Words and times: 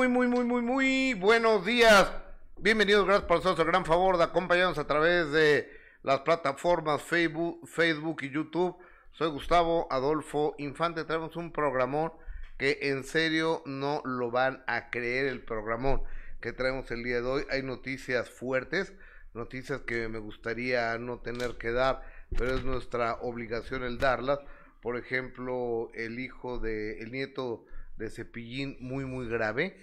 Muy, 0.00 0.08
muy, 0.08 0.28
muy, 0.28 0.44
muy, 0.44 0.62
muy 0.62 1.12
buenos 1.12 1.66
días. 1.66 2.10
Bienvenidos, 2.56 3.04
gracias 3.04 3.28
por 3.28 3.36
hacernos 3.36 3.66
gran 3.66 3.84
favor 3.84 4.16
de 4.16 4.24
acompañarnos 4.24 4.78
a 4.78 4.86
través 4.86 5.30
de 5.30 5.70
las 6.02 6.20
plataformas 6.20 7.02
Facebook, 7.02 7.68
Facebook 7.68 8.22
y 8.22 8.30
YouTube. 8.30 8.78
Soy 9.12 9.28
Gustavo 9.28 9.86
Adolfo 9.90 10.54
Infante. 10.56 11.04
Tenemos 11.04 11.36
un 11.36 11.52
programón 11.52 12.14
que 12.56 12.78
en 12.80 13.04
serio 13.04 13.62
no 13.66 14.00
lo 14.06 14.30
van 14.30 14.64
a 14.66 14.88
creer 14.88 15.26
el 15.26 15.42
programón 15.42 16.02
que 16.40 16.54
traemos 16.54 16.90
el 16.90 17.04
día 17.04 17.20
de 17.20 17.28
hoy. 17.28 17.46
Hay 17.50 17.62
noticias 17.62 18.30
fuertes, 18.30 18.94
noticias 19.34 19.82
que 19.82 20.08
me 20.08 20.18
gustaría 20.18 20.96
no 20.96 21.18
tener 21.18 21.58
que 21.58 21.72
dar, 21.72 22.02
pero 22.38 22.54
es 22.54 22.64
nuestra 22.64 23.16
obligación 23.20 23.82
el 23.82 23.98
darlas. 23.98 24.38
Por 24.80 24.96
ejemplo, 24.96 25.90
el 25.92 26.18
hijo 26.20 26.58
de, 26.58 27.00
el 27.00 27.12
nieto 27.12 27.66
de 28.00 28.10
Cepillín 28.10 28.76
muy, 28.80 29.04
muy 29.04 29.28
grave. 29.28 29.76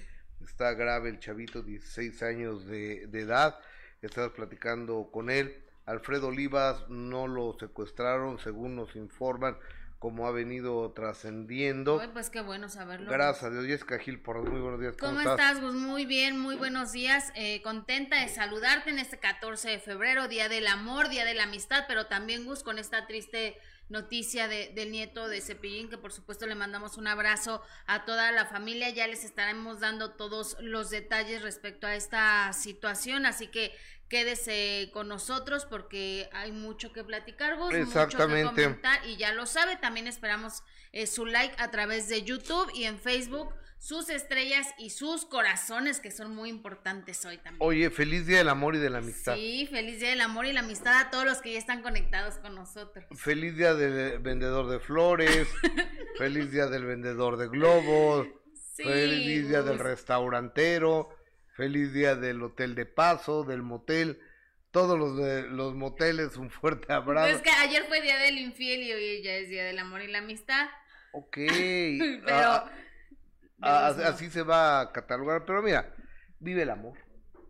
Está 0.43 0.73
grave 0.73 1.09
el 1.09 1.19
chavito, 1.19 1.61
16 1.61 2.23
años 2.23 2.65
de, 2.65 3.07
de 3.07 3.21
edad. 3.21 3.57
Estamos 4.01 4.31
platicando 4.31 5.09
con 5.11 5.29
él. 5.29 5.63
Alfredo 5.85 6.27
Olivas 6.27 6.89
no 6.89 7.27
lo 7.27 7.55
secuestraron, 7.57 8.39
según 8.39 8.75
nos 8.75 8.95
informan, 8.95 9.57
como 9.99 10.27
ha 10.27 10.31
venido 10.31 10.91
trascendiendo. 10.91 12.01
pues 12.11 12.29
qué 12.29 12.41
bueno 12.41 12.69
saberlo. 12.69 13.09
Gracias 13.09 13.45
a 13.45 13.49
Dios. 13.49 13.65
Jessica 13.65 13.97
Gil, 13.97 14.19
por 14.19 14.37
muy 14.47 14.59
buenos 14.59 14.79
días. 14.79 14.95
¿Cómo, 14.97 15.21
estás? 15.21 15.61
Gus? 15.61 15.73
Muy 15.73 16.05
bien, 16.05 16.37
muy 16.37 16.55
buenos 16.55 16.91
días. 16.91 17.31
Eh, 17.35 17.61
contenta 17.61 18.19
de 18.19 18.27
saludarte 18.27 18.89
en 18.89 18.99
este 18.99 19.17
14 19.17 19.69
de 19.69 19.79
febrero, 19.79 20.27
Día 20.27 20.49
del 20.49 20.67
Amor, 20.67 21.09
Día 21.09 21.23
de 21.23 21.33
la 21.33 21.43
Amistad, 21.43 21.85
pero 21.87 22.07
también, 22.07 22.45
Gus, 22.45 22.63
con 22.63 22.79
esta 22.79 23.07
triste 23.07 23.57
noticia 23.89 24.47
de, 24.47 24.69
del 24.75 24.91
nieto 24.91 25.27
de 25.27 25.41
Cepillín, 25.41 25.89
que 25.89 25.97
por 25.97 26.11
supuesto 26.11 26.45
le 26.45 26.55
mandamos 26.55 26.97
un 26.97 27.07
abrazo 27.07 27.61
a 27.85 28.05
toda 28.05 28.31
la 28.31 28.45
familia. 28.45 28.89
Ya 28.89 29.07
les 29.07 29.23
estaremos 29.23 29.79
dando 29.79 30.11
todos 30.11 30.57
los 30.59 30.89
detalles 30.89 31.41
respecto 31.41 31.87
a 31.87 31.95
esta 31.95 32.51
situación, 32.53 33.25
así 33.25 33.47
que 33.47 33.73
quédese 34.09 34.89
con 34.93 35.07
nosotros 35.07 35.65
porque 35.65 36.29
hay 36.31 36.51
mucho 36.51 36.93
que 36.93 37.03
platicar, 37.03 37.57
vos, 37.57 37.73
Exactamente. 37.73 38.43
mucho 38.43 38.55
que 38.55 38.63
comentar 38.63 39.05
y 39.05 39.17
ya 39.17 39.33
lo 39.33 39.45
sabe, 39.45 39.75
también 39.75 40.07
esperamos 40.07 40.63
eh, 40.93 41.07
su 41.07 41.25
like 41.25 41.55
a 41.57 41.71
través 41.71 42.07
de 42.07 42.23
YouTube 42.23 42.71
y 42.73 42.85
en 42.85 42.99
Facebook 42.99 43.53
sus 43.79 44.09
estrellas 44.09 44.67
y 44.77 44.89
sus 44.89 45.25
corazones 45.25 45.99
que 45.99 46.11
son 46.11 46.35
muy 46.35 46.49
importantes 46.49 47.23
hoy 47.25 47.37
también. 47.37 47.57
Oye, 47.59 47.89
feliz 47.89 48.25
día 48.25 48.39
del 48.39 48.49
amor 48.49 48.75
y 48.75 48.79
de 48.79 48.89
la 48.89 48.97
amistad. 48.99 49.35
Sí, 49.35 49.67
feliz 49.69 49.99
día 49.99 50.09
del 50.09 50.21
amor 50.21 50.45
y 50.45 50.53
la 50.53 50.61
amistad 50.61 50.99
a 50.99 51.09
todos 51.09 51.25
los 51.25 51.41
que 51.41 51.53
ya 51.53 51.59
están 51.59 51.81
conectados 51.81 52.35
con 52.35 52.55
nosotros. 52.55 53.05
Feliz 53.15 53.55
día 53.55 53.75
del 53.75 54.19
vendedor 54.19 54.67
de 54.67 54.79
flores, 54.79 55.47
feliz 56.17 56.51
día 56.51 56.67
del 56.67 56.85
vendedor 56.85 57.37
de 57.37 57.47
globos, 57.47 58.27
sí, 58.75 58.83
feliz 58.83 59.47
día 59.47 59.61
del 59.61 59.79
restaurantero, 59.79 61.09
feliz 61.55 61.93
día 61.93 62.15
del 62.15 62.41
hotel 62.41 62.75
de 62.75 62.85
paso, 62.85 63.43
del 63.43 63.61
motel. 63.61 64.19
Todos 64.71 64.99
los 64.99 65.17
de 65.17 65.43
los 65.43 65.75
moteles, 65.75 66.35
un 66.35 66.51
fuerte 66.51 66.91
abrazo. 66.91 67.35
Es 67.35 67.41
que 67.41 67.49
ayer 67.49 67.85
fue 67.87 68.01
día 68.01 68.17
del 68.17 68.37
infiel 68.37 68.81
y 68.81 68.91
hoy 68.91 69.23
ya 69.23 69.35
es 69.35 69.49
día 69.49 69.63
del 69.63 69.79
amor 69.79 70.01
y 70.01 70.07
la 70.07 70.19
amistad. 70.19 70.67
Ok. 71.13 71.35
Pero 72.25 72.51
ah, 72.51 72.71
Ah, 73.61 73.87
así 74.05 74.29
se 74.29 74.43
va 74.43 74.81
a 74.81 74.91
catalogar, 74.91 75.45
pero 75.45 75.61
mira, 75.61 75.93
vive 76.39 76.63
el 76.63 76.69
amor, 76.69 76.97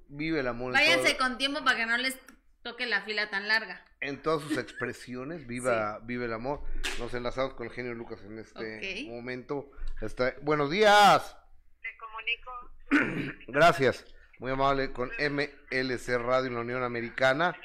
vive 0.07 0.39
el 0.39 0.47
amor. 0.47 0.73
Váyanse 0.73 1.17
con 1.17 1.37
tiempo 1.37 1.63
para 1.63 1.77
que 1.77 1.85
no 1.85 1.97
les 1.97 2.17
toque 2.63 2.85
la 2.85 3.01
fila 3.01 3.29
tan 3.29 3.47
larga. 3.47 3.83
En 3.99 4.21
todas 4.21 4.41
sus 4.41 4.57
expresiones, 4.57 5.47
viva, 5.47 5.99
vive 6.03 6.25
el 6.25 6.33
amor. 6.33 6.61
Nos 6.99 7.13
enlazamos 7.13 7.55
con 7.55 7.67
el 7.67 7.73
genio 7.73 7.93
Lucas 7.93 8.21
en 8.23 8.39
este 8.39 9.05
momento. 9.09 9.71
Está... 10.01 10.35
Buenos 10.41 10.69
días. 10.69 11.37
Le 11.81 11.97
comunico. 11.97 13.43
Gracias, 13.47 14.05
muy 14.39 14.51
amable 14.51 14.91
con 14.93 15.09
MLC 15.09 16.07
Radio 16.19 16.47
en 16.47 16.55
la 16.55 16.61
Unión 16.61 16.83
Americana. 16.83 17.55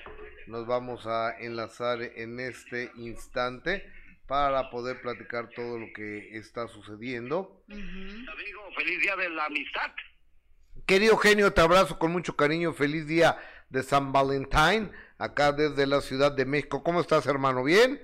Nos 0.49 0.67
vamos 0.67 1.07
a 1.07 1.37
enlazar 1.39 2.03
en 2.03 2.41
este 2.41 2.91
instante 2.97 3.89
para 4.33 4.71
poder 4.71 4.99
platicar 5.03 5.51
todo 5.51 5.79
lo 5.79 5.93
que 5.93 6.31
está 6.39 6.67
sucediendo. 6.67 7.63
Amigo, 7.69 8.63
feliz 8.75 8.99
día 9.03 9.15
de 9.15 9.29
la 9.29 9.45
amistad. 9.45 9.93
Querido 10.87 11.19
genio, 11.19 11.53
te 11.53 11.61
abrazo 11.61 11.99
con 11.99 12.13
mucho 12.13 12.35
cariño. 12.35 12.73
Feliz 12.73 13.07
día 13.07 13.37
de 13.69 13.83
San 13.83 14.11
Valentín, 14.11 14.91
acá 15.19 15.53
desde 15.53 15.87
la 15.87 16.01
Ciudad 16.01 16.33
de 16.33 16.47
México. 16.47 16.83
¿Cómo 16.83 17.03
estás, 17.03 17.27
hermano? 17.27 17.63
¿Bien? 17.63 18.01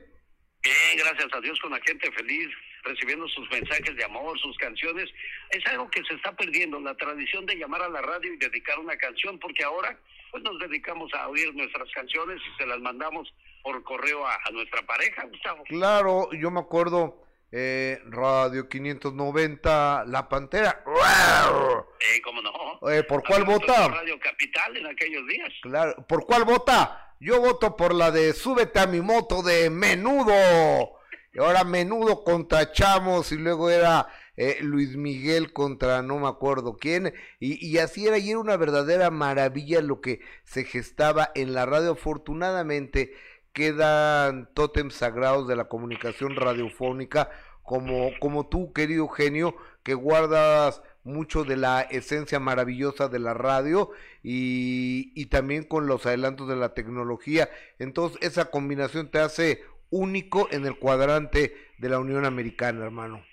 Bien, 0.63 0.99
gracias 0.99 1.33
a 1.33 1.41
Dios, 1.41 1.59
con 1.61 1.71
la 1.71 1.81
gente 1.81 2.13
feliz, 2.13 2.49
recibiendo 2.83 3.27
sus 3.29 3.51
mensajes 3.51 3.97
de 3.97 4.05
amor, 4.05 4.39
sus 4.39 4.59
canciones. 4.59 5.09
Es 5.49 5.65
algo 5.69 5.91
que 5.91 6.05
se 6.05 6.13
está 6.13 6.37
perdiendo, 6.37 6.79
la 6.79 6.95
tradición 6.95 7.47
de 7.47 7.57
llamar 7.57 7.81
a 7.81 7.89
la 7.89 8.03
radio 8.03 8.35
y 8.35 8.37
dedicar 8.37 8.79
una 8.79 8.99
canción, 8.99 9.39
porque 9.39 9.65
ahora 9.65 9.99
pues 10.31 10.43
nos 10.43 10.59
dedicamos 10.59 11.11
a 11.15 11.27
oír 11.29 11.55
nuestras 11.55 11.91
canciones 11.93 12.39
y 12.39 12.59
se 12.59 12.67
las 12.67 12.81
mandamos 12.81 13.33
por 13.63 13.83
correo 13.83 14.27
a, 14.27 14.35
a 14.45 14.51
nuestra 14.51 14.83
pareja, 14.83 15.25
Gustavo. 15.27 15.65
Claro, 15.65 16.29
yo 16.33 16.51
me 16.51 16.61
acuerdo, 16.61 17.23
eh, 17.51 17.99
Radio 18.07 18.69
590, 18.69 20.05
La 20.07 20.29
Pantera. 20.29 20.83
Eh, 20.87 22.21
¿cómo 22.23 22.43
no? 22.43 22.91
Eh, 22.91 23.03
¿Por 23.05 23.25
cuál 23.25 23.45
vota? 23.45 23.89
Radio 23.89 24.19
Capital 24.21 24.77
en 24.77 24.87
aquellos 24.87 25.27
días. 25.27 25.49
Claro, 25.63 26.07
¿por 26.07 26.27
cuál 26.27 26.45
vota? 26.45 27.15
Yo 27.21 27.41
voto 27.41 27.75
por 27.75 27.95
la 27.95 28.11
de 28.11 28.33
Súbete 28.35 28.81
a 28.81 28.87
mi 28.87 29.01
moto 29.01 29.43
de 29.43 29.71
Menudo. 29.71 30.99
Y 31.33 31.39
ahora 31.39 31.65
Menudo 31.65 32.23
contra 32.23 32.73
Chamos 32.73 33.33
y 33.33 33.37
luego 33.37 33.71
era 33.71 34.09
eh, 34.37 34.59
Luis 34.61 34.97
Miguel 34.97 35.53
contra 35.53 36.01
no 36.03 36.19
me 36.19 36.29
acuerdo 36.29 36.77
quién, 36.77 37.13
y, 37.41 37.67
y, 37.67 37.79
así 37.79 38.07
era, 38.07 38.19
y 38.19 38.31
era 38.31 38.39
una 38.39 38.57
verdadera 38.57 39.11
maravilla 39.11 39.83
lo 39.83 40.01
que 40.01 40.21
se 40.45 40.65
gestaba 40.65 41.31
en 41.35 41.55
la 41.55 41.67
radio. 41.67 41.93
Afortunadamente 41.93 43.15
quedan 43.59 44.49
tótems 44.55 44.95
sagrados 44.95 45.49
de 45.49 45.57
la 45.57 45.65
comunicación 45.65 46.37
radiofónica, 46.37 47.29
como, 47.65 48.13
como 48.21 48.49
tú, 48.49 48.73
querido 48.73 49.09
genio, 49.09 49.57
que 49.83 49.95
guardas 49.95 50.81
mucho 51.03 51.43
de 51.43 51.57
la 51.57 51.81
esencia 51.81 52.39
maravillosa 52.39 53.09
de 53.09 53.19
la 53.19 53.35
radio 53.35 53.91
y, 54.23 55.11
y 55.17 55.27
también 55.27 55.65
con 55.65 55.89
los 55.89 56.07
adelantos 56.07 56.49
de 56.49 56.55
la 56.55 56.73
tecnología. 56.73 57.51
Entonces, 57.81 58.23
esa 58.23 58.49
combinación 58.53 59.11
te 59.11 59.19
hace 59.19 59.65
único 59.91 60.49
en 60.53 60.65
el 60.65 60.79
cuadrante 60.79 61.57
de 61.79 61.89
la 61.89 61.99
Unión 61.99 62.27
Americana, 62.27 62.85
hermano. 62.85 63.27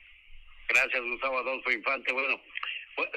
Gracias, 0.70 1.04
Gustavo 1.04 1.38
Adolfo 1.38 1.72
Infante. 1.72 2.12
Bueno, 2.12 2.36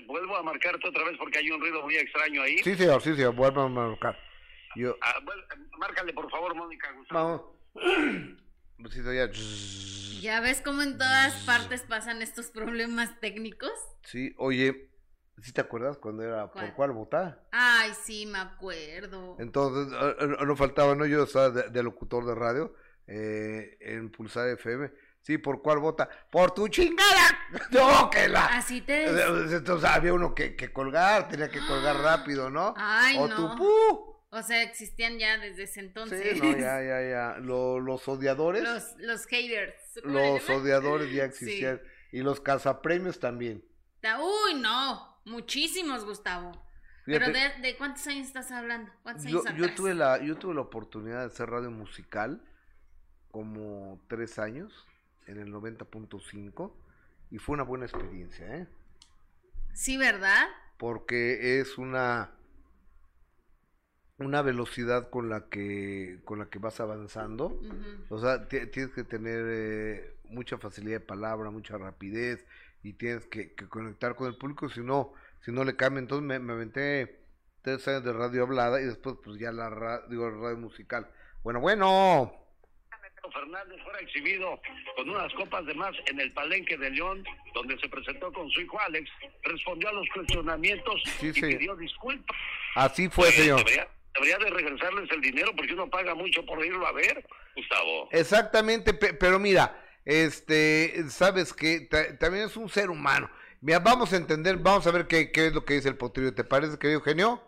vuelvo 0.04 0.36
a 0.36 0.42
marcarte 0.42 0.86
otra 0.86 1.04
vez 1.04 1.16
porque 1.16 1.38
hay 1.38 1.50
un 1.50 1.58
ruido 1.58 1.82
muy 1.82 1.96
extraño 1.96 2.42
ahí. 2.42 2.58
Sí, 2.58 2.74
señor, 2.74 3.00
sí, 3.00 3.14
señor, 3.14 3.34
vuelvo 3.34 3.62
a 3.62 3.68
marcar. 3.70 4.27
Yo... 4.76 4.96
Ah, 5.02 5.14
bueno, 5.24 5.42
márcale, 5.78 6.12
por 6.12 6.30
favor, 6.30 6.54
Mónica 6.54 6.92
Gustavo. 6.92 7.58
Vamos. 7.74 8.38
Ya... 8.80 9.28
ya 10.20 10.40
ves 10.40 10.62
cómo 10.64 10.82
en 10.82 10.98
todas 10.98 11.34
partes 11.44 11.82
pasan 11.82 12.22
estos 12.22 12.52
problemas 12.52 13.18
técnicos. 13.18 13.72
Sí, 14.04 14.32
oye, 14.38 14.92
¿sí 15.42 15.52
te 15.52 15.60
acuerdas 15.60 15.98
cuando 15.98 16.22
era 16.22 16.46
¿Cuál? 16.46 16.66
por 16.66 16.74
cuál 16.76 16.92
votar? 16.92 17.48
Ay, 17.50 17.90
sí, 18.00 18.26
me 18.26 18.38
acuerdo. 18.38 19.34
Entonces, 19.40 19.92
no 20.46 20.54
faltaba, 20.54 20.94
¿no? 20.94 21.06
Yo 21.06 21.24
estaba 21.24 21.50
de, 21.50 21.70
de 21.70 21.82
locutor 21.82 22.24
de 22.24 22.36
radio 22.36 22.72
eh, 23.08 23.78
en 23.80 24.12
Pulsar 24.12 24.48
FM 24.50 24.92
Sí, 25.22 25.36
¿por 25.36 25.60
cuál 25.60 25.78
vota? 25.78 26.08
¡Por 26.30 26.52
tu 26.52 26.68
chingada! 26.68 27.38
¡No, 27.70 28.08
que 28.08 28.28
la! 28.28 28.46
Así 28.46 28.80
te... 28.80 29.04
Entonces 29.04 29.88
había 29.88 30.14
uno 30.14 30.34
que, 30.34 30.56
que 30.56 30.72
colgar, 30.72 31.28
tenía 31.28 31.50
que 31.50 31.60
colgar 31.66 31.96
rápido, 32.02 32.48
¿no? 32.48 32.72
Ay, 32.76 33.18
o 33.18 33.28
no. 33.28 33.36
tu 33.36 33.56
pu. 33.56 34.17
O 34.30 34.42
sea, 34.42 34.62
existían 34.62 35.18
ya 35.18 35.38
desde 35.38 35.62
ese 35.62 35.80
entonces. 35.80 36.34
Sí, 36.34 36.40
no, 36.40 36.52
ya, 36.52 36.82
ya, 36.82 37.02
ya. 37.02 37.38
Lo, 37.38 37.80
los 37.80 38.06
odiadores. 38.08 38.62
Los, 38.62 38.96
los 38.98 39.26
haters. 39.26 39.74
Los 40.04 40.48
odiadores 40.50 41.12
ya 41.12 41.24
existían. 41.24 41.80
Sí. 42.10 42.18
Y 42.18 42.22
los 42.22 42.40
cazapremios 42.40 43.18
también. 43.18 43.64
Uy, 44.02 44.54
no. 44.60 45.18
Muchísimos, 45.24 46.04
Gustavo. 46.04 46.52
Fíjate, 47.04 47.24
Pero 47.24 47.38
de, 47.38 47.62
de, 47.62 47.76
cuántos 47.76 48.06
años 48.06 48.26
estás 48.26 48.50
hablando? 48.50 48.90
¿Cuántos 49.02 49.24
yo, 49.24 49.42
años 49.46 49.58
yo 49.58 49.74
tuve 49.74 49.94
la, 49.94 50.22
yo 50.22 50.36
tuve 50.36 50.54
la 50.54 50.60
oportunidad 50.60 51.20
de 51.20 51.26
hacer 51.26 51.48
radio 51.48 51.70
musical 51.70 52.42
como 53.30 54.00
tres 54.08 54.38
años 54.38 54.86
en 55.26 55.38
el 55.38 55.52
90.5 55.52 56.72
y 57.30 57.38
fue 57.38 57.54
una 57.54 57.62
buena 57.62 57.86
experiencia, 57.86 58.56
¿eh? 58.56 58.66
Sí, 59.72 59.96
¿verdad? 59.96 60.48
Porque 60.76 61.60
es 61.60 61.78
una 61.78 62.37
una 64.18 64.42
velocidad 64.42 65.10
con 65.10 65.28
la 65.28 65.48
que 65.48 66.18
con 66.24 66.38
la 66.38 66.46
que 66.46 66.58
vas 66.58 66.80
avanzando, 66.80 67.46
uh 67.46 67.62
-huh. 67.62 68.06
o 68.10 68.20
sea, 68.20 68.48
tienes 68.48 68.90
que 68.92 69.04
tener 69.04 69.44
eh, 69.48 70.14
mucha 70.24 70.58
facilidad 70.58 71.00
de 71.00 71.06
palabra, 71.06 71.50
mucha 71.50 71.78
rapidez 71.78 72.44
y 72.82 72.94
tienes 72.94 73.26
que, 73.26 73.54
que, 73.54 73.68
conectar 73.68 74.14
con 74.16 74.28
el 74.28 74.36
público, 74.36 74.68
si 74.68 74.80
no, 74.80 75.12
si 75.44 75.52
no 75.52 75.64
le 75.64 75.76
cambia, 75.76 76.00
entonces 76.00 76.26
me, 76.26 76.38
me 76.38 76.52
aventé 76.52 77.20
tres 77.62 77.86
años 77.88 78.04
de 78.04 78.12
radio 78.12 78.42
hablada 78.42 78.80
y 78.80 78.84
después 78.84 79.16
pues 79.24 79.38
ya 79.38 79.52
la 79.52 79.70
radio, 79.70 80.30
radio 80.30 80.56
musical. 80.56 81.08
Bueno, 81.42 81.60
bueno. 81.60 82.32
Fernández 83.32 83.78
fuera 83.82 83.98
exhibido 84.00 84.58
con 84.96 85.10
unas 85.10 85.32
copas 85.34 85.64
de 85.66 85.74
más 85.74 85.94
en 86.06 86.18
el 86.18 86.32
Palenque 86.32 86.78
de 86.78 86.90
León, 86.90 87.22
donde 87.52 87.78
se 87.78 87.88
presentó 87.88 88.32
con 88.32 88.48
su 88.50 88.62
hijo 88.62 88.80
Alex, 88.80 89.10
respondió 89.42 89.88
a 89.90 89.92
los 89.92 90.08
cuestionamientos 90.14 91.02
y 91.20 91.32
pidió 91.32 91.76
disculpas. 91.76 92.36
Así 92.74 93.08
fue, 93.08 93.30
señor. 93.32 93.58
Debería, 93.58 93.88
de 94.20 94.50
regresarles 94.50 95.10
el 95.10 95.20
dinero 95.20 95.52
porque 95.56 95.72
uno 95.72 95.88
paga 95.88 96.14
mucho 96.14 96.44
por 96.44 96.64
irlo 96.64 96.86
a 96.86 96.92
ver, 96.92 97.24
Gustavo. 97.56 98.08
Exactamente, 98.12 98.94
pero 98.94 99.38
mira, 99.38 99.84
este, 100.04 101.08
sabes 101.08 101.52
que 101.52 101.80
también 102.18 102.46
es 102.46 102.56
un 102.56 102.68
ser 102.68 102.90
humano. 102.90 103.30
Mira, 103.60 103.80
vamos 103.80 104.12
a 104.12 104.16
entender, 104.16 104.56
vamos 104.56 104.86
a 104.86 104.92
ver 104.92 105.06
qué, 105.06 105.32
qué 105.32 105.46
es 105.48 105.52
lo 105.52 105.64
que 105.64 105.74
dice 105.74 105.88
el 105.88 105.96
potrillo. 105.96 106.34
¿Te 106.34 106.44
parece, 106.44 106.78
querido 106.78 107.00
genio? 107.00 107.42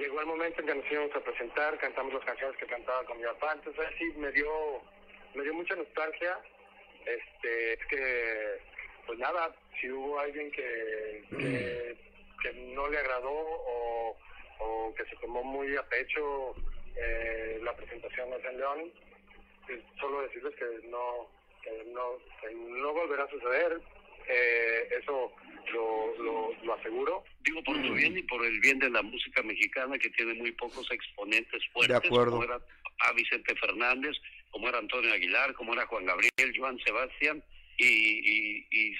llegó 0.00 0.20
el 0.20 0.26
momento 0.26 0.60
en 0.60 0.66
que 0.66 0.74
nos 0.74 0.90
íbamos 0.90 1.14
a 1.14 1.20
presentar, 1.20 1.78
cantamos 1.78 2.14
las 2.14 2.24
canciones 2.24 2.56
que 2.56 2.66
cantaba 2.66 3.04
con 3.04 3.18
mi 3.18 3.24
papá, 3.24 3.52
entonces 3.52 3.84
sí 3.98 4.04
me 4.16 4.32
dio, 4.32 4.82
me 5.34 5.42
dio 5.42 5.54
mucha 5.54 5.76
nostalgia, 5.76 6.38
este, 7.04 7.74
es 7.74 7.86
que, 7.86 8.58
pues 9.06 9.18
nada, 9.18 9.54
si 9.78 9.90
hubo 9.90 10.18
alguien 10.18 10.50
que, 10.52 11.24
que, 12.42 12.52
no 12.74 12.88
le 12.88 12.98
agradó 12.98 13.30
o, 13.30 14.16
o, 14.60 14.94
que 14.94 15.04
se 15.04 15.16
tomó 15.16 15.42
muy 15.42 15.76
a 15.76 15.82
pecho 15.88 16.54
eh, 16.96 17.58
la 17.62 17.74
presentación 17.76 18.30
de 18.30 18.42
San 18.42 18.56
León, 18.56 18.92
solo 20.00 20.22
decirles 20.22 20.54
que 20.56 20.88
no, 20.88 21.28
que 21.62 21.84
no, 21.92 22.18
que 22.40 22.54
no 22.54 22.92
volverá 22.92 23.24
a 23.24 23.30
suceder, 23.30 23.80
eh, 24.28 24.88
eso 25.00 25.32
lo, 25.72 26.52
lo, 26.62 26.74
aseguro. 26.74 27.24
Digo 27.40 27.62
por 27.64 27.80
tu 27.82 27.94
bien 27.94 28.16
y 28.16 28.22
por 28.22 28.44
el 28.44 28.60
bien 28.60 28.78
de 28.78 28.90
la 28.90 29.02
música 29.02 29.42
mexicana 29.42 29.98
que 29.98 30.10
tiene 30.10 30.34
muy 30.34 30.52
pocos 30.52 30.90
exponentes 30.90 31.62
fuertes, 31.72 32.08
como 32.08 32.44
era 32.44 32.60
a 33.00 33.12
Vicente 33.12 33.54
Fernández, 33.56 34.16
como 34.50 34.68
era 34.68 34.78
Antonio 34.78 35.12
Aguilar, 35.12 35.54
como 35.54 35.72
era 35.72 35.86
Juan 35.86 36.06
Gabriel, 36.06 36.54
Joan 36.56 36.78
Sebastián, 36.84 37.42
y, 37.78 38.66
y, 38.70 38.96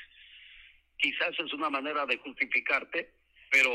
quizás 0.99 1.31
es 1.39 1.53
una 1.53 1.71
manera 1.71 2.07
de 2.07 2.17
justificarte, 2.19 3.11
pero 3.51 3.71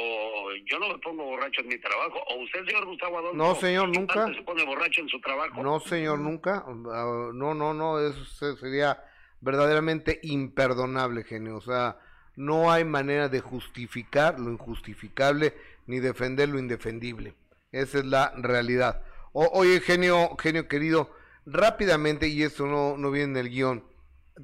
yo 0.66 0.80
no 0.80 0.90
me 0.90 0.98
pongo 1.00 1.26
borracho 1.26 1.62
en 1.62 1.68
mi 1.68 1.78
trabajo. 1.78 2.20
¿O 2.30 2.44
usted, 2.44 2.66
señor 2.66 2.86
Gustavo 2.86 3.18
Adolfo? 3.20 3.38
No, 3.38 3.56
señor, 3.56 3.90
nunca. 3.90 4.34
¿Se 4.34 4.42
pone 4.42 4.64
borracho 4.66 5.02
en 5.02 5.10
su 5.10 5.20
trabajo? 5.20 5.62
No, 5.62 5.80
señor, 5.82 6.20
nunca. 6.20 6.64
Ah, 6.66 7.32
no, 7.34 7.54
no, 7.54 7.74
no, 7.74 8.00
eso 8.00 8.56
sería 8.56 9.04
verdaderamente 9.42 10.20
imperdonable, 10.24 11.24
genio. 11.26 11.58
O 11.58 11.62
sea, 11.62 12.00
no 12.36 12.72
hay 12.72 12.86
manera 12.86 13.28
de 13.28 13.42
justificar 13.42 14.40
lo 14.40 14.50
injustificable 14.50 15.54
ni 15.88 16.00
defender 16.00 16.50
lo 16.50 16.58
indefendible. 16.58 17.36
Esa 17.72 18.00
es 18.00 18.06
la 18.06 18.34
realidad. 18.38 19.04
oye, 19.34 19.82
genio, 19.82 20.38
genio 20.38 20.70
querido, 20.70 21.12
rápidamente, 21.46 22.30
y 22.30 22.44
esto 22.44 22.66
no, 22.66 22.98
no 22.98 23.12
viene 23.12 23.40
en 23.40 23.46
el 23.46 23.52
guion, 23.52 23.84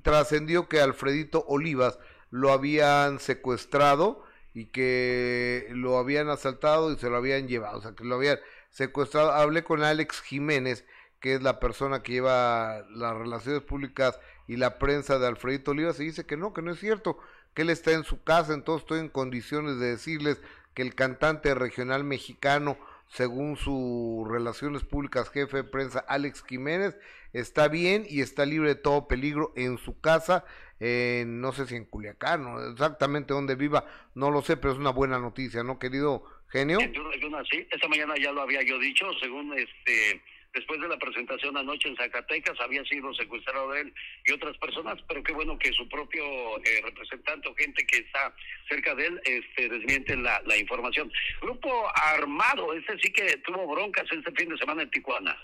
trascendió 0.03 0.67
que 0.67 0.81
Alfredito 0.81 1.45
Olivas 1.47 1.97
lo 2.29 2.51
habían 2.51 3.19
secuestrado 3.19 4.23
y 4.53 4.65
que 4.65 5.67
lo 5.71 5.97
habían 5.97 6.29
asaltado 6.29 6.91
y 6.91 6.97
se 6.97 7.09
lo 7.09 7.17
habían 7.17 7.47
llevado, 7.47 7.79
o 7.79 7.81
sea, 7.81 7.93
que 7.93 8.03
lo 8.03 8.15
habían 8.15 8.39
secuestrado. 8.69 9.31
Hablé 9.31 9.63
con 9.63 9.83
Alex 9.83 10.21
Jiménez, 10.21 10.85
que 11.19 11.35
es 11.35 11.41
la 11.41 11.59
persona 11.59 12.03
que 12.03 12.13
lleva 12.13 12.83
las 12.89 13.15
relaciones 13.15 13.61
públicas 13.61 14.19
y 14.47 14.57
la 14.57 14.79
prensa 14.79 15.19
de 15.19 15.27
Alfredito 15.27 15.71
Olivas, 15.71 15.99
y 15.99 16.05
dice 16.05 16.25
que 16.25 16.37
no, 16.37 16.53
que 16.53 16.61
no 16.61 16.71
es 16.71 16.79
cierto, 16.79 17.17
que 17.53 17.61
él 17.61 17.69
está 17.69 17.91
en 17.91 18.03
su 18.03 18.23
casa, 18.23 18.53
entonces 18.53 18.83
estoy 18.83 18.99
en 18.99 19.09
condiciones 19.09 19.79
de 19.79 19.91
decirles 19.91 20.41
que 20.73 20.81
el 20.81 20.95
cantante 20.95 21.53
regional 21.53 22.03
mexicano, 22.03 22.77
según 23.07 23.57
sus 23.57 24.27
relaciones 24.29 24.83
públicas 24.83 25.29
jefe 25.29 25.57
de 25.57 25.63
prensa 25.63 25.99
Alex 25.99 26.43
Jiménez, 26.43 26.97
está 27.33 27.67
bien 27.67 28.05
y 28.09 28.21
está 28.21 28.45
libre 28.45 28.69
de 28.69 28.75
todo 28.75 29.07
peligro 29.07 29.51
en 29.55 29.77
su 29.77 29.99
casa, 29.99 30.45
no 30.81 31.51
sé 31.53 31.67
si 31.67 31.75
en 31.75 31.85
Culiacán, 31.85 32.45
o 32.45 32.71
exactamente 32.71 33.33
donde 33.33 33.55
viva, 33.55 33.85
no 34.15 34.31
lo 34.31 34.41
sé, 34.41 34.57
pero 34.57 34.73
es 34.73 34.79
una 34.79 34.91
buena 34.91 35.19
noticia, 35.19 35.63
¿no, 35.63 35.77
querido 35.77 36.23
genio? 36.49 36.79
Sí, 36.79 37.67
esta 37.71 37.87
mañana 37.87 38.13
ya 38.17 38.31
lo 38.31 38.41
había 38.41 38.61
yo 38.61 38.77
dicho, 38.79 39.05
según 39.19 39.57
este 39.57 40.21
después 40.53 40.81
de 40.81 40.87
la 40.87 40.97
presentación 40.97 41.55
anoche 41.55 41.87
en 41.87 41.95
Zacatecas, 41.95 42.59
había 42.59 42.83
sido 42.83 43.13
secuestrado 43.13 43.71
de 43.71 43.81
él 43.81 43.93
y 44.25 44.33
otras 44.33 44.57
personas, 44.57 44.97
pero 45.07 45.23
qué 45.23 45.33
bueno 45.33 45.57
que 45.57 45.71
su 45.71 45.87
propio 45.87 46.23
eh, 46.57 46.81
representante 46.83 47.47
o 47.47 47.55
gente 47.55 47.85
que 47.85 47.97
está 47.97 48.33
cerca 48.67 48.93
de 48.95 49.07
él 49.07 49.21
este, 49.23 49.69
desmiente 49.69 50.15
la, 50.17 50.41
la 50.45 50.57
información. 50.57 51.11
Grupo 51.41 51.89
Armado, 51.95 52.73
este 52.73 52.97
sí 52.99 53.13
que 53.13 53.37
tuvo 53.37 53.67
broncas 53.67 54.05
este 54.11 54.31
fin 54.31 54.49
de 54.49 54.57
semana 54.57 54.81
en 54.83 54.89
Tijuana. 54.89 55.37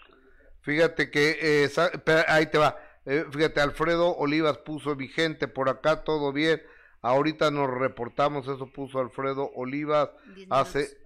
Fíjate 0.63 1.09
que, 1.09 1.37
eh, 1.41 1.69
ahí 2.27 2.51
te 2.51 2.57
va, 2.57 2.77
eh, 3.07 3.25
fíjate, 3.31 3.61
Alfredo 3.61 4.15
Olivas 4.17 4.57
puso 4.57 4.95
vigente 4.95 5.47
por 5.47 5.69
acá, 5.69 6.03
todo 6.03 6.33
bien. 6.33 6.61
Ahorita 7.01 7.51
nos 7.51 7.69
reportamos, 7.69 8.47
eso 8.49 8.67
puso 8.67 8.99
Alfredo 8.99 9.49
Olivas 9.55 10.09
hace 10.49 10.97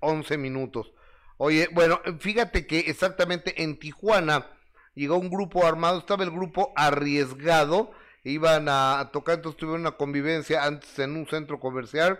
11 0.00 0.34
ah, 0.34 0.38
minutos. 0.38 0.92
Oye, 1.36 1.68
bueno, 1.72 2.00
fíjate 2.20 2.66
que 2.66 2.80
exactamente 2.80 3.62
en 3.62 3.78
Tijuana 3.78 4.46
llegó 4.94 5.18
un 5.18 5.28
grupo 5.28 5.66
armado, 5.66 5.98
estaba 5.98 6.24
el 6.24 6.30
grupo 6.30 6.72
arriesgado, 6.74 7.90
iban 8.24 8.68
a 8.70 9.10
tocar, 9.12 9.36
entonces 9.36 9.58
tuvieron 9.58 9.82
una 9.82 9.98
convivencia 9.98 10.64
antes 10.64 10.98
en 11.00 11.16
un 11.16 11.26
centro 11.26 11.60
comercial, 11.60 12.18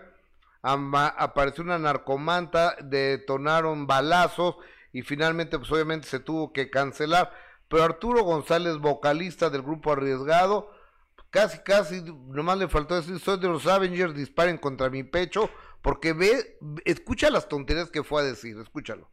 apareció 0.61 1.63
una 1.63 1.79
narcomanta, 1.79 2.75
detonaron 2.83 3.87
balazos 3.87 4.57
y 4.91 5.01
finalmente 5.01 5.57
pues 5.57 5.71
obviamente 5.71 6.07
se 6.07 6.19
tuvo 6.19 6.53
que 6.53 6.69
cancelar, 6.69 7.33
pero 7.73 7.85
Arturo 7.85 8.21
González, 8.21 8.77
vocalista 8.77 9.49
del 9.49 9.63
grupo 9.63 9.91
arriesgado, 9.91 10.71
casi 11.31 11.57
casi 11.63 12.03
nomás 12.03 12.59
le 12.59 12.67
faltó 12.67 12.93
decir 12.93 13.19
soy 13.19 13.39
de 13.39 13.47
los 13.47 13.65
Avengers, 13.65 14.13
disparen 14.13 14.59
contra 14.59 14.91
mi 14.91 15.01
pecho, 15.01 15.49
porque 15.81 16.13
ve, 16.13 16.59
escucha 16.85 17.31
las 17.31 17.49
tonterías 17.49 17.89
que 17.89 18.03
fue 18.03 18.21
a 18.21 18.25
decir, 18.25 18.55
escúchalo. 18.59 19.09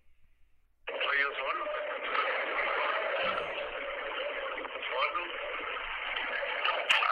Soy 0.87 0.97
yo 1.23 1.29
solo. 1.39 1.65
Solo. 4.91 5.21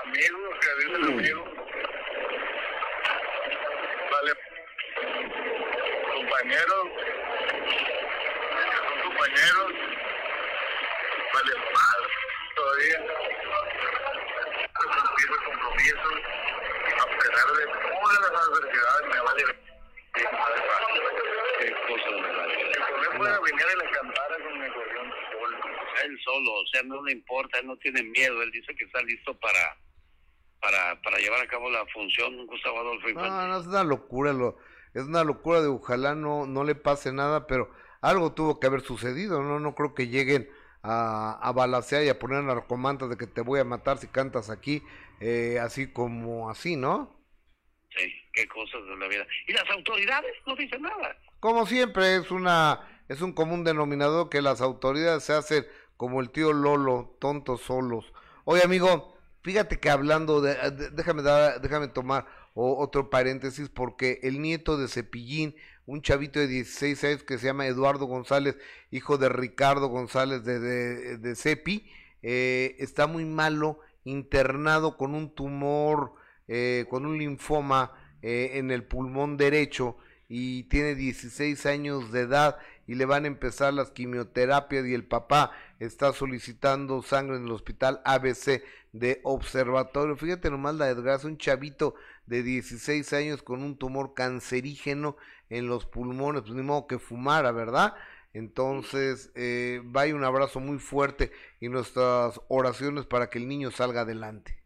Amigos, 0.05 0.55
que 0.61 0.69
dicen 0.85 1.03
amigos. 1.15 1.49
Vale. 4.13 4.33
Compañeros. 6.15 6.85
Que 8.53 8.77
son 8.77 8.97
compañeros. 9.03 9.73
Vale 11.31 11.53
mal 11.75 12.01
todavía. 12.57 12.99
Sentir 14.89 15.29
el 15.29 15.43
compromiso. 15.45 16.09
A 16.99 17.07
pesar 17.07 17.49
de 17.53 17.65
todas 17.67 18.19
las 18.21 18.33
adversidades, 18.43 19.05
me 19.13 19.19
vale. 19.21 19.43
Qué 20.15 21.71
cosa 21.87 22.09
de 22.11 22.21
verdad. 22.23 22.49
El 22.49 22.83
problema 23.13 23.39
venir 23.41 23.67
y 23.73 23.77
le 23.79 23.87
cantara 23.91 24.37
con 24.43 24.53
mi 24.59 24.65
acordeón 24.67 25.09
solo. 25.31 25.57
Él 26.03 26.13
solo, 26.39 26.53
o 26.53 26.67
sea, 26.67 26.83
no 26.83 27.03
le 27.05 27.13
importa, 27.13 27.59
él 27.59 27.67
no 27.67 27.77
tiene 27.77 28.03
miedo, 28.03 28.43
él 28.43 28.51
dice 28.51 28.75
que 28.75 28.85
está 28.85 29.03
listo 29.03 29.39
para 29.39 29.77
para, 30.61 31.01
para 31.03 31.19
llevar 31.19 31.41
a 31.41 31.47
cabo 31.47 31.71
la 31.71 31.87
función 31.87 32.45
Gustavo 32.47 32.81
Adolfo 32.81 33.09
Infante. 33.09 33.31
No, 33.31 33.47
no, 33.47 33.61
es 33.61 33.67
una 33.69 33.85
locura, 33.85 34.33
lo, 34.33 34.59
es 34.93 35.05
una 35.05 35.23
locura 35.23 35.61
de 35.61 35.69
ojalá 35.69 36.17
no, 36.17 36.47
no 36.47 36.65
le 36.65 36.75
pase 36.75 37.13
nada, 37.13 37.47
pero 37.47 37.71
algo 38.01 38.33
tuvo 38.33 38.59
que 38.59 38.67
haber 38.67 38.81
sucedido, 38.81 39.41
no, 39.41 39.61
no 39.61 39.77
creo 39.77 39.95
que 39.95 40.09
lleguen 40.09 40.51
a, 40.83 41.39
a 41.41 41.53
balasear 41.53 42.03
y 42.03 42.09
a 42.09 42.19
poner 42.19 42.43
narcomantas 42.43 43.09
de 43.09 43.17
que 43.17 43.29
te 43.29 43.41
voy 43.41 43.61
a 43.61 43.65
matar 43.65 43.99
si 43.99 44.09
cantas 44.09 44.51
aquí, 44.51 44.83
eh, 45.21 45.59
así 45.61 45.93
como 45.93 46.51
así, 46.51 46.77
¿no? 46.77 47.17
Sí, 47.97 48.13
qué 48.33 48.49
cosas 48.49 48.85
de 48.85 48.97
la 48.97 49.07
vida. 49.07 49.27
¿Y 49.47 49.53
las 49.53 49.71
autoridades 49.71 50.35
no 50.45 50.57
dicen 50.57 50.83
nada? 50.83 51.17
Como 51.39 51.67
siempre, 51.67 52.17
es 52.17 52.33
una 52.33 52.81
es 53.09 53.23
un 53.23 53.33
común 53.33 53.65
denominador 53.65 54.29
que 54.29 54.43
las 54.43 54.61
autoridades 54.61 55.25
se 55.25 55.33
hacen 55.33 55.67
como 55.99 56.21
el 56.21 56.31
tío 56.31 56.55
Lolo, 56.55 57.17
tontos 57.19 57.61
solos. 57.61 58.15
Oye, 58.45 58.63
amigo, 58.63 59.15
fíjate 59.43 59.79
que 59.79 59.91
hablando 59.91 60.41
de, 60.41 60.57
déjame 60.93 61.23
dar, 61.23 61.61
déjame 61.61 61.89
tomar 61.89 62.27
otro 62.55 63.11
paréntesis 63.11 63.69
porque 63.69 64.21
el 64.23 64.41
nieto 64.41 64.79
de 64.79 64.89
Cepillín, 64.89 65.55
un 65.87 66.01
chavito 66.01 66.39
de 66.39 66.47
16 66.47 67.05
años 67.05 67.23
que 67.25 67.37
se 67.37 67.47
llama 67.47 67.67
Eduardo 67.67 68.07
González, 68.07 68.57
hijo 68.91 69.19
de 69.19 69.29
Ricardo 69.29 69.89
González 69.89 70.45
de, 70.45 71.19
de, 71.19 71.37
Cepi, 71.37 71.91
eh, 72.23 72.77
está 72.79 73.07
muy 73.07 73.25
malo, 73.25 73.81
internado 74.05 74.97
con 74.97 75.15
un 75.15 75.35
tumor, 75.35 76.15
eh, 76.47 76.87
con 76.89 77.07
un 77.07 77.19
linfoma 77.19 77.93
eh, 78.23 78.53
en 78.55 78.71
el 78.71 78.85
pulmón 78.85 79.37
derecho 79.37 79.97
y 80.29 80.65
tiene 80.65 80.95
16 80.95 81.65
años 81.67 82.13
de 82.13 82.21
edad 82.21 82.59
y 82.87 82.95
le 82.95 83.07
van 83.07 83.25
a 83.25 83.29
empezar 83.29 83.73
las 83.73 83.91
quimioterapias 83.91 84.87
y 84.87 84.95
el 84.95 85.05
papá 85.05 85.53
está 85.79 86.13
solicitando 86.13 87.03
sangre 87.03 87.37
en 87.37 87.45
el 87.45 87.53
hospital 87.53 88.01
ABC 88.05 88.63
de 88.93 89.21
observatorio. 89.23 90.17
Fíjate 90.17 90.51
nomás 90.51 90.75
la 90.75 90.87
desgracia, 90.87 91.29
un 91.29 91.39
chavito 91.39 91.95
de 92.27 92.43
16 92.43 93.13
años 93.13 93.43
con 93.43 93.63
un 93.63 93.79
tumor 93.79 94.15
cancerígeno 94.15 95.17
en 95.51 95.67
los 95.67 95.87
pulmones, 95.87 96.43
pues 96.43 96.55
ni 96.55 96.63
modo 96.63 96.87
que 96.87 96.99
fumara, 96.99 97.53
¿verdad? 97.53 97.95
Entonces, 98.35 99.33
eh, 99.35 99.81
vaya 99.85 100.15
un 100.15 100.25
abrazo 100.25 100.61
muy 100.61 100.79
fuerte 100.79 101.33
y 101.61 101.69
nuestras 101.69 102.41
oraciones 102.49 103.07
para 103.07 103.31
que 103.31 103.39
el 103.39 103.49
niño 103.49 103.71
salga 103.71 104.03
adelante. 104.03 104.63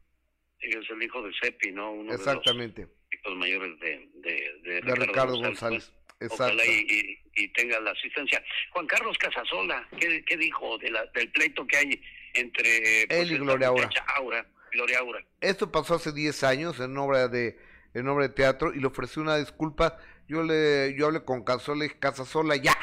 Es 0.59 0.91
el 0.91 1.03
hijo 1.03 1.23
de 1.23 1.33
Sepi, 1.41 1.73
¿no? 1.73 1.93
Uno 1.93 2.13
Exactamente. 2.13 2.83
De 2.83 2.87
los 2.87 3.13
hijos 3.13 3.37
mayores 3.37 3.81
de, 3.81 4.11
de, 4.15 4.81
de, 4.81 4.95
Ricardo, 4.95 5.37
González. 5.39 5.93
Pues, 6.29 6.41
ojalá 6.41 6.65
y, 6.65 7.19
y, 7.35 7.49
tenga 7.49 7.81
la 7.81 7.93
asistencia. 7.93 8.43
Juan 8.71 8.87
Carlos 8.87 9.17
Casasola, 9.19 9.89
¿qué, 9.99 10.25
qué 10.25 10.37
dijo 10.37 10.79
de 10.79 10.91
la, 10.91 11.07
del 11.15 11.31
pleito 11.31 11.67
que 11.67 11.77
hay 11.77 12.03
entre 12.35 13.07
pues, 13.09 13.21
él 13.21 13.33
y 13.33 13.39
Gloria 13.39 13.69
Aura. 13.69 13.91
Aura? 14.17 14.47
Gloria 14.73 14.99
Aura. 15.01 15.25
Esto 15.41 15.71
pasó 15.71 15.95
hace 15.95 16.13
10 16.13 16.45
años 16.45 16.81
en 16.81 16.97
obra 16.97 17.29
de 17.29 17.59
en 17.95 18.09
obra 18.09 18.27
de 18.27 18.35
teatro 18.35 18.73
y 18.73 18.81
le 18.81 18.87
ofrecí 18.87 19.21
una 19.21 19.37
disculpa. 19.37 19.99
Yo 20.29 20.43
le 20.43 20.95
yo 20.97 21.07
hablé 21.07 21.25
con 21.25 21.45
Casasola 21.45 21.85
y 21.85 21.91
Casasola 21.91 22.57
ya 22.57 22.75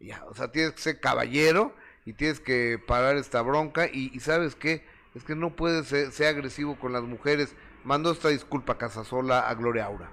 ya, 0.00 0.24
o 0.26 0.34
sea, 0.34 0.52
tienes 0.52 0.72
que 0.72 0.80
ser 0.80 1.00
caballero 1.00 1.74
y 2.04 2.12
tienes 2.12 2.40
que 2.40 2.78
parar 2.78 3.16
esta 3.16 3.42
bronca 3.42 3.88
y, 3.92 4.18
sabes 4.20 4.54
qué, 4.54 4.84
es 5.14 5.24
que 5.24 5.34
no 5.34 5.56
puedes 5.56 5.86
ser, 5.88 6.26
agresivo 6.26 6.78
con 6.78 6.92
las 6.92 7.02
mujeres. 7.02 7.54
Mando 7.84 8.10
esta 8.10 8.28
disculpa 8.28 8.78
Casasola 8.78 9.48
a 9.48 9.54
Gloria 9.54 9.86
Aura. 9.86 10.10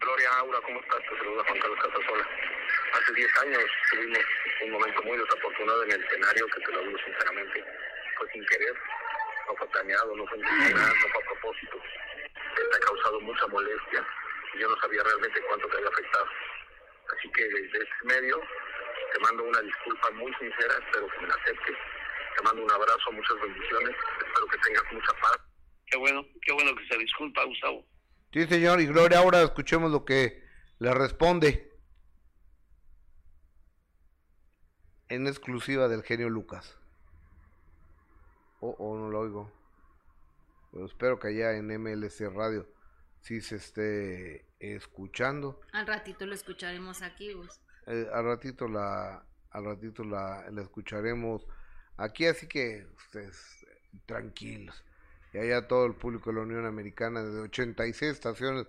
Gloria 0.00 0.28
Aura, 0.38 0.60
¿cómo 0.60 0.80
estás? 0.80 1.00
Te 1.08 1.18
saluda 1.18 1.44
Juan 1.44 1.58
Carlos 1.58 1.78
Casasola. 1.80 2.28
Hace 2.92 3.12
10 3.14 3.38
años 3.42 3.64
tuvimos 3.90 4.18
un 4.64 4.70
momento 4.70 5.02
muy 5.02 5.18
desafortunado 5.18 5.84
en 5.84 5.92
el 5.92 6.04
escenario, 6.04 6.46
que 6.48 6.60
te 6.60 6.72
lo 6.72 6.82
digo 6.82 6.98
sinceramente, 7.04 7.64
fue 8.18 8.30
sin 8.32 8.46
querer, 8.46 8.74
no 9.48 9.56
fue 9.56 9.68
planeado, 9.68 10.16
no 10.16 10.26
fue 10.26 10.38
intencional, 10.38 10.94
no 11.00 11.08
fue 11.08 11.22
a 11.22 11.26
propósito. 11.26 11.82
Te 12.54 12.76
ha 12.76 12.80
causado 12.80 13.20
mucha 13.20 13.46
molestia 13.46 14.06
y 14.54 14.58
yo 14.58 14.68
no 14.68 14.76
sabía 14.80 15.02
realmente 15.02 15.40
cuánto 15.48 15.68
te 15.68 15.76
había 15.76 15.88
afectado. 15.88 16.28
Así 17.16 17.30
que 17.32 17.44
desde 17.44 17.78
este 17.78 18.04
medio 18.04 18.40
te 19.12 19.20
mando 19.20 19.44
una 19.44 19.60
disculpa 19.62 20.10
muy 20.12 20.32
sincera, 20.34 20.74
espero 20.84 21.08
que 21.08 21.20
me 21.20 21.28
la 21.28 21.34
aceptes. 21.34 21.76
Te 22.36 22.42
mando 22.42 22.62
un 22.62 22.70
abrazo, 22.70 23.12
muchas 23.12 23.40
bendiciones, 23.40 23.96
espero 24.20 24.46
que 24.46 24.58
tengas 24.58 24.92
mucha 24.92 25.12
paz. 25.20 25.38
Qué 25.86 25.96
bueno, 25.96 26.26
qué 26.42 26.52
bueno 26.52 26.76
que 26.76 26.86
se 26.86 26.98
disculpa, 26.98 27.44
Gustavo. 27.44 27.95
Sí, 28.36 28.46
señor, 28.46 28.82
y 28.82 28.86
Gloria, 28.86 29.20
ahora 29.20 29.40
escuchemos 29.40 29.90
lo 29.90 30.04
que 30.04 30.44
le 30.78 30.92
responde. 30.92 31.72
En 35.08 35.26
exclusiva 35.26 35.88
del 35.88 36.02
genio 36.02 36.28
Lucas. 36.28 36.76
Oh, 38.60 38.76
oh, 38.78 38.98
no 38.98 39.08
lo 39.08 39.20
oigo. 39.20 39.50
Pero 40.70 40.84
espero 40.84 41.18
que 41.18 41.28
allá 41.28 41.52
en 41.52 41.68
MLC 41.82 42.30
Radio 42.30 42.68
sí 43.22 43.40
se 43.40 43.56
esté 43.56 44.44
escuchando. 44.60 45.58
Al 45.72 45.86
ratito 45.86 46.26
lo 46.26 46.34
escucharemos 46.34 47.00
aquí, 47.00 47.32
vos. 47.32 47.62
Eh, 47.86 48.06
al 48.12 48.26
ratito 48.26 48.68
la 48.68 49.24
al 49.52 49.64
ratito 49.64 50.04
la, 50.04 50.44
la, 50.50 50.60
escucharemos 50.60 51.46
aquí, 51.96 52.26
así 52.26 52.46
que 52.46 52.86
ustedes 52.98 53.64
tranquilos. 54.04 54.84
Y 55.36 55.38
allá 55.38 55.68
todo 55.68 55.84
el 55.84 55.92
público 55.92 56.30
de 56.30 56.36
la 56.36 56.42
Unión 56.44 56.64
Americana 56.64 57.22
de 57.22 57.40
86 57.42 58.10
estaciones 58.10 58.66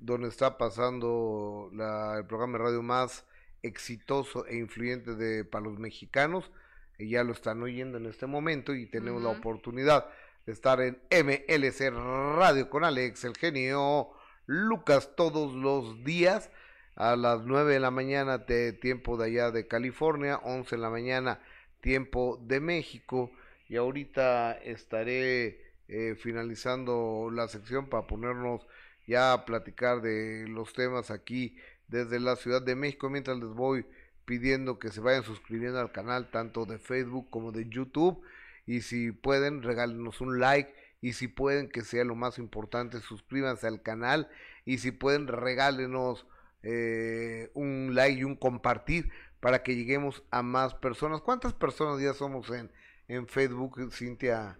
donde 0.00 0.26
está 0.26 0.58
pasando 0.58 1.70
la, 1.72 2.18
el 2.18 2.26
programa 2.26 2.58
de 2.58 2.64
radio 2.64 2.82
más 2.82 3.24
exitoso 3.62 4.44
e 4.46 4.56
influyente 4.56 5.14
de 5.14 5.44
para 5.44 5.66
los 5.66 5.78
mexicanos. 5.78 6.50
Y 6.98 7.10
ya 7.10 7.22
lo 7.22 7.30
están 7.30 7.62
oyendo 7.62 7.98
en 7.98 8.06
este 8.06 8.26
momento 8.26 8.74
y 8.74 8.86
tenemos 8.86 9.22
la 9.22 9.28
oportunidad 9.28 10.06
de 10.46 10.52
estar 10.52 10.80
en 10.80 10.98
MLC 11.12 11.92
Radio 11.92 12.68
con 12.68 12.82
Alex, 12.82 13.22
el 13.22 13.36
genio 13.36 14.10
Lucas, 14.46 15.14
todos 15.14 15.54
los 15.54 16.02
días 16.02 16.50
a 16.96 17.14
las 17.14 17.42
9 17.42 17.72
de 17.72 17.78
la 17.78 17.92
mañana 17.92 18.38
de 18.38 18.72
tiempo 18.72 19.16
de 19.16 19.26
allá 19.26 19.52
de 19.52 19.68
California, 19.68 20.40
11 20.42 20.74
de 20.74 20.82
la 20.82 20.90
mañana 20.90 21.40
tiempo 21.80 22.36
de 22.42 22.58
México 22.58 23.30
y 23.68 23.76
ahorita 23.76 24.54
estaré 24.54 25.63
eh, 25.88 26.14
finalizando 26.16 27.30
la 27.32 27.48
sección 27.48 27.88
para 27.88 28.06
ponernos 28.06 28.66
ya 29.06 29.32
a 29.32 29.44
platicar 29.44 30.00
de 30.00 30.46
los 30.48 30.72
temas 30.72 31.10
aquí 31.10 31.56
desde 31.88 32.20
la 32.20 32.36
Ciudad 32.36 32.62
de 32.62 32.74
México. 32.74 33.10
Mientras 33.10 33.38
les 33.38 33.50
voy 33.50 33.86
pidiendo 34.24 34.78
que 34.78 34.90
se 34.90 35.00
vayan 35.00 35.22
suscribiendo 35.22 35.78
al 35.80 35.92
canal 35.92 36.30
tanto 36.30 36.64
de 36.64 36.78
Facebook 36.78 37.28
como 37.30 37.52
de 37.52 37.68
YouTube. 37.68 38.22
Y 38.66 38.80
si 38.80 39.12
pueden 39.12 39.62
regálenos 39.62 40.20
un 40.20 40.40
like. 40.40 40.72
Y 41.00 41.12
si 41.12 41.28
pueden 41.28 41.68
que 41.68 41.82
sea 41.82 42.04
lo 42.04 42.14
más 42.14 42.38
importante 42.38 43.00
suscríbanse 43.00 43.66
al 43.66 43.82
canal. 43.82 44.28
Y 44.64 44.78
si 44.78 44.90
pueden 44.90 45.26
regálenos 45.26 46.26
eh, 46.62 47.50
un 47.52 47.94
like 47.94 48.20
y 48.20 48.24
un 48.24 48.36
compartir 48.36 49.10
para 49.40 49.62
que 49.62 49.76
lleguemos 49.76 50.22
a 50.30 50.42
más 50.42 50.74
personas. 50.74 51.20
¿Cuántas 51.20 51.52
personas 51.52 52.00
ya 52.00 52.14
somos 52.14 52.48
en, 52.48 52.70
en 53.08 53.28
Facebook, 53.28 53.92
Cintia, 53.92 54.58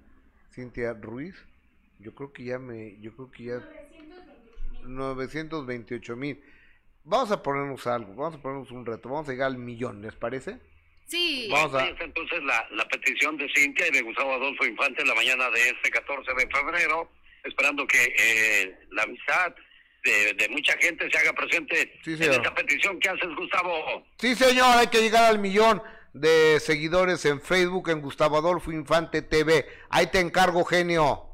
Cintia 0.55 0.93
Ruiz? 0.95 1.35
Yo 1.99 2.15
creo 2.15 2.33
que 2.33 2.45
ya 2.45 2.59
me, 2.59 3.01
yo 3.01 3.13
creo 3.15 3.31
que 3.31 3.45
ya 3.45 3.63
928 4.85 6.17
mil. 6.17 6.43
Vamos 7.05 7.31
a 7.31 7.43
ponernos 7.43 7.87
algo, 7.87 8.15
vamos 8.15 8.39
a 8.39 8.43
ponernos 8.43 8.71
un 8.71 8.87
reto, 8.87 9.09
vamos 9.09 9.29
a 9.29 9.33
llegar 9.33 9.49
al 9.49 9.59
millón, 9.59 10.01
¿les 10.01 10.15
parece? 10.15 10.59
Sí. 11.07 11.49
Vamos 11.51 11.75
a... 11.75 11.87
entonces 11.89 12.43
la, 12.45 12.67
la 12.73 12.89
petición 12.89 13.37
de 13.37 13.49
Cintia 13.55 13.89
y 13.89 13.91
de 13.91 14.03
Gustavo 14.03 14.35
Adolfo 14.35 14.65
Infante 14.65 15.03
en 15.03 15.09
la 15.09 15.15
mañana 15.15 15.51
de 15.51 15.69
este 15.69 15.91
14 15.91 16.33
de 16.33 16.49
febrero, 16.49 17.11
esperando 17.43 17.87
que 17.87 18.15
eh, 18.19 18.79
la 18.91 19.03
amistad, 19.03 19.55
de, 20.05 20.49
mucha 20.51 20.77
gente 20.79 21.11
se 21.11 21.19
haga 21.19 21.33
presente 21.33 22.01
en 22.05 22.23
esta 22.23 22.55
petición 22.55 22.99
que 23.01 23.09
haces, 23.09 23.35
Gustavo. 23.37 24.07
Sí, 24.19 24.35
señor, 24.35 24.77
hay 24.77 24.87
que 24.89 25.01
llegar 25.01 25.25
al 25.25 25.39
millón 25.39 25.83
de 26.15 26.61
seguidores 26.61 27.25
en 27.25 27.41
Facebook 27.41 27.91
en 27.91 28.01
Gustavo 28.01 28.39
Adolfo 28.39 28.73
Infante 28.73 29.21
TV. 29.21 29.67
Ahí 29.91 30.07
te 30.07 30.21
encargo, 30.21 30.65
genio. 30.65 31.27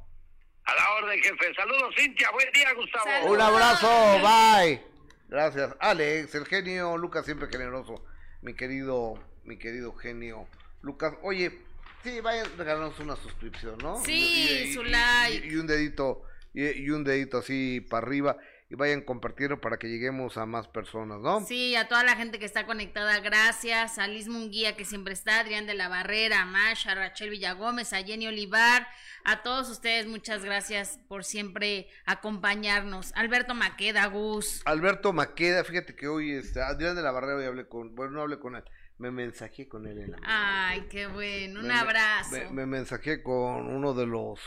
A 0.64 0.74
la 0.74 0.90
orden, 1.02 1.20
jefe. 1.22 1.54
Saludos, 1.54 1.94
Cintia. 1.96 2.30
Buen 2.32 2.50
día, 2.52 2.72
Gustavo. 2.74 3.32
Un 3.32 3.40
abrazo. 3.40 3.88
Bye. 4.20 4.82
Gracias, 5.28 5.76
Alex, 5.78 6.34
el 6.34 6.46
genio. 6.46 6.96
Lucas, 6.96 7.24
siempre 7.24 7.48
generoso. 7.48 8.04
Mi 8.42 8.54
querido, 8.54 9.22
mi 9.44 9.58
querido 9.58 9.94
genio. 9.94 10.48
Lucas, 10.80 11.12
oye, 11.22 11.60
sí, 12.02 12.20
vayan 12.20 12.46
a 12.46 12.56
regalarnos 12.56 12.98
una 13.00 13.16
suscripción, 13.16 13.76
¿no? 13.78 14.02
Sí, 14.02 14.72
su 14.72 14.82
like. 14.82 15.46
Y, 15.46 15.56
un 15.56 15.66
dedito, 15.66 16.24
y, 16.54 16.88
un 16.88 17.04
dedito 17.04 17.38
así 17.38 17.80
para 17.82 18.06
arriba 18.06 18.38
y 18.70 18.76
vayan 18.76 19.00
compartiendo 19.00 19.60
para 19.60 19.78
que 19.78 19.88
lleguemos 19.88 20.36
a 20.36 20.46
más 20.46 20.68
personas, 20.68 21.18
¿no? 21.20 21.44
Sí, 21.44 21.74
a 21.74 21.88
toda 21.88 22.04
la 22.04 22.14
gente 22.14 22.38
que 22.38 22.44
está 22.44 22.66
conectada, 22.66 23.18
gracias, 23.18 23.98
a 23.98 24.06
Liz 24.06 24.28
Munguía 24.28 24.76
que 24.76 24.84
siempre 24.84 25.12
está, 25.12 25.40
Adrián 25.40 25.66
de 25.66 25.74
la 25.74 25.88
Barrera, 25.88 26.42
a 26.42 26.46
Masha, 26.46 26.92
a 26.92 26.94
Rachel 26.94 27.30
Villagómez, 27.30 27.92
a 27.92 28.04
Jenny 28.04 28.28
Olivar, 28.28 28.86
a 29.24 29.42
todos 29.42 29.68
ustedes, 29.68 30.06
muchas 30.06 30.44
gracias 30.44 31.00
por 31.08 31.24
siempre 31.24 31.88
acompañarnos. 32.06 33.12
Alberto 33.16 33.54
Maqueda, 33.54 34.06
Gus. 34.06 34.62
Alberto 34.64 35.12
Maqueda, 35.12 35.64
fíjate 35.64 35.96
que 35.96 36.06
hoy 36.06 36.30
está, 36.30 36.68
Adrián 36.68 36.94
de 36.94 37.02
la 37.02 37.10
Barrera 37.10 37.38
hoy 37.38 37.46
hablé 37.46 37.66
con, 37.66 37.96
bueno, 37.96 38.12
no 38.12 38.22
hablé 38.22 38.38
con 38.38 38.54
él, 38.54 38.62
me 38.98 39.10
mensajé 39.10 39.66
con 39.66 39.88
él 39.88 39.98
en 39.98 40.12
la 40.12 40.18
Ay, 40.22 40.86
qué 40.88 41.08
bueno, 41.08 41.58
un 41.58 41.72
abrazo. 41.72 42.30
Me, 42.30 42.50
me, 42.50 42.66
mensajé 42.66 43.24
con 43.24 43.66
uno 43.66 43.94
de 43.94 44.06
los... 44.06 44.38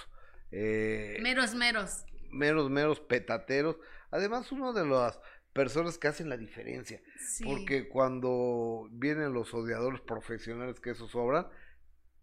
Eh, 0.49 1.17
meros, 1.21 1.55
meros. 1.55 2.05
Meros, 2.31 2.69
meros 2.69 3.01
petateros 3.01 3.75
Además, 4.13 4.51
uno 4.51 4.73
de 4.73 4.85
las 4.85 5.19
personas 5.53 5.97
que 5.97 6.07
hacen 6.07 6.29
la 6.29 6.37
diferencia. 6.37 7.01
Porque 7.43 7.89
cuando 7.89 8.87
vienen 8.91 9.33
los 9.33 9.55
odiadores 9.55 10.01
profesionales 10.01 10.79
que 10.79 10.91
eso 10.91 11.07
sobran, 11.07 11.47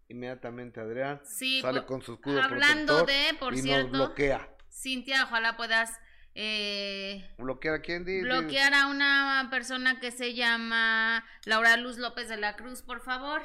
inmediatamente 0.07 0.79
Adrián 0.81 1.21
sale 1.61 1.85
con 1.87 2.01
su 2.01 2.15
escudo 2.15 2.41
hablando 2.41 3.05
de, 3.05 3.35
por 3.41 3.55
y 3.55 3.63
cierto, 3.63 3.89
nos 3.89 4.07
bloquea. 4.07 4.57
Cintia, 4.71 5.25
ojalá 5.25 5.57
puedas 5.57 5.99
eh, 6.37 7.29
bloquear 7.39 7.75
a 7.75 7.83
quién 7.83 8.05
bloquear 8.05 8.73
a 8.73 8.87
una 8.87 9.49
persona 9.51 9.99
que 9.99 10.13
se 10.13 10.35
llama 10.35 11.25
Laura 11.45 11.77
Luz 11.77 11.99
López 11.99 12.29
de 12.29 12.37
la 12.37 12.55
Cruz, 12.55 12.83
por 12.83 13.01
favor. 13.01 13.43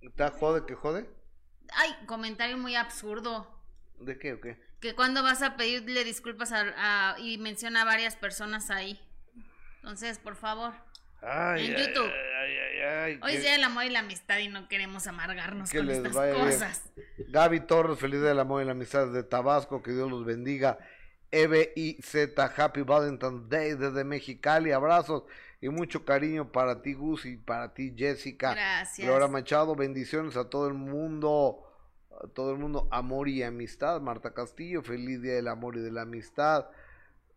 ¿Está 0.00 0.32
jode 0.32 0.66
que 0.66 0.74
jode? 0.74 1.08
Ay, 1.72 1.94
comentario 2.06 2.58
muy 2.58 2.74
absurdo. 2.74 3.62
¿De 4.00 4.18
qué 4.18 4.32
o 4.32 4.40
qué? 4.40 4.65
Que 4.80 4.94
cuando 4.94 5.22
vas 5.22 5.42
a 5.42 5.56
pedirle 5.56 6.04
disculpas 6.04 6.52
a, 6.52 7.16
y 7.18 7.38
menciona 7.38 7.82
a 7.82 7.84
varias 7.84 8.16
personas 8.16 8.70
ahí. 8.70 9.00
Entonces, 9.76 10.18
por 10.18 10.36
favor. 10.36 10.74
Ay, 11.22 11.66
en 11.66 11.76
YouTube. 11.76 12.10
Ay, 12.10 13.18
Hoy 13.22 13.32
es 13.32 13.42
día 13.42 13.52
del 13.52 13.64
amor 13.64 13.84
y 13.84 13.90
la 13.90 14.00
amistad 14.00 14.38
y 14.38 14.48
no 14.48 14.68
queremos 14.68 15.06
amargarnos 15.06 15.70
con 15.70 15.90
estas 15.90 16.12
cosas. 16.12 16.82
Gaby 17.28 17.60
Torres, 17.60 17.98
feliz 17.98 18.20
día 18.20 18.30
del 18.30 18.40
amor 18.40 18.62
y 18.62 18.66
la 18.66 18.72
amistad 18.72 19.08
de 19.08 19.22
Tabasco, 19.22 19.82
que 19.82 19.92
Dios 19.92 20.10
los 20.10 20.24
bendiga. 20.24 20.78
Eve 21.30 21.72
y 21.74 22.00
Z, 22.02 22.52
Happy 22.56 22.82
Valentine's 22.82 23.48
Day 23.48 23.74
desde 23.74 24.04
Mexicali, 24.04 24.72
abrazos 24.72 25.24
y 25.60 25.68
mucho 25.68 26.04
cariño 26.04 26.52
para 26.52 26.82
ti 26.82 26.94
Gus 26.94 27.26
y 27.26 27.36
para 27.36 27.74
ti 27.74 27.94
Jessica. 27.96 28.54
Gracias. 28.54 29.06
Laura 29.06 29.28
Machado, 29.28 29.74
bendiciones 29.74 30.36
a 30.36 30.48
todo 30.48 30.68
el 30.68 30.74
mundo 30.74 31.65
todo 32.34 32.52
el 32.52 32.58
mundo 32.58 32.88
amor 32.90 33.28
y 33.28 33.42
amistad. 33.42 34.00
Marta 34.00 34.32
Castillo, 34.32 34.82
feliz 34.82 35.22
día 35.22 35.34
del 35.34 35.48
amor 35.48 35.76
y 35.76 35.80
de 35.80 35.90
la 35.90 36.02
amistad. 36.02 36.66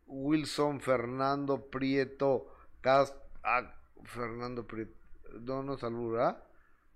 Wilson 0.08 0.82
Fernando 0.82 1.70
Prieto, 1.70 2.48
Cast, 2.82 3.16
ah, 3.44 3.76
Fernando 4.04 4.66
Prieto, 4.66 4.94
no, 5.42 5.64
no 5.64 5.76
es 5.76 5.84
albur, 5.84 6.14
¿verdad? 6.14 6.44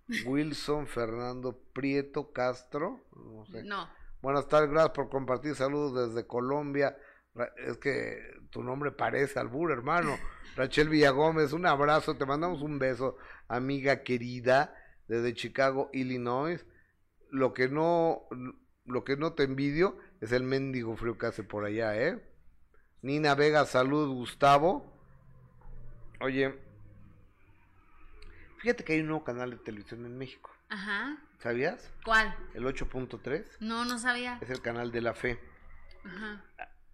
Wilson 0.25 0.87
Fernando 0.87 1.59
Prieto 1.73 2.31
Castro, 2.33 3.05
no 3.15 3.45
sé. 3.45 3.63
No. 3.63 3.87
Buenas 4.21 4.47
tardes, 4.47 4.69
gracias 4.69 4.93
por 4.93 5.09
compartir 5.09 5.55
saludos 5.55 6.09
desde 6.09 6.25
Colombia. 6.25 6.97
Es 7.57 7.77
que 7.77 8.19
tu 8.49 8.63
nombre 8.63 8.91
parece 8.91 9.39
albur, 9.39 9.71
hermano. 9.71 10.15
Rachel 10.55 10.89
Villagómez, 10.89 11.51
un 11.53 11.65
abrazo, 11.65 12.15
te 12.15 12.25
mandamos 12.25 12.61
un 12.61 12.79
beso, 12.79 13.17
amiga 13.47 14.03
querida, 14.03 14.75
desde 15.07 15.33
Chicago, 15.33 15.89
Illinois. 15.93 16.65
Lo 17.33 17.55
que 17.55 17.67
no, 17.67 18.27
lo 18.85 19.03
que 19.03 19.17
no 19.17 19.33
te 19.33 19.41
envidio 19.41 19.97
es 20.21 20.31
el 20.31 20.43
mendigo 20.43 20.95
frío 20.95 21.17
que 21.17 21.25
hace 21.25 21.43
por 21.43 21.65
allá, 21.65 21.97
¿eh? 21.99 22.23
Nina 23.01 23.33
Vega, 23.33 23.65
salud, 23.65 24.07
Gustavo. 24.13 24.93
Oye, 26.21 26.53
fíjate 28.59 28.83
que 28.83 28.93
hay 28.93 28.99
un 28.99 29.07
nuevo 29.07 29.23
canal 29.23 29.49
de 29.49 29.57
televisión 29.57 30.05
en 30.05 30.15
México, 30.15 30.51
Ajá. 30.69 31.17
¿sabías? 31.39 31.91
¿Cuál? 32.05 32.35
El 32.53 32.65
8.3 32.65 33.43
No, 33.61 33.83
no 33.83 33.97
sabía. 33.97 34.37
es 34.39 34.51
el 34.51 34.61
canal 34.61 34.91
de 34.91 35.01
la 35.01 35.15
fe. 35.15 35.39
Ajá. 36.05 36.45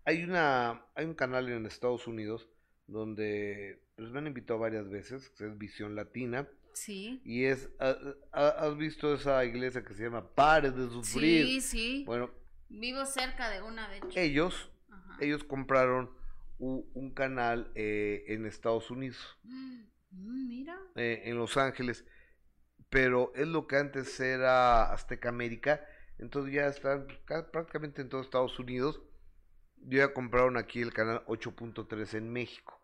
Hay 0.05 0.24
una, 0.24 0.81
hay 0.96 1.05
un 1.05 1.15
canal 1.15 1.50
en 1.50 1.65
Estados 1.65 2.08
Unidos 2.08 2.48
donde 2.88 3.84
pues, 3.98 4.10
me 4.10 4.19
han 4.19 4.27
invitado 4.27 4.58
varias 4.58 4.89
veces, 4.89 5.29
que 5.31 5.48
es 5.48 5.58
Visión 5.58 5.96
Latina, 5.96 6.48
Sí. 6.74 7.22
y 7.26 7.46
es, 7.46 7.70
ha- 7.80 7.98
ha- 8.32 8.48
¿has 8.66 8.78
visto 8.78 9.14
esa 9.14 9.44
iglesia 9.46 9.84
que 9.84 9.94
se 9.94 10.04
llama 10.04 10.28
Pare 10.34 10.72
de 10.72 10.88
Sufrir? 10.90 11.46
Sí, 11.46 11.62
sí. 11.62 12.04
Bueno, 12.06 12.32
Vivo 12.70 13.06
cerca 13.06 13.50
de 13.50 13.62
una, 13.62 13.90
de 13.90 13.98
hecho. 13.98 14.10
ellos, 14.20 14.72
Ajá. 14.92 15.18
ellos 15.22 15.44
compraron 15.44 16.12
u- 16.60 16.86
un 16.94 17.14
canal 17.14 17.72
eh, 17.76 18.26
en 18.28 18.46
Estados 18.46 18.92
Unidos, 18.92 19.38
Mm, 19.44 20.48
mira. 20.48 20.78
eh, 20.96 21.24
en 21.26 21.38
Los 21.38 21.58
Ángeles, 21.58 22.06
pero 22.90 23.32
es 23.36 23.48
lo 23.48 23.68
que 23.68 23.78
antes 23.78 24.20
era 24.20 24.92
Azteca 24.94 25.30
América, 25.30 25.84
entonces 26.18 26.54
ya 26.54 26.68
están 26.68 27.08
ca- 27.26 27.50
prácticamente 27.52 28.02
en 28.02 28.10
todo 28.10 28.22
Estados 28.22 28.58
Unidos. 28.60 29.02
Ya 29.82 30.14
compraron 30.14 30.58
aquí 30.58 30.82
el 30.82 30.92
canal 30.94 31.24
8.3 31.28 32.14
en 32.14 32.30
México. 32.32 32.79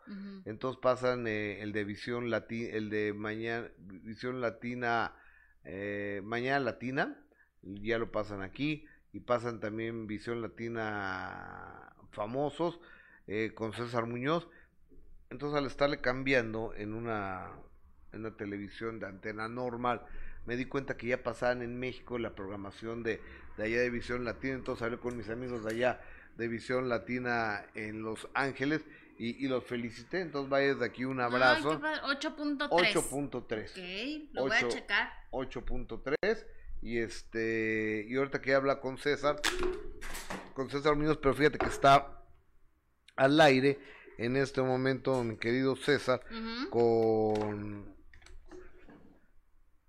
Entonces 0.46 0.80
pasan 0.82 1.28
eh, 1.28 1.62
el 1.62 1.72
de 1.72 1.84
Visión 1.84 2.30
Latina, 2.30 2.70
el 2.74 2.90
de 2.90 3.14
mañana, 3.14 3.68
Visión 3.78 4.40
Latina, 4.40 5.14
eh, 5.64 6.22
Mañana 6.24 6.60
Latina, 6.60 7.18
ya 7.64 7.98
lo 7.98 8.12
pasan 8.12 8.42
aquí, 8.42 8.86
y 9.14 9.22
pasan 9.22 9.60
también 9.60 10.08
Visión 10.08 10.42
Latina 10.42 11.94
Famosos, 12.12 12.80
eh, 13.28 13.52
con 13.56 13.74
César 13.74 14.06
Muñoz. 14.06 14.48
Entonces 15.30 15.58
al 15.58 15.66
estarle 15.66 16.02
cambiando 16.02 16.74
en 16.76 16.94
una, 16.94 17.50
en 18.12 18.32
televisión 18.36 19.00
de 19.00 19.08
antena 19.08 19.48
normal, 19.48 20.06
me 20.46 20.56
di 20.56 20.66
cuenta 20.66 20.98
que 20.98 21.08
ya 21.08 21.24
pasaban 21.24 21.64
en 21.64 21.80
México 21.80 22.20
la 22.20 22.36
programación 22.36 23.02
de, 23.02 23.20
de 23.58 23.64
allá 23.64 23.80
de 23.80 23.90
Visión 23.90 24.24
Latina, 24.24 24.54
entonces 24.54 24.84
hablé 24.84 25.00
con 25.00 25.18
mis 25.18 25.30
amigos 25.30 25.64
de 25.64 25.72
allá 25.72 26.02
de 26.38 26.48
Visión 26.48 26.90
Latina 26.90 27.66
en 27.74 28.04
Los 28.04 28.28
Ángeles 28.34 28.86
y, 29.18 29.46
y 29.46 29.48
los 29.48 29.64
felicité, 29.64 30.22
entonces 30.22 30.50
vaya 30.50 30.74
desde 30.74 30.86
aquí 30.86 31.06
un 31.06 31.20
abrazo. 31.22 31.72
qué 31.72 31.78
padre. 31.78 32.02
8.3. 32.02 32.70
8.3. 32.70 33.70
Ok, 33.70 34.30
lo 34.34 34.42
voy 34.44 34.58
a 34.58 34.68
checar. 34.68 35.10
8.3 35.32 36.46
y 36.82 37.00
este 37.00 38.06
y 38.08 38.16
ahorita 38.16 38.42
que 38.42 38.54
habla 38.54 38.80
con 38.80 39.00
César 39.00 39.42
con 40.54 40.70
César 40.70 40.96
Muñoz 40.96 41.18
pero 41.18 41.34
fíjate 41.34 41.58
que 41.58 41.66
está 41.66 42.22
al 43.16 43.42
aire 43.42 43.80
en 44.20 44.38
este 44.38 44.62
momento 44.62 45.24
mi 45.24 45.36
querido 45.38 45.76
César 45.76 46.22
con 46.70 47.96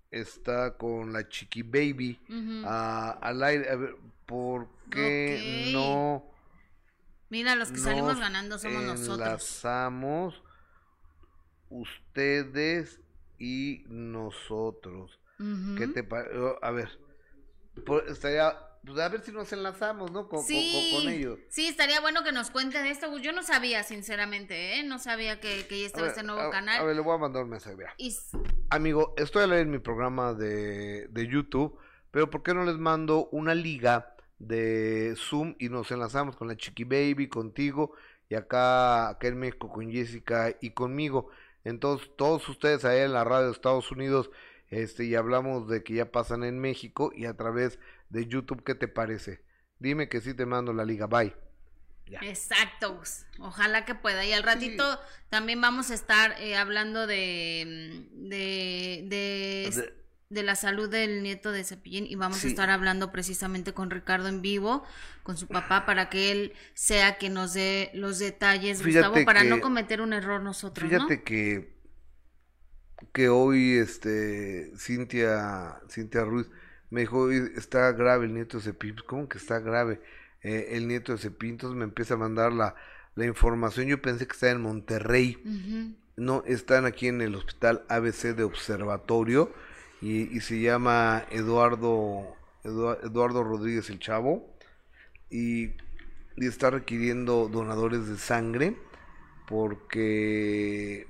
está 0.09 0.75
con 0.75 1.13
la 1.13 1.29
Chiqui 1.29 1.61
Baby 1.61 2.19
ah, 2.65 3.19
al 3.21 3.43
aire 3.43 3.69
a 3.69 3.75
ver 3.75 3.95
por 4.25 4.67
qué 4.89 5.69
no 5.71 6.23
Mira, 7.29 7.55
los 7.55 7.71
que 7.71 7.79
salimos 7.79 8.13
nos 8.13 8.19
ganando 8.21 8.57
somos 8.59 8.83
nosotros. 8.83 9.19
enlazamos 9.19 10.43
ustedes 11.69 13.01
y 13.37 13.83
nosotros. 13.87 15.19
¿Qué 15.77 15.87
te 15.87 16.03
pa- 16.03 16.25
oh, 16.35 16.57
A 16.63 16.71
ver, 16.71 16.89
por- 17.85 18.07
estaría, 18.09 18.57
pues 18.83 18.97
a 18.99 19.07
ver 19.09 19.21
si 19.21 19.31
nos 19.31 19.51
enlazamos, 19.53 20.09
¿no? 20.11 20.27
Con, 20.27 20.41
Sí, 20.43 20.89
con, 20.93 21.03
con 21.03 21.13
ellos. 21.13 21.37
sí, 21.49 21.67
estaría 21.67 22.01
bueno 22.01 22.23
que 22.23 22.31
nos 22.31 22.49
cuenten 22.49 22.87
esto. 22.87 23.15
Yo 23.19 23.33
no 23.33 23.43
sabía, 23.43 23.83
sinceramente, 23.83 24.79
¿eh? 24.79 24.83
No 24.83 24.97
sabía 24.97 25.39
que, 25.39 25.67
que 25.67 25.79
ya 25.79 25.83
A 25.83 25.87
estaba 25.87 26.03
ver, 26.07 26.11
este 26.11 26.23
nuevo 26.23 26.41
a- 26.41 26.49
canal. 26.49 26.81
A 26.81 26.83
ver, 26.83 26.95
le 26.95 27.01
voy 27.03 27.13
a 27.15 27.19
mandar 27.19 27.43
un 27.43 27.49
mensaje. 27.51 27.75
Y 27.97 28.15
Amigo, 28.71 29.13
estoy 29.17 29.43
al 29.43 29.51
aire 29.51 29.61
en 29.63 29.71
mi 29.71 29.79
programa 29.79 30.33
de, 30.33 31.07
de 31.09 31.27
YouTube, 31.27 31.77
pero 32.09 32.29
¿por 32.31 32.41
qué 32.41 32.53
no 32.55 32.65
les 32.65 32.77
mando 32.77 33.27
una 33.31 33.53
liga 33.53 34.15
de 34.39 35.15
Zoom 35.17 35.55
y 35.59 35.69
nos 35.69 35.91
enlazamos 35.91 36.35
con 36.35 36.47
la 36.47 36.57
Chiqui 36.57 36.83
Baby, 36.83 37.27
contigo 37.29 37.93
y 38.29 38.35
acá, 38.35 39.09
acá 39.09 39.27
en 39.27 39.39
México 39.39 39.69
con 39.71 39.91
Jessica 39.91 40.55
y 40.61 40.71
conmigo? 40.71 41.29
Entonces, 41.63 42.09
todos 42.17 42.47
ustedes 42.49 42.85
allá 42.85 43.05
en 43.05 43.13
la 43.13 43.23
radio 43.23 43.47
de 43.47 43.51
Estados 43.51 43.91
Unidos, 43.91 44.29
este, 44.69 45.05
y 45.05 45.15
hablamos 45.15 45.67
de 45.69 45.83
que 45.83 45.93
ya 45.95 46.11
pasan 46.11 46.43
en 46.43 46.59
México 46.59 47.11
y 47.15 47.25
a 47.25 47.35
través 47.35 47.79
de 48.09 48.25
YouTube, 48.27 48.63
¿qué 48.63 48.75
te 48.75 48.87
parece? 48.87 49.41
Dime 49.79 50.09
que 50.09 50.21
sí 50.21 50.33
te 50.33 50.45
mando 50.45 50.73
la 50.73 50.85
liga, 50.85 51.07
bye. 51.07 51.33
Ya. 52.09 52.19
Exacto, 52.21 53.01
ojalá 53.39 53.83
que 53.83 53.93
pueda. 53.93 54.25
Y 54.25 54.31
al 54.31 54.43
ratito 54.43 54.97
también 55.29 55.59
vamos 55.59 55.91
a 55.91 55.93
estar 55.93 56.39
eh, 56.39 56.55
hablando 56.55 57.05
de, 57.05 57.65
mm, 57.65 58.29
de, 58.29 59.03
de, 59.07 59.71
De- 59.75 59.93
de 60.29 60.43
la 60.43 60.55
salud 60.55 60.89
del 60.89 61.23
nieto 61.23 61.51
de 61.51 61.63
Cepillín 61.63 62.05
y 62.05 62.15
vamos 62.15 62.39
Sí. 62.39 62.47
a 62.47 62.49
estar 62.49 62.69
hablando 62.69 63.11
precisamente 63.11 63.73
con 63.73 63.89
Ricardo 63.89 64.27
en 64.27 64.41
vivo, 64.41 64.83
con 65.23 65.37
su 65.37 65.47
papá, 65.47 65.85
para 65.85 66.09
que 66.09 66.31
él 66.31 66.53
sea 66.73 67.17
que 67.17 67.29
nos 67.29 67.53
dé 67.53 67.91
los 67.93 68.19
detalles, 68.19 68.83
Fíjate 68.83 69.07
Gustavo, 69.07 69.25
para 69.25 69.43
que- 69.43 69.49
no 69.49 69.61
cometer 69.61 70.01
un 70.01 70.11
error 70.13 70.41
nosotros, 70.41 70.89
Fíjate 70.89 71.17
¿no? 71.17 71.23
que 71.23 71.77
que 73.13 73.29
hoy 73.29 73.75
este 73.77 74.71
Cintia 74.75 75.79
Cintia 75.87 76.23
Ruiz 76.25 76.47
me 76.89 77.01
dijo 77.01 77.19
"Oye, 77.19 77.51
está 77.55 77.91
grave 77.91 78.25
el 78.25 78.33
nieto 78.33 78.57
de 78.57 78.63
Cepín 78.63 78.95
Pues, 78.95 79.03
¿cómo 79.07 79.29
que 79.29 79.37
está 79.37 79.59
grave 79.59 80.01
eh, 80.41 80.69
el 80.71 80.87
nieto 80.87 81.15
de 81.15 81.27
entonces 81.41 81.77
me 81.77 81.83
empieza 81.83 82.15
a 82.15 82.17
mandar 82.17 82.53
la, 82.53 82.75
la 83.15 83.25
información. 83.25 83.87
Yo 83.87 84.01
pensé 84.01 84.27
que 84.27 84.33
estaba 84.33 84.51
en 84.51 84.61
Monterrey. 84.61 85.93
No 86.15 86.43
están 86.47 86.85
aquí 86.85 87.07
en 87.07 87.21
el 87.21 87.35
hospital 87.35 87.83
ABC 87.89 88.33
de 88.35 88.43
Observatorio 88.43 89.51
y, 90.01 90.35
y 90.35 90.41
se 90.41 90.59
llama 90.61 91.25
Eduardo 91.31 92.35
Edua- 92.63 92.99
Eduardo 93.03 93.43
Rodríguez 93.43 93.89
el 93.89 93.99
Chavo 93.99 94.45
y, 95.29 95.65
y 96.35 96.47
está 96.47 96.69
requiriendo 96.69 97.47
donadores 97.51 98.07
de 98.07 98.17
sangre 98.17 98.75
porque 99.47 101.07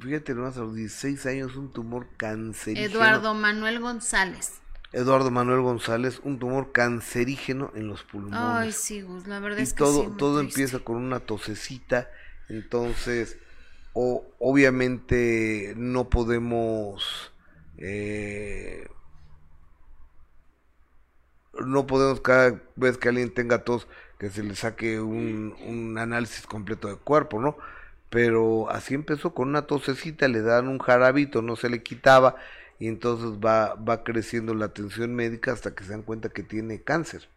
fíjate 0.00 0.34
nomás 0.34 0.56
a 0.56 0.60
los 0.60 0.74
16 0.74 1.26
años 1.26 1.56
un 1.56 1.72
tumor 1.72 2.06
cancerígeno 2.16 2.88
Eduardo 2.90 3.34
Manuel 3.34 3.80
González. 3.80 4.60
Eduardo 4.92 5.30
Manuel 5.30 5.60
González 5.62 6.20
un 6.22 6.38
tumor 6.38 6.72
cancerígeno 6.72 7.72
en 7.74 7.86
los 7.88 8.02
pulmones 8.02 8.38
Ay, 8.40 8.72
sí, 8.72 9.04
la 9.26 9.40
verdad 9.40 9.58
y 9.58 9.62
es 9.62 9.72
que 9.72 9.78
todo, 9.78 10.04
sí, 10.04 10.10
todo 10.18 10.40
triste. 10.40 10.60
empieza 10.62 10.84
con 10.84 10.96
una 10.96 11.20
tosecita, 11.20 12.10
entonces 12.48 13.38
o, 13.94 14.24
obviamente 14.38 15.74
no 15.76 16.08
podemos 16.10 17.31
eh, 17.84 18.86
no 21.64 21.86
podemos 21.86 22.20
cada 22.20 22.60
vez 22.76 22.96
que 22.98 23.08
alguien 23.08 23.32
tenga 23.34 23.64
tos 23.64 23.86
que 24.18 24.30
se 24.30 24.42
le 24.42 24.54
saque 24.56 25.00
un, 25.00 25.54
un 25.66 25.98
análisis 25.98 26.46
completo 26.46 26.88
de 26.88 26.96
cuerpo, 26.96 27.40
¿no? 27.40 27.56
Pero 28.08 28.70
así 28.70 28.94
empezó 28.94 29.34
con 29.34 29.48
una 29.48 29.62
tosecita, 29.66 30.28
le 30.28 30.42
dan 30.42 30.68
un 30.68 30.78
jarabito, 30.78 31.42
no 31.42 31.56
se 31.56 31.68
le 31.70 31.82
quitaba 31.82 32.36
y 32.78 32.88
entonces 32.88 33.38
va, 33.44 33.74
va 33.74 34.04
creciendo 34.04 34.54
la 34.54 34.66
atención 34.66 35.14
médica 35.14 35.52
hasta 35.52 35.74
que 35.74 35.84
se 35.84 35.90
dan 35.90 36.02
cuenta 36.02 36.28
que 36.30 36.42
tiene 36.42 36.82
cáncer 36.82 37.28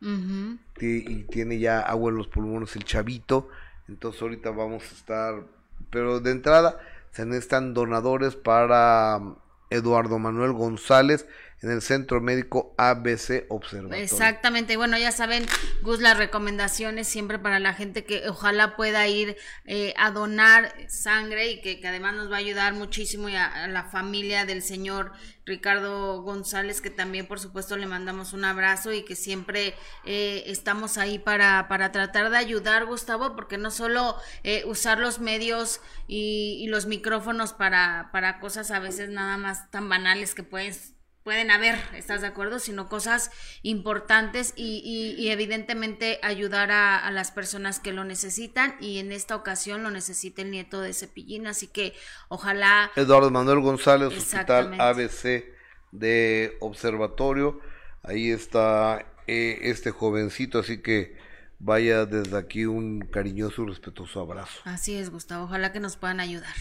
ti- 0.78 1.06
y 1.08 1.24
tiene 1.24 1.60
ya 1.60 1.80
agua 1.82 2.12
en 2.12 2.18
los 2.18 2.28
pulmones 2.28 2.76
el 2.76 2.84
chavito. 2.84 3.50
Entonces 3.88 4.22
ahorita 4.22 4.52
vamos 4.52 4.84
a 4.84 4.96
estar, 4.96 5.44
pero 5.92 6.20
de 6.20 6.32
entrada 6.32 6.80
se 7.12 7.26
necesitan 7.26 7.74
donadores 7.74 8.36
para 8.36 9.22
Eduardo 9.70 10.20
Manuel 10.20 10.54
González 10.54 11.28
en 11.62 11.72
el 11.72 11.82
Centro 11.82 12.22
Médico 12.22 12.76
ABC 12.78 13.46
Observatorio. 13.50 14.04
Exactamente, 14.04 14.74
y 14.74 14.76
bueno, 14.76 14.98
ya 14.98 15.12
saben, 15.12 15.46
Gus, 15.82 16.00
las 16.00 16.18
recomendaciones 16.18 17.08
siempre 17.08 17.40
para 17.40 17.60
la 17.60 17.74
gente 17.74 18.04
que 18.04 18.28
ojalá 18.28 18.76
pueda 18.76 19.08
ir 19.08 19.38
eh, 19.66 19.94
a 19.98 20.12
donar 20.12 20.74
sangre 20.90 21.52
y 21.52 21.62
que, 21.62 21.80
además 21.88 22.16
nos 22.16 22.32
va 22.32 22.36
a 22.36 22.40
ayudar 22.40 22.74
muchísimo 22.74 23.30
y 23.30 23.36
a, 23.36 23.68
la 23.68 23.84
familia 23.84 24.46
del 24.46 24.62
señor 24.62 25.14
Ricardo 25.46 26.22
González, 26.24 26.82
que 26.82 26.90
también 26.90 27.28
por 27.28 27.40
supuesto 27.40 27.78
le 27.78 27.86
mandamos 27.86 28.34
un 28.34 28.46
abrazo 28.46 28.92
y 28.92 29.06
que 29.06 29.16
siempre 29.16 29.76
eh, 30.04 30.44
estamos 30.48 30.98
ahí 30.98 31.20
para, 31.20 31.68
para 31.68 31.92
tratar 31.92 32.32
de 32.32 32.38
ayudar, 32.38 32.86
Gustavo, 32.86 33.36
porque 33.36 33.58
no 33.58 33.72
solo 33.72 34.18
eh, 34.44 34.64
usar 34.66 35.00
los 35.00 35.20
medios 35.20 35.82
y, 36.08 36.66
los 36.66 36.88
micrófonos 36.88 37.54
para, 37.54 38.10
para 38.12 38.40
cosas 38.40 38.72
a 38.72 38.80
veces 38.80 39.10
nada 39.10 39.38
más 39.38 39.70
tan 39.70 39.88
banales 39.88 40.34
que 40.34 40.42
puedes 40.42 40.95
pueden 41.26 41.50
haber, 41.50 41.76
¿estás 41.96 42.22
de 42.22 42.28
acuerdo? 42.28 42.60
Sino 42.60 42.88
cosas 42.88 43.32
importantes 43.64 44.54
y, 44.56 45.16
y, 45.18 45.32
evidentemente 45.32 46.20
ayudar 46.22 46.70
a, 46.72 47.10
las 47.10 47.32
personas 47.32 47.80
que 47.80 47.94
lo 47.94 48.04
necesitan 48.04 48.76
y 48.80 49.00
en 49.00 49.12
esta 49.12 49.36
ocasión 49.36 49.82
lo 49.82 49.90
necesita 49.90 50.44
el 50.44 50.52
nieto 50.52 50.82
de 50.82 50.94
Cepillín, 50.94 51.48
así 51.48 51.66
que 51.66 51.96
ojalá... 52.30 52.92
Eduardo 52.96 53.32
Manuel 53.32 53.60
González, 53.62 54.16
Hospital 54.16 54.80
ABC 54.80 55.46
de 55.92 56.58
Observatorio, 56.60 57.60
ahí 58.04 58.30
está 58.30 59.04
eh, 59.26 59.58
este 59.64 59.90
jovencito, 59.90 60.60
así 60.60 60.84
que 60.84 61.18
vaya 61.58 62.06
desde 62.06 62.38
aquí 62.38 62.68
un 62.68 63.00
cariñoso 63.00 63.64
y 63.64 63.70
respetuoso 63.70 64.20
abrazo. 64.20 64.62
Así 64.64 64.96
es, 64.96 65.10
Gustavo, 65.10 65.46
ojalá 65.46 65.74
que 65.74 65.80
nos 65.80 65.98
puedan 65.98 66.20
ayudar. 66.20 66.54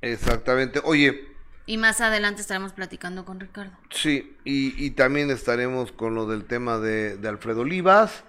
Exactamente, 0.00 0.80
oye... 0.82 1.37
Y 1.68 1.76
más 1.76 2.00
adelante 2.00 2.40
estaremos 2.40 2.72
platicando 2.72 3.26
con 3.26 3.40
Ricardo. 3.40 3.72
Sí, 3.90 4.34
y, 4.42 4.90
también 4.92 5.30
estaremos 5.30 5.92
con 5.92 6.14
lo 6.14 6.26
del 6.26 6.46
tema 6.46 6.78
de, 6.78 7.18
Alfredo 7.28 7.60
Olivas, 7.60 8.24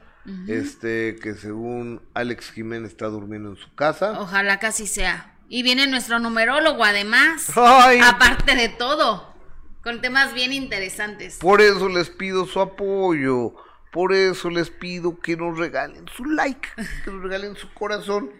este 0.50 1.16
que 1.24 1.34
según 1.36 2.02
Alex 2.14 2.52
Jiménez 2.52 2.92
está 2.92 3.06
durmiendo 3.06 3.52
en 3.52 3.56
su 3.56 3.74
casa. 3.76 4.20
Ojalá 4.20 4.56
así 4.56 4.86
sea. 4.88 5.38
Y 5.48 5.64
viene 5.64 5.88
nuestro 5.88 6.20
numerólogo 6.20 6.84
además, 6.84 7.50
aparte 7.56 8.56
de 8.56 8.68
todo, 8.68 9.34
con 9.84 10.02
temas 10.02 10.34
bien 10.34 10.52
interesantes. 10.52 11.38
Por 11.38 11.62
eso 11.62 11.88
les 11.88 12.10
pido 12.10 12.46
su 12.46 12.60
apoyo, 12.60 13.56
por 13.94 14.12
eso 14.12 14.50
les 14.50 14.70
pido 14.70 15.18
que 15.22 15.38
nos 15.38 15.58
regalen 15.58 16.06
su 16.14 16.26
like, 16.26 16.68
que 17.06 17.12
nos 17.12 17.24
regalen 17.24 17.56
su 17.56 17.74
corazón, 17.74 18.32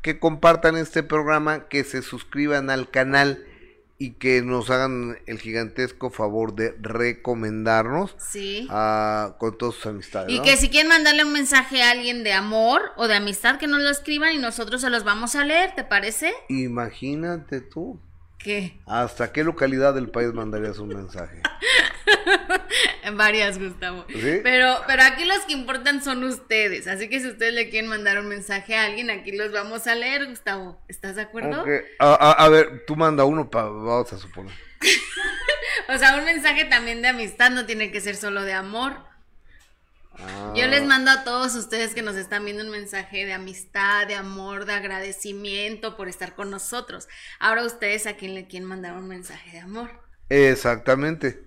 que 0.00 0.20
compartan 0.20 0.76
este 0.76 1.02
programa, 1.02 1.66
que 1.66 1.82
se 1.82 2.02
suscriban 2.02 2.70
al 2.70 2.88
canal 2.88 3.44
y 4.04 4.10
que 4.10 4.42
nos 4.42 4.68
hagan 4.68 5.16
el 5.24 5.38
gigantesco 5.38 6.10
favor 6.10 6.54
de 6.54 6.74
recomendarnos 6.78 8.14
sí. 8.18 8.68
a, 8.68 9.36
con 9.38 9.56
todas 9.56 9.76
sus 9.76 9.86
amistades. 9.86 10.30
Y 10.30 10.42
que 10.42 10.58
si 10.58 10.68
quieren 10.68 10.90
mandarle 10.90 11.24
un 11.24 11.32
mensaje 11.32 11.82
a 11.82 11.90
alguien 11.90 12.22
de 12.22 12.34
amor 12.34 12.82
o 12.98 13.08
de 13.08 13.14
amistad, 13.14 13.56
que 13.56 13.66
nos 13.66 13.80
lo 13.80 13.88
escriban 13.88 14.34
y 14.34 14.38
nosotros 14.38 14.82
se 14.82 14.90
los 14.90 15.04
vamos 15.04 15.36
a 15.36 15.44
leer, 15.46 15.74
¿te 15.74 15.84
parece? 15.84 16.34
Imagínate 16.50 17.62
tú. 17.62 17.98
¿Qué? 18.38 18.78
¿Hasta 18.84 19.32
qué 19.32 19.42
localidad 19.42 19.94
del 19.94 20.10
país 20.10 20.34
mandarías 20.34 20.78
un 20.78 20.88
mensaje? 20.88 21.40
En 23.04 23.16
varias, 23.18 23.58
Gustavo. 23.58 24.06
Pero, 24.42 24.78
pero 24.86 25.02
aquí 25.02 25.24
los 25.24 25.40
que 25.40 25.52
importan 25.52 26.02
son 26.02 26.24
ustedes. 26.24 26.88
Así 26.88 27.08
que 27.08 27.20
si 27.20 27.28
ustedes 27.28 27.52
le 27.52 27.68
quieren 27.68 27.88
mandar 27.88 28.18
un 28.18 28.28
mensaje 28.28 28.74
a 28.74 28.84
alguien, 28.84 29.10
aquí 29.10 29.32
los 29.32 29.52
vamos 29.52 29.86
a 29.86 29.94
leer, 29.94 30.26
Gustavo. 30.26 30.80
¿Estás 30.88 31.16
de 31.16 31.22
acuerdo? 31.22 31.64
A, 31.98 32.48
ver, 32.48 32.84
tú 32.86 32.96
manda 32.96 33.24
uno 33.24 33.50
para, 33.50 33.66
vamos 33.66 34.12
a 34.12 34.18
suponer. 34.18 34.54
o 35.88 35.98
sea, 35.98 36.16
un 36.16 36.24
mensaje 36.24 36.64
también 36.64 37.02
de 37.02 37.08
amistad 37.08 37.50
no 37.50 37.66
tiene 37.66 37.92
que 37.92 38.00
ser 38.00 38.16
solo 38.16 38.42
de 38.42 38.54
amor. 38.54 38.96
Yo 40.54 40.68
les 40.68 40.82
ah. 40.82 40.86
mando 40.86 41.10
a 41.10 41.24
todos 41.24 41.56
ustedes 41.56 41.92
que 41.92 42.02
nos 42.02 42.14
están 42.14 42.44
viendo 42.44 42.62
un 42.62 42.70
mensaje 42.70 43.26
de 43.26 43.32
amistad, 43.32 44.06
de 44.06 44.14
amor, 44.14 44.64
de 44.64 44.72
agradecimiento 44.72 45.96
por 45.96 46.08
estar 46.08 46.34
con 46.34 46.50
nosotros. 46.50 47.08
Ahora 47.40 47.64
ustedes 47.64 48.06
a 48.06 48.14
quién 48.14 48.34
le 48.34 48.46
quieren 48.46 48.68
mandar 48.68 48.94
un 48.94 49.08
mensaje 49.08 49.50
de 49.50 49.58
amor. 49.58 49.90
Exactamente. 50.28 51.43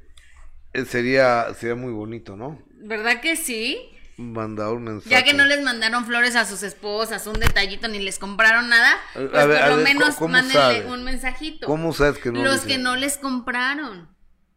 Eh, 0.73 0.85
sería, 0.85 1.53
sería 1.53 1.75
muy 1.75 1.91
bonito, 1.91 2.35
¿no? 2.35 2.61
¿Verdad 2.79 3.21
que 3.21 3.35
sí? 3.35 3.77
Mandar 4.17 4.69
un 4.69 4.83
mensaje. 4.83 5.09
Ya 5.09 5.23
que 5.23 5.33
no 5.33 5.45
les 5.45 5.61
mandaron 5.63 6.05
flores 6.05 6.35
a 6.35 6.45
sus 6.45 6.63
esposas, 6.63 7.27
un 7.27 7.39
detallito, 7.39 7.87
ni 7.87 7.99
les 7.99 8.17
compraron 8.17 8.67
nada, 8.69 8.95
pues 9.13 9.29
por 9.29 9.69
lo 9.69 9.77
menos 9.77 10.19
mándenle 10.21 10.85
un 10.87 11.03
mensajito. 11.03 11.67
¿Cómo 11.67 11.93
sabes 11.93 12.17
que 12.17 12.31
no? 12.31 12.43
Los 12.43 12.61
que 12.61 12.77
no 12.77 12.95
les 12.95 13.17
compraron. 13.17 14.09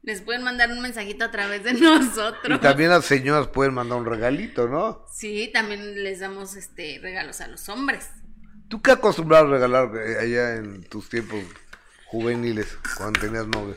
Les 0.03 0.23
pueden 0.23 0.43
mandar 0.43 0.71
un 0.71 0.81
mensajito 0.81 1.27
a 1.27 1.31
través 1.31 1.63
de 1.63 1.75
nosotros. 1.81 2.57
Y 2.57 2.61
también 2.61 2.89
las 2.89 3.05
señoras 3.05 3.49
pueden 3.49 3.75
mandar 3.75 3.99
un 3.99 4.07
regalito, 4.07 4.67
¿no? 4.67 5.05
Sí, 5.13 5.51
también 5.53 6.03
les 6.03 6.21
damos 6.21 6.57
este 6.57 6.99
regalos 7.03 7.43
a 7.43 7.49
los 7.49 7.69
hombres. 7.69 8.09
¿Tú 8.69 8.81
qué 8.81 8.93
acostumbras 8.93 9.43
a 9.43 9.47
regalar 9.47 9.91
eh, 9.97 10.17
allá 10.21 10.57
en 10.57 10.85
tus 10.85 11.11
tiempos 11.11 11.41
juveniles, 12.11 12.77
cuando 12.97 13.21
tenías 13.21 13.47
novio? 13.47 13.77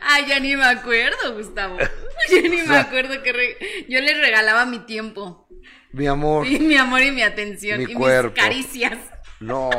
Ay, 0.00 0.26
ya 0.26 0.40
ni 0.40 0.56
me 0.56 0.64
acuerdo, 0.64 1.34
Gustavo. 1.34 1.78
Ya 2.30 2.42
ni 2.42 2.62
me 2.62 2.76
acuerdo 2.76 3.22
que 3.22 3.86
yo 3.88 4.00
les 4.00 4.18
regalaba 4.18 4.66
mi 4.66 4.80
tiempo. 4.80 5.48
Mi 5.92 6.08
amor. 6.08 6.46
Y 6.46 6.58
mi 6.58 6.76
amor 6.76 7.00
y 7.00 7.12
mi 7.12 7.22
atención. 7.22 7.78
Mi 7.78 7.92
y 7.92 7.94
mis 7.94 8.32
caricias. 8.34 8.98
No, 9.40 9.70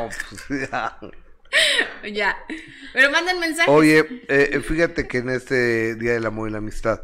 pues 0.48 0.70
ya. 0.70 0.98
ya. 2.12 2.36
Pero 2.92 3.10
manden 3.10 3.40
mensajes. 3.40 3.72
Oye, 3.72 4.24
eh, 4.28 4.60
fíjate 4.60 5.06
que 5.06 5.18
en 5.18 5.30
este 5.30 5.94
Día 5.96 6.14
del 6.14 6.26
Amor 6.26 6.48
y 6.48 6.52
la 6.52 6.58
Amistad 6.58 7.02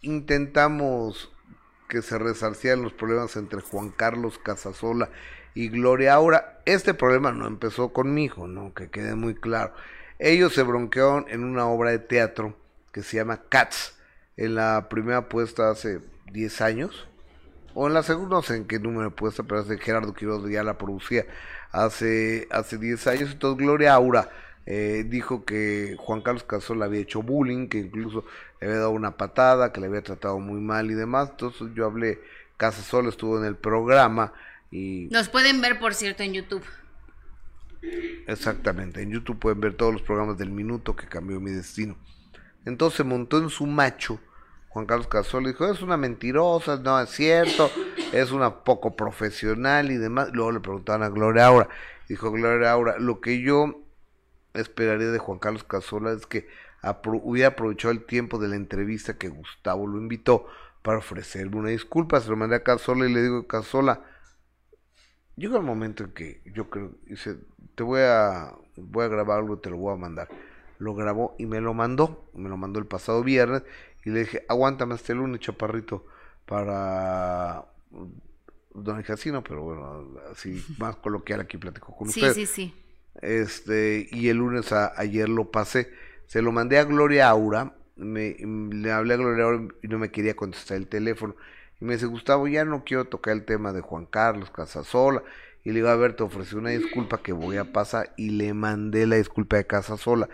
intentamos 0.00 1.30
que 1.88 2.02
se 2.02 2.18
resarcieran 2.18 2.82
los 2.82 2.92
problemas 2.92 3.36
entre 3.36 3.60
Juan 3.60 3.90
Carlos 3.90 4.38
Casasola 4.38 5.10
y 5.58 5.70
Gloria 5.70 6.14
Aura. 6.14 6.60
Este 6.66 6.94
problema 6.94 7.32
no 7.32 7.48
empezó 7.48 7.92
con 7.92 8.14
mi 8.14 8.26
hijo, 8.26 8.46
¿no? 8.46 8.72
Que 8.74 8.90
quede 8.90 9.16
muy 9.16 9.34
claro. 9.34 9.72
Ellos 10.20 10.54
se 10.54 10.62
bronquearon 10.62 11.26
en 11.28 11.42
una 11.42 11.66
obra 11.66 11.90
de 11.90 11.98
teatro 11.98 12.56
que 12.92 13.02
se 13.02 13.16
llama 13.16 13.42
Cats, 13.48 13.98
en 14.36 14.54
la 14.54 14.86
primera 14.88 15.28
puesta 15.28 15.68
hace 15.68 15.98
10 16.30 16.60
años, 16.60 17.08
o 17.74 17.88
en 17.88 17.94
la 17.94 18.04
segunda, 18.04 18.36
no 18.36 18.42
sé 18.42 18.54
en 18.54 18.66
qué 18.66 18.78
número 18.78 19.10
de 19.10 19.16
puesta, 19.16 19.42
pero 19.42 19.62
hace 19.62 19.78
Gerardo 19.78 20.14
Quiroz 20.14 20.48
ya 20.48 20.62
la 20.62 20.78
producía 20.78 21.26
hace, 21.72 22.46
hace 22.52 22.78
10 22.78 23.06
años. 23.08 23.32
Entonces 23.32 23.58
Gloria 23.58 23.94
Aura 23.94 24.30
eh, 24.64 25.04
dijo 25.08 25.44
que 25.44 25.96
Juan 25.98 26.20
Carlos 26.20 26.44
Casola 26.44 26.84
había 26.84 27.00
hecho 27.00 27.20
bullying, 27.20 27.66
que 27.66 27.78
incluso 27.78 28.24
le 28.60 28.68
había 28.68 28.78
dado 28.78 28.90
una 28.92 29.16
patada, 29.16 29.72
que 29.72 29.80
le 29.80 29.88
había 29.88 30.02
tratado 30.02 30.38
muy 30.38 30.60
mal 30.60 30.88
y 30.88 30.94
demás. 30.94 31.30
Entonces 31.30 31.66
yo 31.74 31.84
hablé, 31.84 32.20
Casasola 32.56 33.08
estuvo 33.08 33.38
en 33.38 33.44
el 33.44 33.56
programa 33.56 34.32
y... 34.70 35.08
Nos 35.10 35.28
pueden 35.28 35.60
ver, 35.60 35.78
por 35.78 35.94
cierto, 35.94 36.22
en 36.22 36.34
YouTube. 36.34 36.64
Exactamente, 38.26 39.02
en 39.02 39.10
YouTube 39.10 39.38
pueden 39.38 39.60
ver 39.60 39.74
todos 39.74 39.92
los 39.92 40.02
programas 40.02 40.36
del 40.36 40.50
minuto 40.50 40.96
que 40.96 41.06
cambió 41.06 41.40
mi 41.40 41.52
destino. 41.52 41.96
Entonces 42.64 43.06
montó 43.06 43.38
en 43.38 43.50
su 43.50 43.66
macho 43.66 44.20
Juan 44.68 44.86
Carlos 44.86 45.08
Casola 45.08 45.48
dijo, 45.48 45.70
es 45.70 45.80
una 45.80 45.96
mentirosa, 45.96 46.76
no 46.76 47.00
es 47.00 47.10
cierto, 47.10 47.70
es 48.12 48.30
una 48.30 48.62
poco 48.62 48.94
profesional 48.94 49.90
y 49.90 49.96
demás. 49.96 50.28
Luego 50.32 50.52
le 50.52 50.60
preguntaban 50.60 51.02
a 51.02 51.08
Gloria 51.08 51.46
Aura. 51.46 51.68
Dijo 52.08 52.30
Gloria 52.30 52.72
Aura, 52.72 52.98
lo 52.98 53.20
que 53.20 53.40
yo 53.40 53.82
esperaría 54.54 55.08
de 55.08 55.18
Juan 55.18 55.38
Carlos 55.38 55.64
Casola 55.64 56.12
es 56.12 56.26
que 56.26 56.48
hubiera 57.04 57.48
aprovechado 57.48 57.92
el 57.92 58.04
tiempo 58.04 58.38
de 58.38 58.48
la 58.48 58.56
entrevista 58.56 59.18
que 59.18 59.28
Gustavo 59.28 59.86
lo 59.86 59.98
invitó 59.98 60.46
para 60.82 60.98
ofrecerme 60.98 61.56
una 61.56 61.70
disculpa. 61.70 62.20
Se 62.20 62.30
lo 62.30 62.36
mandé 62.36 62.56
a 62.56 62.62
Casola 62.62 63.08
y 63.08 63.12
le 63.12 63.22
digo, 63.22 63.46
Casola, 63.46 64.04
llega 65.38 65.56
el 65.56 65.62
momento 65.62 66.04
en 66.04 66.10
que 66.10 66.40
yo 66.52 66.68
creo, 66.68 66.92
dice, 67.06 67.36
te 67.74 67.82
voy 67.82 68.00
a, 68.02 68.52
voy 68.76 69.04
a 69.04 69.08
grabar 69.08 69.38
algo, 69.38 69.58
te 69.58 69.70
lo 69.70 69.76
voy 69.76 69.94
a 69.94 69.96
mandar. 69.96 70.28
Lo 70.78 70.94
grabó 70.94 71.34
y 71.38 71.46
me 71.46 71.60
lo 71.60 71.74
mandó, 71.74 72.28
me 72.34 72.48
lo 72.48 72.56
mandó 72.56 72.78
el 72.78 72.86
pasado 72.86 73.22
viernes 73.22 73.62
y 74.04 74.10
le 74.10 74.20
dije, 74.20 74.44
aguántame 74.48 74.94
hasta 74.94 75.12
el 75.12 75.18
lunes, 75.18 75.40
chaparrito, 75.40 76.04
para 76.44 77.66
Don 78.74 79.02
Casino, 79.02 79.42
pero 79.42 79.62
bueno, 79.62 80.18
así 80.30 80.64
más 80.78 80.96
coloquial 80.96 81.40
aquí 81.40 81.56
platico 81.56 81.94
con 81.96 82.08
usted. 82.08 82.32
Sí, 82.34 82.46
sí, 82.46 82.52
sí. 82.52 82.74
Este, 83.20 84.08
y 84.12 84.28
el 84.28 84.36
lunes 84.36 84.72
ayer 84.72 85.28
lo 85.28 85.50
pasé, 85.50 85.92
se 86.26 86.42
lo 86.42 86.52
mandé 86.52 86.78
a 86.78 86.84
Gloria 86.84 87.28
Aura, 87.28 87.74
me, 87.96 88.36
le 88.38 88.92
hablé 88.92 89.14
a 89.14 89.16
Gloria 89.16 89.44
Aura 89.44 89.68
y 89.82 89.88
no 89.88 89.98
me 89.98 90.10
quería 90.10 90.36
contestar 90.36 90.76
el 90.76 90.86
teléfono. 90.86 91.34
Y 91.80 91.84
me 91.84 91.94
dice, 91.94 92.06
Gustavo, 92.06 92.48
ya 92.48 92.64
no 92.64 92.84
quiero 92.84 93.04
tocar 93.04 93.34
el 93.34 93.44
tema 93.44 93.72
de 93.72 93.80
Juan 93.80 94.06
Carlos 94.06 94.50
Casasola. 94.50 95.22
Y 95.64 95.70
le 95.70 95.76
digo, 95.76 95.88
a 95.88 95.96
ver, 95.96 96.16
te 96.16 96.22
ofrecí 96.22 96.56
una 96.56 96.70
disculpa 96.70 97.18
que 97.18 97.32
voy 97.32 97.56
a 97.56 97.72
pasar. 97.72 98.12
Y 98.16 98.30
le 98.30 98.54
mandé 98.54 99.06
la 99.06 99.16
disculpa 99.16 99.56
de 99.56 99.66
Casasola. 99.66 100.28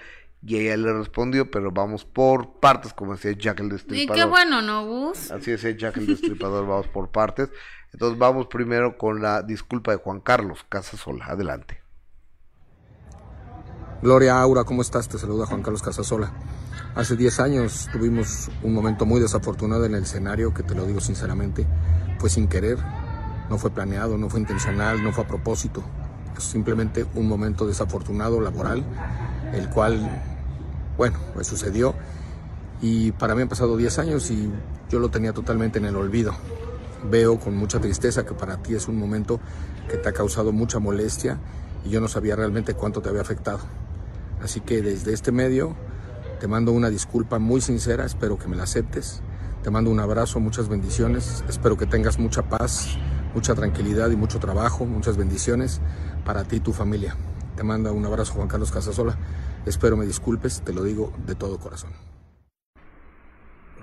Y 0.47 0.57
ella 0.59 0.77
le 0.77 0.93
respondió, 0.93 1.51
pero 1.51 1.71
vamos 1.71 2.05
por 2.05 2.61
partes, 2.61 2.93
como 2.93 3.15
decía 3.15 3.33
Jack 3.33 3.61
el 3.61 3.71
Destripador. 3.71 4.17
Y 4.17 4.21
qué 4.21 4.27
bueno, 4.27 4.61
¿no, 4.61 4.87
Gus? 4.87 5.31
Así 5.31 5.51
decía 5.51 5.71
Jack 5.71 5.97
el 5.97 6.07
Destripador, 6.09 6.67
vamos 6.67 6.89
por 6.89 7.11
partes. 7.11 7.51
Entonces 7.93 8.19
vamos 8.19 8.47
primero 8.49 8.99
con 8.99 9.23
la 9.23 9.43
disculpa 9.43 9.93
de 9.93 9.99
Juan 9.99 10.21
Carlos 10.21 10.65
Casasola. 10.69 11.27
Adelante. 11.27 11.81
Gloria 14.03 14.39
Aura, 14.39 14.65
¿cómo 14.65 14.83
estás? 14.83 15.09
Te 15.09 15.17
saluda 15.19 15.47
Juan 15.47 15.63
Carlos 15.63 15.83
Casasola. 15.83 16.33
Hace 16.95 17.17
10 17.17 17.41
años 17.41 17.89
tuvimos 17.93 18.51
un 18.63 18.73
momento 18.73 19.05
muy 19.05 19.21
desafortunado 19.21 19.85
en 19.85 19.97
el 19.97 20.05
escenario, 20.05 20.55
que 20.55 20.63
te 20.63 20.77
lo 20.77 20.87
digo 20.87 21.01
sinceramente, 21.01 21.67
fue 22.21 22.31
sin 22.31 22.47
querer, 22.47 22.79
no 23.51 23.59
fue 23.59 23.71
planeado, 23.71 24.17
no 24.17 24.31
fue 24.31 24.39
intencional, 24.39 25.03
no 25.03 25.13
fue 25.13 25.25
a 25.25 25.27
propósito. 25.27 25.83
Es 26.39 26.45
simplemente 26.45 27.05
un 27.17 27.27
momento 27.27 27.67
desafortunado 27.67 28.41
laboral, 28.41 28.85
el 29.53 29.69
cual, 29.71 30.09
bueno, 30.97 31.19
pues 31.35 31.49
sucedió. 31.49 31.97
Y 32.81 33.11
para 33.11 33.35
mí 33.35 33.43
han 33.43 33.49
pasado 33.49 33.77
10 33.77 33.99
años 33.99 34.31
y 34.31 34.49
yo 34.89 35.01
lo 35.01 35.09
tenía 35.09 35.33
totalmente 35.33 35.81
en 35.81 35.87
el 35.87 35.97
olvido. 35.97 36.33
Veo 37.11 37.41
con 37.41 37.57
mucha 37.57 37.81
tristeza 37.81 38.25
que 38.25 38.35
para 38.35 38.59
ti 38.59 38.77
es 38.77 38.87
un 38.87 39.01
momento 39.01 39.41
que 39.91 39.97
te 39.97 40.09
ha 40.09 40.13
causado 40.13 40.53
mucha 40.53 40.79
molestia 40.79 41.39
y 41.85 41.91
yo 41.91 42.01
no 42.01 42.07
sabía 42.07 42.37
realmente 42.37 42.75
cuánto 42.75 43.03
te 43.03 43.09
había 43.09 43.23
afectado. 43.23 43.59
Así 44.41 44.61
que 44.61 44.81
desde 44.81 45.13
este 45.13 45.33
medio 45.33 45.75
te 46.45 46.49
mando 46.49 46.73
una 46.73 46.91
disculpa 46.91 47.39
muy 47.39 47.63
sincera, 47.63 48.05
espero 48.05 48.39
que 48.39 48.49
me 48.49 48.55
la 48.55 48.65
aceptes. 48.65 49.23
Te 49.63 49.71
mando 49.71 49.91
un 49.91 49.99
abrazo, 49.99 50.41
muchas 50.41 50.69
bendiciones, 50.69 51.43
espero 51.49 51.79
que 51.79 51.87
tengas 51.87 52.19
mucha 52.19 52.51
paz, 52.51 52.99
mucha 53.33 53.55
tranquilidad 53.55 54.11
y 54.11 54.17
mucho 54.17 54.41
trabajo, 54.41 54.85
muchas 54.85 55.17
bendiciones 55.17 55.81
para 56.23 56.45
ti 56.45 56.57
y 56.57 56.61
tu 56.61 56.75
familia. 56.75 57.17
Te 57.57 57.63
mando 57.63 57.91
un 57.95 58.05
abrazo 58.05 58.35
Juan 58.35 58.49
Carlos 58.49 58.71
Casasola, 58.71 59.17
espero 59.65 59.97
me 59.97 60.05
disculpes, 60.05 60.61
te 60.61 60.75
lo 60.75 60.83
digo 60.83 61.15
de 61.27 61.35
todo 61.35 61.59
corazón 61.59 61.93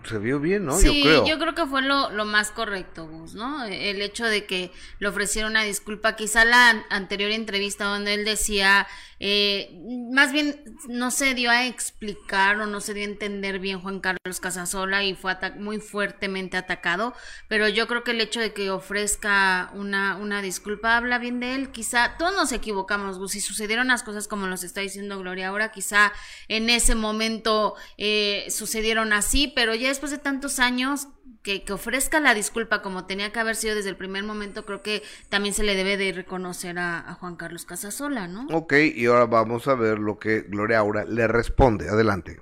se 0.03 0.17
vio 0.17 0.39
bien, 0.39 0.65
¿no? 0.65 0.77
Sí, 0.77 1.03
yo 1.03 1.37
creo. 1.37 1.53
que 1.55 1.65
fue 1.67 1.81
lo, 1.81 2.09
lo, 2.09 2.25
más 2.25 2.51
correcto, 2.51 3.07
Gus, 3.07 3.35
¿no? 3.35 3.63
El 3.65 4.01
hecho 4.01 4.25
de 4.25 4.45
que 4.45 4.71
le 4.99 5.07
ofreciera 5.07 5.47
una 5.47 5.63
disculpa, 5.63 6.15
quizá 6.15 6.43
la 6.43 6.85
anterior 6.89 7.31
entrevista 7.31 7.85
donde 7.85 8.15
él 8.15 8.25
decía 8.25 8.87
eh, 9.23 9.69
más 10.11 10.31
bien 10.31 10.63
no 10.89 11.11
se 11.11 11.35
dio 11.35 11.51
a 11.51 11.67
explicar 11.67 12.59
o 12.59 12.65
no 12.65 12.81
se 12.81 12.95
dio 12.95 13.03
a 13.03 13.11
entender 13.11 13.59
bien 13.59 13.79
Juan 13.79 13.99
Carlos 13.99 14.39
Casasola 14.39 15.03
y 15.03 15.13
fue 15.13 15.37
muy 15.59 15.77
fuertemente 15.79 16.57
atacado, 16.57 17.13
pero 17.47 17.69
yo 17.69 17.87
creo 17.87 18.03
que 18.03 18.11
el 18.11 18.21
hecho 18.21 18.39
de 18.39 18.51
que 18.51 18.71
ofrezca 18.71 19.69
una, 19.75 20.17
una 20.17 20.41
disculpa 20.41 20.97
habla 20.97 21.19
bien 21.19 21.39
de 21.39 21.53
él, 21.53 21.71
quizá 21.71 22.17
todos 22.17 22.33
nos 22.33 22.51
equivocamos, 22.51 23.19
Gus, 23.19 23.33
si 23.33 23.41
sucedieron 23.41 23.89
las 23.89 24.01
cosas 24.01 24.27
como 24.27 24.47
nos 24.47 24.63
está 24.63 24.81
diciendo 24.81 25.19
Gloria 25.19 25.49
ahora, 25.49 25.71
quizá 25.71 26.11
en 26.47 26.71
ese 26.71 26.95
momento 26.95 27.75
eh, 27.99 28.47
sucedieron 28.49 29.13
así, 29.13 29.53
pero 29.55 29.75
ya 29.75 29.89
después 29.89 30.11
de 30.11 30.17
tantos 30.17 30.57
años 30.57 31.09
que, 31.43 31.63
ofrezca 31.71 32.19
la 32.19 32.33
disculpa 32.33 32.81
como 32.81 33.05
tenía 33.05 33.31
que 33.31 33.39
haber 33.39 33.55
sido 33.55 33.75
desde 33.75 33.89
el 33.89 33.95
primer 33.95 34.23
momento, 34.23 34.65
creo 34.65 34.81
que 34.81 35.03
también 35.29 35.53
se 35.53 35.63
le 35.63 35.75
debe 35.75 35.97
de 35.97 36.11
reconocer 36.11 36.77
a, 36.77 37.17
Juan 37.19 37.35
Carlos 37.35 37.65
Casasola, 37.65 38.27
¿no? 38.27 38.47
Ok, 38.51 38.73
y 38.95 39.05
ahora 39.05 39.25
vamos 39.25 39.67
a 39.67 39.75
ver 39.75 39.99
lo 39.99 40.19
que 40.19 40.41
Gloria 40.41 40.79
Aura 40.79 41.05
le 41.05 41.27
responde. 41.27 41.89
Adelante. 41.89 42.41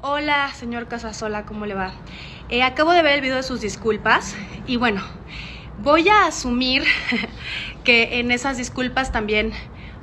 Hola, 0.00 0.52
señor 0.54 0.88
Casasola, 0.88 1.46
¿cómo 1.46 1.64
le 1.64 1.74
va? 1.74 1.94
Eh, 2.48 2.62
acabo 2.62 2.90
de 2.92 3.02
ver 3.02 3.14
el 3.14 3.20
video 3.20 3.36
de 3.36 3.44
sus 3.44 3.60
disculpas 3.60 4.34
y 4.66 4.76
bueno, 4.76 5.02
voy 5.80 6.08
a 6.08 6.26
asumir 6.26 6.82
que 7.84 8.18
en 8.18 8.32
esas 8.32 8.56
disculpas 8.56 9.12
también 9.12 9.52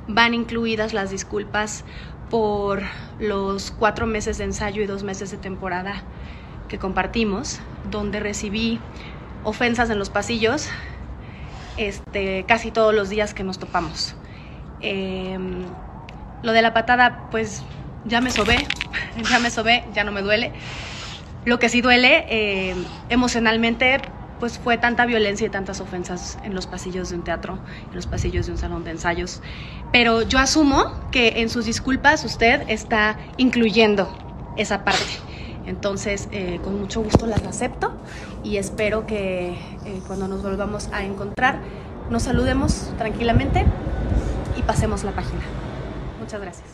van 0.08 0.32
incluidas 0.32 0.94
las 0.94 1.10
disculpas 1.10 1.84
por 2.30 2.82
los 3.18 3.70
cuatro 3.72 4.06
meses 4.06 4.38
de 4.38 4.44
ensayo 4.44 4.82
y 4.82 4.86
dos 4.86 5.02
meses 5.02 5.30
de 5.30 5.36
temporada 5.36 6.02
que 6.70 6.78
compartimos, 6.78 7.60
donde 7.90 8.20
recibí 8.20 8.80
ofensas 9.42 9.90
en 9.90 9.98
los 9.98 10.08
pasillos 10.08 10.68
este, 11.76 12.44
casi 12.46 12.70
todos 12.70 12.94
los 12.94 13.08
días 13.08 13.34
que 13.34 13.42
nos 13.42 13.58
topamos. 13.58 14.14
Em, 14.80 15.64
lo 16.42 16.52
de 16.52 16.62
la 16.62 16.72
patada, 16.72 17.28
pues 17.30 17.62
ya 18.04 18.20
me 18.20 18.30
sobé, 18.30 18.66
ya 19.30 19.38
me 19.40 19.50
sobé, 19.50 19.84
ya 19.92 20.04
no 20.04 20.12
me 20.12 20.22
duele. 20.22 20.52
Lo 21.44 21.58
que 21.58 21.68
sí 21.68 21.80
duele 21.80 22.26
em, 22.28 22.84
emocionalmente, 23.08 24.00
pues 24.38 24.58
fue 24.58 24.78
tanta 24.78 25.06
violencia 25.06 25.46
y 25.46 25.50
tantas 25.50 25.80
ofensas 25.80 26.38
en 26.44 26.54
los 26.54 26.66
pasillos 26.66 27.10
de 27.10 27.16
un 27.16 27.24
teatro, 27.24 27.58
en 27.88 27.96
los 27.96 28.06
pasillos 28.06 28.46
de 28.46 28.52
un 28.52 28.58
salón 28.58 28.84
de 28.84 28.92
ensayos. 28.92 29.42
Pero 29.90 30.22
yo 30.22 30.38
asumo 30.38 30.94
que 31.10 31.40
en 31.40 31.50
sus 31.50 31.64
disculpas 31.64 32.24
usted 32.24 32.62
está 32.68 33.18
incluyendo 33.38 34.08
esa 34.56 34.84
parte. 34.84 35.29
Entonces, 35.66 36.28
eh, 36.32 36.60
con 36.64 36.80
mucho 36.80 37.02
gusto 37.02 37.26
las 37.26 37.42
acepto 37.44 37.92
y 38.42 38.56
espero 38.56 39.06
que 39.06 39.50
eh, 39.50 40.00
cuando 40.06 40.28
nos 40.28 40.42
volvamos 40.42 40.88
a 40.92 41.04
encontrar 41.04 41.60
nos 42.10 42.24
saludemos 42.24 42.90
tranquilamente 42.98 43.64
y 44.56 44.62
pasemos 44.62 45.04
la 45.04 45.12
página. 45.12 45.42
Muchas 46.18 46.40
gracias. 46.40 46.68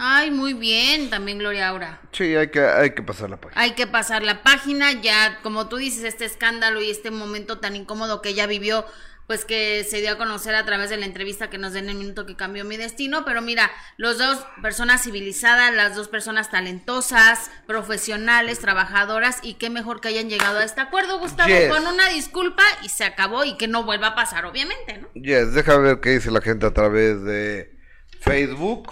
Ay, 0.00 0.30
muy 0.30 0.54
bien, 0.54 1.10
también 1.10 1.38
Gloria 1.38 1.68
Aura. 1.68 2.00
Sí, 2.12 2.36
hay 2.36 2.50
que, 2.50 2.64
hay 2.64 2.90
que 2.94 3.02
pasar 3.02 3.28
la 3.30 3.36
página. 3.36 3.60
Hay 3.60 3.72
que 3.72 3.86
pasar 3.86 4.22
la 4.22 4.42
página, 4.42 4.92
ya 4.92 5.40
como 5.42 5.68
tú 5.68 5.76
dices, 5.76 6.04
este 6.04 6.24
escándalo 6.24 6.80
y 6.80 6.90
este 6.90 7.10
momento 7.10 7.58
tan 7.58 7.74
incómodo 7.74 8.22
que 8.22 8.28
ella 8.30 8.46
vivió 8.46 8.86
pues 9.28 9.44
que 9.44 9.84
se 9.84 10.00
dio 10.00 10.12
a 10.12 10.16
conocer 10.16 10.54
a 10.54 10.64
través 10.64 10.88
de 10.88 10.96
la 10.96 11.04
entrevista 11.04 11.50
que 11.50 11.58
nos 11.58 11.74
den 11.74 11.90
el 11.90 11.96
minuto 11.96 12.24
que 12.24 12.34
cambió 12.34 12.64
mi 12.64 12.78
destino, 12.78 13.26
pero 13.26 13.42
mira, 13.42 13.70
los 13.98 14.16
dos 14.16 14.38
personas 14.62 15.02
civilizadas, 15.02 15.74
las 15.74 15.94
dos 15.94 16.08
personas 16.08 16.50
talentosas, 16.50 17.50
profesionales, 17.66 18.58
trabajadoras 18.58 19.40
y 19.42 19.54
qué 19.54 19.68
mejor 19.68 20.00
que 20.00 20.08
hayan 20.08 20.30
llegado 20.30 20.60
a 20.60 20.64
este 20.64 20.80
acuerdo, 20.80 21.18
Gustavo, 21.18 21.52
con 21.68 21.86
una 21.86 22.08
disculpa 22.08 22.62
y 22.82 22.88
se 22.88 23.04
acabó 23.04 23.44
y 23.44 23.58
que 23.58 23.68
no 23.68 23.84
vuelva 23.84 24.08
a 24.08 24.14
pasar, 24.14 24.46
obviamente, 24.46 24.96
¿no? 24.96 25.12
Yes, 25.12 25.52
déjame 25.52 25.88
ver 25.88 26.00
qué 26.00 26.10
dice 26.14 26.30
la 26.30 26.40
gente 26.40 26.64
a 26.64 26.72
través 26.72 27.22
de 27.22 27.76
Facebook 28.20 28.90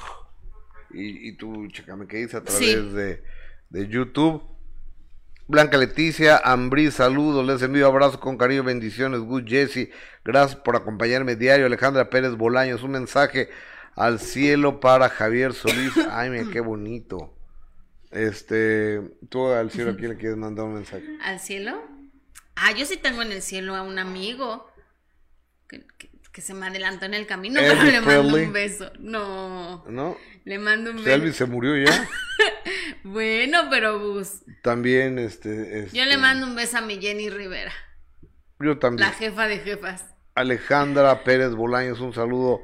y, 0.90 1.32
tú 1.38 1.66
chécame 1.68 2.06
qué 2.06 2.18
dice 2.18 2.36
a 2.36 2.44
través 2.44 2.92
de, 2.92 3.22
de 3.70 3.88
YouTube. 3.88 4.55
Blanca 5.48 5.78
Leticia, 5.78 6.40
Ambrí, 6.42 6.90
saludos, 6.90 7.46
les 7.46 7.62
envío 7.62 7.86
abrazos 7.86 8.18
con 8.18 8.36
cariño, 8.36 8.64
bendiciones, 8.64 9.20
Good 9.20 9.44
Jesse, 9.46 9.90
gracias 10.24 10.60
por 10.60 10.74
acompañarme 10.74 11.36
diario, 11.36 11.66
Alejandra 11.66 12.10
Pérez 12.10 12.32
Bolaños, 12.32 12.82
un 12.82 12.90
mensaje 12.90 13.48
al 13.94 14.18
cielo 14.18 14.80
para 14.80 15.08
Javier 15.08 15.52
Solís, 15.52 15.92
ay, 16.10 16.30
mira, 16.30 16.46
qué 16.52 16.58
bonito. 16.58 17.32
Este, 18.10 19.00
tú 19.28 19.46
al 19.46 19.70
cielo, 19.70 19.92
¿a 19.92 19.96
quién 19.96 20.10
le 20.10 20.16
quieres 20.16 20.36
mandar 20.36 20.64
un 20.64 20.74
mensaje? 20.74 21.06
¿Al 21.22 21.38
cielo? 21.38 21.80
Ah, 22.56 22.72
yo 22.72 22.84
sí 22.84 22.96
tengo 22.96 23.22
en 23.22 23.30
el 23.30 23.42
cielo 23.42 23.76
a 23.76 23.82
un 23.82 24.00
amigo 24.00 24.68
se 26.42 26.54
me 26.54 26.66
adelantó 26.66 27.06
en 27.06 27.14
el 27.14 27.26
camino, 27.26 27.60
pero 27.66 27.82
le 27.84 28.00
mando 28.00 28.36
un 28.36 28.52
beso. 28.52 28.92
No. 28.98 29.84
¿No? 29.88 30.16
Le 30.44 30.58
mando 30.58 30.90
un 30.90 30.98
beso. 30.98 31.10
Elvis 31.10 31.36
se 31.36 31.46
murió 31.46 31.76
ya. 31.76 32.08
bueno, 33.04 33.68
pero 33.70 33.98
bus. 33.98 34.42
También, 34.62 35.18
este, 35.18 35.88
Yo 35.92 36.04
le 36.04 36.10
este 36.10 36.18
mando 36.18 36.46
un 36.46 36.54
beso 36.54 36.78
a 36.78 36.80
mi 36.80 37.00
Jenny 37.00 37.30
Rivera. 37.30 37.72
Yo 38.58 38.78
también. 38.78 39.08
La 39.08 39.14
jefa 39.14 39.46
de 39.48 39.58
jefas. 39.58 40.06
Alejandra 40.34 41.24
Pérez 41.24 41.52
Bolaños, 41.52 42.00
un 42.00 42.12
saludo 42.12 42.60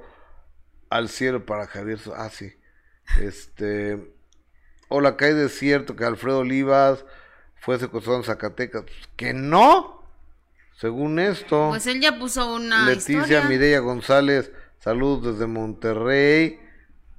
al 0.90 1.08
cielo 1.08 1.46
para 1.46 1.66
Javier. 1.66 1.98
Ah, 2.16 2.28
sí. 2.30 2.52
Este. 3.20 4.14
Hola, 4.88 5.16
que 5.16 5.24
hay 5.24 5.48
cierto 5.48 5.96
que 5.96 6.04
Alfredo 6.04 6.40
Olivas 6.40 7.04
fue 7.56 7.78
secuestrado 7.78 8.18
en 8.18 8.24
Zacatecas. 8.24 8.85
Que 9.16 9.32
no, 9.32 10.01
según 10.83 11.21
esto. 11.21 11.68
Pues 11.68 11.87
él 11.87 12.01
ya 12.01 12.18
puso 12.18 12.57
una. 12.57 12.85
Leticia 12.87 13.45
Mireya 13.45 13.79
González, 13.79 14.51
saludos 14.81 15.35
desde 15.35 15.47
Monterrey. 15.47 16.59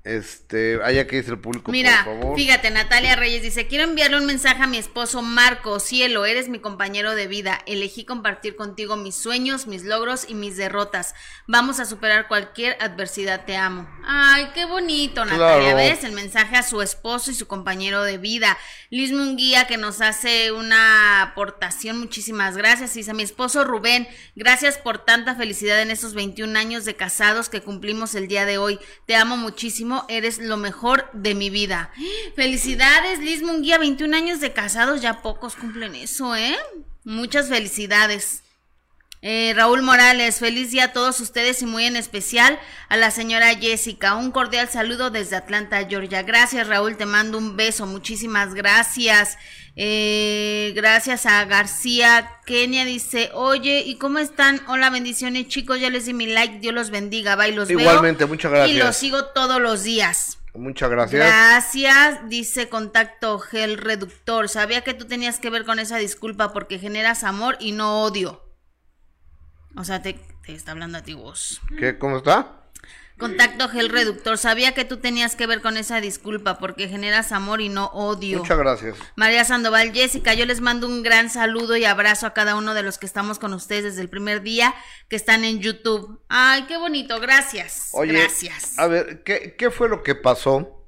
Este, 0.05 0.83
allá 0.83 1.07
que 1.07 1.15
dice 1.15 1.31
el 1.31 1.39
público, 1.39 1.71
Mira, 1.71 2.03
por 2.03 2.19
favor. 2.19 2.35
fíjate, 2.35 2.69
Natalia 2.71 3.15
Reyes 3.15 3.41
dice, 3.41 3.67
quiero 3.67 3.85
enviarle 3.85 4.17
un 4.17 4.25
mensaje 4.25 4.61
a 4.61 4.67
mi 4.67 4.77
esposo 4.77 5.21
Marco, 5.21 5.79
cielo, 5.79 6.25
eres 6.25 6.49
mi 6.49 6.59
compañero 6.59 7.15
de 7.15 7.27
vida, 7.27 7.61
elegí 7.67 8.03
compartir 8.03 8.57
contigo 8.57 8.97
mis 8.97 9.15
sueños, 9.15 9.65
mis 9.65 9.83
logros 9.85 10.25
y 10.27 10.35
mis 10.35 10.57
derrotas. 10.57 11.15
Vamos 11.47 11.79
a 11.79 11.85
superar 11.85 12.27
cualquier 12.27 12.75
adversidad, 12.81 13.45
te 13.45 13.55
amo. 13.55 13.87
Ay, 14.05 14.49
qué 14.53 14.65
bonito, 14.65 15.23
Natalia, 15.23 15.73
¿ves? 15.73 16.03
El 16.03 16.11
mensaje 16.11 16.57
a 16.57 16.63
su 16.63 16.81
esposo 16.81 17.31
y 17.31 17.33
su 17.33 17.47
compañero 17.47 18.03
de 18.03 18.17
vida. 18.17 18.57
Liz 18.89 19.13
Munguía 19.13 19.67
que 19.67 19.77
nos 19.77 20.01
hace 20.01 20.51
una 20.51 21.21
aportación, 21.21 21.97
muchísimas 21.97 22.57
gracias. 22.57 22.93
Dice, 22.93 23.13
mi 23.13 23.23
esposo 23.23 23.63
Rubén, 23.63 24.09
gracias 24.35 24.77
por 24.77 25.05
tanta 25.05 25.35
felicidad 25.35 25.81
en 25.81 25.91
estos 25.91 26.13
21 26.13 26.59
años 26.59 26.83
de 26.83 26.97
casados 26.97 27.47
que 27.47 27.61
cumplimos 27.61 28.15
el 28.15 28.27
día 28.27 28.45
de 28.45 28.57
hoy. 28.57 28.79
Te 29.05 29.15
amo 29.15 29.37
muchísimo 29.37 29.92
eres 30.09 30.39
lo 30.39 30.57
mejor 30.57 31.09
de 31.13 31.35
mi 31.35 31.49
vida. 31.49 31.91
Felicidades, 32.35 33.19
Liz 33.19 33.41
Munguía, 33.41 33.77
21 33.77 34.15
años 34.15 34.39
de 34.39 34.53
casados, 34.53 35.01
ya 35.01 35.21
pocos 35.21 35.55
cumplen 35.55 35.95
eso, 35.95 36.35
¿eh? 36.35 36.55
Muchas 37.03 37.49
felicidades. 37.49 38.43
Eh, 39.25 39.53
Raúl 39.55 39.83
Morales, 39.83 40.39
feliz 40.39 40.71
día 40.71 40.83
a 40.83 40.91
todos 40.91 41.21
ustedes 41.21 41.61
y 41.61 41.65
muy 41.65 41.85
en 41.85 41.95
especial 41.95 42.59
a 42.89 42.97
la 42.97 43.09
señora 43.09 43.55
Jessica. 43.55 44.15
Un 44.15 44.31
cordial 44.31 44.67
saludo 44.67 45.11
desde 45.11 45.37
Atlanta, 45.37 45.87
Georgia. 45.87 46.23
Gracias, 46.23 46.67
Raúl, 46.67 46.97
te 46.97 47.05
mando 47.05 47.37
un 47.37 47.55
beso. 47.55 47.85
Muchísimas 47.85 48.53
gracias. 48.53 49.37
Eh, 49.77 50.73
gracias 50.75 51.25
a 51.25 51.45
García. 51.45 52.31
Kenia 52.45 52.83
dice, 52.83 53.29
oye, 53.33 53.83
¿y 53.85 53.95
cómo 53.95 54.19
están? 54.19 54.61
Hola, 54.67 54.89
bendiciones, 54.89 55.47
chicos. 55.47 55.79
Ya 55.79 55.89
les 55.89 56.05
di 56.05 56.13
mi 56.13 56.27
like. 56.27 56.59
Dios 56.59 56.73
los 56.73 56.89
bendiga. 56.89 57.37
Bye, 57.37 57.53
los 57.53 57.69
Igualmente, 57.69 58.25
muchas 58.25 58.51
gracias. 58.51 58.75
Y 58.75 58.77
los 58.77 58.93
sigo 58.97 59.27
todos 59.27 59.61
los 59.61 59.83
días. 59.83 60.39
Muchas 60.53 60.89
gracias. 60.89 61.25
Gracias, 61.25 62.19
dice 62.27 62.67
Contacto 62.67 63.39
Gel 63.39 63.77
Reductor. 63.77 64.49
Sabía 64.49 64.81
que 64.81 64.93
tú 64.93 65.05
tenías 65.05 65.39
que 65.39 65.49
ver 65.49 65.63
con 65.63 65.79
esa 65.79 65.95
disculpa 65.95 66.51
porque 66.51 66.77
generas 66.77 67.23
amor 67.23 67.55
y 67.61 67.71
no 67.71 68.01
odio. 68.03 68.42
O 69.75 69.83
sea, 69.83 70.01
te, 70.01 70.19
está 70.47 70.71
hablando 70.71 70.97
a 70.97 71.01
ti 71.01 71.13
vos. 71.13 71.61
¿Qué? 71.79 71.97
¿Cómo 71.97 72.17
está? 72.17 72.59
Contacto 73.17 73.69
gel 73.69 73.89
reductor. 73.89 74.37
Sabía 74.37 74.73
que 74.73 74.85
tú 74.85 74.97
tenías 74.97 75.35
que 75.35 75.45
ver 75.45 75.61
con 75.61 75.77
esa 75.77 76.01
disculpa 76.01 76.57
porque 76.57 76.87
generas 76.87 77.31
amor 77.31 77.61
y 77.61 77.69
no 77.69 77.85
odio. 77.87 78.39
Muchas 78.39 78.57
gracias. 78.57 78.97
María 79.15 79.45
Sandoval, 79.45 79.93
Jessica, 79.93 80.33
yo 80.33 80.45
les 80.45 80.61
mando 80.61 80.87
un 80.87 81.03
gran 81.03 81.29
saludo 81.29 81.77
y 81.77 81.85
abrazo 81.85 82.25
a 82.25 82.33
cada 82.33 82.55
uno 82.55 82.73
de 82.73 82.81
los 82.81 82.97
que 82.97 83.05
estamos 83.05 83.37
con 83.37 83.53
ustedes 83.53 83.83
desde 83.83 84.01
el 84.01 84.09
primer 84.09 84.41
día 84.41 84.73
que 85.09 85.15
están 85.15 85.43
en 85.43 85.59
YouTube. 85.59 86.21
Ay, 86.27 86.63
qué 86.63 86.77
bonito, 86.77 87.19
gracias. 87.19 87.89
Oye, 87.93 88.13
gracias. 88.13 88.77
A 88.79 88.87
ver, 88.87 89.23
¿qué, 89.23 89.55
¿qué 89.57 89.69
fue 89.69 89.89
lo 89.89 90.01
que 90.01 90.15
pasó? 90.15 90.83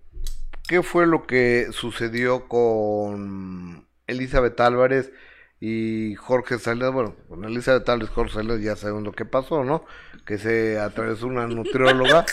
¿Qué 0.68 0.82
fue 0.82 1.06
lo 1.06 1.28
que 1.28 1.68
sucedió 1.72 2.48
con 2.48 3.88
Elizabeth 4.08 4.60
Álvarez? 4.60 5.12
Y 5.60 6.16
Jorge 6.16 6.60
Salinas, 6.60 6.92
bueno, 6.92 7.16
con 7.30 7.46
Elizabeth 7.46 7.88
Álvarez, 7.88 8.14
Jorge 8.14 8.34
Salinas 8.34 8.62
ya 8.62 8.76
sabemos 8.76 9.04
lo 9.04 9.12
que 9.14 9.26
pasó, 9.26 9.64
¿no? 9.64 9.86
Que 10.26 10.38
se 10.38 10.80
atravesó 10.80 11.28
una 11.28 11.48
nutrióloga 11.48 12.26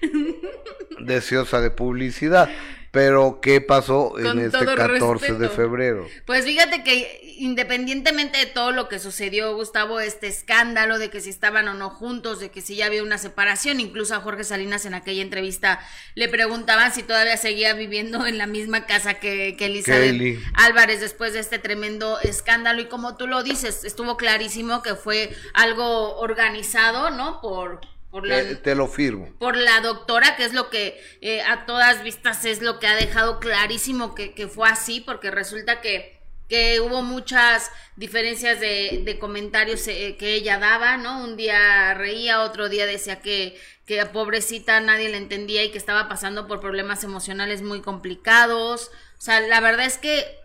deseosa 1.00 1.60
de 1.60 1.70
publicidad. 1.70 2.48
Pero, 2.92 3.40
¿qué 3.40 3.62
pasó 3.62 4.18
en 4.18 4.38
este 4.38 4.66
14 4.66 5.32
de 5.32 5.48
febrero? 5.48 6.06
Pues 6.26 6.44
fíjate 6.44 6.84
que 6.84 7.34
independientemente 7.38 8.36
de 8.36 8.44
todo 8.44 8.70
lo 8.70 8.90
que 8.90 8.98
sucedió, 8.98 9.56
Gustavo, 9.56 9.98
este 9.98 10.28
escándalo 10.28 10.98
de 10.98 11.08
que 11.08 11.22
si 11.22 11.30
estaban 11.30 11.66
o 11.68 11.74
no 11.74 11.88
juntos, 11.88 12.38
de 12.38 12.50
que 12.50 12.60
si 12.60 12.76
ya 12.76 12.86
había 12.86 13.02
una 13.02 13.16
separación, 13.16 13.80
incluso 13.80 14.14
a 14.14 14.20
Jorge 14.20 14.44
Salinas 14.44 14.84
en 14.84 14.92
aquella 14.92 15.22
entrevista 15.22 15.80
le 16.14 16.28
preguntaban 16.28 16.92
si 16.92 17.02
todavía 17.02 17.38
seguía 17.38 17.72
viviendo 17.72 18.26
en 18.26 18.36
la 18.36 18.46
misma 18.46 18.84
casa 18.84 19.14
que, 19.14 19.56
que 19.56 19.66
Elizabeth 19.66 20.38
Álvarez 20.52 21.00
después 21.00 21.32
de 21.32 21.40
este 21.40 21.58
tremendo 21.58 22.20
escándalo. 22.20 22.82
Y 22.82 22.86
como 22.88 23.16
tú 23.16 23.26
lo 23.26 23.42
dices, 23.42 23.84
estuvo 23.84 24.18
clarísimo 24.18 24.82
que 24.82 24.96
fue 24.96 25.34
algo 25.54 26.18
organizado, 26.18 27.10
¿no? 27.10 27.40
Por, 27.40 27.80
te, 28.20 28.74
lo 28.74 28.88
firmo. 28.88 29.32
Por 29.38 29.56
la 29.56 29.80
doctora, 29.80 30.36
que 30.36 30.44
es 30.44 30.52
lo 30.52 30.68
que 30.68 31.00
eh, 31.20 31.42
a 31.42 31.64
todas 31.64 32.02
vistas 32.02 32.44
es 32.44 32.60
lo 32.60 32.78
que 32.78 32.86
ha 32.86 32.94
dejado 32.94 33.40
clarísimo 33.40 34.14
que, 34.14 34.34
que 34.34 34.48
fue 34.48 34.68
así, 34.68 35.00
porque 35.00 35.30
resulta 35.30 35.80
que, 35.80 36.20
que 36.48 36.80
hubo 36.80 37.00
muchas 37.02 37.70
diferencias 37.96 38.60
de, 38.60 39.02
de 39.04 39.18
comentarios 39.18 39.88
eh, 39.88 40.16
que 40.18 40.34
ella 40.34 40.58
daba, 40.58 40.98
¿no? 40.98 41.24
Un 41.24 41.36
día 41.36 41.94
reía, 41.94 42.42
otro 42.42 42.68
día 42.68 42.84
decía 42.84 43.20
que, 43.20 43.58
que 43.86 44.04
pobrecita 44.04 44.78
nadie 44.80 45.08
la 45.08 45.16
entendía 45.16 45.64
y 45.64 45.70
que 45.70 45.78
estaba 45.78 46.08
pasando 46.08 46.46
por 46.46 46.60
problemas 46.60 47.04
emocionales 47.04 47.62
muy 47.62 47.80
complicados. 47.80 48.90
O 49.18 49.22
sea, 49.22 49.40
la 49.40 49.60
verdad 49.60 49.86
es 49.86 49.96
que, 49.96 50.38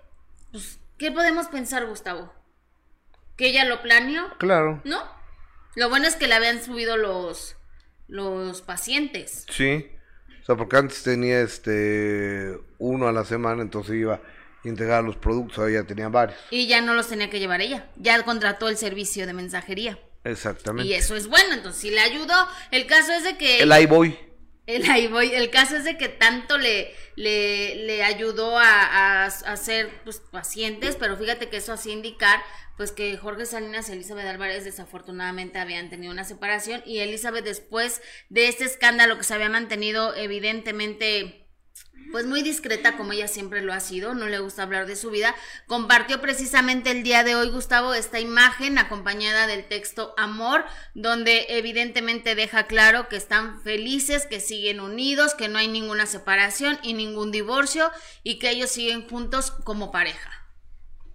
pues, 0.51 0.79
¿qué 0.97 1.11
podemos 1.11 1.47
pensar, 1.47 1.85
Gustavo? 1.85 2.33
¿Que 3.35 3.47
ella 3.47 3.65
lo 3.65 3.81
planeó? 3.81 4.37
Claro. 4.37 4.81
¿No? 4.85 5.16
Lo 5.77 5.89
bueno 5.89 6.07
es 6.07 6.15
que 6.15 6.25
le 6.25 6.33
habían 6.33 6.63
subido 6.63 6.97
los, 6.97 7.55
los 8.07 8.63
pacientes. 8.63 9.45
Sí. 9.51 9.91
O 10.41 10.43
sea, 10.43 10.55
porque 10.55 10.75
antes 10.75 11.03
tenía 11.03 11.41
este 11.41 12.57
uno 12.79 13.07
a 13.07 13.11
la 13.11 13.23
semana, 13.23 13.61
entonces 13.61 13.93
iba 13.93 14.15
a 14.15 14.21
integrar 14.63 15.03
los 15.03 15.17
productos, 15.17 15.59
ahora 15.59 15.73
ya 15.73 15.83
tenía 15.83 16.09
varios. 16.09 16.39
Y 16.49 16.65
ya 16.65 16.81
no 16.81 16.95
los 16.95 17.07
tenía 17.07 17.29
que 17.29 17.37
llevar 17.37 17.61
ella, 17.61 17.91
ya 17.95 18.19
contrató 18.23 18.69
el 18.69 18.77
servicio 18.77 19.27
de 19.27 19.33
mensajería. 19.33 19.99
Exactamente. 20.23 20.89
Y 20.89 20.95
eso 20.95 21.15
es 21.15 21.27
bueno, 21.27 21.53
entonces 21.53 21.79
si 21.79 21.91
le 21.91 21.99
ayudó, 21.99 22.47
el 22.71 22.87
caso 22.87 23.13
es 23.13 23.23
de 23.23 23.37
que... 23.37 23.59
El 23.59 23.71
iBoy. 23.83 24.17
El 24.67 24.85
iBoy, 24.85 25.33
el 25.33 25.49
caso 25.49 25.77
es 25.77 25.85
de 25.85 25.97
que 25.97 26.09
tanto 26.09 26.57
le, 26.57 26.93
le, 27.15 27.75
le 27.85 28.03
ayudó 28.03 28.59
a, 28.59 29.23
a, 29.25 29.57
ser 29.57 29.89
pues, 30.03 30.19
pacientes, 30.19 30.97
pero 30.97 31.15
fíjate 31.15 31.47
que 31.47 31.57
eso 31.57 31.71
hacía 31.71 31.93
indicar 31.93 32.43
pues 32.75 32.91
que 32.91 33.17
Jorge 33.17 33.45
Salinas 33.45 33.89
y 33.89 33.93
Elizabeth 33.93 34.27
Álvarez 34.27 34.65
desafortunadamente 34.65 35.57
habían 35.57 35.89
tenido 35.89 36.11
una 36.11 36.25
separación 36.25 36.83
y 36.85 36.99
Elizabeth 36.99 37.45
después 37.45 38.01
de 38.29 38.49
este 38.49 38.65
escándalo 38.65 39.17
que 39.17 39.23
se 39.23 39.33
había 39.33 39.49
mantenido 39.49 40.13
evidentemente 40.13 41.46
pues 42.11 42.25
muy 42.25 42.41
discreta 42.41 42.97
como 42.97 43.13
ella 43.13 43.27
siempre 43.27 43.61
lo 43.61 43.73
ha 43.73 43.79
sido, 43.79 44.13
no 44.13 44.27
le 44.27 44.39
gusta 44.39 44.63
hablar 44.63 44.85
de 44.85 44.95
su 44.95 45.09
vida, 45.09 45.35
compartió 45.65 46.21
precisamente 46.21 46.91
el 46.91 47.03
día 47.03 47.23
de 47.23 47.35
hoy, 47.35 47.49
Gustavo, 47.49 47.93
esta 47.93 48.19
imagen 48.19 48.77
acompañada 48.77 49.47
del 49.47 49.67
texto 49.67 50.13
Amor, 50.17 50.65
donde 50.93 51.45
evidentemente 51.49 52.35
deja 52.35 52.67
claro 52.67 53.07
que 53.09 53.17
están 53.17 53.61
felices, 53.61 54.25
que 54.25 54.39
siguen 54.39 54.79
unidos, 54.79 55.33
que 55.33 55.49
no 55.49 55.59
hay 55.59 55.67
ninguna 55.67 56.05
separación 56.05 56.79
y 56.83 56.93
ningún 56.93 57.31
divorcio 57.31 57.91
y 58.23 58.39
que 58.39 58.49
ellos 58.49 58.71
siguen 58.71 59.07
juntos 59.07 59.51
como 59.51 59.91
pareja. 59.91 60.31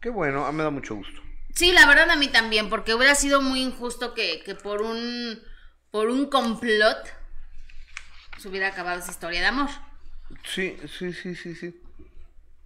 Qué 0.01 0.11
bueno, 0.11 0.51
me 0.53 0.63
da 0.63 0.71
mucho 0.71 0.95
gusto. 0.95 1.21
Sí, 1.55 1.73
la 1.73 1.87
verdad 1.87 2.11
a 2.11 2.17
mí 2.17 2.29
también, 2.29 2.71
porque 2.71 2.95
hubiera 2.95 3.15
sido 3.15 3.43
muy 3.43 3.61
injusto 3.61 4.15
que, 4.15 4.43
que 4.45 4.55
por 4.55 4.83
un 4.83 5.41
por 5.93 6.09
un 6.09 6.31
complot 6.31 7.07
se 8.39 8.49
hubiera 8.49 8.69
acabado 8.69 8.99
esa 8.99 9.11
historia 9.11 9.41
de 9.41 9.47
amor. 9.47 9.69
Sí, 10.45 10.77
sí, 10.99 11.13
sí, 11.13 11.35
sí, 11.35 11.55
sí. 11.55 11.81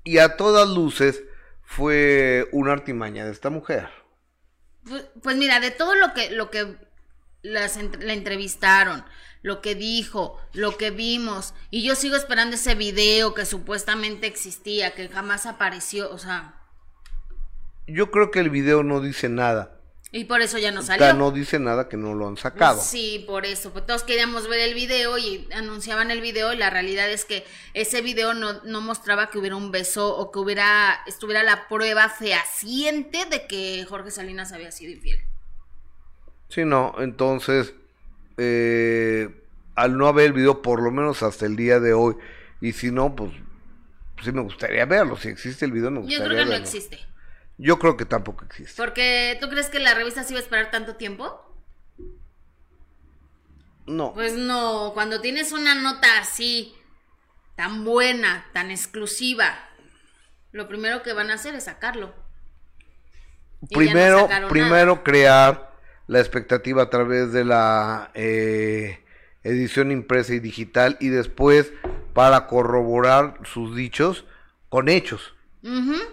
Y 0.05 0.19
a 0.19 0.37
todas 0.37 0.69
luces 0.69 1.23
fue 1.63 2.49
una 2.53 2.73
artimaña 2.73 3.25
de 3.25 3.33
esta 3.33 3.51
mujer. 3.51 3.89
Pues, 4.85 5.05
pues 5.23 5.37
mira, 5.37 5.61
de 5.61 5.71
todo 5.71 5.95
lo 5.95 6.15
que 6.15 6.31
lo 6.31 6.51
que 6.51 6.77
las, 7.43 7.77
la 7.77 8.13
entrevistaron, 8.13 9.05
lo 9.43 9.61
que 9.61 9.75
dijo, 9.75 10.41
lo 10.53 10.77
que 10.77 10.91
vimos, 10.91 11.55
y 11.71 11.83
yo 11.83 11.95
sigo 11.95 12.17
esperando 12.17 12.57
ese 12.57 12.75
video 12.75 13.35
que 13.35 13.45
supuestamente 13.45 14.27
existía, 14.27 14.95
que 14.95 15.09
jamás 15.09 15.47
apareció, 15.47 16.11
o 16.11 16.19
sea, 16.19 16.57
yo 17.87 18.11
creo 18.11 18.31
que 18.31 18.41
el 18.41 18.51
video 18.51 18.83
no 18.83 19.01
dice 19.01 19.29
nada. 19.29 19.76
Y 20.17 20.25
por 20.25 20.41
eso 20.41 20.57
ya 20.57 20.73
no 20.73 20.81
salió. 20.81 21.13
no 21.13 21.31
dice 21.31 21.59
nada 21.59 21.91
que 21.91 21.99
no 21.99 22.15
lo 22.15 22.27
han 22.27 22.39
sacado. 22.39 22.81
Sí, 22.81 23.23
por 23.27 23.45
eso. 23.45 23.71
Pues 23.71 23.85
todos 23.85 24.03
queríamos 24.03 24.49
ver 24.49 24.61
el 24.61 24.73
video 24.73 25.19
y 25.19 25.47
anunciaban 25.55 26.11
el 26.11 26.23
video 26.23 26.55
y 26.55 26.57
la 26.57 26.71
realidad 26.71 27.11
es 27.11 27.27
que 27.27 27.45
ese 27.75 28.01
video 28.01 28.33
no, 28.33 28.63
no 28.63 28.81
mostraba 28.81 29.29
que 29.29 29.39
hubiera 29.39 29.57
un 29.57 29.71
beso 29.71 30.17
o 30.17 30.33
que 30.33 30.39
hubiera 30.39 31.01
estuviera 31.07 31.43
la 31.43 31.69
prueba 31.69 32.09
fehaciente 32.09 33.27
de 33.27 33.47
que 33.47 33.85
Jorge 33.87 34.11
Salinas 34.11 34.53
había 34.53 34.73
sido 34.73 34.93
infiel. 34.93 35.21
Sí, 36.49 36.65
no. 36.65 36.95
Entonces, 36.99 37.75
eh, 38.39 39.29
al 39.75 39.99
no 39.99 40.09
haber 40.09 40.29
el 40.29 40.33
video, 40.33 40.63
por 40.63 40.81
lo 40.83 40.91
menos 40.91 41.23
hasta 41.23 41.45
el 41.45 41.57
día 41.57 41.79
de 41.79 41.93
hoy, 41.93 42.17
y 42.63 42.73
si 42.73 42.91
no, 42.91 43.15
pues 43.15 43.33
sí 44.25 44.33
me 44.33 44.41
gustaría 44.41 44.87
verlo. 44.87 45.19
Si 45.19 45.29
existe 45.29 45.67
el 45.67 45.73
video, 45.73 45.91
me 45.91 46.01
gustaría 46.01 46.19
Yo 46.19 46.25
creo 46.25 46.45
que 46.45 46.51
no 46.53 46.57
existe. 46.57 47.01
Yo 47.59 47.79
creo 47.79 47.97
que 47.97 48.05
tampoco 48.05 48.45
existe. 48.45 48.75
Porque, 48.77 49.39
¿tú 49.41 49.49
crees 49.49 49.69
que 49.69 49.79
la 49.79 49.95
revista 49.95 50.23
se 50.23 50.33
iba 50.33 50.41
a 50.41 50.43
esperar 50.43 50.71
tanto 50.71 50.97
tiempo? 50.97 51.43
No. 53.87 54.13
Pues 54.13 54.35
no, 54.35 54.91
cuando 54.95 55.21
tienes 55.21 55.53
una 55.53 55.75
nota 55.75 56.19
así, 56.19 56.75
tan 57.55 57.85
buena, 57.85 58.47
tan 58.53 58.71
exclusiva, 58.71 59.55
lo 60.53 60.69
primero 60.69 61.03
que 61.03 61.13
van 61.13 61.31
a 61.31 61.35
hacer 61.35 61.55
es 61.55 61.65
sacarlo. 61.65 62.15
primero, 63.71 64.29
primero 64.49 65.05
crear 65.05 65.73
la 66.07 66.21
expectativa 66.21 66.83
a 66.83 66.91
través 66.91 67.33
de 67.33 67.45
la 67.45 68.11
eh, 68.15 69.05
edición 69.45 69.93
impresa 69.93 70.35
y 70.35 70.41
digital 70.41 70.97
y 71.01 71.09
después 71.09 71.73
para 72.13 72.47
corroborar 72.47 73.39
sus 73.45 73.77
dichos 73.77 74.25
con 74.69 74.89
hechos. 74.89 75.36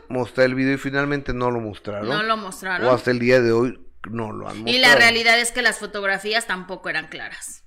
Mostrar 0.09 0.47
el 0.47 0.55
video 0.55 0.75
y 0.75 0.77
finalmente 0.77 1.33
no 1.33 1.51
lo 1.51 1.59
mostraron. 1.59 2.09
No 2.09 2.23
lo 2.23 2.37
mostraron. 2.37 2.87
O 2.87 2.91
hasta 2.91 3.11
el 3.11 3.19
día 3.19 3.41
de 3.41 3.51
hoy 3.51 3.79
no 4.09 4.31
lo 4.31 4.47
han 4.47 4.57
mostrado. 4.57 4.69
Y 4.69 4.79
la 4.79 4.95
realidad 4.95 5.39
es 5.39 5.51
que 5.51 5.61
las 5.61 5.79
fotografías 5.79 6.47
tampoco 6.47 6.89
eran 6.89 7.07
claras. 7.07 7.63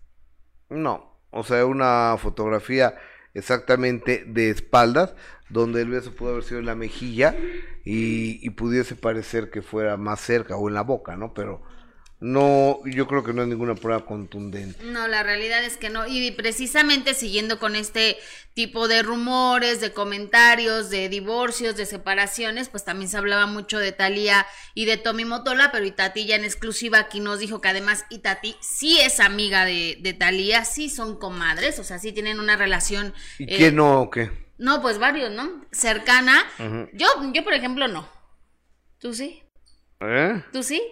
No, 0.68 1.20
o 1.30 1.44
sea, 1.44 1.64
una 1.64 2.16
fotografía 2.18 2.96
exactamente 3.34 4.24
de 4.26 4.50
espaldas, 4.50 5.14
donde 5.48 5.82
el 5.82 5.90
beso 5.90 6.14
pudo 6.14 6.30
haber 6.30 6.42
sido 6.42 6.60
en 6.60 6.66
la 6.66 6.74
mejilla 6.74 7.36
y, 7.84 8.50
pudiese 8.50 8.96
parecer 8.96 9.50
que 9.50 9.62
fuera 9.62 9.96
más 9.96 10.20
cerca 10.20 10.56
o 10.56 10.68
en 10.68 10.74
la 10.74 10.82
boca, 10.82 11.16
¿no? 11.16 11.34
Pero 11.34 11.62
no, 12.18 12.80
yo 12.86 13.06
creo 13.06 13.22
que 13.22 13.34
no 13.34 13.42
hay 13.42 13.48
ninguna 13.48 13.74
prueba 13.74 14.06
contundente. 14.06 14.82
No, 14.84 15.06
la 15.06 15.22
realidad 15.22 15.62
es 15.62 15.76
que 15.76 15.90
no. 15.90 16.06
Y 16.06 16.30
precisamente 16.30 17.12
siguiendo 17.12 17.58
con 17.58 17.76
este 17.76 18.16
tipo 18.54 18.88
de 18.88 19.02
rumores, 19.02 19.82
de 19.82 19.92
comentarios, 19.92 20.88
de 20.88 21.10
divorcios, 21.10 21.76
de 21.76 21.84
separaciones, 21.84 22.70
pues 22.70 22.86
también 22.86 23.10
se 23.10 23.18
hablaba 23.18 23.46
mucho 23.46 23.78
de 23.78 23.92
Talía 23.92 24.46
y 24.74 24.86
de 24.86 24.96
Tommy 24.96 25.26
Motola, 25.26 25.70
pero 25.72 25.84
Itati 25.84 26.24
ya 26.24 26.36
en 26.36 26.44
exclusiva 26.44 26.98
aquí 27.00 27.20
nos 27.20 27.38
dijo 27.38 27.60
que 27.60 27.68
además 27.68 28.06
Itati 28.08 28.56
sí 28.60 28.98
es 28.98 29.20
amiga 29.20 29.66
de, 29.66 29.98
de 30.00 30.14
Talía, 30.14 30.64
sí 30.64 30.88
son 30.88 31.18
comadres, 31.18 31.78
o 31.78 31.84
sea, 31.84 31.98
sí 31.98 32.12
tienen 32.12 32.40
una 32.40 32.56
relación. 32.56 33.12
¿Y 33.38 33.44
eh, 33.44 33.56
quién 33.58 33.76
no 33.76 34.00
o 34.00 34.10
qué? 34.10 34.30
No, 34.56 34.80
pues 34.80 34.98
varios, 34.98 35.30
¿no? 35.30 35.66
Cercana. 35.70 36.42
Yo, 36.94 37.08
yo, 37.34 37.44
por 37.44 37.52
ejemplo, 37.52 37.88
no. 37.88 38.08
¿Tú 38.98 39.12
sí? 39.12 39.42
¿Eh? 40.00 40.42
¿Tú 40.50 40.62
sí? 40.62 40.82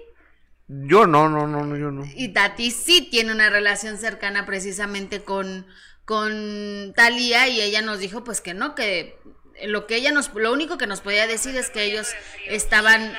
Yo 0.67 1.07
no, 1.07 1.29
no, 1.29 1.47
no, 1.47 1.77
yo 1.77 1.91
no. 1.91 2.05
Y 2.15 2.29
Tati 2.29 2.71
sí 2.71 3.09
tiene 3.11 3.33
una 3.33 3.51
relación 3.51 3.99
cercana 3.99 4.47
precisamente 4.47 5.23
con, 5.23 5.67
con 6.05 6.93
Talía 6.97 7.49
y 7.49 7.61
ella 7.61 7.83
nos 7.83 7.99
dijo 7.99 8.25
pues 8.25 8.41
que 8.41 8.55
no, 8.55 8.75
que 8.75 9.19
lo 9.67 9.87
que 9.87 9.97
ella 9.97 10.13
nos, 10.13 10.33
lo 10.35 10.53
único 10.53 10.79
que 10.79 10.87
nos 10.87 11.01
podía 11.01 11.27
decir 11.27 11.55
es 11.57 11.71
que 11.71 11.85
ellos 11.85 12.09
estaban, 12.49 13.15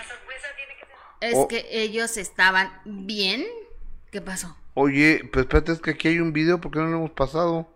es 1.21 1.35
oh. 1.35 1.47
que 1.47 1.67
ellos 1.69 2.17
estaban 2.17 2.71
bien. 2.85 3.45
¿Qué 4.11 4.21
pasó? 4.21 4.57
Oye, 4.73 5.21
pues 5.31 5.45
espérate, 5.45 5.71
es 5.71 5.79
que 5.79 5.91
aquí 5.91 6.09
hay 6.09 6.19
un 6.19 6.33
video, 6.33 6.59
porque 6.59 6.79
no 6.79 6.85
lo 6.85 6.97
hemos 6.97 7.11
pasado? 7.11 7.71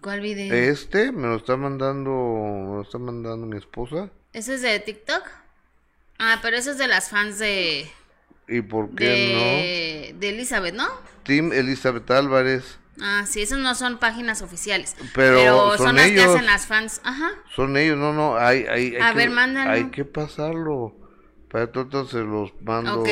¿Cuál 0.00 0.20
video? 0.20 0.52
Este, 0.52 1.12
me 1.12 1.28
lo 1.28 1.36
está 1.36 1.56
mandando, 1.56 2.10
me 2.10 2.76
lo 2.76 2.82
está 2.82 2.98
mandando 2.98 3.46
mi 3.46 3.58
esposa. 3.58 4.10
¿Ese 4.32 4.54
es 4.54 4.62
de 4.62 4.80
TikTok? 4.80 5.22
Ah, 6.18 6.38
pero 6.42 6.56
eso 6.56 6.72
es 6.72 6.78
de 6.78 6.88
las 6.88 7.10
fans 7.10 7.38
de... 7.38 7.90
¿Y 8.50 8.62
por 8.62 8.94
qué 8.96 10.10
no? 10.12 10.18
De 10.18 10.28
Elizabeth, 10.28 10.74
¿no? 10.74 10.88
Team 11.22 11.52
Elizabeth 11.52 12.10
Álvarez. 12.10 12.78
Ah, 13.00 13.24
sí, 13.26 13.40
esos 13.40 13.58
no 13.58 13.74
son 13.74 13.98
páginas 13.98 14.42
oficiales. 14.42 14.96
Pero, 15.14 15.76
son, 15.78 15.96
las 15.96 16.10
que 16.10 16.20
hacen 16.20 16.46
las 16.46 16.66
fans. 16.66 17.00
Ajá. 17.04 17.30
Son 17.54 17.76
ellos, 17.76 17.96
no, 17.96 18.12
no. 18.12 18.36
Hay, 18.36 18.66
hay, 18.68 18.96
A 18.96 19.12
ver, 19.12 19.30
mándalo. 19.30 19.70
Hay 19.70 19.90
que 19.90 20.04
pasarlo. 20.04 20.96
Para 21.48 21.64
entonces 21.64 22.24
los 22.24 22.52
mando. 22.60 23.04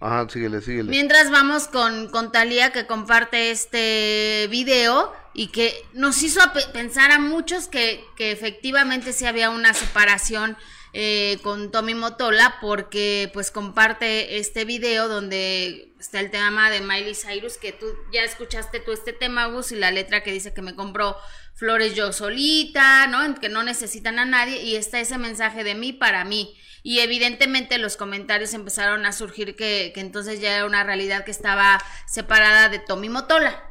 Ajá, 0.00 0.28
síguele, 0.28 0.60
síguele. 0.60 0.90
Mientras 0.90 1.30
vamos 1.30 1.66
con, 1.66 2.08
con 2.10 2.30
Talía 2.30 2.70
que 2.70 2.86
comparte 2.86 3.50
este 3.50 4.46
video 4.48 5.12
y 5.34 5.48
que 5.48 5.74
nos 5.92 6.22
hizo 6.22 6.40
pensar 6.72 7.10
a 7.10 7.18
muchos 7.18 7.66
que, 7.66 8.04
que 8.16 8.30
efectivamente 8.30 9.12
sí 9.12 9.26
había 9.26 9.50
una 9.50 9.74
separación 9.74 10.56
eh, 11.00 11.38
con 11.44 11.70
Tommy 11.70 11.94
Motola 11.94 12.56
porque 12.60 13.30
pues 13.32 13.52
comparte 13.52 14.38
este 14.38 14.64
video 14.64 15.06
donde 15.06 15.92
está 16.00 16.18
el 16.18 16.32
tema 16.32 16.72
de 16.72 16.80
Miley 16.80 17.14
Cyrus 17.14 17.56
que 17.56 17.70
tú 17.70 17.86
ya 18.12 18.24
escuchaste 18.24 18.80
tú 18.80 18.90
este 18.90 19.12
tema 19.12 19.46
Gus 19.46 19.70
y 19.70 19.76
la 19.76 19.92
letra 19.92 20.24
que 20.24 20.32
dice 20.32 20.52
que 20.52 20.60
me 20.60 20.74
compró 20.74 21.14
flores 21.54 21.94
yo 21.94 22.12
solita, 22.12 23.06
¿no? 23.06 23.36
Que 23.36 23.48
no 23.48 23.62
necesitan 23.62 24.18
a 24.18 24.24
nadie 24.24 24.60
y 24.64 24.74
está 24.74 24.98
ese 24.98 25.18
mensaje 25.18 25.62
de 25.62 25.76
mí 25.76 25.92
para 25.92 26.24
mí. 26.24 26.56
Y 26.82 26.98
evidentemente 26.98 27.78
los 27.78 27.96
comentarios 27.96 28.52
empezaron 28.52 29.06
a 29.06 29.12
surgir 29.12 29.54
que, 29.54 29.92
que 29.94 30.00
entonces 30.00 30.40
ya 30.40 30.56
era 30.56 30.66
una 30.66 30.82
realidad 30.82 31.24
que 31.24 31.30
estaba 31.30 31.80
separada 32.08 32.70
de 32.70 32.80
Tommy 32.80 33.08
Motola. 33.08 33.62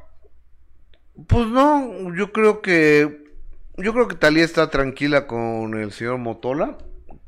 Pues 1.28 1.48
no, 1.48 2.16
yo 2.16 2.32
creo 2.32 2.62
que 2.62 3.36
yo 3.76 3.92
creo 3.92 4.08
que 4.08 4.16
Talía 4.16 4.46
está 4.46 4.70
tranquila 4.70 5.28
con 5.28 5.78
el 5.78 5.92
señor 5.92 6.20
Motola 6.20 6.78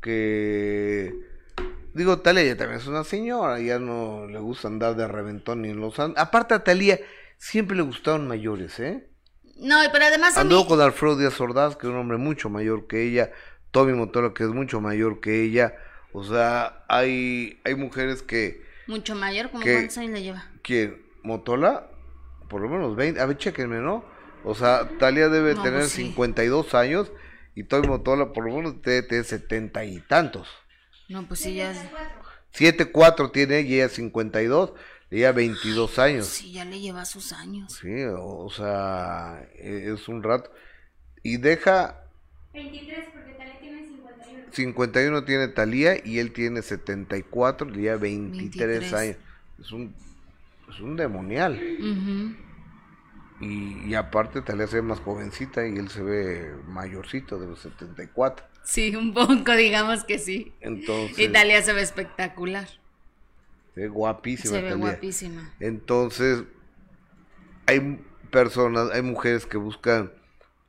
que 0.01 1.13
digo, 1.93 2.19
Talia 2.19 2.55
también 2.57 2.79
es 2.79 2.87
una 2.87 3.03
señora, 3.03 3.59
ya 3.59 3.79
no 3.79 4.27
le 4.27 4.39
gusta 4.39 4.67
andar 4.67 4.95
de 4.95 5.07
reventón 5.07 5.61
ni 5.61 5.69
en 5.69 5.79
los 5.79 5.99
aparte 5.99 6.53
a 6.53 6.63
Talia 6.63 6.99
siempre 7.37 7.75
le 7.75 7.83
gustaron 7.83 8.27
mayores, 8.27 8.79
¿eh? 8.79 9.07
No, 9.57 9.77
pero 9.91 10.05
además 10.05 10.37
Andó 10.37 10.65
con 10.67 10.79
Alfredo 10.79 11.17
Díaz 11.17 11.39
Ordaz, 11.41 11.75
que 11.75 11.87
es 11.87 11.91
un 11.91 11.99
hombre 11.99 12.17
mucho 12.17 12.49
mayor 12.49 12.87
que 12.87 13.03
ella, 13.03 13.31
Tommy 13.71 13.93
Motola, 13.93 14.33
que 14.33 14.43
es 14.43 14.49
mucho 14.49 14.79
mayor 14.79 15.19
que 15.19 15.43
ella, 15.43 15.75
o 16.13 16.23
sea, 16.23 16.85
hay 16.87 17.59
hay 17.65 17.75
mujeres 17.75 18.21
que 18.21 18.63
mucho 18.87 19.15
mayor, 19.15 19.51
¿como 19.51 19.63
cuántos 19.63 19.97
años 19.97 20.13
le 20.13 20.23
lleva? 20.23 20.45
¿Quién? 20.63 21.01
¿Motola? 21.23 21.89
Por 22.47 22.61
lo 22.61 22.69
menos 22.69 22.95
20, 22.95 23.19
a 23.19 23.25
ver, 23.25 23.37
chequenme, 23.37 23.79
¿no? 23.79 24.03
O 24.43 24.55
sea, 24.55 24.89
Talia 24.97 25.29
debe 25.29 25.53
tener 25.55 25.83
52 25.83 26.65
pues 26.65 26.73
años 26.73 27.11
y 27.59 27.63
Toy 27.63 27.81
Motola 27.81 28.31
por 28.31 28.45
lo 28.45 28.55
menos 28.55 28.81
tiene 28.81 29.21
setenta 29.25 29.83
y 29.83 29.99
tantos. 29.99 30.47
No, 31.09 31.27
pues 31.27 31.41
sí, 31.41 31.55
ya. 31.55 31.73
Siete, 32.51 32.85
cuatro 32.85 33.31
tiene 33.31 33.59
ella, 33.59 33.89
cincuenta 33.89 34.41
y 34.41 34.45
dos, 34.45 34.71
ella 35.11 35.33
veintidós 35.33 35.99
años. 35.99 36.27
Sí, 36.27 36.53
ya 36.53 36.63
le 36.63 36.79
lleva 36.79 37.03
sus 37.03 37.33
años. 37.33 37.73
Sí, 37.81 38.05
o, 38.17 38.49
sea, 38.49 39.45
e, 39.55 39.91
es 39.93 40.07
un 40.07 40.23
rato. 40.23 40.53
Y 41.21 41.35
deja... 41.35 42.01
23, 42.53 43.09
porque 43.13 43.33
Talía 43.33 43.59
tiene 43.59 43.85
51. 43.85 44.43
51 44.53 45.25
tiene 45.25 45.47
Talía 45.49 45.97
y 46.01 46.19
él 46.19 46.31
tiene 46.31 46.61
74, 46.61 47.69
le 47.69 47.81
lleva 47.81 47.97
23, 47.97 48.93
años. 48.93 49.17
Es 49.59 49.71
un, 49.73 49.93
es 50.69 50.79
un 50.79 50.95
demonial. 50.95 51.59
Y, 53.41 53.93
aparte 53.93 54.41
Talía 54.41 54.67
se 54.67 54.77
ve 54.77 54.81
más 54.81 54.99
jovencita 54.99 55.65
y 55.65 55.77
él 55.77 55.89
se 55.89 56.03
ve 56.03 56.53
mayorcito, 56.67 57.39
de 57.39 57.47
los 57.47 57.59
74. 57.59 58.45
Sí, 58.63 58.93
un 58.95 59.13
poco, 59.13 59.51
digamos 59.57 60.03
que 60.03 60.19
sí. 60.19 60.53
Entonces. 60.59 61.17
Y 61.17 61.29
Talía 61.29 61.61
se 61.61 61.73
ve 61.73 61.81
espectacular. 61.81 62.67
Se 63.75 63.81
ve 63.81 63.87
guapísima. 63.87 64.55
Se 64.55 64.61
ve 64.61 64.73
guapísima. 64.75 65.53
Entonces, 65.61 66.43
hay 67.65 67.99
personas, 68.29 68.91
hay 68.91 69.01
mujeres 69.01 69.45
que 69.45 69.57
buscan 69.57 70.11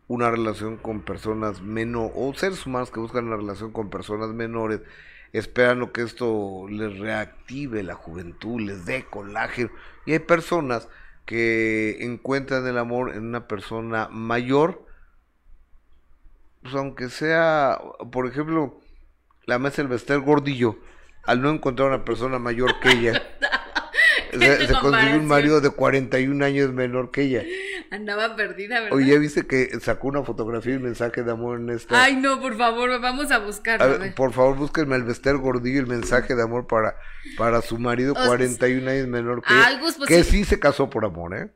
una 0.06 0.30
relación 0.30 0.76
con 0.76 1.02
personas 1.02 1.60
menores, 1.62 2.12
o 2.16 2.34
seres 2.34 2.66
humanos 2.66 2.90
que 2.90 3.00
buscan 3.00 3.26
una 3.26 3.36
relación 3.36 3.72
con 3.72 3.90
personas 3.90 4.30
menores, 4.30 4.80
esperando 5.32 5.92
que 5.92 6.02
esto 6.02 6.66
les 6.68 6.98
reactive 6.98 7.82
la 7.82 7.94
juventud, 7.94 8.60
les 8.60 8.84
dé 8.86 9.04
colágeno. 9.04 9.70
Y 10.06 10.12
hay 10.12 10.18
personas 10.20 10.88
que 11.31 11.99
encuentran 12.01 12.66
el 12.66 12.76
amor 12.76 13.14
en 13.14 13.24
una 13.24 13.47
persona 13.47 14.09
mayor, 14.11 14.85
pues 16.61 16.74
aunque 16.74 17.09
sea, 17.09 17.81
por 18.11 18.26
ejemplo, 18.26 18.81
la 19.47 19.61
maestra 19.61 19.85
Elvester 19.85 20.18
Gordillo, 20.18 20.81
al 21.22 21.41
no 21.41 21.51
encontrar 21.51 21.87
una 21.87 22.05
persona 22.05 22.41
mayor 22.41 22.81
que 22.81 22.91
ella, 22.91 23.22
se, 24.33 24.66
se 24.66 24.74
consiguió 24.81 25.20
un 25.20 25.28
marido 25.28 25.61
de 25.61 25.70
41 25.70 26.45
años 26.45 26.72
menor 26.72 27.12
que 27.12 27.22
ella. 27.22 27.45
Andaba 27.91 28.36
perdida, 28.36 28.80
¿verdad? 28.80 28.97
Oye, 28.97 29.18
¿viste 29.18 29.47
que 29.47 29.68
sacó 29.80 30.09
una 30.09 30.22
fotografía 30.22 30.74
y 30.74 30.78
mensaje 30.78 31.24
de 31.24 31.32
amor 31.32 31.59
en 31.59 31.70
esta? 31.70 32.01
Ay, 32.01 32.16
no, 32.16 32.41
por 32.41 32.57
favor, 32.57 33.01
vamos 33.01 33.32
a 33.32 33.38
buscarlo. 33.38 33.99
Por 34.14 34.32
favor, 34.32 34.57
búsquenme 34.57 34.95
el 34.95 35.03
Bester 35.03 35.36
Gordillo 35.38 35.80
el 35.80 35.88
mensaje 35.88 36.36
de 36.36 36.43
amor 36.43 36.68
para, 36.68 36.95
para 37.36 37.62
su 37.62 37.78
marido, 37.78 38.14
41 38.14 38.88
años 38.88 39.09
menor 39.09 39.43
que 39.43 39.53
ella. 39.53 39.80
Pues 39.80 39.97
que 40.07 40.22
sí 40.22 40.45
se 40.45 40.61
casó 40.61 40.88
por 40.88 41.05
amor, 41.05 41.36
¿eh? 41.36 41.51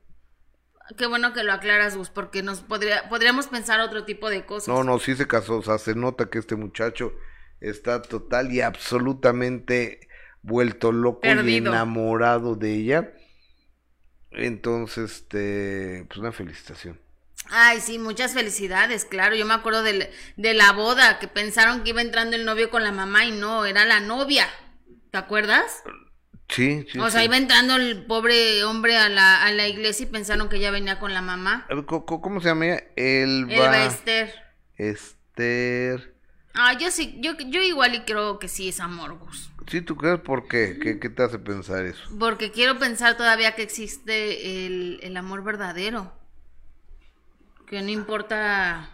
Qué 0.99 1.07
bueno 1.07 1.33
que 1.33 1.45
lo 1.45 1.53
aclaras, 1.53 1.97
Gus, 1.97 2.11
porque 2.11 2.43
nos 2.43 2.61
podría, 2.61 3.09
podríamos 3.09 3.47
pensar 3.47 3.81
otro 3.81 4.05
tipo 4.05 4.29
de 4.29 4.45
cosas. 4.45 4.69
No, 4.69 4.83
no, 4.83 4.99
sí 4.99 5.15
se 5.15 5.27
casó, 5.27 5.59
o 5.59 5.63
sea, 5.63 5.79
se 5.79 5.95
nota 5.95 6.29
que 6.29 6.39
este 6.39 6.57
muchacho 6.57 7.15
está 7.61 8.03
total 8.03 8.53
y 8.53 8.61
absolutamente 8.61 10.09
vuelto 10.43 10.93
loco 10.93 11.21
y 11.23 11.57
enamorado 11.57 12.57
de 12.57 12.75
ella. 12.75 13.15
Entonces, 14.35 15.13
este, 15.13 16.05
pues 16.09 16.19
una 16.19 16.33
felicitación. 16.33 17.01
Ay, 17.51 17.81
sí, 17.81 17.99
muchas 17.99 18.33
felicidades, 18.33 19.05
claro. 19.05 19.35
Yo 19.37 19.45
me 19.47 19.55
acuerdo 19.55 19.83
de, 19.83 20.11
de 20.37 20.55
la 20.55 20.73
boda, 20.73 21.19
que 21.19 21.29
pensaron 21.29 21.83
que 21.83 21.91
iba 21.91 22.01
entrando 22.01 22.37
el 22.37 22.45
novio 22.45 22.71
con 22.71 22.83
la 22.83 22.93
mamá 22.93 23.25
y 23.27 23.33
no, 23.33 23.65
era 23.67 23.85
la 23.85 24.01
novia. 24.01 24.49
¿Te 25.11 25.19
acuerdas? 25.19 25.83
Sí, 26.49 26.87
sí. 26.91 26.99
O 26.99 27.11
sea, 27.11 27.25
iba 27.25 27.37
entrando 27.37 27.77
el 27.77 28.05
pobre 28.05 28.65
hombre 28.65 28.97
a 28.97 29.09
la, 29.09 29.45
a 29.45 29.53
la 29.53 29.69
iglesia 29.69 30.07
y 30.07 30.11
pensaron 30.11 30.49
que 30.49 30.59
ya 30.59 30.71
venía 30.71 30.99
con 30.99 31.13
la 31.15 31.23
mamá. 31.23 31.67
¿Cómo, 31.87 32.41
se 32.41 32.49
llama 32.49 32.67
ella? 32.67 32.85
Elba. 32.97 33.53
Elba 33.53 33.85
Esther. 33.87 34.35
Esther. 34.77 36.15
Ah, 36.55 36.77
yo 36.79 36.91
sí, 36.91 37.17
yo, 37.21 37.33
yo 37.49 37.63
igual 37.63 37.95
y 37.95 38.01
creo 38.01 38.39
que 38.39 38.49
sí 38.49 38.69
es 38.69 38.81
amor, 38.81 39.19
Gus. 39.19 39.51
Sí, 39.67 39.81
¿tú 39.81 39.97
crees 39.97 40.21
por 40.21 40.47
qué? 40.49 40.79
qué? 40.81 40.99
¿Qué 40.99 41.09
te 41.09 41.23
hace 41.23 41.39
pensar 41.39 41.85
eso? 41.87 42.03
Porque 42.19 42.51
quiero 42.51 42.79
pensar 42.79 43.17
todavía 43.17 43.55
que 43.55 43.63
existe 43.63 44.67
el, 44.67 45.01
el 45.03 45.17
amor 45.17 45.43
verdadero. 45.43 46.13
Que 47.67 47.83
no 47.83 47.89
importa 47.89 48.91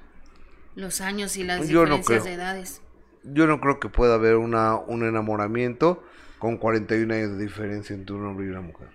los 0.75 1.01
años 1.01 1.37
y 1.37 1.45
las 1.45 1.67
diferencias 1.67 2.25
de 2.25 2.35
edades. 2.35 2.83
Yo 3.23 3.47
no 3.47 3.61
creo 3.61 3.81
que 3.81 3.89
pueda 3.89 4.15
haber 4.15 4.37
una, 4.37 4.77
un 4.77 5.05
enamoramiento 5.05 6.03
con 6.39 6.57
41 6.57 7.13
años 7.13 7.37
de 7.37 7.45
diferencia 7.45 7.95
entre 7.95 8.17
un 8.17 8.27
hombre 8.27 8.47
y 8.47 8.51
una 8.51 8.63
mujer. 8.63 8.89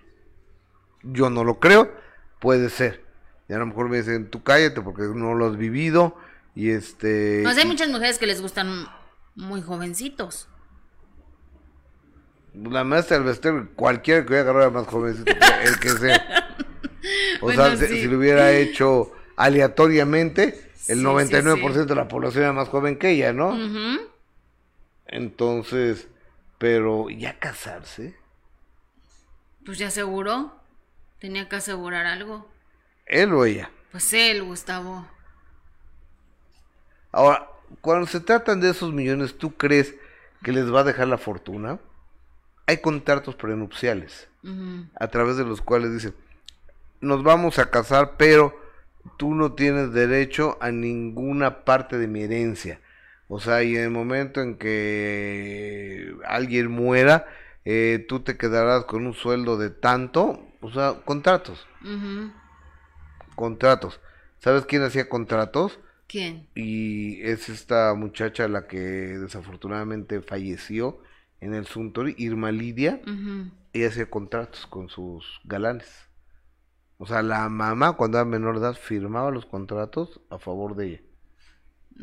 Yo 1.02 1.30
no 1.30 1.44
lo 1.44 1.60
creo, 1.60 1.94
puede 2.40 2.70
ser. 2.70 3.04
Y 3.48 3.52
a 3.52 3.58
lo 3.58 3.66
mejor 3.66 3.88
me 3.88 3.98
dicen, 3.98 4.28
tú 4.28 4.42
cállate 4.42 4.80
porque 4.80 5.02
no 5.02 5.34
lo 5.34 5.46
has 5.46 5.56
vivido. 5.56 6.16
Y 6.54 6.70
este. 6.70 7.42
No, 7.44 7.50
hay 7.50 7.66
muchas 7.66 7.88
mujeres 7.88 8.18
que 8.18 8.26
les 8.26 8.40
gustan 8.40 8.88
muy 9.36 9.62
jovencitos. 9.62 10.48
La 12.64 12.84
maestra 12.84 13.18
del 13.18 13.26
Bester, 13.26 13.68
cualquiera 13.74 14.22
que 14.22 14.28
hubiera 14.28 14.42
agarrado 14.50 14.70
más 14.70 14.86
jovencito 14.86 15.32
el 15.64 15.78
que 15.78 15.90
sea. 15.90 16.42
O 17.40 17.46
Bueno, 17.46 17.64
sea, 17.64 17.76
si- 17.76 17.86
sí. 17.86 18.00
si 18.00 18.06
lo 18.08 18.18
hubiera 18.18 18.50
hecho 18.50 19.12
aleatoriamente, 19.36 20.72
el 20.88 20.98
Sí, 20.98 21.04
99% 21.04 21.72
sí, 21.82 21.88
de 21.88 21.94
la 21.94 22.08
población 22.08 22.42
era 22.44 22.52
más 22.52 22.68
joven 22.68 22.98
que 22.98 23.10
ella, 23.10 23.32
¿no? 23.32 23.56
Entonces, 25.06 26.08
pero 26.58 27.08
ya 27.10 27.38
casarse, 27.38 28.16
Pues 29.64 29.78
ya 29.78 29.88
aseguró. 29.88 30.52
Tenía 31.20 31.48
que 31.48 31.56
asegurar 31.56 32.06
algo. 32.06 32.48
él 33.06 33.32
o 33.34 33.44
ella. 33.44 33.70
Pues 33.92 34.12
él, 34.12 34.42
Gustavo. 34.42 35.06
Ahora, 37.12 37.48
cuando 37.80 38.06
se 38.06 38.20
tratan 38.20 38.60
de 38.60 38.70
esos 38.70 38.92
millones, 38.92 39.38
¿tú 39.38 39.54
crees 39.56 39.94
que 40.42 40.52
les 40.52 40.72
va 40.72 40.80
a 40.80 40.84
dejar 40.84 41.06
la 41.08 41.18
fortuna? 41.18 41.78
Hay 42.66 42.78
contratos 42.78 43.34
prenupciales 43.36 44.28
a 44.94 45.08
través 45.08 45.36
de 45.36 45.44
los 45.44 45.60
cuales 45.60 45.92
dicen, 45.92 46.14
nos 47.00 47.24
vamos 47.24 47.58
a 47.58 47.70
casar, 47.70 48.16
pero 48.16 48.56
tú 49.16 49.34
no 49.34 49.54
tienes 49.54 49.92
derecho 49.92 50.56
a 50.60 50.70
ninguna 50.70 51.64
parte 51.64 51.98
de 51.98 52.06
mi 52.06 52.22
herencia. 52.22 52.80
O 53.28 53.40
sea, 53.40 53.64
y 53.64 53.76
en 53.76 53.82
el 53.82 53.90
momento 53.90 54.40
en 54.40 54.56
que 54.56 56.14
alguien 56.26 56.70
muera, 56.70 57.26
eh, 57.64 58.04
tú 58.08 58.20
te 58.20 58.36
quedarás 58.36 58.84
con 58.84 59.06
un 59.06 59.14
sueldo 59.14 59.58
de 59.58 59.70
tanto, 59.70 60.46
o 60.60 60.70
sea, 60.70 61.00
contratos, 61.04 61.66
contratos. 63.34 64.00
¿Sabes 64.38 64.64
quién 64.66 64.82
hacía 64.82 65.08
contratos? 65.08 65.80
¿Quién? 66.06 66.46
Y 66.54 67.20
es 67.22 67.48
esta 67.48 67.94
muchacha 67.94 68.46
la 68.46 68.68
que 68.68 68.78
desafortunadamente 68.78 70.20
falleció 70.20 71.00
en 71.40 71.54
el 71.54 71.66
Suntory, 71.66 72.14
Irma 72.18 72.50
Lidia. 72.52 73.00
Ella 73.72 73.88
hacía 73.88 74.08
contratos 74.10 74.66
con 74.66 74.88
sus 74.88 75.40
galanes. 75.44 75.88
O 76.98 77.06
sea, 77.06 77.22
la 77.22 77.48
mamá 77.50 77.92
cuando 77.92 78.16
era 78.18 78.24
menor 78.24 78.54
de 78.58 78.60
edad 78.66 78.74
firmaba 78.74 79.30
los 79.30 79.44
contratos 79.46 80.20
a 80.30 80.38
favor 80.38 80.76
de 80.76 80.86
ella. 80.86 81.00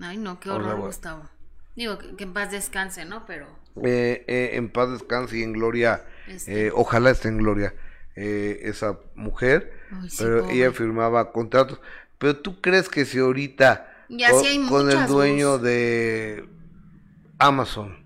Ay, 0.02 0.18
no, 0.18 0.40
qué 0.40 0.50
horror. 0.52 0.80
Gustavo. 0.82 1.30
Digo, 1.76 1.98
que, 1.98 2.16
que 2.16 2.24
en 2.26 2.34
paz 2.34 2.52
descanse, 2.52 3.04
¿no? 3.06 3.26
Pero. 3.26 3.48
Eh, 3.84 4.24
eh, 4.28 4.52
en 4.54 4.70
paz 4.70 4.92
descanse 4.92 5.40
y 5.40 5.44
en 5.44 5.54
gloria, 5.54 6.06
Este. 6.28 6.68
eh, 6.68 6.72
ojalá 6.76 7.10
esté 7.10 7.30
en 7.30 7.38
gloria 7.40 7.74
esa 8.16 9.00
mujer, 9.16 9.74
Ay, 9.92 10.08
sí, 10.12 10.18
pero 10.20 10.42
pobre. 10.44 10.56
ella 10.56 10.72
firmaba 10.72 11.32
contratos. 11.32 11.82
Pero 12.20 12.38
tú 12.40 12.62
crees 12.62 12.88
que 12.90 13.06
si 13.06 13.18
ahorita 13.18 13.92
Ya 14.10 14.30
co- 14.30 14.40
sí 14.42 14.46
hay 14.46 14.68
con 14.68 14.92
el 14.92 15.08
dueño 15.08 15.58
de 15.58 16.48
Amazon 17.40 18.03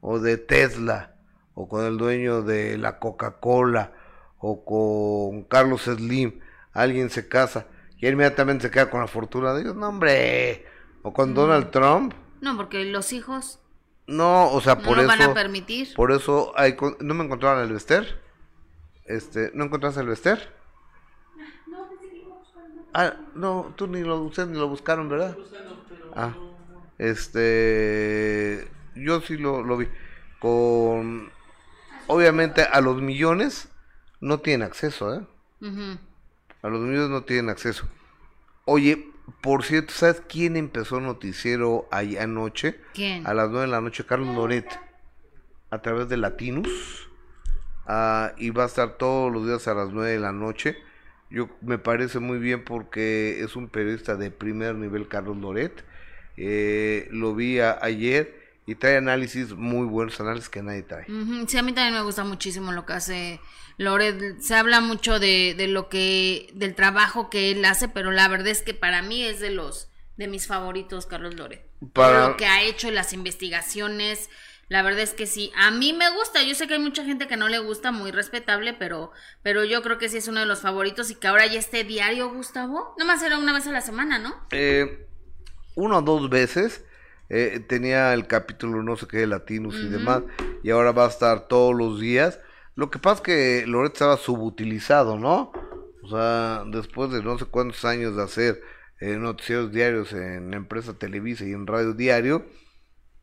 o 0.00 0.18
de 0.20 0.36
Tesla 0.38 1.14
o 1.54 1.68
con 1.68 1.84
el 1.84 1.98
dueño 1.98 2.42
de 2.42 2.78
la 2.78 2.98
Coca-Cola 2.98 3.92
o 4.38 4.64
con 4.64 5.42
Carlos 5.44 5.82
Slim, 5.82 6.38
alguien 6.72 7.10
se 7.10 7.28
casa 7.28 7.66
y 7.98 8.06
él 8.06 8.12
inmediatamente 8.14 8.62
se 8.66 8.70
queda 8.70 8.90
con 8.90 9.00
la 9.00 9.08
fortuna 9.08 9.52
de 9.54 9.62
ellos, 9.62 9.74
no 9.76 9.88
hombre, 9.88 10.64
o 11.02 11.12
con 11.12 11.30
Mm. 11.30 11.34
Donald 11.34 11.70
Trump, 11.70 12.14
No, 12.40 12.56
porque 12.56 12.84
los 12.84 13.12
hijos 13.12 13.58
no, 14.06 14.50
o 14.52 14.60
sea, 14.60 14.76
no 14.76 14.82
por 14.82 14.96
lo 14.96 15.02
eso 15.02 15.08
van 15.08 15.22
a 15.22 15.34
permitir. 15.34 15.88
por 15.96 16.12
eso 16.12 16.52
hay 16.56 16.76
con- 16.76 16.96
no 17.00 17.14
me 17.14 17.24
encontraron 17.24 17.62
el 17.64 17.72
Vester. 17.72 18.20
Este, 19.04 19.50
¿no 19.54 19.64
encontraste 19.64 20.00
el 20.00 20.06
Vester? 20.06 20.54
Ah, 22.94 23.14
no, 23.34 23.72
tú 23.76 23.86
ni 23.86 24.02
lo 24.02 24.20
ustedes 24.22 24.48
ni 24.48 24.58
lo 24.58 24.68
buscaron, 24.68 25.08
¿verdad? 25.08 25.36
Ah. 26.14 26.34
Este, 26.98 28.68
yo 29.04 29.20
sí 29.20 29.36
lo, 29.36 29.62
lo 29.62 29.76
vi 29.76 29.88
con 30.40 31.30
obviamente 32.06 32.62
a 32.62 32.80
los 32.80 33.00
millones 33.02 33.68
no 34.20 34.38
tienen 34.40 34.66
acceso, 34.66 35.14
¿eh? 35.14 35.20
A 36.62 36.68
los 36.68 36.80
millones 36.80 37.10
no 37.10 37.22
tienen 37.24 37.50
acceso. 37.50 37.88
Oye, 38.64 39.10
por 39.40 39.64
cierto, 39.64 39.92
¿sabes 39.92 40.22
quién 40.28 40.56
empezó 40.56 41.00
noticiero 41.00 41.86
ahí 41.90 42.16
anoche? 42.16 42.80
¿Quién? 42.94 43.26
a 43.26 43.34
las 43.34 43.48
9 43.50 43.66
de 43.66 43.72
la 43.72 43.80
noche 43.80 44.04
Carlos 44.06 44.34
Loret 44.34 44.66
a 45.70 45.82
través 45.82 46.08
de 46.08 46.16
Latinus 46.16 47.08
ah, 47.86 48.32
y 48.38 48.50
va 48.50 48.64
a 48.64 48.66
estar 48.66 48.96
todos 48.96 49.32
los 49.32 49.46
días 49.46 49.68
a 49.68 49.74
las 49.74 49.90
9 49.90 50.12
de 50.12 50.18
la 50.18 50.32
noche 50.32 50.78
yo 51.30 51.50
me 51.60 51.76
parece 51.78 52.20
muy 52.20 52.38
bien 52.38 52.64
porque 52.64 53.42
es 53.42 53.54
un 53.54 53.68
periodista 53.68 54.16
de 54.16 54.30
primer 54.30 54.74
nivel 54.76 55.08
Carlos 55.08 55.36
Loret 55.36 55.84
Eh, 56.40 57.08
lo 57.10 57.34
vi 57.34 57.58
a- 57.60 57.78
ayer 57.82 58.37
y 58.70 58.74
trae 58.74 58.98
análisis 58.98 59.52
muy 59.54 59.86
buenos 59.86 60.20
análisis 60.20 60.48
que 60.48 60.62
nadie 60.62 60.82
trae 60.82 61.06
Sí, 61.48 61.56
a 61.56 61.62
mí 61.62 61.72
también 61.72 61.94
me 61.94 62.02
gusta 62.02 62.22
muchísimo 62.24 62.70
lo 62.72 62.84
que 62.84 62.92
hace 62.92 63.40
Loret. 63.78 64.40
Se 64.40 64.54
habla 64.54 64.80
mucho 64.80 65.18
de, 65.18 65.54
de 65.56 65.68
lo 65.68 65.88
que, 65.88 66.50
del 66.54 66.74
trabajo 66.74 67.30
que 67.30 67.50
él 67.52 67.64
hace, 67.64 67.88
pero 67.88 68.10
la 68.10 68.28
verdad 68.28 68.48
es 68.48 68.62
que 68.62 68.74
para 68.74 69.02
mí 69.02 69.22
es 69.24 69.40
de 69.40 69.50
los, 69.50 69.88
de 70.16 70.26
mis 70.28 70.46
favoritos, 70.46 71.06
Carlos 71.06 71.34
Loret. 71.36 71.64
Para- 71.92 72.28
lo 72.28 72.36
que 72.36 72.46
ha 72.46 72.62
hecho, 72.62 72.90
las 72.90 73.12
investigaciones, 73.12 74.28
la 74.68 74.82
verdad 74.82 75.00
es 75.02 75.14
que 75.14 75.26
sí. 75.26 75.52
A 75.56 75.70
mí 75.70 75.92
me 75.92 76.10
gusta, 76.10 76.42
yo 76.42 76.54
sé 76.54 76.66
que 76.66 76.74
hay 76.74 76.80
mucha 76.80 77.04
gente 77.04 77.26
que 77.28 77.36
no 77.36 77.48
le 77.48 77.58
gusta, 77.60 77.92
muy 77.92 78.10
respetable, 78.10 78.74
pero, 78.74 79.12
pero 79.42 79.64
yo 79.64 79.80
creo 79.82 79.96
que 79.96 80.08
sí 80.08 80.18
es 80.18 80.28
uno 80.28 80.40
de 80.40 80.46
los 80.46 80.60
favoritos 80.60 81.10
y 81.10 81.14
que 81.14 81.26
ahora 81.28 81.46
ya 81.46 81.58
esté 81.58 81.84
diario, 81.84 82.30
Gustavo. 82.34 82.94
Nomás 82.98 83.22
era 83.22 83.38
una 83.38 83.52
vez 83.52 83.66
a 83.66 83.72
la 83.72 83.80
semana, 83.80 84.18
¿no? 84.18 84.34
Eh, 84.50 85.06
una 85.76 85.98
o 85.98 86.02
dos 86.02 86.28
veces 86.28 86.84
eh, 87.28 87.60
tenía 87.68 88.14
el 88.14 88.26
capítulo 88.26 88.82
no 88.82 88.96
sé 88.96 89.06
qué 89.06 89.18
de 89.18 89.26
Latinos 89.26 89.76
y 89.82 89.88
demás, 89.88 90.22
y 90.62 90.70
ahora 90.70 90.92
va 90.92 91.04
a 91.06 91.08
estar 91.08 91.48
todos 91.48 91.74
los 91.74 92.00
días. 92.00 92.40
Lo 92.74 92.90
que 92.90 92.98
pasa 92.98 93.16
es 93.16 93.20
que 93.22 93.66
Loret 93.66 93.92
estaba 93.92 94.16
subutilizado, 94.16 95.18
¿no? 95.18 95.52
O 96.02 96.08
sea, 96.08 96.64
después 96.66 97.10
de 97.10 97.22
no 97.22 97.38
sé 97.38 97.44
cuántos 97.46 97.84
años 97.84 98.16
de 98.16 98.22
hacer 98.22 98.60
eh, 99.00 99.16
noticieros 99.16 99.72
diarios 99.72 100.12
en 100.12 100.50
la 100.50 100.56
empresa 100.56 100.98
Televisa 100.98 101.44
y 101.44 101.52
en 101.52 101.66
Radio 101.66 101.92
Diario, 101.92 102.46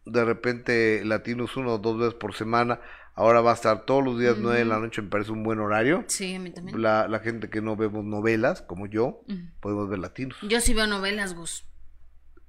de 0.06 0.24
repente 0.24 1.01
Latinos 1.03 1.58
uno 1.58 1.76
o 1.76 1.78
dos 1.80 1.97
veces 1.97 2.14
por 2.14 2.36
semana, 2.36 2.80
ahora 3.16 3.41
va 3.41 3.51
a 3.51 3.56
estar 3.56 3.86
todos 3.86 4.03
los 4.03 4.20
días 4.20 4.36
nueve 4.39 4.60
de 4.60 4.66
la 4.66 4.78
noche, 4.80 5.01
me 5.01 5.10
parece 5.10 5.32
un 5.32 5.43
buen 5.43 5.60
horario. 5.60 6.03
Sí, 6.08 6.36
a 6.36 6.39
mí 6.39 6.51
también. 6.51 6.82
La, 6.82 7.08
la 7.08 7.20
gente 7.20 7.49
que 7.49 7.62
no 7.62 7.76
vemos 7.76 8.03
novelas, 8.03 8.62
como 8.62 8.88
yo, 8.88 9.22
Ujú. 9.28 9.39
podemos 9.62 9.89
ver 9.89 9.99
latinos, 9.99 10.38
Yo 10.43 10.60
sí 10.62 10.74
veo 10.74 10.86
novelas, 10.86 11.34
Gus. 11.34 11.66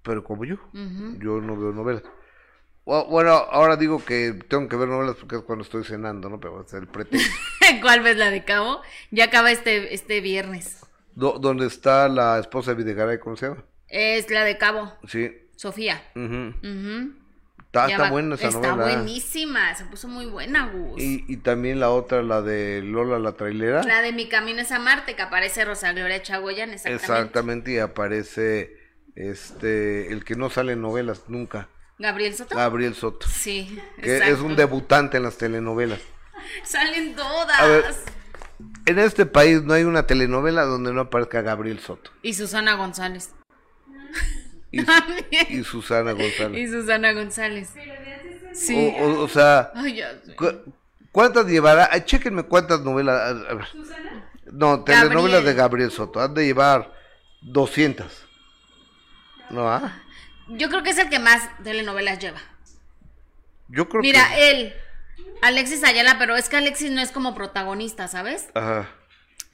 Pero 0.06 0.24
como 0.24 0.44
yo. 0.46 0.56
Yo 1.18 1.40
no 1.42 1.56
veo 1.58 1.72
novelas. 1.72 2.02
Bueno, 2.84 3.32
ahora 3.32 3.76
digo 3.76 4.02
que 4.04 4.32
tengo 4.48 4.68
que 4.68 4.76
ver 4.76 4.88
novelas 4.88 5.16
porque 5.16 5.36
es 5.36 5.42
cuando 5.42 5.64
estoy 5.64 5.82
cenando, 5.82 6.30
¿no? 6.30 6.38
Pero 6.38 6.64
es 6.64 6.72
el 6.72 6.86
pretexto. 6.86 7.34
¿Cuál 7.82 8.00
ves 8.02 8.16
la 8.16 8.30
de 8.30 8.44
Cabo? 8.44 8.80
Ya 9.10 9.24
acaba 9.24 9.50
este, 9.50 9.92
este 9.92 10.20
viernes. 10.20 10.80
Do- 11.16 11.38
¿Dónde 11.40 11.66
está 11.66 12.08
la 12.08 12.38
esposa 12.38 12.70
de 12.74 12.82
Videgaray? 12.84 13.18
¿Cómo 13.18 13.34
se 13.36 13.48
llama? 13.48 13.64
Es 13.88 14.30
la 14.30 14.44
de 14.44 14.56
Cabo, 14.56 14.92
Sí. 15.08 15.32
Sofía. 15.56 16.00
ujú. 16.14 16.54
Ujú. 16.62 17.12
Está, 17.64 17.88
está 17.90 18.02
va- 18.04 18.10
buena 18.10 18.34
esa 18.36 18.48
Está 18.48 18.76
novela. 18.76 18.96
buenísima, 18.98 19.74
se 19.74 19.84
puso 19.86 20.06
muy 20.08 20.26
buena, 20.26 20.68
Gus. 20.70 21.02
Y, 21.02 21.24
y 21.28 21.38
también 21.38 21.80
la 21.80 21.90
otra, 21.90 22.22
la 22.22 22.40
de 22.40 22.82
Lola 22.82 23.18
la 23.18 23.32
trailera. 23.32 23.82
La 23.82 24.00
de 24.00 24.12
Mi 24.12 24.28
Camino 24.28 24.60
es 24.60 24.70
a 24.70 24.78
Marte, 24.78 25.14
que 25.16 25.22
aparece 25.22 25.64
Rosa 25.64 25.92
Gloria 25.92 26.22
Chagoyan, 26.22 26.70
exactamente. 26.70 27.04
Exactamente, 27.04 27.72
y 27.72 27.78
aparece 27.78 28.76
este 29.16 30.12
el 30.12 30.24
que 30.24 30.36
no 30.36 30.50
sale 30.50 30.72
en 30.74 30.82
novelas 30.82 31.22
nunca, 31.28 31.68
Gabriel 31.98 32.34
Soto. 32.34 32.54
Gabriel 32.54 32.94
Soto, 32.94 33.26
sí, 33.28 33.80
que 34.02 34.16
exacto. 34.16 34.34
es 34.34 34.40
un 34.40 34.56
debutante 34.56 35.16
en 35.16 35.22
las 35.24 35.38
telenovelas. 35.38 36.00
Salen 36.64 37.16
todas. 37.16 37.58
A 37.58 37.66
ver. 37.66 37.84
En 38.86 38.98
este 38.98 39.26
país 39.26 39.62
no 39.62 39.74
hay 39.74 39.82
una 39.84 40.06
telenovela 40.06 40.62
donde 40.64 40.92
no 40.92 41.00
aparezca 41.02 41.42
Gabriel 41.42 41.78
Soto 41.80 42.10
Y 42.22 42.32
Susana 42.34 42.74
González. 42.76 43.32
y, 44.70 44.82
Susana 45.64 46.12
González. 46.12 46.58
Y 46.58 46.68
Susana 46.72 47.12
González. 47.12 47.70
Sí. 48.52 48.94
O, 49.00 49.04
o- 49.06 49.24
o 49.24 49.28
sea, 49.28 49.72
Ay, 49.74 50.00
cu- 50.36 50.72
¿cuántas 51.12 51.46
llevará? 51.46 51.88
Ah, 51.92 52.04
chéquenme 52.04 52.44
cuántas 52.44 52.80
novelas. 52.80 53.14
a- 53.20 53.50
a 53.50 53.54
ver. 53.54 53.66
No, 54.52 54.84
telenovelas 54.84 55.40
Gabriel. 55.40 55.44
de 55.44 55.54
Gabriel 55.54 55.90
Soto. 55.90 56.20
Han 56.20 56.32
de 56.34 56.46
llevar 56.46 56.92
200. 57.42 58.25
¿No? 59.50 59.68
ah? 59.68 60.02
Yo 60.48 60.68
creo 60.68 60.82
que 60.82 60.90
es 60.90 60.98
el 60.98 61.08
que 61.08 61.18
más 61.18 61.48
telenovelas 61.62 62.18
lleva. 62.18 62.40
Yo 63.68 63.88
creo 63.88 64.02
Mira, 64.02 64.28
que. 64.34 64.50
él, 64.50 64.74
Alexis 65.42 65.82
Ayala, 65.84 66.18
pero 66.18 66.36
es 66.36 66.48
que 66.48 66.56
Alexis 66.56 66.90
no 66.90 67.00
es 67.00 67.10
como 67.10 67.34
protagonista, 67.34 68.06
¿sabes? 68.08 68.48
Ajá. 68.54 68.88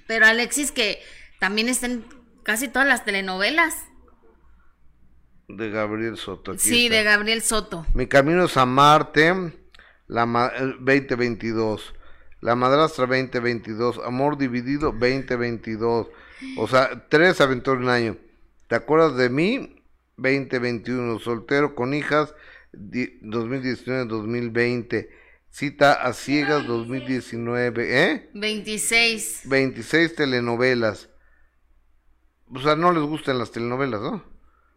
Pero 0.06 0.26
Alexis 0.26 0.70
que 0.72 1.00
también 1.40 1.68
está 1.68 1.86
en 1.86 2.04
casi 2.42 2.68
todas 2.68 2.86
las 2.86 3.04
telenovelas. 3.04 3.74
De 5.48 5.70
Gabriel 5.70 6.16
Soto. 6.16 6.56
Sí, 6.58 6.86
está. 6.86 6.96
de 6.96 7.04
Gabriel 7.04 7.42
Soto. 7.42 7.86
Mi 7.94 8.06
camino 8.06 8.44
es 8.44 8.56
a 8.56 8.66
Marte. 8.66 9.58
La 10.06 10.26
ma- 10.26 10.52
el 10.56 10.76
2022. 10.84 11.94
La 12.40 12.54
madrastra 12.54 13.06
2022. 13.06 14.00
Amor 14.04 14.36
dividido 14.36 14.92
2022. 14.92 16.08
O 16.58 16.68
sea, 16.68 17.06
tres 17.08 17.40
aventuras 17.40 17.78
en 17.80 17.84
un 17.84 17.90
año. 17.90 18.16
¿Te 18.68 18.74
acuerdas 18.74 19.16
de 19.16 19.28
mí? 19.30 19.81
2021. 20.22 21.18
Soltero 21.18 21.74
con 21.74 21.92
hijas. 21.94 22.34
di- 22.72 23.18
2019-2020. 23.22 25.08
Cita 25.50 25.92
a 25.92 26.14
ciegas 26.14 26.66
2019, 26.66 28.04
¿eh? 28.12 28.30
26. 28.32 29.42
26 29.44 30.14
telenovelas. 30.14 31.10
O 32.48 32.58
sea, 32.60 32.74
no 32.76 32.90
les 32.92 33.02
gustan 33.02 33.38
las 33.38 33.50
telenovelas, 33.50 34.00
¿no? 34.00 34.24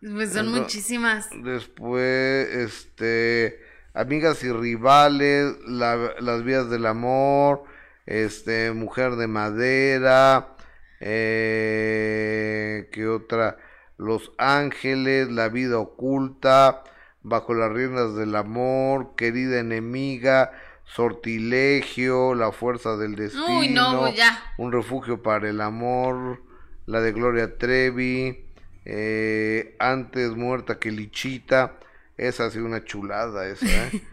Pues 0.02 0.34
son 0.34 0.48
Entonces- 0.48 0.62
muchísimas. 0.62 1.30
Después, 1.44 2.48
este, 2.50 3.60
Amigas 3.94 4.44
y 4.44 4.52
Rivales, 4.52 5.56
La- 5.66 6.16
Las 6.20 6.44
Vías 6.44 6.70
del 6.70 6.86
Amor, 6.88 7.64
este, 8.06 8.74
Mujer 8.74 9.16
de 9.16 9.28
Madera, 9.28 10.56
eh, 11.00 12.90
¿qué 12.92 13.08
otra? 13.08 13.58
Los 13.98 14.32
Ángeles, 14.38 15.32
La 15.32 15.50
Vida 15.50 15.80
Oculta, 15.80 16.84
Bajo 17.24 17.54
las 17.54 17.72
Riendas 17.72 18.16
del 18.16 18.36
Amor, 18.36 19.16
Querida 19.16 19.60
Enemiga, 19.60 20.52
Sortilegio, 20.84 22.36
La 22.36 22.52
Fuerza 22.52 22.98
del 22.98 23.16
Destino. 23.16 23.60
Uy, 23.60 23.70
no, 23.70 24.14
ya. 24.14 24.44
Un 24.58 24.72
refugio 24.72 25.24
para 25.24 25.50
el 25.50 25.60
amor, 25.62 26.44
la 26.86 27.02
de 27.02 27.12
Gloria 27.12 27.58
Trevi, 27.58 28.46
eh, 28.86 29.76
antes 29.80 30.36
muerta 30.36 30.78
que 30.78 30.92
Lichita, 30.92 31.80
esa 32.18 32.46
ha 32.46 32.50
sido 32.52 32.66
una 32.66 32.84
chulada 32.84 33.48
esa, 33.48 33.66
¿eh? 33.66 34.04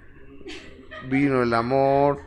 Vino 1.08 1.42
el 1.42 1.52
amor, 1.52 2.20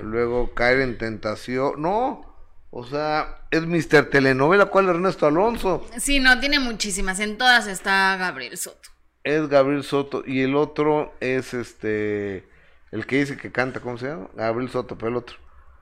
luego 0.00 0.54
caer 0.54 0.80
en 0.80 0.96
tentación, 0.96 1.82
no, 1.82 2.29
o 2.70 2.86
sea, 2.86 3.42
es 3.50 3.66
Mr. 3.66 4.10
Telenovela, 4.10 4.66
¿cuál 4.66 4.84
es 4.84 4.90
Ernesto 4.92 5.26
Alonso? 5.26 5.86
Sí, 5.98 6.20
no, 6.20 6.38
tiene 6.38 6.60
muchísimas. 6.60 7.18
En 7.18 7.36
todas 7.36 7.66
está 7.66 8.16
Gabriel 8.16 8.56
Soto. 8.56 8.90
Es 9.24 9.48
Gabriel 9.48 9.82
Soto 9.82 10.22
y 10.24 10.42
el 10.42 10.54
otro 10.54 11.12
es 11.20 11.52
este, 11.52 12.48
el 12.92 13.06
que 13.06 13.18
dice 13.18 13.36
que 13.36 13.50
canta, 13.50 13.80
¿cómo 13.80 13.98
se 13.98 14.06
llama? 14.06 14.28
Gabriel 14.34 14.70
Soto, 14.70 14.96
pero 14.96 15.10
el 15.10 15.16
otro. 15.16 15.36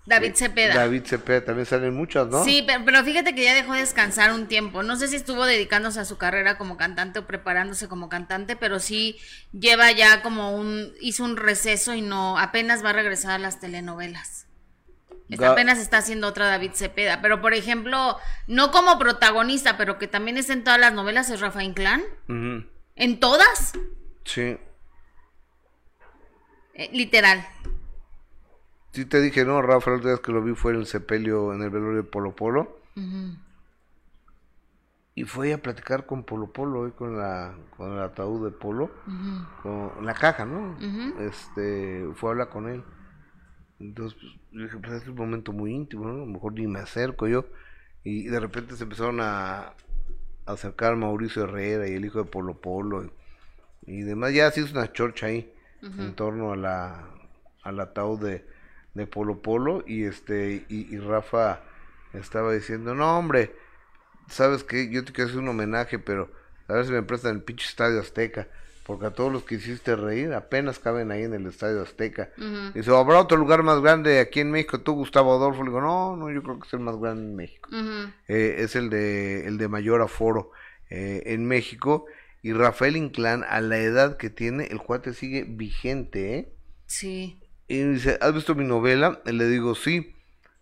David 0.07 0.35
Cepeda. 0.35 0.75
David 0.75 1.03
Cepeda, 1.05 1.45
también 1.45 1.67
salen 1.67 1.95
muchas, 1.95 2.29
¿no? 2.29 2.43
Sí, 2.43 2.65
pero, 2.67 2.83
pero 2.87 3.05
fíjate 3.05 3.35
que 3.35 3.45
ya 3.45 3.55
dejó 3.55 3.75
de 3.75 3.81
descansar 3.81 4.33
un 4.33 4.47
tiempo. 4.49 4.83
No 4.83 4.97
sé 4.97 5.07
si 5.09 5.17
estuvo 5.17 5.45
dedicándose 5.45 6.01
a 6.01 6.07
su 6.07 6.17
carrera 6.17 6.57
como 6.57 6.79
cantante 6.79 7.19
o 7.19 7.27
preparándose 7.27 7.89
como 7.89 8.09
cantante, 8.09 8.57
pero 8.57 8.81
sí 8.81 9.19
lleva 9.53 9.93
ya 9.93 10.23
como 10.23 10.57
un 10.57 10.95
hizo 11.03 11.25
un 11.25 11.37
receso 11.37 11.95
y 11.95 12.01
no 12.01 12.39
apenas 12.39 12.83
va 12.83 12.91
a 12.91 12.95
regresar 12.95 13.33
a 13.33 13.39
las 13.39 13.61
telenovelas. 13.61 14.48
Apenas 15.47 15.79
está 15.79 15.99
haciendo 15.99 16.27
otra 16.27 16.47
David 16.47 16.73
Cepeda, 16.75 17.21
pero 17.21 17.41
por 17.43 17.53
ejemplo, 17.53 18.17
no 18.47 18.71
como 18.71 18.99
protagonista, 18.99 19.77
pero 19.77 19.99
que 19.99 20.09
también 20.09 20.37
está 20.39 20.55
en 20.55 20.65
todas 20.65 20.81
las 20.81 20.93
novelas 20.95 21.29
es 21.31 21.41
Rafa 21.41 21.63
Inclán. 21.63 22.03
En 22.97 23.21
todas, 23.21 23.73
Sí. 24.25 24.59
eh, 26.75 26.91
literal. 26.93 27.47
Sí 28.93 29.05
te 29.05 29.21
dije, 29.21 29.45
no, 29.45 29.61
Rafa, 29.63 29.91
la 29.91 29.97
última 29.97 30.13
vez 30.13 30.21
que 30.21 30.33
lo 30.33 30.43
vi 30.43 30.55
fue 30.55 30.73
en 30.73 30.79
el 30.81 30.87
sepelio, 30.87 31.53
en 31.53 31.63
el 31.63 31.71
velorio 31.71 31.99
de 32.03 32.09
Polo 32.09 32.35
Polo. 32.35 32.81
Y 35.15 35.25
fue 35.25 35.53
a 35.53 35.59
platicar 35.61 36.07
con 36.07 36.23
Polo 36.25 36.53
Polo, 36.53 36.87
eh, 36.87 36.93
con, 36.93 37.19
la, 37.19 37.55
con 37.77 37.93
el 37.93 38.01
ataúd 38.03 38.45
de 38.45 38.51
Polo, 38.53 38.91
con 39.63 40.05
la 40.07 40.15
caja, 40.15 40.45
¿no? 40.45 40.77
Este, 41.21 42.09
fue 42.15 42.31
a 42.31 42.33
hablar 42.33 42.49
con 42.51 42.69
él. 42.69 42.83
Entonces, 43.81 44.19
pues, 44.21 44.33
yo 44.53 44.63
dije, 44.65 44.77
pues 44.79 45.03
es 45.03 45.09
un 45.09 45.15
momento 45.15 45.53
muy 45.53 45.73
íntimo, 45.73 46.05
¿no? 46.07 46.15
A 46.15 46.19
lo 46.19 46.27
mejor 46.27 46.53
ni 46.55 46.67
me 46.67 46.81
acerco 46.81 47.29
yo. 47.29 47.47
Y 48.05 48.25
de 48.25 48.41
repente 48.41 48.77
se 48.77 48.85
empezaron 48.85 49.21
a, 49.21 49.59
a 49.59 49.75
acercar 50.47 50.97
Mauricio 50.97 51.45
Herrera 51.45 51.89
y 51.89 51.95
el 51.95 52.05
hijo 52.05 52.23
de 52.23 52.31
Polo 52.31 52.61
Polo 52.61 53.05
y, 53.05 53.11
y 53.87 54.03
demás. 54.03 54.33
Ya 54.33 54.51
se 54.51 54.61
hizo 54.61 54.73
una 54.73 54.93
chorcha 54.93 55.27
ahí 55.27 55.53
en 55.83 56.15
torno 56.15 56.53
a 56.53 56.57
la, 56.57 57.09
al 57.63 57.81
ataúd 57.81 58.21
de, 58.21 58.45
de 58.95 59.07
Polo 59.07 59.41
Polo 59.43 59.85
y 59.87 60.05
este 60.05 60.67
y, 60.69 60.95
y 60.95 60.99
Rafa 60.99 61.61
estaba 62.15 62.53
diciendo, 62.53 62.95
no 62.95 63.19
hombre, 63.19 63.55
sabes 64.29 64.65
que 64.65 64.91
yo 64.91 65.05
te 65.05 65.13
quiero 65.13 65.29
hacer 65.29 65.41
un 65.41 65.49
homenaje, 65.49 65.99
pero 65.99 66.31
a 66.67 66.75
ver 66.75 66.87
si 66.87 66.93
me 66.93 67.03
prestan 67.03 67.37
el 67.37 67.43
pinche 67.43 67.67
Estadio 67.67 68.01
Azteca, 68.01 68.49
porque 68.89 69.05
a 69.05 69.11
todos 69.11 69.31
los 69.31 69.45
que 69.45 69.57
hiciste 69.57 69.97
reír 69.97 70.33
apenas 70.33 70.79
caben 70.79 71.11
ahí 71.11 71.23
en 71.23 71.35
el 71.35 71.47
Estadio 71.47 71.83
Azteca. 71.83 72.31
Dice, 72.73 72.91
¿habrá 72.97 73.21
otro 73.21 73.37
lugar 73.37 73.63
más 73.63 73.83
grande 73.83 74.19
aquí 74.19 74.41
en 74.41 74.51
México? 74.51 74.81
Tú, 74.81 74.95
Gustavo 74.95 75.35
Adolfo, 75.35 75.63
le 75.63 75.69
digo, 75.69 75.83
no, 75.83 76.17
no, 76.17 76.31
yo 76.31 76.43
creo 76.43 76.59
que 76.59 76.67
es 76.67 76.73
el 76.73 76.81
más 76.81 76.97
grande 76.97 77.25
en 77.25 77.37
México. 77.37 77.69
Eh, 78.29 78.57
es 78.61 78.77
el 78.77 78.89
de, 78.89 79.47
el 79.47 79.59
de 79.59 79.69
mayor 79.69 80.01
aforo 80.01 80.53
eh, 80.89 81.23
en 81.27 81.45
México. 81.45 82.07
Y 82.41 82.55
Rafael 82.55 82.97
Inclán, 82.97 83.45
a 83.47 83.61
la 83.61 83.77
edad 83.77 84.17
que 84.17 84.31
tiene, 84.31 84.69
el 84.69 84.79
cuate 84.79 85.13
sigue 85.13 85.45
vigente, 85.47 86.39
¿eh? 86.39 86.53
Sí. 86.87 87.43
Y 87.67 87.83
dice, 87.83 88.17
¿has 88.23 88.33
visto 88.33 88.55
mi 88.55 88.65
novela? 88.65 89.21
Y 89.27 89.33
le 89.33 89.49
digo, 89.49 89.75
sí. 89.75 90.15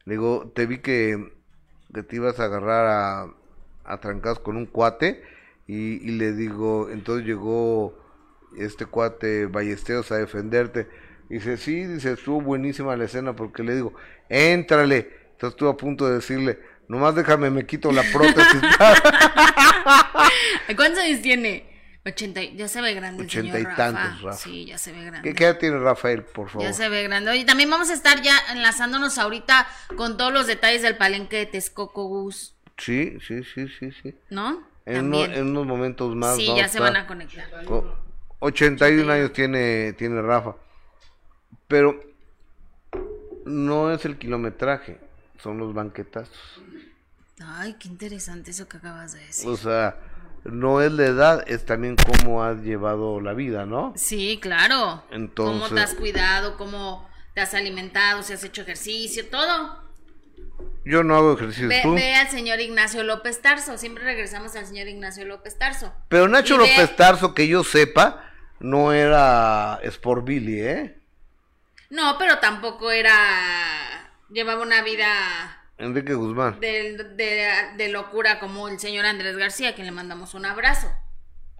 Le 0.05 0.15
digo, 0.15 0.51
te 0.53 0.67
vi 0.67 0.79
que, 0.79 1.33
que 1.95 2.03
te 2.03 2.17
ibas 2.17 2.41
a 2.41 2.47
agarrar 2.47 2.87
a, 2.89 3.35
a 3.85 4.01
trancados 4.01 4.41
con 4.41 4.57
un 4.57 4.67
cuate. 4.67 5.23
Y, 5.69 6.05
y 6.05 6.19
le 6.19 6.33
digo, 6.33 6.91
entonces 6.91 7.25
llegó 7.25 8.05
este 8.59 8.87
cuate 8.87 9.47
Ballesteros 9.47 10.11
a 10.13 10.17
defenderte. 10.17 10.89
Dice, 11.29 11.57
sí, 11.57 11.85
dice, 11.87 12.13
estuvo 12.13 12.41
buenísima 12.41 12.97
la 12.97 13.05
escena 13.05 13.35
porque 13.35 13.63
le 13.63 13.75
digo, 13.75 13.95
éntrale. 14.29 15.11
Entonces 15.33 15.55
estuve 15.55 15.71
a 15.71 15.77
punto 15.77 16.07
de 16.09 16.15
decirle, 16.17 16.59
nomás 16.89 17.15
déjame, 17.15 17.51
me 17.51 17.67
quito 17.67 17.93
la 17.93 18.03
prótesis. 18.13 18.61
¿Cuántos 20.77 21.01
años 21.03 21.23
tiene? 21.23 21.75
80, 22.05 22.43
y- 22.43 22.57
ya 22.57 22.69
se 22.69 22.81
ve 22.81 22.95
grande 22.95 23.23
el 23.23 23.27
Ochenta 23.27 23.53
señor 23.55 23.63
y 23.63 23.65
Rafa. 23.65 23.77
tantos, 23.77 24.23
Rafa. 24.23 24.39
Sí, 24.39 24.67
ya 24.67 24.79
se 24.79 24.93
ve 24.93 25.03
grande. 25.05 25.29
¿Qué, 25.29 25.35
qué 25.35 25.45
edad 25.45 25.59
tiene 25.59 25.79
Rafael, 25.81 26.23
por 26.23 26.49
favor? 26.49 26.63
Ya 26.65 26.73
se 26.73 26.89
ve 26.89 27.03
grande. 27.03 27.33
Oye, 27.33 27.45
también 27.45 27.69
vamos 27.69 27.91
a 27.91 27.95
estar 27.95 28.23
ya 28.23 28.39
enlazándonos 28.53 29.19
ahorita 29.19 29.67
con 29.97 30.17
todos 30.17 30.33
los 30.33 30.47
detalles 30.47 30.83
del 30.83 30.97
palenque 30.97 31.37
de 31.39 31.47
Texcoco 31.47 32.05
Gus, 32.07 32.55
Sí, 32.79 33.19
sí, 33.27 33.43
sí, 33.43 33.67
sí, 33.81 33.91
sí. 34.03 34.15
¿no? 34.31 34.63
En, 34.85 35.07
uno- 35.07 35.25
en 35.25 35.49
unos 35.49 35.67
momentos 35.67 36.15
más. 36.15 36.37
sí, 36.37 36.47
ya 36.47 36.69
se 36.69 36.79
estar 36.79 36.83
van 36.83 36.97
a 36.97 37.07
conectar. 37.09 37.47
co- 37.65 37.99
81 38.41 39.13
años 39.13 39.33
tiene, 39.33 39.93
tiene 39.95 40.21
Rafa. 40.23 40.55
Pero 41.69 42.01
no 43.45 43.93
es 43.93 44.05
el 44.05 44.19
kilometraje, 44.19 44.99
son 45.43 45.59
los 45.59 45.73
banquetazos. 45.75 46.61
Ay, 47.45 47.75
qué 47.79 47.89
interesante 47.89 48.51
eso 48.51 48.69
que 48.69 48.79
acabas 48.79 49.13
de 49.13 49.21
decir. 49.21 49.49
O 49.49 49.57
sea, 49.57 49.99
no 50.45 50.81
es 50.81 50.93
la 50.93 51.05
edad, 51.07 51.45
es 51.49 51.65
también 51.67 51.97
cómo 51.97 52.43
has 52.43 52.63
llevado 52.63 53.21
la 53.21 53.35
vida, 53.35 53.67
¿no? 53.67 53.93
Sí, 53.97 54.39
claro. 54.41 55.03
¿Cómo 55.09 55.15
Entonces- 55.17 55.75
te 55.75 55.81
has 55.81 55.95
cuidado? 55.95 56.57
¿Cómo 56.57 57.09
te 57.35 57.41
has 57.43 57.53
alimentado? 57.55 58.23
¿Si 58.23 58.33
has 58.33 58.43
hecho 58.45 58.63
ejercicio? 58.63 59.27
Todo. 59.29 59.85
Yo 60.85 61.03
no 61.03 61.17
hago 61.17 61.33
ejercicio, 61.35 61.69
Ve, 61.69 61.81
tú. 61.83 61.95
ve 61.95 62.15
al 62.15 62.29
señor 62.29 62.61
Ignacio 62.61 63.03
López 63.03 63.43
Tarso. 63.43 63.77
Siempre 63.77 64.05
regresamos 64.05 64.55
al 64.55 64.67
señor 64.67 64.87
Ignacio 64.87 65.25
López 65.25 65.59
Tarso. 65.59 65.93
Pero 66.09 66.29
Nacho 66.29 66.57
ve- 66.57 66.69
López 66.69 66.95
Tarso, 66.97 67.35
que 67.35 67.49
yo 67.49 67.65
sepa, 67.65 68.26
no 68.61 68.93
era 68.93 69.79
Sport 69.83 70.25
Billy, 70.25 70.61
¿eh? 70.61 70.99
No, 71.91 72.17
pero 72.19 72.39
tampoco 72.39 72.91
era. 72.91 74.11
Llevaba 74.29 74.63
una 74.63 74.83
vida 74.83 75.63
Enrique 75.79 76.15
Guzmán. 76.15 76.59
de, 76.61 76.97
de, 77.17 77.49
de 77.77 77.89
locura 77.89 78.41
como 78.41 78.69
el 78.69 78.81
señor 78.81 79.07
Andrés 79.07 79.37
García, 79.37 79.71
a 79.71 79.75
quien 79.75 79.87
le 79.87 79.93
mandamos 79.93 80.35
un 80.35 80.47
abrazo. 80.47 80.89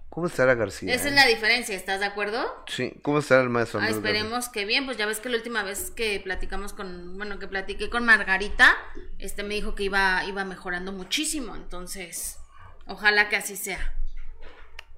¿Cómo 0.09 0.25
estará 0.27 0.55
García? 0.55 0.91
Esa 0.95 1.05
eh? 1.05 1.09
es 1.09 1.15
la 1.15 1.27
diferencia, 1.27 1.75
¿estás 1.75 1.99
de 1.99 2.07
acuerdo? 2.07 2.43
Sí, 2.67 2.91
¿cómo 3.03 3.19
estará 3.19 3.43
el 3.43 3.49
maestro 3.49 3.79
Ah, 3.79 3.87
esperemos 3.87 4.49
que 4.49 4.65
bien, 4.65 4.85
pues 4.85 4.97
ya 4.97 5.05
ves 5.05 5.19
que 5.19 5.29
la 5.29 5.37
última 5.37 5.61
vez 5.61 5.91
que 5.91 6.19
platicamos 6.19 6.73
con, 6.73 7.17
bueno, 7.17 7.37
que 7.37 7.47
platiqué 7.47 7.91
con 7.91 8.03
Margarita, 8.03 8.75
este 9.19 9.43
me 9.43 9.53
dijo 9.53 9.75
que 9.75 9.83
iba, 9.83 10.23
iba 10.25 10.43
mejorando 10.43 10.91
muchísimo, 10.91 11.55
entonces, 11.55 12.39
ojalá 12.87 13.29
que 13.29 13.35
así 13.35 13.55
sea. 13.55 13.93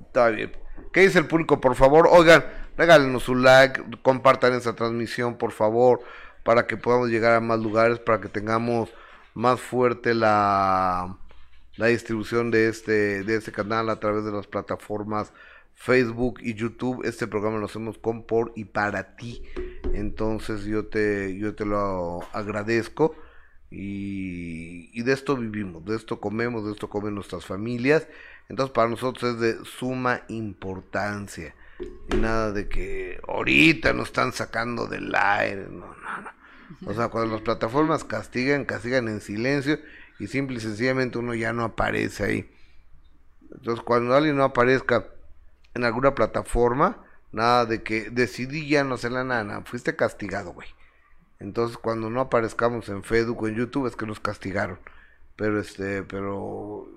Está 0.09 0.29
bien. 0.29 0.51
¿Qué 0.91 1.01
dice 1.01 1.19
el 1.19 1.27
público? 1.27 1.61
Por 1.61 1.75
favor, 1.75 2.07
oigan, 2.09 2.43
regálenos 2.75 3.29
un 3.29 3.43
like, 3.43 3.79
compartan 4.01 4.53
esta 4.53 4.73
transmisión, 4.73 5.37
por 5.37 5.51
favor, 5.51 5.99
para 6.43 6.65
que 6.65 6.77
podamos 6.77 7.09
llegar 7.09 7.33
a 7.35 7.39
más 7.39 7.59
lugares, 7.59 7.99
para 7.99 8.19
que 8.19 8.27
tengamos 8.27 8.89
más 9.35 9.59
fuerte 9.61 10.15
la, 10.15 11.15
la 11.75 11.85
distribución 11.85 12.49
de 12.49 12.69
este, 12.69 13.23
de 13.23 13.35
este 13.35 13.51
canal 13.51 13.87
a 13.91 13.99
través 13.99 14.25
de 14.25 14.31
las 14.31 14.47
plataformas 14.47 15.31
Facebook 15.75 16.39
y 16.41 16.55
YouTube. 16.55 17.05
Este 17.05 17.27
programa 17.27 17.59
lo 17.59 17.67
hacemos 17.67 17.99
con, 17.99 18.23
por 18.23 18.51
y 18.55 18.65
para 18.65 19.15
ti. 19.15 19.43
Entonces 19.93 20.63
yo 20.65 20.87
te, 20.87 21.37
yo 21.37 21.53
te 21.53 21.65
lo 21.65 22.21
agradezco. 22.33 23.15
Y, 23.69 24.89
y 24.99 25.03
de 25.03 25.13
esto 25.13 25.37
vivimos, 25.37 25.85
de 25.85 25.95
esto 25.95 26.19
comemos, 26.19 26.65
de 26.65 26.71
esto 26.71 26.89
comen 26.89 27.13
nuestras 27.13 27.45
familias. 27.45 28.07
Entonces 28.49 28.73
para 28.73 28.89
nosotros 28.89 29.35
es 29.35 29.39
de 29.39 29.65
suma 29.65 30.21
importancia. 30.27 31.55
Y 32.11 32.17
nada 32.17 32.51
de 32.51 32.67
que 32.67 33.21
ahorita 33.27 33.93
nos 33.93 34.07
están 34.07 34.33
sacando 34.33 34.87
del 34.87 35.13
aire. 35.15 35.67
No, 35.69 35.87
no, 35.95 36.21
no. 36.21 36.29
O 36.85 36.93
sea, 36.93 37.07
cuando 37.07 37.33
las 37.33 37.41
plataformas 37.41 38.03
castigan, 38.03 38.65
castigan 38.65 39.07
en 39.07 39.21
silencio 39.21 39.79
y 40.19 40.27
simple 40.27 40.57
y 40.57 40.59
sencillamente 40.59 41.17
uno 41.17 41.33
ya 41.33 41.53
no 41.53 41.63
aparece 41.63 42.23
ahí. 42.25 42.51
Entonces 43.51 43.83
cuando 43.83 44.13
alguien 44.13 44.35
no 44.35 44.43
aparezca 44.43 45.07
en 45.73 45.85
alguna 45.85 46.15
plataforma, 46.15 47.03
nada 47.31 47.65
de 47.65 47.83
que 47.83 48.09
decidí 48.09 48.67
ya 48.67 48.83
no 48.83 48.95
hacer 48.95 49.11
la 49.11 49.23
nana, 49.23 49.61
fuiste 49.65 49.95
castigado, 49.95 50.51
güey. 50.51 50.67
Entonces, 51.39 51.77
cuando 51.77 52.09
no 52.09 52.19
aparezcamos 52.19 52.89
en 52.89 53.03
Facebook 53.03 53.43
o 53.43 53.47
en 53.47 53.55
YouTube 53.55 53.87
es 53.87 53.95
que 53.95 54.05
nos 54.05 54.19
castigaron. 54.19 54.79
Pero 55.35 55.59
este, 55.59 56.03
pero 56.03 56.89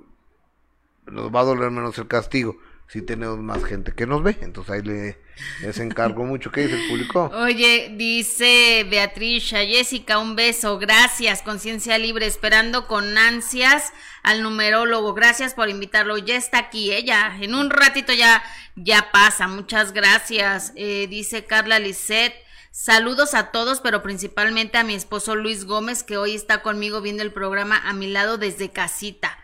nos 1.06 1.34
va 1.34 1.40
a 1.40 1.44
doler 1.44 1.70
menos 1.70 1.98
el 1.98 2.06
castigo 2.06 2.56
si 2.92 3.00
tenemos 3.00 3.38
más 3.38 3.64
gente 3.64 3.92
que 3.92 4.06
nos 4.06 4.22
ve. 4.22 4.36
Entonces 4.42 4.74
ahí 4.74 4.82
le, 4.82 5.18
les 5.62 5.78
encargo 5.78 6.24
mucho. 6.24 6.52
¿Qué 6.52 6.66
dice 6.66 6.82
el 6.82 6.88
público? 6.88 7.30
Oye, 7.34 7.94
dice 7.96 8.86
Beatriz, 8.90 9.48
Jessica, 9.48 10.18
un 10.18 10.36
beso. 10.36 10.78
Gracias, 10.78 11.40
conciencia 11.40 11.96
libre, 11.96 12.26
esperando 12.26 12.86
con 12.86 13.16
ansias 13.16 13.94
al 14.22 14.42
numerólogo. 14.42 15.14
Gracias 15.14 15.54
por 15.54 15.70
invitarlo. 15.70 16.18
Ya 16.18 16.36
está 16.36 16.58
aquí, 16.58 16.92
ella. 16.92 17.34
¿eh? 17.38 17.46
En 17.46 17.54
un 17.54 17.70
ratito 17.70 18.12
ya, 18.12 18.42
ya 18.76 19.10
pasa. 19.10 19.48
Muchas 19.48 19.92
gracias. 19.92 20.72
Eh, 20.76 21.06
dice 21.08 21.46
Carla 21.46 21.78
Lisset. 21.78 22.34
Saludos 22.72 23.34
a 23.34 23.52
todos, 23.52 23.80
pero 23.80 24.02
principalmente 24.02 24.76
a 24.76 24.84
mi 24.84 24.94
esposo 24.94 25.34
Luis 25.34 25.64
Gómez, 25.64 26.02
que 26.02 26.16
hoy 26.18 26.34
está 26.34 26.62
conmigo 26.62 27.00
viendo 27.00 27.22
el 27.22 27.32
programa 27.32 27.76
a 27.76 27.92
mi 27.94 28.06
lado 28.06 28.36
desde 28.38 28.70
casita. 28.70 29.38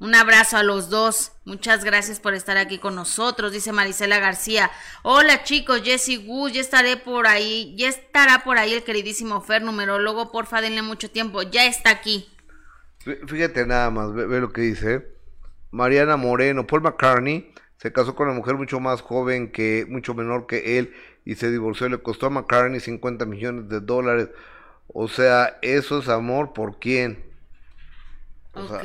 Un 0.00 0.14
abrazo 0.14 0.56
a 0.56 0.62
los 0.62 0.90
dos. 0.90 1.32
Muchas 1.44 1.84
gracias 1.84 2.18
por 2.18 2.34
estar 2.34 2.56
aquí 2.56 2.78
con 2.78 2.94
nosotros, 2.94 3.52
dice 3.52 3.72
Marisela 3.72 4.18
García. 4.18 4.70
Hola 5.02 5.44
chicos, 5.44 5.82
Jesse 5.82 6.18
Gus, 6.24 6.52
ya 6.52 6.60
estaré 6.60 6.96
por 6.96 7.26
ahí, 7.26 7.74
ya 7.76 7.88
estará 7.88 8.42
por 8.44 8.58
ahí 8.58 8.74
el 8.74 8.82
queridísimo 8.82 9.40
Fer, 9.40 9.62
numerólogo, 9.62 10.32
porfa, 10.32 10.60
denle 10.60 10.82
mucho 10.82 11.10
tiempo, 11.10 11.42
ya 11.42 11.66
está 11.66 11.90
aquí. 11.90 12.28
Fíjate 13.26 13.66
nada 13.66 13.90
más, 13.90 14.12
ve, 14.12 14.40
lo 14.40 14.52
que 14.52 14.62
dice. 14.62 15.14
Mariana 15.70 16.16
Moreno, 16.16 16.66
Paul 16.66 16.82
McCartney 16.82 17.52
se 17.76 17.92
casó 17.92 18.14
con 18.14 18.28
una 18.28 18.36
mujer 18.36 18.54
mucho 18.54 18.80
más 18.80 19.00
joven 19.00 19.52
que, 19.52 19.86
mucho 19.88 20.14
menor 20.14 20.46
que 20.46 20.78
él 20.78 20.94
y 21.24 21.34
se 21.34 21.50
divorció. 21.50 21.88
Le 21.88 21.98
costó 21.98 22.26
a 22.26 22.30
McCartney 22.30 22.80
50 22.80 23.26
millones 23.26 23.68
de 23.68 23.80
dólares. 23.80 24.30
O 24.88 25.08
sea, 25.08 25.58
eso 25.62 25.98
es 25.98 26.08
amor 26.08 26.52
por 26.52 26.78
quién. 26.78 27.24
ok. 28.54 28.84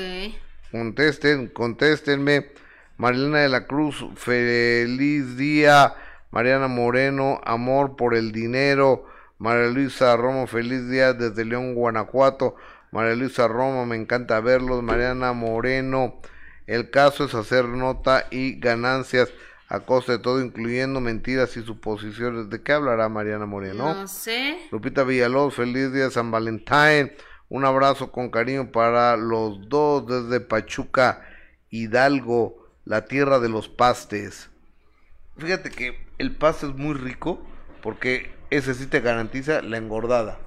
Contesten, 0.71 1.47
contéstenme. 1.47 2.51
Marilena 2.97 3.39
de 3.39 3.49
la 3.49 3.65
Cruz, 3.65 4.05
feliz 4.15 5.37
día. 5.37 5.95
Mariana 6.31 6.67
Moreno, 6.67 7.39
amor 7.43 7.95
por 7.95 8.13
el 8.13 8.31
dinero. 8.31 9.05
María 9.37 9.67
Luisa 9.67 10.15
Romo, 10.17 10.47
feliz 10.47 10.89
día 10.89 11.13
desde 11.13 11.45
León, 11.45 11.75
Guanajuato. 11.75 12.55
María 12.91 13.15
Luisa 13.15 13.47
Romo, 13.47 13.85
me 13.85 13.95
encanta 13.95 14.39
verlos. 14.41 14.83
Mariana 14.83 15.31
Moreno, 15.33 16.21
el 16.67 16.91
caso 16.91 17.23
es 17.23 17.33
hacer 17.33 17.65
nota 17.65 18.27
y 18.29 18.59
ganancias 18.59 19.31
a 19.69 19.79
costa 19.81 20.13
de 20.13 20.19
todo, 20.19 20.41
incluyendo 20.41 20.99
mentiras 20.99 21.55
y 21.55 21.63
suposiciones. 21.63 22.49
¿De 22.49 22.61
qué 22.61 22.73
hablará 22.73 23.07
Mariana 23.07 23.45
Moreno? 23.45 23.93
No 23.93 24.07
sé. 24.07 24.57
Lupita 24.71 25.03
Villalobos, 25.03 25.55
feliz 25.55 25.93
día 25.93 26.09
San 26.09 26.31
Valentín. 26.31 27.11
Un 27.49 27.65
abrazo 27.65 28.11
con 28.11 28.29
cariño 28.29 28.71
para 28.71 29.17
los 29.17 29.67
dos 29.69 30.05
desde 30.05 30.39
Pachuca, 30.39 31.27
Hidalgo, 31.69 32.67
la 32.85 33.05
tierra 33.05 33.39
de 33.39 33.49
los 33.49 33.67
pastes. 33.67 34.49
Fíjate 35.37 35.71
que 35.71 36.07
el 36.19 36.35
paste 36.35 36.67
es 36.67 36.75
muy 36.75 36.93
rico 36.93 37.43
porque 37.81 38.31
ese 38.51 38.75
sí 38.75 38.85
te 38.85 38.99
garantiza 38.99 39.63
la 39.63 39.77
engordada. 39.77 40.37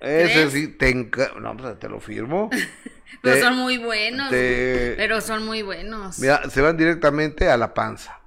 Ese 0.00 0.50
sí 0.50 0.68
te 0.68 0.94
no, 0.94 1.56
pues, 1.56 1.78
te 1.78 1.88
lo 1.88 2.00
firmo. 2.00 2.50
pero 3.22 3.40
son 3.40 3.56
muy 3.56 3.78
buenos. 3.78 4.28
Pero 4.30 5.20
son 5.20 5.44
muy 5.44 5.62
buenos. 5.62 6.18
Mira, 6.18 6.48
se 6.50 6.60
van 6.60 6.76
directamente 6.76 7.48
a 7.48 7.56
la 7.56 7.72
panza. 7.72 8.20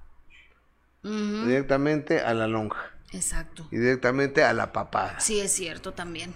Directamente 1.04 2.20
a 2.20 2.34
la 2.34 2.48
lonja. 2.48 2.92
Exacto. 3.12 3.68
Y 3.72 3.78
directamente 3.78 4.44
a 4.44 4.54
la 4.54 4.72
papada. 4.72 5.20
Sí, 5.20 5.40
es 5.40 5.52
cierto 5.52 5.94
también. 5.94 6.34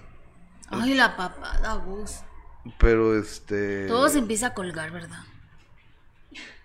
Ay, 0.70 0.94
la 0.94 1.16
papada, 1.16 1.76
Gus. 1.76 2.20
Pero 2.78 3.18
este. 3.18 3.88
Todo 3.88 4.10
se 4.10 4.20
empieza 4.20 4.48
a 4.48 4.54
colgar, 4.54 4.92
¿verdad? 4.92 5.24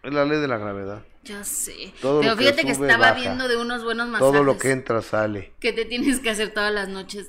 Es 0.02 0.12
la 0.12 0.24
ley 0.24 0.40
de 0.40 0.48
la 0.48 0.58
gravedad. 0.58 1.04
Ya 1.24 1.44
sé. 1.44 1.92
Pero 2.00 2.36
fíjate 2.36 2.64
que, 2.64 2.72
estaba 2.72 3.12
viendo 3.12 3.48
de 3.48 3.56
unos 3.56 3.84
buenos 3.84 4.08
masajes. 4.08 4.32
Todo 4.32 4.44
lo 4.44 4.56
que 4.56 4.70
entra 4.70 5.02
sale. 5.02 5.52
Que 5.60 5.72
te 5.72 5.84
tienes 5.84 6.20
que 6.20 6.30
hacer 6.30 6.54
todas 6.54 6.72
las 6.72 6.88
noches. 6.88 7.28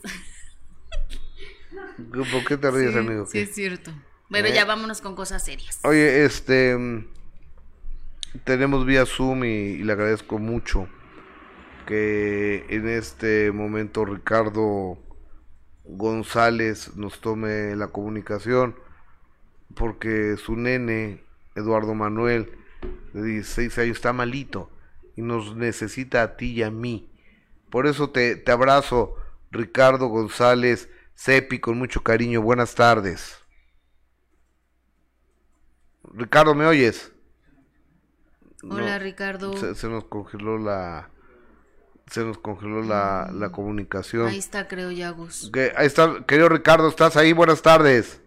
¿Por 2.11 2.45
qué 2.45 2.57
te 2.57 2.71
ríes, 2.71 2.95
amigo? 2.95 3.25
Sí, 3.25 3.39
es 3.39 3.53
cierto. 3.53 3.91
Pero 4.29 4.47
¿Eh? 4.47 4.53
ya 4.53 4.65
vámonos 4.65 5.01
con 5.01 5.15
cosas 5.15 5.43
serias. 5.43 5.79
Oye, 5.83 6.23
este. 6.23 6.77
Tenemos 8.43 8.85
vía 8.85 9.05
Zoom 9.05 9.43
y 9.43 9.79
le 9.79 9.91
agradezco 9.91 10.37
mucho 10.37 10.87
que 11.87 12.65
en 12.69 12.87
este 12.87 13.51
momento 13.51 14.05
Ricardo 14.05 14.99
González 15.97 16.95
nos 16.95 17.19
tome 17.19 17.75
la 17.75 17.87
comunicación 17.87 18.75
porque 19.75 20.37
su 20.37 20.55
nene, 20.55 21.23
Eduardo 21.55 21.95
Manuel, 21.95 22.51
de 23.13 23.23
16 23.23 23.77
años, 23.79 23.97
está 23.97 24.13
malito 24.13 24.69
y 25.15 25.21
nos 25.21 25.55
necesita 25.55 26.21
a 26.21 26.37
ti 26.37 26.51
y 26.51 26.63
a 26.63 26.69
mí. 26.69 27.11
Por 27.69 27.87
eso 27.87 28.11
te, 28.11 28.35
te 28.35 28.51
abrazo, 28.51 29.15
Ricardo 29.51 30.07
González 30.07 30.89
Cepi, 31.15 31.59
con 31.59 31.77
mucho 31.77 32.01
cariño. 32.01 32.41
Buenas 32.41 32.75
tardes. 32.75 33.39
Ricardo, 36.13 36.55
¿me 36.55 36.65
oyes? 36.65 37.11
Hola, 38.63 38.99
Ricardo. 38.99 39.53
se, 39.75 39.87
nos 39.87 40.05
congeló 40.05 40.57
la, 40.57 41.09
se 42.09 42.23
nos 42.23 42.37
congeló 42.39 42.81
la, 42.81 43.29
la 43.33 43.51
comunicación. 43.51 44.27
Ahí 44.27 44.37
está, 44.39 44.67
creo, 44.67 44.91
Yagus. 44.91 45.51
ahí 45.75 45.85
está, 45.85 46.25
querido 46.25 46.49
Ricardo, 46.49 46.87
¿estás 46.87 47.15
ahí? 47.17 47.33
Buenas 47.33 47.61
tardes. 47.61 48.21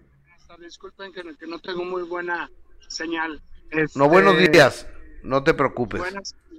Disculpen 0.59 1.13
que, 1.13 1.23
no 1.47 1.59
tengo 1.59 1.85
muy 1.85 2.03
buena 2.05 2.49
señal. 2.89 3.43
no, 3.95 4.09
buenos 4.09 4.35
este, 4.37 4.51
días, 4.51 4.87
no 5.23 5.43
te 5.43 5.55
preocupes. 5.55 6.01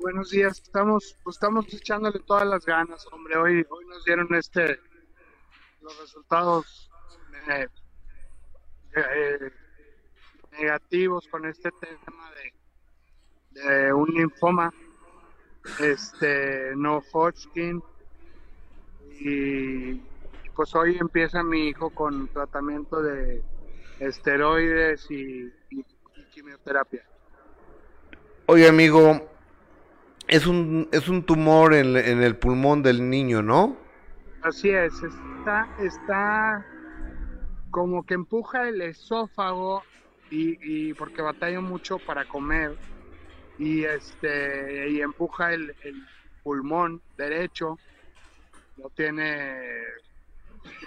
buenos 0.01 0.29
días, 0.29 0.59
estamos, 0.61 1.17
pues, 1.23 1.37
estamos 1.37 1.73
echándole 1.73 2.19
todas 2.19 2.45
las 2.45 2.65
ganas, 2.65 3.07
hombre. 3.11 3.37
Hoy, 3.37 3.65
hoy 3.69 3.85
nos 3.85 4.03
dieron 4.03 4.27
este 4.35 4.79
los 5.81 5.99
resultados 5.99 6.91
eh, 7.49 7.67
eh, 8.95 9.51
negativos 10.51 11.27
con 11.27 11.45
este 11.45 11.69
tema 11.71 12.31
de, 13.51 13.61
de 13.61 13.93
un 13.93 14.09
linfoma 14.09 14.73
este, 15.79 16.75
no 16.75 17.01
Hodgkin. 17.11 17.81
Y 19.19 20.01
pues 20.55 20.75
hoy 20.75 20.97
empieza 20.99 21.43
mi 21.43 21.69
hijo 21.69 21.89
con 21.89 22.27
tratamiento 22.29 23.01
de 23.01 23.43
esteroides 23.99 25.09
y, 25.09 25.51
quimioterapia. 26.31 27.03
Oye, 28.47 28.67
amigo, 28.67 29.29
es 30.27 30.47
un, 30.47 30.89
es 30.91 31.07
un 31.07 31.23
tumor 31.23 31.73
en, 31.73 31.95
en, 31.95 32.23
el 32.23 32.35
pulmón 32.35 32.81
del 32.81 33.07
niño, 33.07 33.43
¿no? 33.43 33.77
Así 34.41 34.69
es, 34.69 34.93
está, 35.03 35.69
está 35.79 36.65
como 37.69 38.03
que 38.05 38.15
empuja 38.15 38.67
el 38.67 38.81
esófago 38.81 39.83
y, 40.29 40.57
y 40.61 40.93
porque 40.95 41.21
batalla 41.21 41.61
mucho 41.61 41.99
para 41.99 42.25
comer 42.25 42.75
y 43.57 43.83
este 43.83 44.89
y 44.89 45.01
empuja 45.01 45.53
el, 45.53 45.75
pulmón 46.43 47.01
derecho. 47.17 47.77
No 48.77 48.89
tiene 48.89 49.55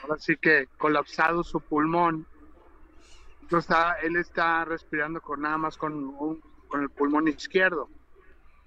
ahora 0.03 0.19
sí 0.19 0.37
que 0.37 0.67
colapsado 0.77 1.43
su 1.43 1.61
pulmón. 1.61 2.27
Entonces 3.43 3.77
él 4.03 4.17
está 4.17 4.64
respirando 4.64 5.21
con 5.21 5.41
nada 5.41 5.57
más 5.57 5.77
con, 5.79 6.12
con 6.69 6.83
el 6.83 6.91
pulmón 6.91 7.29
izquierdo. 7.29 7.89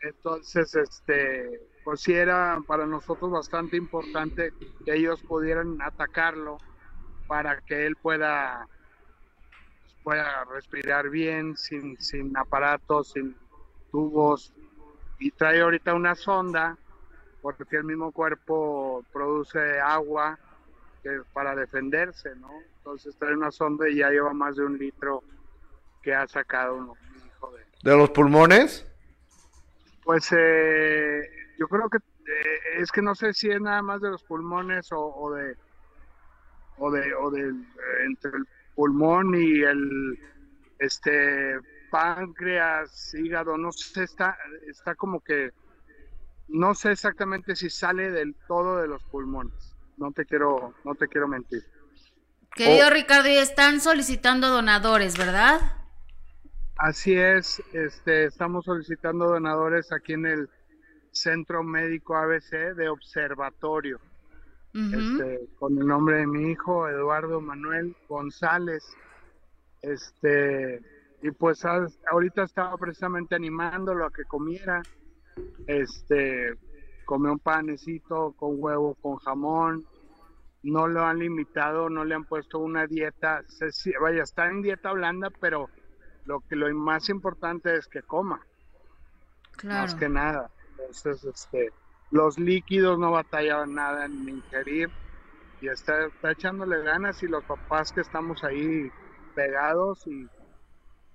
Entonces 0.01 0.75
este 0.75 1.69
pues 1.83 2.07
era 2.07 2.59
para 2.65 2.85
nosotros 2.85 3.31
bastante 3.31 3.77
importante 3.77 4.53
que 4.85 4.95
ellos 4.95 5.21
pudieran 5.23 5.81
atacarlo 5.81 6.57
para 7.27 7.61
que 7.61 7.85
él 7.85 7.95
pueda 7.95 8.67
pueda 10.03 10.45
respirar 10.45 11.09
bien 11.09 11.55
sin, 11.57 11.99
sin 12.01 12.35
aparatos 12.37 13.11
sin 13.11 13.35
tubos 13.91 14.53
y 15.19 15.31
trae 15.31 15.61
ahorita 15.61 15.93
una 15.93 16.15
sonda 16.15 16.77
porque 17.41 17.77
el 17.77 17.83
mismo 17.83 18.11
cuerpo 18.11 19.03
produce 19.11 19.79
agua 19.79 20.37
para 21.33 21.55
defenderse, 21.55 22.35
¿no? 22.35 22.49
Entonces 22.77 23.15
trae 23.17 23.33
una 23.33 23.51
sonda 23.51 23.87
y 23.89 23.97
ya 23.97 24.09
lleva 24.09 24.33
más 24.33 24.55
de 24.57 24.65
un 24.65 24.77
litro 24.77 25.23
que 26.01 26.13
ha 26.13 26.27
sacado 26.27 26.75
uno, 26.75 26.97
hijo 27.25 27.51
de... 27.51 27.89
¿De 27.89 27.97
los 27.97 28.09
pulmones? 28.11 28.85
Pues 30.03 30.29
eh, 30.37 31.29
yo 31.57 31.67
creo 31.67 31.89
que 31.89 31.97
eh, 31.97 32.59
es 32.77 32.91
que 32.91 33.01
no 33.01 33.15
sé 33.15 33.33
si 33.33 33.49
es 33.49 33.61
nada 33.61 33.81
más 33.81 34.01
de 34.01 34.09
los 34.09 34.23
pulmones 34.23 34.91
o, 34.91 34.99
o 34.99 35.33
de 35.33 35.55
o 36.77 36.91
de 36.91 37.13
o 37.13 37.35
eh, 37.35 37.53
entre 38.05 38.31
el 38.31 38.47
pulmón 38.75 39.35
y 39.35 39.61
el 39.61 40.19
este 40.79 41.59
páncreas, 41.89 43.13
hígado, 43.13 43.57
no 43.57 43.71
sé, 43.71 44.03
está, 44.03 44.37
está 44.67 44.95
como 44.95 45.21
que, 45.21 45.51
no 46.47 46.73
sé 46.73 46.91
exactamente 46.91 47.55
si 47.55 47.69
sale 47.69 48.11
del 48.11 48.35
todo 48.47 48.77
de 48.77 48.87
los 48.87 49.03
pulmones. 49.03 49.75
no 49.97 50.11
te 50.13 50.25
quiero, 50.25 50.73
no 50.85 50.95
te 50.95 51.07
quiero 51.07 51.27
mentir. 51.27 51.63
Querido 52.55 52.87
Oh. 52.87 52.89
Ricardo, 52.89 53.27
y 53.29 53.35
están 53.35 53.81
solicitando 53.81 54.47
donadores, 54.47 55.17
¿verdad? 55.17 55.59
Así 56.77 57.13
es, 57.13 57.61
este, 57.73 58.25
estamos 58.25 58.63
solicitando 58.63 59.27
donadores 59.27 59.91
aquí 59.91 60.13
en 60.13 60.25
el 60.25 60.49
Centro 61.11 61.63
Médico 61.63 62.15
ABC 62.15 62.75
de 62.75 62.87
Observatorio, 62.87 63.99
este, 64.73 65.41
con 65.57 65.77
el 65.77 65.85
nombre 65.85 66.19
de 66.19 66.27
mi 66.27 66.51
hijo 66.51 66.87
Eduardo 66.87 67.41
Manuel 67.41 67.95
González. 68.07 68.83
Este, 69.81 70.81
y 71.21 71.31
pues 71.31 71.65
a- 71.65 71.85
ahorita 72.11 72.43
estaba 72.43 72.77
precisamente 72.77 73.35
animándolo 73.35 74.05
a 74.05 74.11
que 74.11 74.23
comiera. 74.25 74.81
Este, 75.67 76.53
comió 77.05 77.31
un 77.33 77.39
panecito 77.39 78.33
con 78.37 78.55
huevo, 78.57 78.95
con 78.95 79.17
jamón. 79.17 79.85
No 80.63 80.87
lo 80.87 81.03
han 81.05 81.19
limitado, 81.19 81.89
no 81.89 82.03
le 82.03 82.15
han 82.15 82.25
puesto 82.25 82.59
una 82.59 82.85
dieta. 82.87 83.43
se- 83.47 83.97
vaya, 83.99 84.23
está 84.23 84.47
en 84.49 84.61
dieta 84.61 84.91
blanda, 84.91 85.29
pero 85.39 85.69
lo 86.25 86.41
que 86.41 86.55
lo 86.55 86.73
más 86.75 87.09
importante 87.09 87.75
es 87.75 87.87
que 87.87 88.01
coma, 88.03 88.45
Claro. 89.57 89.81
más 89.81 89.95
que 89.95 90.09
nada. 90.09 90.51
Entonces, 90.77 91.23
este, 91.23 91.69
los 92.11 92.37
líquidos 92.39 92.97
no 92.99 93.11
batallaban 93.11 93.73
nada 93.73 94.05
en 94.05 94.27
ingerir 94.27 94.89
y 95.61 95.67
está, 95.69 96.05
está 96.05 96.31
echándole 96.31 96.81
ganas 96.83 97.21
y 97.23 97.27
los 97.27 97.43
papás 97.45 97.91
que 97.91 98.01
estamos 98.01 98.43
ahí 98.43 98.89
pegados 99.33 100.05
y 100.07 100.27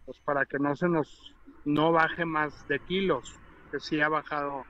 pues 0.07 0.19
para 0.25 0.45
que 0.47 0.59
no 0.59 0.77
se 0.77 0.89
nos 0.89 1.35
no 1.65 1.93
baje 1.93 2.25
más 2.25 2.67
de 2.69 2.79
kilos, 2.81 3.35
que 3.71 3.81
sí 3.81 4.01
ha 4.01 4.09
bajado 4.09 4.65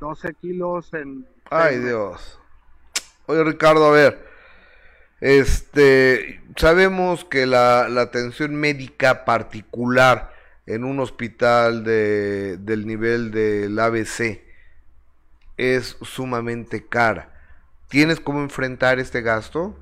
12 0.00 0.34
kilos 0.34 0.92
en 0.94 1.26
Ay. 1.50 1.78
Dios. 1.78 2.38
Oye, 3.26 3.44
Ricardo, 3.44 3.86
a 3.86 3.92
ver. 3.92 4.30
Este, 5.20 6.42
sabemos 6.56 7.24
que 7.24 7.46
la, 7.46 7.88
la 7.88 8.02
atención 8.02 8.54
médica 8.54 9.24
particular 9.24 10.32
en 10.66 10.84
un 10.84 11.00
hospital 11.00 11.84
de, 11.84 12.56
del 12.58 12.86
nivel 12.86 13.30
del 13.30 13.78
ABC 13.78 14.40
es 15.56 15.98
sumamente 16.00 16.86
cara. 16.86 17.34
¿Tienes 17.88 18.20
cómo 18.20 18.40
enfrentar 18.40 18.98
este 18.98 19.20
gasto? 19.20 19.76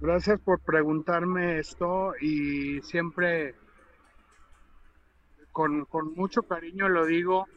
Gracias 0.00 0.38
por 0.40 0.60
preguntarme 0.60 1.58
esto 1.58 2.12
y 2.20 2.80
siempre 2.82 3.54
con, 5.54 5.84
con 5.86 6.12
mucho 6.14 6.42
cariño 6.42 6.88
lo 6.88 7.06
digo 7.06 7.48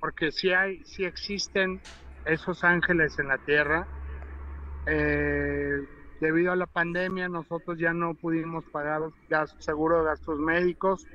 porque 0.00 0.32
sí 0.32 0.50
hay, 0.50 0.82
sí 0.84 1.04
existen 1.04 1.80
esos 2.24 2.64
ángeles 2.64 3.18
en 3.18 3.28
la 3.28 3.38
tierra. 3.38 3.86
Eh, 4.86 5.78
debido 6.20 6.52
a 6.52 6.56
la 6.56 6.66
pandemia 6.66 7.28
nosotros 7.28 7.78
ya 7.78 7.92
no 7.92 8.14
pudimos 8.14 8.64
pagar 8.72 9.02
gas- 9.28 9.54
seguro 9.58 9.98
de 9.98 10.04
gastos 10.06 10.38
médicos 10.38 11.06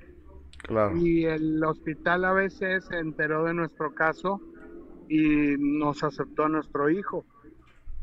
Claro. 0.59 0.95
y 0.97 1.25
el 1.25 1.63
hospital 1.63 2.25
a 2.25 2.34
veces 2.34 2.86
se 2.86 2.97
enteró 2.99 3.43
de 3.45 3.53
nuestro 3.55 3.91
caso 3.91 4.39
y 5.07 5.55
nos 5.57 6.03
aceptó 6.03 6.43
a 6.45 6.49
nuestro 6.49 6.89
hijo. 6.89 7.25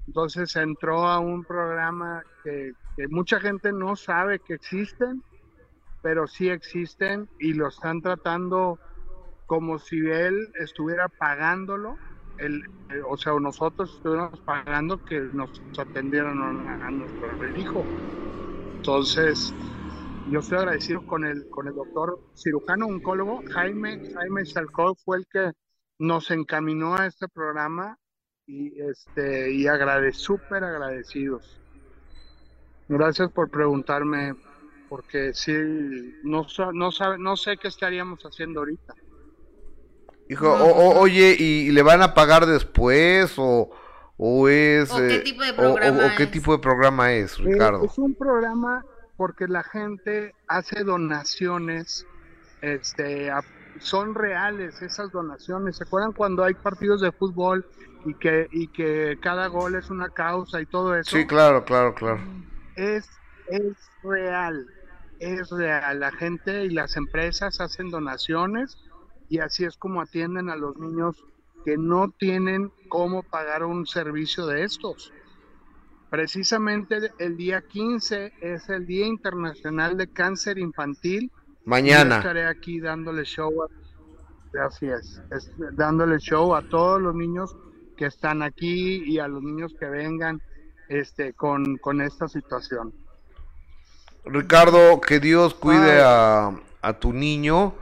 Entonces 0.09 0.55
entró 0.57 1.07
a 1.07 1.21
un 1.21 1.45
programa 1.45 2.25
que, 2.43 2.73
que 2.97 3.09
mucha 3.09 3.41
gente 3.41 3.73
no 3.73 3.95
sabe 3.97 4.41
que 4.41 4.55
existen, 4.55 5.23
pero 6.07 6.29
sí 6.29 6.49
existen 6.51 7.29
y 7.41 7.55
lo 7.55 7.67
están 7.67 8.01
tratando 8.01 8.79
como 9.47 9.81
si 9.81 9.99
él 10.09 10.53
estuviera 10.61 11.09
pagándolo, 11.09 11.97
el, 12.39 12.63
eh, 12.91 13.03
o 13.09 13.17
sea, 13.17 13.33
nosotros 13.41 13.93
estuviéramos 13.97 14.39
pagando 14.43 15.05
que 15.05 15.19
nos 15.33 15.61
atendieran 15.77 16.41
a, 16.41 16.91
nuestro 16.93 17.59
hijo. 17.59 17.85
Entonces, 18.77 19.53
yo 20.31 20.39
estoy 20.39 20.59
agradecido 20.59 21.05
con 21.05 21.25
el, 21.25 21.51
con 21.51 21.67
el 21.67 21.75
doctor 21.75 22.21
cirujano 22.37 22.87
oncólogo 22.87 23.43
Jaime, 23.53 24.01
Jaime 24.15 24.45
Chalcó 24.45 24.95
fue 24.95 25.17
el 25.17 25.27
que 25.27 25.51
nos 25.99 26.31
encaminó 26.31 26.95
a 26.95 27.07
este 27.07 27.27
programa 27.27 27.99
y 28.47 28.81
este 28.81 29.51
y 29.51 29.67
agrade, 29.67 30.13
súper 30.13 30.63
agradecidos. 30.63 31.61
Gracias 32.89 33.29
por 33.33 33.51
preguntarme, 33.51 34.37
porque 34.89 35.33
sí, 35.35 35.53
no, 36.23 36.47
no, 36.73 36.93
sabe, 36.93 37.19
no 37.19 37.37
sé 37.37 37.57
qué 37.57 37.69
estaríamos 37.69 38.21
haciendo 38.23 38.61
ahorita. 38.61 38.95
Hijo, 40.29 40.49
o- 40.51 40.73
o- 40.73 41.01
oye, 41.01 41.37
¿y 41.39 41.71
le 41.71 41.83
van 41.83 42.03
a 42.03 42.15
pagar 42.15 42.47
después 42.47 43.35
o, 43.39 43.71
o 44.17 44.49
es... 44.49 44.91
¿O 44.93 44.97
qué 44.97 45.15
eh, 45.19 45.21
tipo 45.21 45.43
de 45.43 45.51
o- 45.51 45.53
o- 45.53 45.57
programa 45.57 46.07
o 46.07 46.17
qué 46.17 46.25
es? 46.25 46.31
tipo 46.33 46.53
de 46.53 46.59
programa 46.59 47.13
es, 47.13 47.39
Eh, 47.39 47.43
Ricardo? 47.45 47.85
Es 47.85 47.97
un 47.99 48.15
programa 48.15 48.85
porque 49.17 49.47
la 49.47 49.63
gente 49.63 50.35
hace 50.49 50.83
donaciones, 50.85 52.05
este, 52.61 53.31
a- 53.31 53.45
son 53.79 54.15
reales 54.15 54.81
esas 54.83 55.13
donaciones. 55.13 55.77
¿Se 55.77 55.85
acuerdan 55.85 56.13
cuando 56.13 56.43
hay 56.43 56.55
partidos 56.55 57.03
de 57.03 57.13
fútbol 57.13 57.65
y 58.05 58.15
que, 58.15 58.49
y 58.51 58.69
que 58.69 59.19
cada 59.23 59.47
gol 59.47 59.77
es 59.77 59.91
una 59.91 60.09
causa 60.11 60.61
y 60.61 60.67
todo 60.67 60.95
eso? 60.97 61.17
Sí, 61.17 61.27
claro, 61.27 61.65
claro, 61.65 61.95
claro. 61.95 62.21
es, 62.75 63.09
es 63.49 63.91
real, 64.03 64.67
es 65.21 65.51
real. 65.51 66.01
La 66.01 66.13
gente 66.13 66.65
y 66.65 66.71
las 66.71 66.97
empresas 66.97 67.61
hacen 67.61 67.91
donaciones 67.91 68.77
y 69.29 69.39
así 69.39 69.65
es 69.65 69.77
como 69.77 70.01
atienden 70.01 70.51
a 70.51 70.57
los 70.57 70.77
niños 70.77 71.25
que 71.65 71.77
no 71.77 72.11
tienen 72.11 72.71
cómo 72.89 73.23
pagar 73.23 73.65
un 73.65 73.87
servicio 73.87 74.47
de 74.47 74.63
estos. 74.65 75.13
Precisamente 76.11 77.11
el 77.19 77.37
día 77.37 77.63
15 77.63 78.35
es 78.41 78.69
el 78.69 78.87
Día 78.87 79.07
Internacional 79.07 79.97
de 79.97 80.07
Cáncer 80.07 80.59
Infantil. 80.59 81.33
Mañana. 81.65 82.19
estaré 82.19 82.47
aquí 82.47 82.79
dándole 82.79 83.25
show 83.25 83.53
a, 83.65 84.65
así 84.65 84.87
es, 84.87 85.21
es 85.33 85.51
dándole 85.73 86.19
show 86.19 86.55
a 86.55 86.63
todos 86.63 87.03
los 87.03 87.15
niños 87.17 87.57
que 87.97 88.07
están 88.07 88.43
aquí 88.43 89.03
y 89.05 89.19
a 89.19 89.27
los 89.27 89.43
niños 89.43 89.75
que 89.79 89.87
vengan 89.87 90.41
este 90.89 91.33
con, 91.33 91.77
con 91.79 92.01
esta 92.01 92.29
situación. 92.29 92.95
Ricardo, 94.27 95.01
que 95.01 95.21
Dios 95.21 95.55
cuide 95.55 96.01
a, 96.03 96.53
a 96.83 96.93
tu 96.95 97.13
niño, 97.13 97.75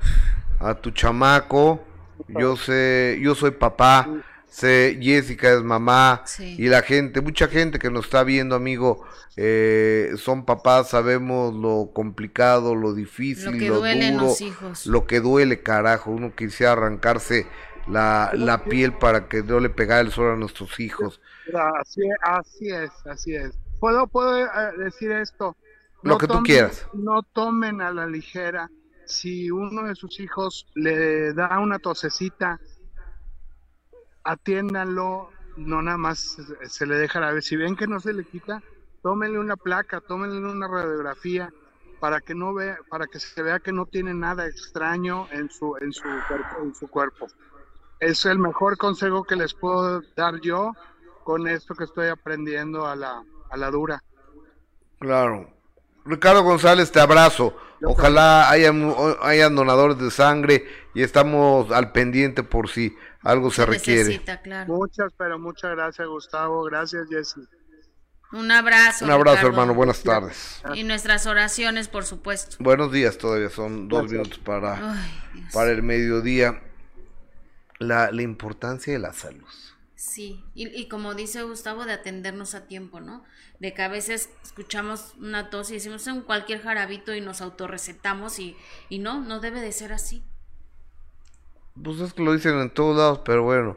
a 0.60 0.74
tu 0.74 0.90
chamaco. 0.90 1.82
Yo 2.28 2.56
sé, 2.56 3.18
yo 3.20 3.34
soy 3.34 3.50
papá, 3.50 4.08
sé, 4.48 4.98
Jessica 5.02 5.52
es 5.52 5.62
mamá 5.62 6.22
Sí. 6.26 6.54
y 6.58 6.68
la 6.68 6.80
gente, 6.82 7.20
mucha 7.20 7.48
gente 7.48 7.78
que 7.78 7.90
nos 7.90 8.04
está 8.06 8.22
viendo, 8.24 8.54
amigo, 8.54 9.04
eh, 9.36 10.12
son 10.16 10.44
papás, 10.44 10.90
sabemos 10.90 11.52
lo 11.54 11.90
complicado, 11.92 12.74
lo 12.76 12.94
difícil, 12.94 13.52
Lo 13.52 13.58
que 13.58 13.68
lo 13.68 13.78
duele 13.78 14.08
en 14.08 14.14
duro, 14.14 14.26
los 14.26 14.40
hijos. 14.40 14.86
lo 14.86 15.06
que 15.06 15.20
duele, 15.20 15.60
carajo. 15.62 16.12
Uno 16.12 16.32
quisiera 16.34 16.72
arrancarse 16.72 17.46
la, 17.88 18.30
la 18.34 18.64
piel 18.64 18.92
para 18.94 19.28
que 19.28 19.42
no 19.42 19.58
le 19.60 19.70
pegara 19.70 20.00
el 20.00 20.12
sol 20.12 20.32
a 20.32 20.36
nuestros 20.36 20.78
hijos. 20.80 21.20
Así, 21.80 22.00
así 22.22 22.68
es, 22.70 22.90
así 23.06 23.34
es. 23.34 23.58
Puedo, 23.80 24.06
puedo 24.06 24.38
eh, 24.46 24.48
decir 24.78 25.10
esto. 25.12 25.56
Lo 26.04 26.18
que 26.18 26.26
tú 26.26 26.42
quieras. 26.42 26.86
No 26.92 27.22
tomen 27.22 27.80
a 27.80 27.90
la 27.92 28.06
ligera. 28.06 28.70
Si 29.06 29.50
uno 29.50 29.84
de 29.84 29.94
sus 29.94 30.18
hijos 30.20 30.66
le 30.74 31.32
da 31.34 31.58
una 31.58 31.78
tosecita, 31.78 32.58
atiéndanlo, 34.24 35.30
no 35.56 35.82
nada 35.82 35.98
más 35.98 36.18
se- 36.18 36.68
se 36.68 36.86
le 36.86 36.96
deja 36.96 37.20
la 37.20 37.32
vez. 37.32 37.46
Si 37.46 37.56
ven 37.56 37.76
que 37.76 37.86
no 37.86 38.00
se 38.00 38.12
le 38.12 38.24
quita, 38.24 38.62
tómenle 39.02 39.38
una 39.38 39.56
placa, 39.56 40.00
tómenle 40.00 40.38
una 40.40 40.66
radiografía 40.68 41.52
para 42.00 42.20
que 42.20 42.34
no 42.34 42.54
vea, 42.54 42.78
para 42.88 43.06
que 43.06 43.20
se 43.20 43.42
vea 43.42 43.60
que 43.60 43.72
no 43.72 43.86
tiene 43.86 44.14
nada 44.14 44.46
extraño 44.46 45.26
en 45.30 45.50
su, 45.50 45.76
en 45.80 45.92
su 45.92 46.02
cuerpo, 46.28 46.62
en 46.62 46.74
su 46.74 46.88
cuerpo. 46.88 47.26
Es 48.00 48.26
el 48.26 48.38
mejor 48.38 48.76
consejo 48.76 49.24
que 49.24 49.36
les 49.36 49.54
puedo 49.54 50.02
dar 50.16 50.40
yo 50.40 50.72
con 51.22 51.46
esto 51.46 51.74
que 51.74 51.84
estoy 51.84 52.08
aprendiendo 52.08 52.86
a 52.86 52.96
la, 52.96 53.22
a 53.50 53.56
la 53.56 53.70
dura. 53.70 54.02
Claro. 54.98 55.53
Ricardo 56.04 56.42
González, 56.42 56.92
te 56.92 57.00
abrazo. 57.00 57.56
Ojalá 57.82 58.48
hayan, 58.50 58.94
hayan 59.22 59.54
donadores 59.54 59.98
de 59.98 60.10
sangre 60.10 60.66
y 60.94 61.02
estamos 61.02 61.70
al 61.70 61.92
pendiente 61.92 62.42
por 62.42 62.70
si 62.70 62.96
algo 63.22 63.50
se 63.50 63.66
requiere. 63.66 64.04
Necesita, 64.04 64.40
claro. 64.40 64.72
Muchas, 64.72 65.12
pero 65.18 65.38
muchas 65.38 65.72
gracias, 65.72 66.06
Gustavo. 66.08 66.62
Gracias, 66.64 67.06
Jessy. 67.10 67.40
Un 68.32 68.50
abrazo. 68.50 69.04
Un 69.04 69.10
abrazo, 69.10 69.36
Ricardo. 69.36 69.48
hermano. 69.50 69.74
Buenas 69.74 70.02
tardes. 70.02 70.62
Y 70.74 70.82
nuestras 70.84 71.26
oraciones, 71.26 71.88
por 71.88 72.04
supuesto. 72.04 72.56
Buenos 72.58 72.90
días, 72.90 73.18
todavía 73.18 73.50
son 73.50 73.88
dos 73.88 74.00
Gracias. 74.02 74.12
minutos 74.20 74.38
para, 74.44 74.92
Ay, 74.92 75.46
para 75.52 75.70
el 75.70 75.82
mediodía. 75.82 76.60
La, 77.80 78.10
la 78.12 78.22
importancia 78.22 78.92
de 78.92 78.98
la 79.00 79.12
salud. 79.12 79.44
Sí, 79.96 80.44
y, 80.54 80.68
y 80.68 80.88
como 80.88 81.14
dice 81.14 81.42
Gustavo, 81.42 81.84
de 81.84 81.92
atendernos 81.92 82.54
a 82.54 82.66
tiempo, 82.66 83.00
¿no? 83.00 83.24
De 83.60 83.72
que 83.74 83.82
a 83.82 83.88
veces 83.88 84.28
escuchamos 84.42 85.14
una 85.20 85.50
tos 85.50 85.70
y 85.70 85.74
decimos 85.74 86.06
en 86.08 86.22
cualquier 86.22 86.62
jarabito 86.62 87.14
y 87.14 87.20
nos 87.20 87.40
autorrecetamos 87.40 88.38
y, 88.40 88.56
y 88.88 88.98
no, 88.98 89.20
no 89.20 89.38
debe 89.38 89.60
de 89.60 89.70
ser 89.70 89.92
así. 89.92 90.24
Pues 91.82 92.00
es 92.00 92.12
que 92.12 92.22
lo 92.22 92.32
dicen 92.32 92.58
en 92.58 92.70
todos 92.70 92.96
lados, 92.96 93.20
pero 93.24 93.44
bueno, 93.44 93.76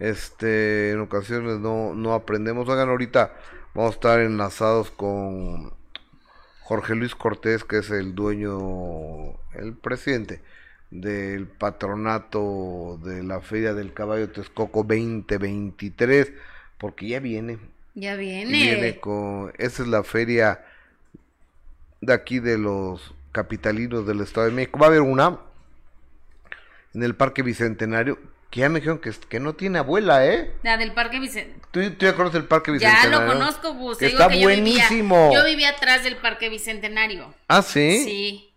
este, 0.00 0.90
en 0.90 1.00
ocasiones 1.00 1.60
no, 1.60 1.94
no 1.94 2.12
aprendemos. 2.12 2.68
Hagan 2.68 2.88
ahorita, 2.88 3.32
vamos 3.74 3.92
a 3.92 3.94
estar 3.94 4.20
enlazados 4.20 4.90
con 4.90 5.72
Jorge 6.62 6.96
Luis 6.96 7.14
Cortés, 7.14 7.62
que 7.62 7.78
es 7.78 7.90
el 7.90 8.14
dueño, 8.16 9.38
el 9.54 9.76
presidente 9.80 10.42
del 10.92 11.46
patronato 11.46 13.00
de 13.02 13.22
la 13.22 13.40
Feria 13.40 13.72
del 13.72 13.94
Caballo 13.94 14.30
Texcoco 14.30 14.84
2023, 14.84 16.32
porque 16.78 17.08
ya 17.08 17.20
viene. 17.20 17.58
Ya 17.94 18.14
viene. 18.14 18.50
Viene 18.52 19.00
con, 19.00 19.52
esa 19.58 19.82
es 19.82 19.88
la 19.88 20.04
feria 20.04 20.64
de 22.02 22.12
aquí 22.12 22.40
de 22.40 22.58
los 22.58 23.14
capitalinos 23.32 24.06
del 24.06 24.20
Estado 24.20 24.46
de 24.46 24.52
México. 24.52 24.78
Va 24.78 24.86
a 24.86 24.88
haber 24.90 25.00
una 25.00 25.40
en 26.94 27.02
el 27.02 27.16
Parque 27.16 27.42
Bicentenario 27.42 28.18
que 28.50 28.60
ya 28.60 28.68
me 28.68 28.80
dijeron 28.80 28.98
que, 28.98 29.10
que 29.30 29.40
no 29.40 29.54
tiene 29.54 29.78
abuela, 29.78 30.26
¿eh? 30.26 30.52
La 30.62 30.76
del 30.76 30.92
Parque 30.92 31.18
Bicentenario. 31.18 31.62
¿Tú, 31.70 31.80
¿Tú, 31.96 32.04
ya 32.04 32.14
conoces 32.14 32.38
el 32.38 32.46
Parque 32.48 32.70
Bicentenario? 32.70 33.10
Ya 33.10 33.24
lo 33.24 33.32
conozco. 33.32 33.96
Que 33.96 34.06
está 34.08 34.28
que 34.28 34.42
buenísimo. 34.42 35.16
Yo 35.16 35.22
vivía, 35.28 35.38
yo 35.38 35.44
vivía, 35.46 35.68
atrás 35.70 36.04
del 36.04 36.18
Parque 36.18 36.50
Bicentenario. 36.50 37.34
¿Ah, 37.48 37.62
sí? 37.62 38.02
Sí. 38.04 38.51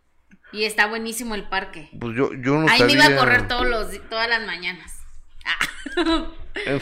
Y 0.55 0.63
está 0.63 0.87
buenísimo 0.87 1.35
el 1.35 1.43
parque. 1.43 1.89
Pues 1.99 2.15
yo, 2.15 2.33
yo 2.33 2.55
no 2.57 2.69
Ahí 2.69 2.79
sabía. 2.79 2.95
me 2.95 3.05
iba 3.05 3.15
a 3.15 3.19
correr 3.19 3.47
todos 3.47 3.67
los, 3.67 4.09
todas 4.09 4.29
las 4.29 4.45
mañanas. 4.45 5.01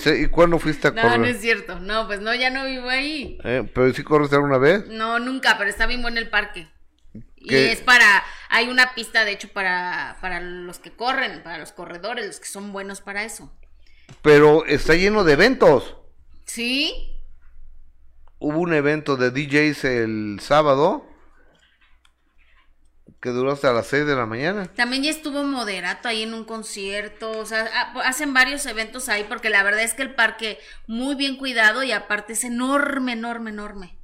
¿Y 0.06 0.28
cuándo 0.28 0.60
fuiste 0.60 0.90
a 0.90 0.92
no, 0.92 1.02
correr? 1.02 1.20
No, 1.20 1.26
no 1.26 1.32
es 1.32 1.42
cierto. 1.42 1.80
No, 1.80 2.06
pues 2.06 2.22
no, 2.22 2.36
ya 2.36 2.52
no 2.52 2.66
vivo 2.66 2.90
ahí. 2.90 3.40
Eh, 3.44 3.68
¿Pero 3.74 3.92
sí 3.94 4.04
corriste 4.04 4.36
alguna 4.36 4.60
vez? 4.60 4.88
No, 4.88 5.18
nunca, 5.18 5.58
pero 5.58 5.72
está 5.72 5.88
bien 5.88 6.04
bueno 6.04 6.20
el 6.20 6.30
parque. 6.30 6.68
¿Qué? 7.14 7.22
Y 7.68 7.72
es 7.72 7.82
para, 7.82 8.24
hay 8.50 8.70
una 8.70 8.94
pista 8.94 9.26
de 9.26 9.32
hecho 9.32 9.50
para, 9.50 10.18
para 10.22 10.40
los 10.40 10.78
que 10.78 10.92
corren, 10.92 11.42
para 11.44 11.58
los 11.58 11.72
corredores, 11.72 12.28
los 12.28 12.40
que 12.40 12.48
son 12.48 12.72
buenos 12.72 13.02
para 13.02 13.24
eso. 13.24 13.52
Pero 14.22 14.66
está 14.66 14.94
lleno 14.94 15.24
de 15.24 15.34
eventos. 15.34 15.98
¿Sí? 16.46 17.20
Hubo 18.38 18.60
un 18.60 18.74
evento 18.74 19.18
de 19.18 19.32
DJs 19.32 19.84
el 19.86 20.40
sábado 20.42 21.08
que 23.24 23.30
duró 23.30 23.54
hasta 23.54 23.72
las 23.72 23.88
6 23.88 24.06
de 24.06 24.18
la 24.18 24.26
mañana. 24.26 24.66
También 24.76 25.04
ya 25.04 25.10
estuvo 25.10 25.46
Moderato 25.46 26.10
ahí 26.10 26.24
en 26.24 26.34
un 26.34 26.44
concierto, 26.44 27.32
o 27.32 27.46
sea, 27.46 27.64
hacen 28.04 28.34
varios 28.34 28.66
eventos 28.66 29.08
ahí 29.08 29.26
porque 29.30 29.50
la 29.50 29.64
verdad 29.64 29.82
es 29.82 29.94
que 29.94 30.02
el 30.02 30.14
parque 30.14 30.60
muy 30.88 31.16
bien 31.16 31.38
cuidado 31.38 31.84
y 31.84 31.94
aparte 31.94 32.34
es 32.34 32.44
enorme, 32.44 33.14
enorme, 33.14 33.52
enorme. 33.52 33.98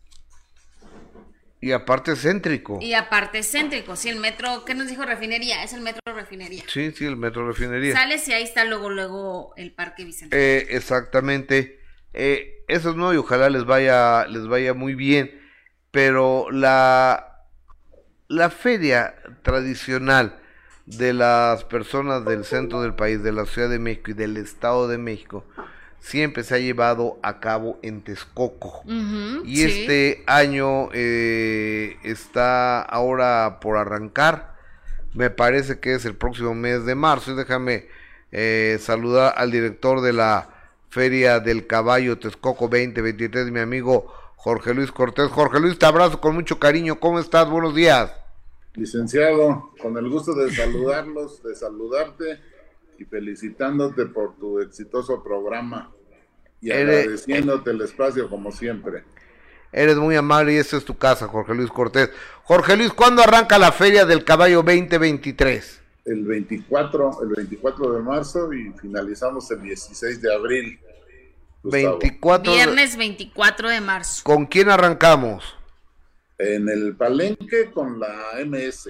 Y 1.59 1.73
aparte 1.73 2.13
es 2.13 2.21
céntrico. 2.21 2.79
Y 2.81 2.93
aparte 2.93 3.39
es 3.39 3.51
céntrico, 3.51 3.97
sí, 3.97 4.07
el 4.07 4.21
metro, 4.21 4.63
¿qué 4.63 4.73
nos 4.73 4.87
dijo 4.87 5.03
Refinería? 5.03 5.65
Es 5.65 5.73
el 5.73 5.81
metro 5.81 5.99
Refinería. 6.15 6.63
Sí, 6.69 6.93
sí, 6.95 7.05
el 7.05 7.17
metro 7.17 7.45
Refinería. 7.45 7.93
Sales 7.93 8.25
y 8.29 8.31
ahí 8.31 8.43
está 8.43 8.63
luego, 8.63 8.89
luego 8.89 9.53
el 9.57 9.73
parque 9.73 10.05
Vicente. 10.05 10.37
Eh, 10.37 10.67
exactamente. 10.69 11.81
Eh, 12.13 12.63
eso 12.69 12.91
es 12.91 12.95
nuevo 12.95 13.13
y 13.13 13.17
ojalá 13.17 13.49
les 13.49 13.65
vaya, 13.65 14.25
les 14.27 14.47
vaya 14.47 14.73
muy 14.73 14.95
bien. 14.95 15.37
Pero 15.91 16.51
la, 16.51 17.28
la 18.29 18.49
feria 18.51 19.15
tradicional 19.41 20.39
de 20.85 21.13
las 21.13 21.65
personas 21.65 22.23
del 22.25 22.45
centro 22.45 22.81
del 22.81 22.93
país, 22.93 23.21
de 23.21 23.31
la 23.31 23.45
Ciudad 23.45 23.69
de 23.69 23.79
México 23.79 24.11
y 24.11 24.13
del 24.13 24.37
Estado 24.37 24.87
de 24.87 24.97
México, 24.97 25.43
siempre 25.99 26.43
se 26.43 26.55
ha 26.55 26.59
llevado 26.59 27.19
a 27.23 27.39
cabo 27.39 27.79
en 27.81 28.01
Texcoco. 28.01 28.81
Uh 28.85 28.91
-huh, 28.91 29.41
y 29.45 29.57
sí. 29.57 29.63
este 29.65 30.23
año 30.27 30.89
eh, 30.93 31.97
está 32.03 32.81
ahora 32.81 33.59
por 33.59 33.77
arrancar. 33.77 34.55
Me 35.13 35.31
parece 35.31 35.79
que 35.79 35.95
es 35.95 36.05
el 36.05 36.15
próximo 36.15 36.53
mes 36.53 36.85
de 36.85 36.95
marzo. 36.95 37.31
Y 37.31 37.35
déjame 37.35 37.87
eh, 38.31 38.77
saludar 38.79 39.33
al 39.37 39.51
director 39.51 40.01
de 40.01 40.13
la 40.13 40.49
Feria 40.89 41.39
del 41.39 41.67
Caballo 41.67 42.17
Texcoco 42.17 42.67
2023, 42.67 43.51
mi 43.51 43.59
amigo 43.59 44.11
Jorge 44.41 44.73
Luis 44.73 44.91
Cortés. 44.91 45.29
Jorge 45.29 45.59
Luis, 45.59 45.77
te 45.77 45.85
abrazo 45.85 46.19
con 46.21 46.35
mucho 46.35 46.59
cariño. 46.59 46.99
¿Cómo 46.99 47.19
estás? 47.19 47.49
Buenos 47.49 47.75
días. 47.75 48.11
Licenciado, 48.75 49.71
con 49.81 49.97
el 49.97 50.07
gusto 50.09 50.33
de 50.33 50.51
saludarlos, 50.53 51.43
de 51.43 51.55
saludarte 51.55 52.39
y 52.97 53.03
felicitándote 53.05 54.05
por 54.05 54.35
tu 54.35 54.59
exitoso 54.59 55.21
programa 55.23 55.91
y 56.61 56.71
Eres- 56.71 56.99
agradeciéndote 57.03 57.71
el 57.71 57.81
espacio 57.81 58.29
como 58.29 58.51
siempre. 58.51 59.03
Eres 59.71 59.97
muy 59.97 60.15
amable 60.15 60.53
y 60.53 60.57
esta 60.57 60.77
es 60.77 60.85
tu 60.85 60.97
casa, 60.97 61.27
Jorge 61.27 61.53
Luis 61.53 61.69
Cortés. 61.69 62.09
Jorge 62.43 62.75
Luis, 62.77 62.91
¿cuándo 62.93 63.21
arranca 63.21 63.59
la 63.59 63.71
Feria 63.71 64.05
del 64.05 64.23
Caballo 64.23 64.63
2023? 64.63 65.81
El 66.05 66.23
24, 66.25 67.23
el 67.23 67.29
24 67.29 67.93
de 67.93 68.01
marzo 68.01 68.51
y 68.53 68.71
finalizamos 68.79 69.51
el 69.51 69.61
16 69.61 70.21
de 70.21 70.33
abril. 70.33 70.79
Gustavo. 71.63 71.99
24. 71.99 72.51
de- 72.51 72.57
Viernes 72.57 72.95
24 72.97 73.69
de 73.69 73.81
marzo. 73.81 74.21
¿Con 74.23 74.45
quién 74.45 74.69
arrancamos? 74.69 75.43
En 76.37 76.69
el 76.69 76.95
Palenque 76.95 77.69
con 77.71 77.99
la 77.99 78.15
MS. 78.45 78.89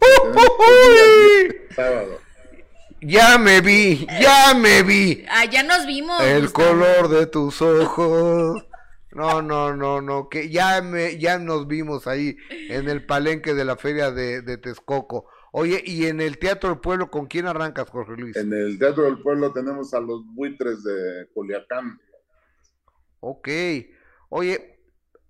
Sábado. 1.74 2.20
Ya 3.00 3.38
me 3.38 3.60
vi, 3.60 4.06
ya 4.20 4.54
me 4.54 4.82
vi. 4.82 5.24
Ah, 5.30 5.44
ya 5.44 5.62
nos 5.62 5.86
vimos. 5.86 6.20
El 6.22 6.42
Gustavo. 6.48 6.68
color 6.70 7.08
de 7.08 7.26
tus 7.26 7.60
ojos. 7.62 8.62
No, 9.12 9.40
no, 9.42 9.74
no, 9.74 10.00
no, 10.02 10.28
que 10.28 10.50
ya 10.50 10.82
me, 10.82 11.18
ya 11.18 11.38
nos 11.38 11.66
vimos 11.66 12.06
ahí 12.06 12.36
en 12.50 12.88
el 12.88 13.04
palenque 13.06 13.54
de 13.54 13.64
la 13.64 13.76
feria 13.76 14.10
de, 14.10 14.42
de 14.42 14.58
Texcoco. 14.58 15.26
Oye, 15.58 15.82
y 15.86 16.04
en 16.04 16.20
el 16.20 16.36
Teatro 16.38 16.68
del 16.68 16.80
Pueblo, 16.80 17.10
¿con 17.10 17.24
quién 17.28 17.46
arrancas, 17.46 17.88
Jorge 17.88 18.12
Luis? 18.20 18.36
En 18.36 18.52
el 18.52 18.78
Teatro 18.78 19.04
del 19.04 19.22
Pueblo 19.22 19.54
tenemos 19.54 19.94
a 19.94 20.00
los 20.00 20.22
buitres 20.34 20.84
de 20.84 21.28
Culiacán. 21.32 21.98
Ok. 23.20 23.48
Oye, 24.28 24.78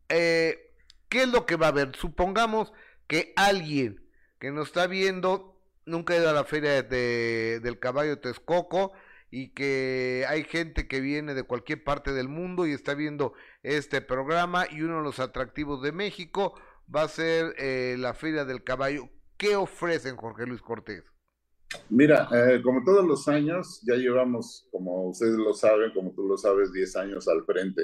eh, 0.09 0.73
¿qué 1.09 1.23
es 1.23 1.29
lo 1.29 1.47
que 1.47 1.55
va 1.55 1.67
a 1.67 1.69
haber? 1.69 1.95
Supongamos 1.95 2.73
que 3.07 3.35
alguien 3.37 4.05
que 4.41 4.51
nos 4.51 4.67
está 4.67 4.89
viendo 4.89 5.61
nunca 5.85 6.15
ha 6.15 6.17
ido 6.17 6.29
a 6.29 6.33
la 6.33 6.43
feria 6.45 6.83
de- 6.83 7.61
del 7.63 7.79
caballo 7.79 8.19
Texcoco 8.19 8.95
y 9.31 9.51
que 9.55 10.25
hay 10.29 10.43
gente 10.43 10.89
que 10.89 11.01
viene 11.01 11.35
de 11.35 11.45
cualquier 11.45 11.85
parte 11.85 12.13
del 12.13 12.27
mundo 12.27 12.67
y 12.67 12.73
está 12.73 12.95
viendo 12.95 13.35
este 13.63 14.01
programa 14.01 14.67
y 14.69 14.83
uno 14.83 14.97
de 14.97 15.03
los 15.05 15.21
atractivos 15.21 15.83
de 15.83 15.93
México 15.93 16.61
va 16.93 17.03
a 17.03 17.09
ser 17.09 17.55
eh, 17.59 17.95
la 17.97 18.13
feria 18.13 18.45
del 18.45 18.65
caballo. 18.65 19.09
¿Qué 19.37 19.55
ofrecen, 19.55 20.17
Jorge 20.17 20.47
Luis 20.47 20.63
Cortés? 20.63 21.05
Mira, 21.91 22.29
eh, 22.33 22.63
como 22.63 22.83
todos 22.85 23.05
los 23.05 23.29
años, 23.29 23.83
ya 23.87 23.95
llevamos, 23.97 24.69
como 24.71 25.09
ustedes 25.09 25.37
lo 25.37 25.53
saben, 25.53 25.93
como 25.93 26.13
tú 26.13 26.27
lo 26.27 26.37
sabes, 26.37 26.73
10 26.73 26.97
años 26.97 27.29
al 27.29 27.45
frente 27.45 27.83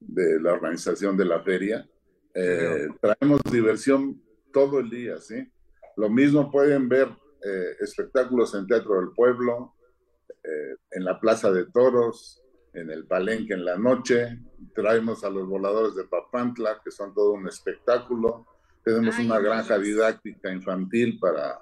de 0.00 0.40
la 0.40 0.52
organización 0.52 1.16
de 1.16 1.24
la 1.24 1.42
feria. 1.42 1.88
Eh, 2.34 2.88
traemos 3.00 3.40
diversión 3.50 4.20
todo 4.52 4.80
el 4.80 4.90
día, 4.90 5.18
¿sí? 5.18 5.50
Lo 5.96 6.08
mismo 6.08 6.50
pueden 6.50 6.88
ver 6.88 7.08
eh, 7.42 7.76
espectáculos 7.80 8.54
en 8.54 8.66
Teatro 8.66 8.96
del 9.00 9.10
Pueblo, 9.14 9.74
en 10.92 11.04
la 11.04 11.20
Plaza 11.20 11.52
de 11.52 11.66
Toros, 11.66 12.42
en 12.72 12.90
el 12.90 13.06
Palenque 13.06 13.54
en 13.54 13.64
la 13.64 13.76
noche. 13.76 14.38
Traemos 14.74 15.22
a 15.22 15.30
los 15.30 15.46
voladores 15.46 15.94
de 15.94 16.04
Papantla, 16.04 16.80
que 16.82 16.90
son 16.90 17.14
todo 17.14 17.32
un 17.32 17.46
espectáculo. 17.46 18.46
Tenemos 18.84 19.14
Ay, 19.18 19.26
una 19.26 19.38
granja 19.38 19.78
Dios. 19.78 19.86
didáctica 19.96 20.52
infantil 20.52 21.18
para 21.18 21.60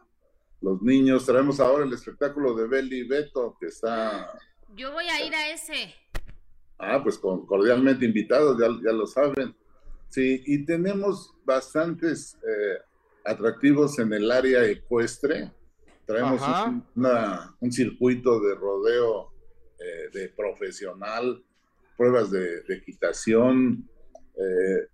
los 0.61 0.81
niños. 0.83 1.27
Traemos 1.27 1.61
ahora 1.61 1.85
el 1.85 1.93
espectáculo 1.93 2.55
de 2.55 2.67
Beli 2.67 3.07
Beto, 3.07 3.57
que 3.61 3.67
está, 3.67 4.31
Yo 4.77 4.93
voy 4.93 5.07
a 5.09 5.25
ir 5.25 5.35
a 5.35 5.51
ese. 5.51 5.95
ah, 6.79 7.03
pues 7.03 7.19
con- 7.19 7.45
cordialmente 7.47 8.05
invitados, 8.05 8.59
ya, 8.61 8.69
ya 8.85 8.93
lo 8.93 9.07
saben. 9.07 9.55
Sí, 10.11 10.43
y 10.47 10.65
tenemos 10.65 11.35
bastantes 11.45 12.37
eh, 12.37 12.79
atractivos 13.25 13.99
en 13.99 14.13
el 14.13 14.31
área 14.31 14.65
ecuestre. 14.65 15.53
Traemos 16.07 16.41
un, 16.67 16.85
una- 16.97 17.55
un 17.61 17.71
circuito 17.73 18.41
de 18.41 18.55
rodeo 18.55 19.33
eh, 19.81 20.09
de 20.13 20.29
profesional, 20.31 21.43
pruebas 21.97 22.31
de, 22.31 22.63
de 22.63 22.75
equitación. 22.77 23.89
eh, 24.37 24.87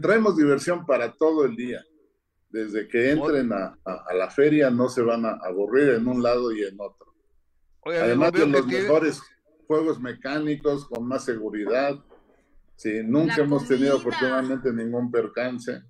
traemos 0.00 0.36
diversión 0.36 0.86
para 0.86 1.12
todo 1.12 1.44
el 1.44 1.56
día. 1.56 1.82
Desde 2.50 2.88
que 2.88 3.10
entren 3.10 3.52
a, 3.52 3.78
a- 3.84 4.04
a 4.08 4.14
la 4.14 4.30
feria 4.30 4.70
no 4.70 4.88
se 4.88 5.02
van 5.02 5.26
a 5.26 5.32
aburrir 5.44 5.90
en 5.90 6.06
un 6.08 6.22
lado 6.22 6.50
y 6.52 6.62
en 6.64 6.76
otro. 6.80 7.14
Oye, 7.80 7.98
Además 8.00 8.32
de 8.32 8.46
los 8.46 8.66
tiene- 8.66 8.82
mejores 8.84 9.20
juegos 9.66 10.00
mecánicos 10.00 10.86
con 10.88 11.06
más 11.06 11.24
seguridad. 11.24 11.94
Sí, 12.76 13.00
nunca 13.04 13.38
La 13.38 13.44
hemos 13.44 13.66
tenido 13.68 13.96
afortunadamente 13.96 14.72
ningún 14.72 15.10
percance. 15.10 15.82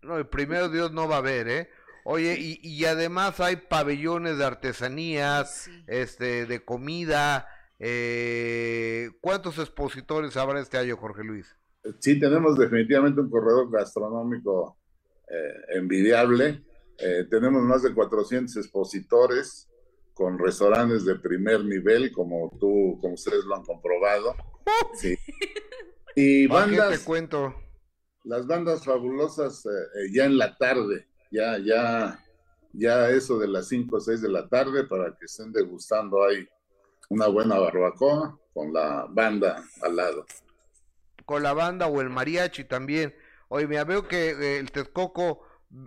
No, 0.00 0.16
el 0.16 0.26
primero 0.28 0.68
Dios 0.68 0.92
no 0.92 1.06
va 1.08 1.16
a 1.16 1.18
haber, 1.18 1.48
¿eh? 1.48 1.70
Oye, 2.04 2.36
y, 2.38 2.58
y 2.62 2.84
además 2.86 3.38
hay 3.38 3.56
pabellones 3.56 4.38
de 4.38 4.44
artesanías, 4.44 5.62
Sí. 5.64 5.84
este, 5.86 6.46
de 6.46 6.64
comida. 6.64 7.46
Eh, 7.78 9.10
¿Cuántos 9.20 9.58
expositores 9.58 10.36
habrá 10.36 10.60
este 10.60 10.78
año, 10.78 10.96
Jorge 10.96 11.22
Luis? 11.22 11.56
Sí, 11.98 12.18
tenemos 12.18 12.56
definitivamente 12.56 13.20
un 13.20 13.30
corredor 13.30 13.70
gastronómico 13.70 14.78
eh, 15.28 15.76
envidiable. 15.78 16.62
Eh, 16.98 17.26
tenemos 17.28 17.62
más 17.62 17.82
de 17.82 17.94
400 17.94 18.56
expositores. 18.56 19.68
con 20.14 20.38
restaurantes 20.38 21.06
de 21.06 21.14
primer 21.16 21.64
nivel, 21.64 22.12
como 22.12 22.50
tú, 22.60 22.98
como 23.00 23.14
ustedes 23.14 23.44
lo 23.44 23.56
han 23.56 23.64
comprobado. 23.64 24.34
Sí. 24.94 25.16
Y 26.14 26.46
bandas. 26.46 26.98
te 26.98 27.04
cuento? 27.06 27.54
Las 28.24 28.46
bandas 28.46 28.84
fabulosas 28.84 29.64
eh, 29.64 30.08
ya 30.12 30.26
en 30.26 30.36
la 30.36 30.54
tarde, 30.58 31.08
ya, 31.30 31.56
ya, 31.58 32.22
ya 32.74 33.08
eso 33.08 33.38
de 33.38 33.48
las 33.48 33.68
5 33.68 33.96
o 33.96 34.00
6 34.00 34.20
de 34.20 34.28
la 34.28 34.46
tarde 34.46 34.84
para 34.84 35.16
que 35.16 35.24
estén 35.24 35.52
degustando 35.52 36.22
ahí 36.22 36.46
una 37.08 37.28
buena 37.28 37.58
barbacoa 37.58 38.38
con 38.52 38.72
la 38.74 39.06
banda 39.08 39.64
al 39.80 39.96
lado. 39.96 40.26
Con 41.24 41.42
la 41.42 41.52
banda 41.52 41.86
o 41.86 42.00
el 42.00 42.10
mariachi 42.10 42.64
también. 42.64 43.14
Oye, 43.48 43.66
me 43.66 43.82
veo 43.84 44.08
que 44.08 44.30
eh, 44.30 44.58
el 44.58 44.70
Texcoco, 44.70 45.42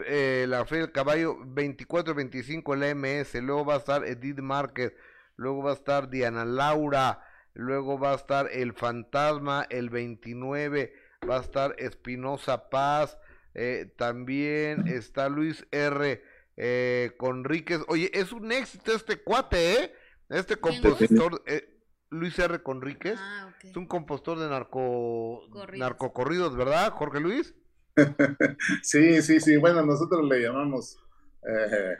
eh, 0.05 0.45
la 0.47 0.65
Feria 0.65 0.85
del 0.85 0.91
Caballo, 0.91 1.37
24-25 1.39 2.73
en 2.73 2.79
la 2.79 2.95
MS, 2.95 3.35
luego 3.41 3.65
va 3.65 3.75
a 3.75 3.77
estar 3.77 4.05
Edith 4.05 4.39
Márquez, 4.39 4.93
luego 5.35 5.63
va 5.63 5.71
a 5.71 5.75
estar 5.75 6.09
Diana 6.09 6.45
Laura, 6.45 7.23
luego 7.53 7.97
va 7.97 8.11
a 8.11 8.15
estar 8.15 8.49
El 8.51 8.73
Fantasma, 8.73 9.65
el 9.69 9.89
29, 9.89 10.93
va 11.29 11.37
a 11.37 11.41
estar 11.41 11.75
Espinosa 11.79 12.69
Paz, 12.69 13.17
eh, 13.55 13.91
también 13.97 14.87
está 14.87 15.29
Luis 15.29 15.65
R. 15.71 16.21
Eh, 16.57 17.11
Conríquez. 17.17 17.81
Oye, 17.87 18.11
es 18.13 18.31
un 18.31 18.51
éxito 18.51 18.93
este 18.93 19.17
cuate, 19.17 19.73
¿eh? 19.73 19.93
Este 20.29 20.55
compositor, 20.55 21.43
eh, 21.45 21.74
Luis 22.15 22.37
R. 22.39 22.61
Conríquez, 22.63 23.19
ah, 23.19 23.53
es 23.63 23.75
un 23.75 23.87
compositor 23.87 24.39
de 24.39 24.49
narco, 24.49 25.43
narcocorridos, 25.73 26.55
¿verdad, 26.55 26.91
Jorge 26.93 27.19
Luis? 27.19 27.53
sí, 28.83 29.21
sí, 29.21 29.39
sí. 29.39 29.57
Bueno, 29.57 29.85
nosotros 29.85 30.27
le 30.27 30.41
llamamos 30.41 30.97
eh, 31.43 31.97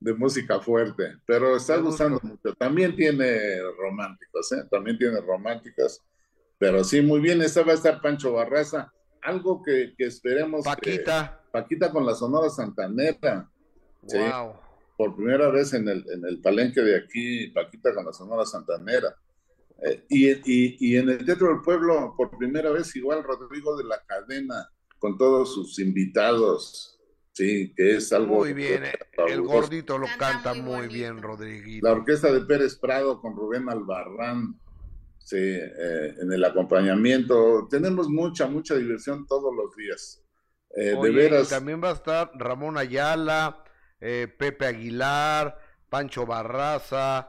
de 0.00 0.14
música 0.14 0.60
fuerte, 0.60 1.16
pero 1.26 1.56
está 1.56 1.76
gustando 1.76 2.20
mucho. 2.22 2.54
También 2.54 2.96
tiene 2.96 3.60
románticos, 3.78 4.52
¿eh? 4.52 4.64
También 4.70 4.98
tiene 4.98 5.20
románticas. 5.20 6.02
Pero 6.58 6.82
sí, 6.84 7.00
muy 7.00 7.20
bien. 7.20 7.40
Esta 7.40 7.62
va 7.62 7.72
a 7.72 7.76
estar 7.76 8.00
Pancho 8.00 8.32
Barraza. 8.32 8.92
Algo 9.22 9.62
que, 9.62 9.94
esperemos. 9.98 10.64
Paquita. 10.64 11.40
Paquita 11.52 11.90
con 11.90 12.04
la 12.04 12.14
Sonora 12.14 12.50
Santanera. 12.50 13.48
Wow. 14.02 14.54
Por 14.96 15.14
primera 15.14 15.48
vez 15.50 15.72
en 15.74 15.88
el, 15.88 16.04
en 16.10 16.24
el 16.26 16.40
palenque 16.40 16.80
de 16.80 16.96
aquí, 16.96 17.48
Paquita 17.50 17.94
con 17.94 18.04
la 18.04 18.12
Sonora 18.12 18.44
Santanera. 18.44 19.14
Eh, 19.82 20.04
y, 20.08 20.90
y, 20.90 20.96
en 20.96 21.08
el 21.08 21.24
Teatro 21.24 21.48
del 21.48 21.60
Pueblo, 21.62 22.14
por 22.16 22.36
primera 22.36 22.70
vez, 22.70 22.94
igual 22.96 23.22
Rodrigo 23.22 23.76
de 23.76 23.84
la 23.84 24.02
Cadena, 24.04 24.68
con 24.98 25.16
todos 25.16 25.54
sus 25.54 25.78
invitados, 25.78 26.98
sí, 27.32 27.72
que 27.76 27.96
es 27.96 28.12
algo... 28.12 28.38
Muy 28.38 28.54
bien, 28.54 28.84
eh, 28.84 28.94
el 29.28 29.42
gordito 29.42 29.96
lo 29.96 30.08
canta, 30.18 30.54
muy, 30.54 30.88
bien, 30.88 31.22
Rodriguito. 31.22 31.86
La 31.86 31.92
orquesta 31.92 32.32
de 32.32 32.40
Pérez 32.40 32.76
Prado 32.76 33.20
con 33.20 33.36
Rubén 33.36 33.68
Albarrán, 33.68 34.58
sí, 35.18 35.36
eh, 35.38 36.14
en 36.20 36.32
el 36.32 36.44
acompañamiento. 36.44 37.68
Tenemos 37.70 38.08
mucha, 38.08 38.48
mucha 38.48 38.74
diversión 38.74 39.26
todos 39.28 39.54
los 39.54 39.76
días. 39.76 40.24
de 40.74 41.10
veras. 41.10 41.50
También 41.50 41.80
va 41.82 41.90
a 41.90 41.94
estar 41.94 42.32
Ramón 42.34 42.76
Ayala, 42.76 43.62
Pepe 44.00 44.66
Aguilar, 44.66 45.56
Pancho 45.88 46.26
Barraza, 46.26 47.28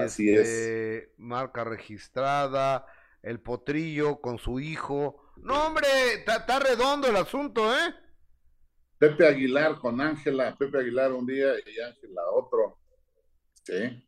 Así 0.00 0.30
es. 0.30 0.48
Este, 0.48 1.14
marca 1.16 1.64
registrada, 1.64 2.86
el 3.22 3.40
potrillo 3.40 4.20
con 4.20 4.38
su 4.38 4.60
hijo. 4.60 5.32
No, 5.36 5.66
hombre, 5.66 5.88
está 6.26 6.58
redondo 6.58 7.08
el 7.08 7.16
asunto, 7.16 7.72
¿eh? 7.72 7.94
Pepe 8.98 9.26
Aguilar 9.26 9.78
con 9.78 10.00
Ángela, 10.00 10.56
Pepe 10.58 10.78
Aguilar 10.78 11.12
un 11.12 11.24
día 11.24 11.52
y 11.54 11.80
Ángela 11.80 12.22
otro. 12.32 12.78
Sí. 13.62 14.04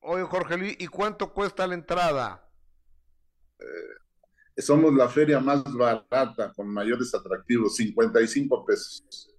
Oye, 0.00 0.24
Jorge 0.24 0.58
Luis, 0.58 0.76
¿y 0.78 0.86
cuánto 0.86 1.32
cuesta 1.32 1.66
la 1.66 1.74
entrada? 1.74 2.46
Eh, 3.58 4.62
somos 4.62 4.92
la 4.92 5.08
feria 5.08 5.40
más 5.40 5.64
barata, 5.72 6.52
con 6.52 6.68
mayores 6.68 7.14
atractivos, 7.14 7.76
55 7.76 8.66
pesos. 8.66 9.30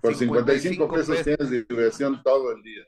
Por 0.00 0.14
55, 0.14 0.88
pesos 0.92 1.22
tienes 1.22 1.50
diversión 1.50 2.22
todo 2.22 2.52
el 2.52 2.62
día. 2.62 2.84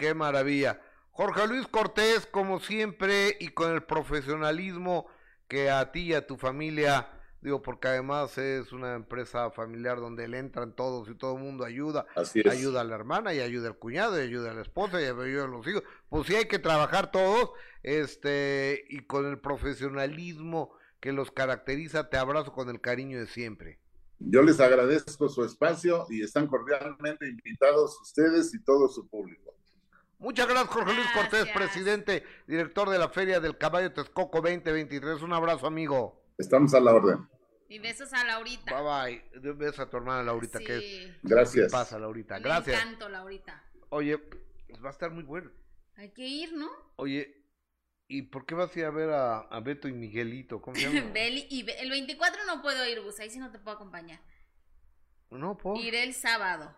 Qué 0.00 0.14
maravilla. 0.14 0.80
Jorge 1.10 1.46
Luis 1.46 1.66
Cortés, 1.66 2.24
como 2.24 2.58
siempre, 2.58 3.36
y 3.38 3.48
con 3.48 3.70
el 3.74 3.82
profesionalismo 3.82 5.06
que 5.46 5.68
a 5.68 5.92
ti 5.92 6.04
y 6.04 6.14
a 6.14 6.26
tu 6.26 6.38
familia, 6.38 7.10
digo, 7.42 7.60
porque 7.60 7.88
además 7.88 8.38
es 8.38 8.72
una 8.72 8.94
empresa 8.94 9.50
familiar 9.50 10.00
donde 10.00 10.26
le 10.26 10.38
entran 10.38 10.74
todos 10.74 11.10
y 11.10 11.14
todo 11.14 11.36
el 11.36 11.42
mundo 11.42 11.66
ayuda. 11.66 12.06
Así 12.16 12.40
es. 12.42 12.50
Ayuda 12.50 12.80
a 12.80 12.84
la 12.84 12.94
hermana 12.94 13.34
y 13.34 13.40
ayuda 13.40 13.68
al 13.68 13.76
cuñado 13.76 14.18
y 14.18 14.22
ayuda 14.22 14.52
a 14.52 14.54
la 14.54 14.62
esposa 14.62 15.02
y 15.02 15.04
ayuda 15.04 15.44
a 15.44 15.48
los 15.48 15.66
hijos. 15.66 15.82
Pues 16.08 16.26
sí 16.26 16.34
hay 16.34 16.46
que 16.46 16.58
trabajar 16.58 17.10
todos, 17.10 17.50
este, 17.82 18.86
y 18.88 19.00
con 19.00 19.26
el 19.26 19.38
profesionalismo 19.38 20.72
que 20.98 21.12
los 21.12 21.30
caracteriza, 21.30 22.08
te 22.08 22.16
abrazo 22.16 22.54
con 22.54 22.70
el 22.70 22.80
cariño 22.80 23.18
de 23.18 23.26
siempre. 23.26 23.78
Yo 24.18 24.40
les 24.40 24.60
agradezco 24.60 25.28
su 25.28 25.44
espacio 25.44 26.06
y 26.08 26.22
están 26.22 26.46
cordialmente 26.46 27.28
invitados 27.28 28.00
ustedes 28.00 28.54
y 28.54 28.62
todo 28.64 28.88
su 28.88 29.06
público. 29.06 29.59
Muchas 30.20 30.46
gracias, 30.46 30.68
Jorge 30.68 30.94
Luis 30.94 31.08
Cortés, 31.14 31.46
presidente, 31.48 32.22
director 32.46 32.90
de 32.90 32.98
la 32.98 33.08
Feria 33.08 33.40
del 33.40 33.56
Caballo 33.56 33.90
Texcoco 33.90 34.42
2023. 34.42 35.22
Un 35.22 35.32
abrazo, 35.32 35.66
amigo. 35.66 36.22
Estamos 36.36 36.74
a 36.74 36.80
la 36.80 36.92
orden. 36.92 37.26
Y 37.70 37.78
besos 37.78 38.12
a 38.12 38.22
Laurita. 38.24 38.82
Bye 38.82 39.22
bye. 39.40 39.54
Besos 39.54 39.80
a 39.80 39.88
tu 39.88 39.96
hermana 39.96 40.22
Laurita, 40.22 40.58
que 40.58 40.76
es. 40.76 41.22
Gracias. 41.22 41.68
¿Qué 41.68 41.72
pasa, 41.72 41.98
Laurita? 41.98 42.38
Gracias. 42.38 42.76
Me 42.76 42.82
encanta, 42.82 43.08
Laurita. 43.08 43.64
Oye, 43.88 44.18
pues 44.18 44.84
va 44.84 44.88
a 44.88 44.92
estar 44.92 45.10
muy 45.10 45.24
bueno. 45.24 45.50
Hay 45.96 46.10
que 46.10 46.26
ir, 46.26 46.52
¿no? 46.52 46.68
Oye, 46.96 47.46
¿y 48.06 48.20
por 48.22 48.44
qué 48.44 48.54
vas 48.54 48.76
a 48.76 48.78
ir 48.78 48.84
a 48.84 48.90
ver 48.90 49.08
a, 49.10 49.60
Beto 49.60 49.88
y 49.88 49.92
Miguelito? 49.92 50.60
¿Cómo 50.60 50.76
se 50.76 50.82
llama? 50.82 51.18
y 51.18 51.64
el 51.78 51.88
24 51.88 52.44
no 52.44 52.60
puedo 52.60 52.86
ir, 52.86 53.00
Gus, 53.00 53.18
ahí 53.20 53.30
sí 53.30 53.38
no 53.38 53.50
te 53.50 53.58
puedo 53.58 53.76
acompañar. 53.76 54.20
No, 55.30 55.56
puedo. 55.56 55.76
Iré 55.76 56.02
el 56.02 56.12
sábado. 56.12 56.76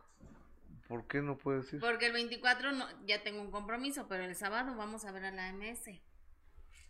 ¿Por 0.92 1.06
qué 1.06 1.22
no 1.22 1.38
puedes 1.38 1.72
ir? 1.72 1.80
Porque 1.80 2.08
el 2.08 2.12
24 2.12 2.72
no, 2.72 2.86
ya 3.06 3.22
tengo 3.22 3.40
un 3.40 3.50
compromiso, 3.50 4.06
pero 4.08 4.24
el 4.24 4.36
sábado 4.36 4.76
vamos 4.76 5.06
a 5.06 5.10
ver 5.10 5.24
a 5.24 5.30
la 5.30 5.50
MS. 5.50 5.88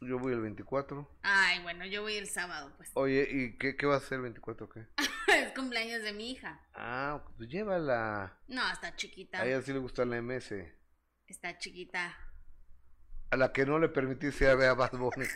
Yo 0.00 0.18
voy 0.18 0.32
el 0.32 0.40
24. 0.40 1.08
Ay, 1.22 1.62
bueno, 1.62 1.86
yo 1.86 2.02
voy 2.02 2.16
el 2.16 2.26
sábado, 2.26 2.72
pues. 2.76 2.90
Oye, 2.94 3.28
¿y 3.30 3.56
qué, 3.58 3.76
qué 3.76 3.86
va 3.86 3.94
a 3.94 4.00
ser 4.00 4.16
el 4.16 4.22
24 4.22 4.68
qué? 4.70 4.88
es 5.38 5.52
cumpleaños 5.52 6.02
de 6.02 6.12
mi 6.14 6.32
hija. 6.32 6.60
Ah, 6.74 7.22
pues 7.36 7.48
llévala. 7.48 8.40
No, 8.48 8.68
está 8.72 8.96
chiquita. 8.96 9.40
A 9.40 9.46
ella 9.46 9.62
sí 9.62 9.72
le 9.72 9.78
gusta 9.78 10.04
la 10.04 10.20
MS. 10.20 10.52
Está 11.28 11.56
chiquita. 11.58 12.18
A 13.30 13.36
la 13.36 13.52
que 13.52 13.64
no 13.64 13.78
le 13.78 13.88
permitiste 13.88 14.48
a 14.48 14.56
ver 14.56 14.70
a 14.70 14.74
Bad 14.74 14.98
Bunny. 14.98 15.26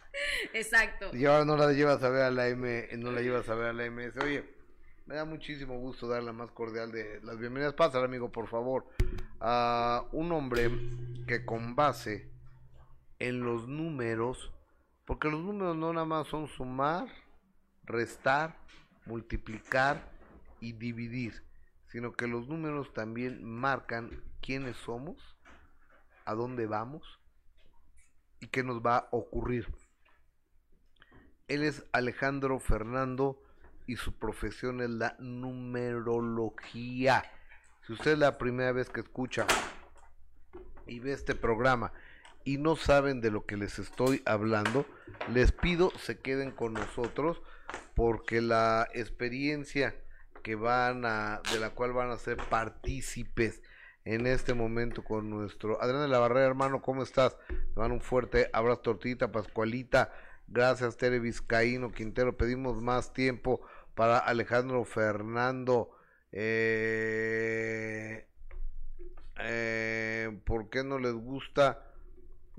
Exacto. 0.54 1.14
Y 1.14 1.26
ahora 1.26 1.44
no 1.44 1.58
la 1.58 1.70
llevas 1.74 2.02
a 2.02 2.08
ver 2.08 2.22
a 2.22 2.30
la 2.30 2.48
M, 2.48 2.88
no 2.96 3.12
la 3.12 3.20
llevas 3.20 3.46
a 3.50 3.54
ver 3.54 3.66
a 3.66 3.72
la 3.74 3.90
MS. 3.90 4.16
Oye, 4.24 4.55
me 5.06 5.14
da 5.14 5.24
muchísimo 5.24 5.78
gusto 5.78 6.08
dar 6.08 6.22
la 6.24 6.32
más 6.32 6.50
cordial 6.50 6.90
de 6.90 7.20
las 7.22 7.38
bienvenidas. 7.38 7.74
Pásale, 7.74 8.04
amigo, 8.04 8.32
por 8.32 8.48
favor. 8.48 8.86
A 9.38 10.04
un 10.10 10.32
hombre 10.32 10.68
que 11.28 11.44
con 11.44 11.76
base 11.76 12.28
en 13.20 13.40
los 13.44 13.68
números, 13.68 14.52
porque 15.04 15.30
los 15.30 15.40
números 15.40 15.76
no 15.76 15.92
nada 15.92 16.06
más 16.06 16.26
son 16.26 16.48
sumar, 16.48 17.06
restar, 17.84 18.58
multiplicar 19.06 20.10
y 20.60 20.72
dividir, 20.72 21.44
sino 21.86 22.12
que 22.12 22.26
los 22.26 22.48
números 22.48 22.92
también 22.92 23.44
marcan 23.44 24.24
quiénes 24.42 24.76
somos, 24.78 25.36
a 26.24 26.34
dónde 26.34 26.66
vamos 26.66 27.20
y 28.40 28.48
qué 28.48 28.64
nos 28.64 28.84
va 28.84 28.96
a 28.96 29.08
ocurrir. 29.12 29.72
Él 31.46 31.62
es 31.62 31.86
Alejandro 31.92 32.58
Fernando 32.58 33.45
y 33.86 33.96
su 33.96 34.18
profesión 34.18 34.80
es 34.80 34.90
la 34.90 35.16
numerología. 35.18 37.24
Si 37.86 37.92
usted 37.92 38.12
es 38.12 38.18
la 38.18 38.38
primera 38.38 38.72
vez 38.72 38.90
que 38.90 39.00
escucha 39.00 39.46
y 40.86 41.00
ve 41.00 41.12
este 41.12 41.34
programa 41.34 41.92
y 42.44 42.58
no 42.58 42.76
saben 42.76 43.20
de 43.20 43.30
lo 43.30 43.46
que 43.46 43.56
les 43.56 43.78
estoy 43.78 44.22
hablando, 44.24 44.86
les 45.32 45.52
pido 45.52 45.90
se 45.98 46.18
queden 46.18 46.50
con 46.50 46.74
nosotros 46.74 47.42
porque 47.94 48.40
la 48.40 48.88
experiencia 48.92 49.94
que 50.42 50.54
van 50.54 51.04
a 51.04 51.40
de 51.52 51.58
la 51.58 51.70
cual 51.70 51.92
van 51.92 52.10
a 52.10 52.18
ser 52.18 52.36
partícipes 52.36 53.62
en 54.04 54.28
este 54.28 54.54
momento 54.54 55.02
con 55.02 55.28
nuestro 55.28 55.82
Adrián 55.82 56.02
de 56.02 56.08
la 56.08 56.20
Barrera, 56.20 56.46
hermano, 56.46 56.80
¿cómo 56.80 57.02
estás? 57.02 57.36
Te 57.48 57.74
van 57.74 57.90
un 57.90 58.00
fuerte 58.00 58.48
abrazo, 58.52 58.80
tortita, 58.80 59.32
Pascualita. 59.32 60.12
Gracias, 60.46 60.96
Tere 60.96 61.18
Vizcaíno, 61.18 61.90
Quintero. 61.90 62.36
Pedimos 62.36 62.80
más 62.80 63.12
tiempo 63.12 63.66
para 63.96 64.18
Alejandro 64.18 64.84
Fernando. 64.84 65.90
Eh, 66.30 68.24
eh, 69.40 70.38
¿Por 70.44 70.70
qué 70.70 70.84
no 70.84 71.00
les 71.00 71.14
gusta? 71.14 71.82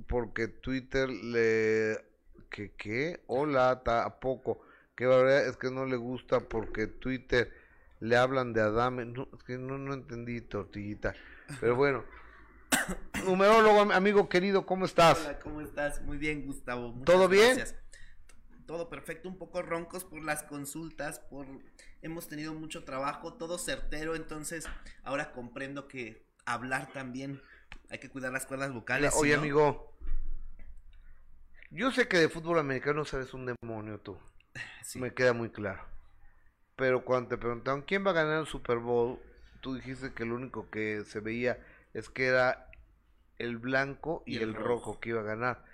Porque 0.08 0.50
Twitter 0.50 1.10
le... 1.10 2.04
¿Qué 2.50 2.74
qué? 2.76 3.22
Hola, 3.28 3.84
tampoco. 3.86 4.62
Que 4.96 5.06
verdad 5.06 5.48
es 5.48 5.58
que 5.58 5.70
no 5.70 5.86
le 5.86 5.96
gusta 5.96 6.40
porque 6.40 6.88
Twitter 6.88 7.54
le 8.00 8.18
hablan 8.18 8.54
de 8.54 8.62
Adame. 8.62 9.06
No, 9.06 9.28
es 9.38 9.44
que 9.44 9.58
no, 9.58 9.78
no 9.78 9.94
entendí, 9.94 10.42
tortillita. 10.42 11.14
Pero 11.60 11.76
bueno, 11.78 12.04
numerólogo, 13.26 13.94
amigo 13.94 14.28
querido, 14.28 14.66
¿cómo 14.66 14.86
estás? 14.86 15.20
Hola, 15.20 15.40
¿cómo 15.40 15.62
estás? 15.62 16.02
Muy 16.02 16.18
bien, 16.18 16.46
Gustavo. 16.48 16.94
Muchas 16.94 17.06
¿Todo 17.06 17.28
bien? 17.28 17.58
gracias. 17.58 17.76
Todo 18.68 18.90
perfecto, 18.90 19.30
un 19.30 19.38
poco 19.38 19.62
roncos 19.62 20.04
por 20.04 20.22
las 20.24 20.44
consultas, 20.44 21.20
por 21.20 21.48
hemos 22.02 22.28
tenido 22.28 22.54
mucho 22.54 22.84
trabajo, 22.84 23.34
todo 23.34 23.58
certero, 23.58 24.14
entonces 24.14 24.68
ahora 25.04 25.32
comprendo 25.32 25.88
que 25.88 26.28
hablar 26.46 26.92
también 26.92 27.42
hay 27.90 28.00
que 28.00 28.10
cuidar 28.10 28.34
las 28.34 28.46
cuerdas 28.46 28.74
vocales. 28.74 29.14
Oye, 29.16 29.36
amigo, 29.36 29.94
yo 31.72 31.92
sé 31.92 32.10
que 32.10 32.18
de 32.18 32.28
fútbol 32.28 32.60
americano 32.60 33.06
sabes 33.06 33.34
un 33.34 33.46
demonio 33.46 34.00
tú. 34.00 34.18
Sí. 34.84 35.00
Me 35.00 35.14
queda 35.14 35.34
muy 35.34 35.50
claro. 35.50 35.84
Pero 36.78 37.04
cuando 37.04 37.30
te 37.30 37.38
preguntaron 37.38 37.82
quién 37.82 38.06
va 38.06 38.12
a 38.12 38.14
ganar 38.14 38.40
el 38.40 38.48
Super 38.48 38.78
Bowl, 38.78 39.20
tú 39.60 39.76
dijiste 39.76 40.14
que 40.14 40.24
lo 40.24 40.36
único 40.36 40.70
que 40.70 41.04
se 41.04 41.20
veía 41.20 41.60
es 41.94 42.08
que 42.08 42.28
era 42.28 42.70
el 43.38 43.58
blanco 43.58 44.24
y, 44.26 44.38
el 44.38 44.54
rojo. 44.54 44.68
rojo. 44.68 45.00
que 45.02 45.10
iba 45.10 45.20
a 45.20 45.26
ganar. 45.26 45.66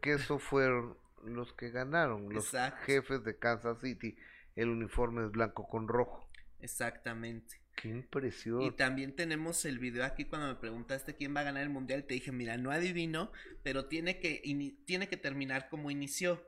Que 0.00 0.12
eso 0.12 0.38
fueron 0.38 0.96
los 1.26 1.52
que 1.54 1.70
ganaron, 1.70 2.32
los 2.32 2.46
Exacto. 2.46 2.84
jefes 2.84 3.24
de 3.24 3.38
Kansas 3.38 3.80
City. 3.80 4.16
El 4.54 4.68
uniforme 4.68 5.24
es 5.24 5.30
blanco 5.32 5.66
con 5.66 5.88
rojo. 5.88 6.28
Exactamente. 6.60 7.60
Qué 7.76 7.88
impresión. 7.88 8.62
Y 8.62 8.70
también 8.70 9.16
tenemos 9.16 9.64
el 9.64 9.78
video 9.78 10.04
aquí 10.04 10.24
cuando 10.24 10.48
me 10.48 10.54
preguntaste 10.54 11.16
quién 11.16 11.34
va 11.34 11.40
a 11.40 11.44
ganar 11.44 11.62
el 11.62 11.70
mundial, 11.70 12.04
te 12.04 12.14
dije, 12.14 12.30
mira, 12.30 12.56
no 12.56 12.70
adivino, 12.70 13.32
pero 13.62 13.86
tiene 13.86 14.20
que, 14.20 14.40
tiene 14.86 15.08
que 15.08 15.16
terminar 15.16 15.68
como 15.68 15.90
inició. 15.90 16.42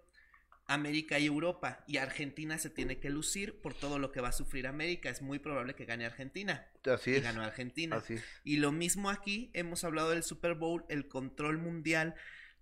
América 0.69 1.19
y 1.21 1.27
Europa 1.27 1.85
y 1.87 1.99
Argentina 1.99 2.59
se 2.59 2.71
tiene 2.71 2.99
que 2.99 3.09
lucir 3.09 3.61
por 3.61 3.73
todo 3.73 4.01
lo 4.01 4.11
que 4.11 4.21
va 4.21 4.29
a 4.29 4.33
sufrir 4.33 4.67
América. 4.67 5.09
Es 5.09 5.23
muy 5.23 5.39
probable 5.39 5.75
que 5.75 5.85
gane 5.85 6.05
Argentina. 6.05 6.67
Así 6.85 7.13
y 7.13 7.15
es. 7.15 7.23
ganó 7.23 7.43
Argentina. 7.43 7.97
Así 7.97 8.15
es. 8.15 8.25
Y 8.43 8.57
lo 8.57 8.73
mismo 8.73 9.11
aquí, 9.11 9.51
hemos 9.55 9.85
hablado 9.85 10.11
del 10.11 10.25
Super 10.25 10.55
Bowl, 10.55 10.85
el 10.89 11.07
control 11.07 11.59
mundial, 11.59 12.17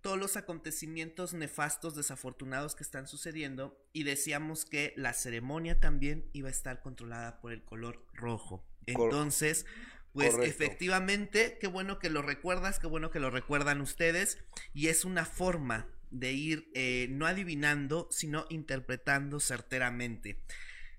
todos 0.04 0.18
los 0.18 0.36
acontecimientos 0.36 1.32
nefastos, 1.32 1.96
desafortunados 1.96 2.74
que 2.74 2.82
están 2.82 3.08
sucediendo, 3.08 3.82
y 3.94 4.02
decíamos 4.02 4.66
que 4.66 4.92
la 4.98 5.14
ceremonia 5.14 5.80
también 5.80 6.28
iba 6.34 6.48
a 6.48 6.50
estar 6.50 6.82
controlada 6.82 7.40
por 7.40 7.52
el 7.54 7.64
color 7.64 8.04
rojo. 8.12 8.62
Entonces, 8.84 9.64
pues 10.12 10.32
correcto. 10.32 10.50
efectivamente, 10.50 11.56
qué 11.58 11.68
bueno 11.68 11.98
que 11.98 12.10
lo 12.10 12.20
recuerdas, 12.20 12.78
qué 12.78 12.86
bueno 12.86 13.10
que 13.10 13.18
lo 13.18 13.30
recuerdan 13.30 13.80
ustedes, 13.80 14.44
y 14.74 14.88
es 14.88 15.06
una 15.06 15.24
forma 15.24 15.88
de 16.10 16.32
ir 16.34 16.70
eh, 16.74 17.06
no 17.08 17.26
adivinando, 17.26 18.06
sino 18.10 18.44
interpretando 18.50 19.40
certeramente. 19.40 20.38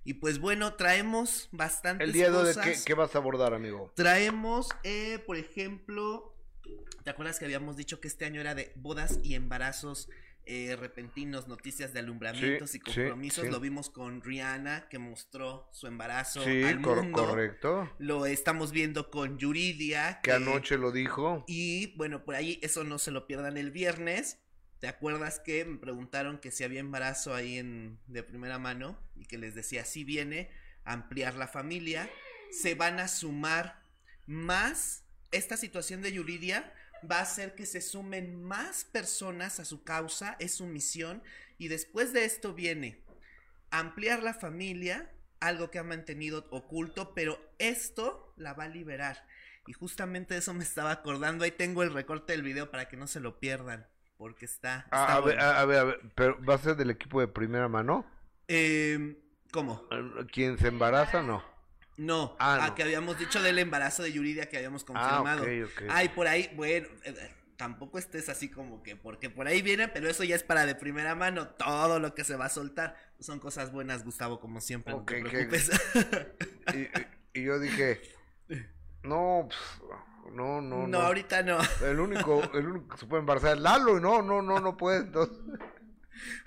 Y 0.04 0.16
pues 0.16 0.40
bueno, 0.40 0.74
traemos 0.74 1.48
bastantes 1.52 2.08
El 2.08 2.12
día 2.12 2.32
de 2.32 2.38
cosas. 2.38 2.66
¿qué, 2.66 2.76
¿qué 2.84 2.94
vas 2.96 3.14
a 3.14 3.20
abordar, 3.20 3.54
amigo? 3.54 3.94
Traemos, 3.96 4.68
eh, 4.84 5.20
por 5.28 5.38
ejemplo, 5.38 6.35
¿te 7.04 7.10
acuerdas 7.10 7.40
que 7.40 7.46
habíamos 7.46 7.78
dicho 7.78 8.00
que 8.00 8.08
este 8.08 8.26
año 8.26 8.42
era 8.42 8.56
de 8.56 8.72
bodas 8.76 9.20
y 9.24 9.36
embarazos 9.36 10.10
eh, 10.48 10.76
repentinos, 10.80 11.48
noticias 11.48 11.92
de 11.92 12.00
alumbramientos 12.00 12.70
Sí, 12.72 12.78
y 12.78 12.80
compromisos? 12.80 13.46
sí. 13.46 13.52
Lo 13.52 13.60
vimos 13.60 13.90
con 13.90 14.22
Rihanna, 14.22 14.88
que 14.90 15.00
mostró 15.00 15.68
su 15.72 15.88
embarazo 15.88 16.44
Sí, 16.44 16.64
al 16.64 16.82
cor- 16.82 17.02
mundo. 17.02 17.26
correcto. 17.26 17.92
Lo 17.98 18.26
estamos 18.28 18.72
viendo 18.72 19.10
con 19.10 19.40
Yuridia. 19.40 20.20
Que 20.22 20.34
anoche 20.34 20.78
lo 20.78 20.92
dijo. 20.92 21.44
Y 21.48 21.96
bueno, 21.98 22.24
por 22.26 22.36
ahí 22.36 22.60
eso 22.62 22.84
no 22.84 23.00
se 23.00 23.10
lo 23.12 23.26
pierdan 23.26 23.58
el 23.58 23.72
viernes. 23.72 24.38
¿Te 24.80 24.88
acuerdas 24.88 25.40
que 25.40 25.66
me 25.66 25.78
preguntaron 25.80 26.38
que 26.38 26.52
si 26.52 26.64
había 26.64 26.80
embarazo 26.82 27.34
ahí 27.34 27.58
en 27.58 27.98
de 28.06 28.22
primera 28.22 28.60
mano 28.60 29.00
y 29.16 29.26
que 29.26 29.40
les 29.40 29.56
decía 29.56 29.84
si 29.84 30.04
viene 30.04 30.52
ampliar 30.84 31.34
la 31.36 31.48
familia? 31.48 32.08
Se 32.52 32.76
van 32.76 33.00
a 33.00 33.08
sumar 33.08 33.82
más 34.28 35.05
esta 35.38 35.58
situación 35.58 36.02
de 36.02 36.14
Yuridia 36.14 36.74
va 37.10 37.20
a 37.20 37.24
hacer 37.24 37.56
que 37.56 37.66
se 37.66 37.82
sumen 37.82 38.44
más 38.44 38.86
personas 38.86 39.60
a 39.60 39.66
su 39.66 39.84
causa, 39.84 40.36
es 40.40 40.56
su 40.56 40.66
misión 40.66 41.22
y 41.58 41.68
después 41.68 42.14
de 42.14 42.26
esto 42.26 42.54
viene 42.54 43.06
ampliar 43.72 44.24
la 44.24 44.34
familia, 44.34 45.10
algo 45.40 45.70
que 45.70 45.80
ha 45.80 45.84
mantenido 45.84 46.48
oculto, 46.50 47.14
pero 47.14 47.40
esto 47.60 48.34
la 48.38 48.54
va 48.54 48.66
a 48.66 48.70
liberar. 48.70 49.26
Y 49.68 49.74
justamente 49.74 50.38
eso 50.38 50.54
me 50.54 50.64
estaba 50.64 50.92
acordando. 50.92 51.44
Ahí 51.44 51.52
tengo 51.52 51.84
el 51.84 51.94
recorte 51.94 52.34
del 52.34 52.44
video 52.44 52.70
para 52.70 52.88
que 52.88 52.98
no 52.98 53.08
se 53.08 53.20
lo 53.20 53.40
pierdan. 53.40 53.88
Porque 54.18 54.46
está. 54.46 54.88
Ah, 54.92 55.16
a, 55.16 55.20
ver, 55.20 55.36
bueno. 55.36 55.42
a, 55.42 55.60
a 55.60 55.66
ver, 55.66 55.78
a 55.80 55.84
ver, 55.84 56.02
pero 56.16 56.46
¿va 56.46 56.54
a 56.54 56.60
ser 56.60 56.76
del 56.78 56.90
equipo 56.90 57.20
de 57.20 57.28
primera 57.28 57.68
mano? 57.68 58.06
Eh, 58.48 59.18
¿Cómo? 59.52 59.84
¿Quién 60.32 60.58
se 60.58 60.68
embaraza? 60.68 61.22
No. 61.22 61.44
No, 61.98 62.36
Ah, 62.40 62.64
a 62.66 62.68
no. 62.70 62.76
que 62.76 62.84
habíamos 62.84 63.18
dicho 63.18 63.42
del 63.42 63.58
embarazo 63.60 64.04
de 64.04 64.12
Yuridia 64.12 64.50
que 64.50 64.58
habíamos 64.58 64.84
Ah, 64.84 64.86
confirmado. 64.86 65.44
ok, 65.44 65.50
ok. 65.66 65.84
Ay, 65.90 66.10
por 66.10 66.28
ahí, 66.28 66.52
bueno, 66.56 66.88
eh, 67.04 67.16
eh, 67.18 67.34
tampoco 67.56 67.98
estés 67.98 68.28
así 68.28 68.50
como 68.50 68.84
que, 68.84 68.98
porque 68.98 69.30
por 69.30 69.48
ahí 69.48 69.62
viene, 69.62 69.88
pero 69.88 70.10
eso 70.10 70.24
ya 70.26 70.36
es 70.36 70.44
para 70.44 70.66
de 70.66 70.76
primera 70.76 71.16
mano. 71.16 71.48
Todo 71.50 72.00
lo 72.00 72.14
que 72.14 72.24
se 72.26 72.36
va 72.36 72.46
a 72.46 72.50
soltar 72.50 72.98
son 73.20 73.40
cosas 73.40 73.72
buenas, 73.72 74.04
Gustavo, 74.04 74.40
como 74.42 74.60
siempre. 74.60 74.94
Ok, 74.94 75.00
no 75.00 75.06
te 75.06 75.24
que- 75.24 75.30
preocupes. 75.30 75.72
Y, 76.74 76.78
y- 76.80 77.42
y 77.42 77.44
yo 77.46 77.60
dije, 77.60 78.02
no, 79.04 79.48
pues, 79.48 79.90
no, 80.34 80.60
no, 80.62 80.82
no, 80.82 80.88
no. 80.88 81.00
ahorita 81.02 81.44
no. 81.44 81.60
El 81.84 82.00
único, 82.00 82.42
el 82.54 82.68
único 82.68 82.88
que 82.90 82.98
se 82.98 83.06
puede 83.06 83.22
embarazar 83.22 83.56
es 83.56 83.62
Lalo, 83.62 83.98
y 83.98 84.02
no, 84.02 84.22
no, 84.22 84.42
no, 84.42 84.60
no 84.60 84.76
puede. 84.76 85.00
Entonces, 85.00 85.38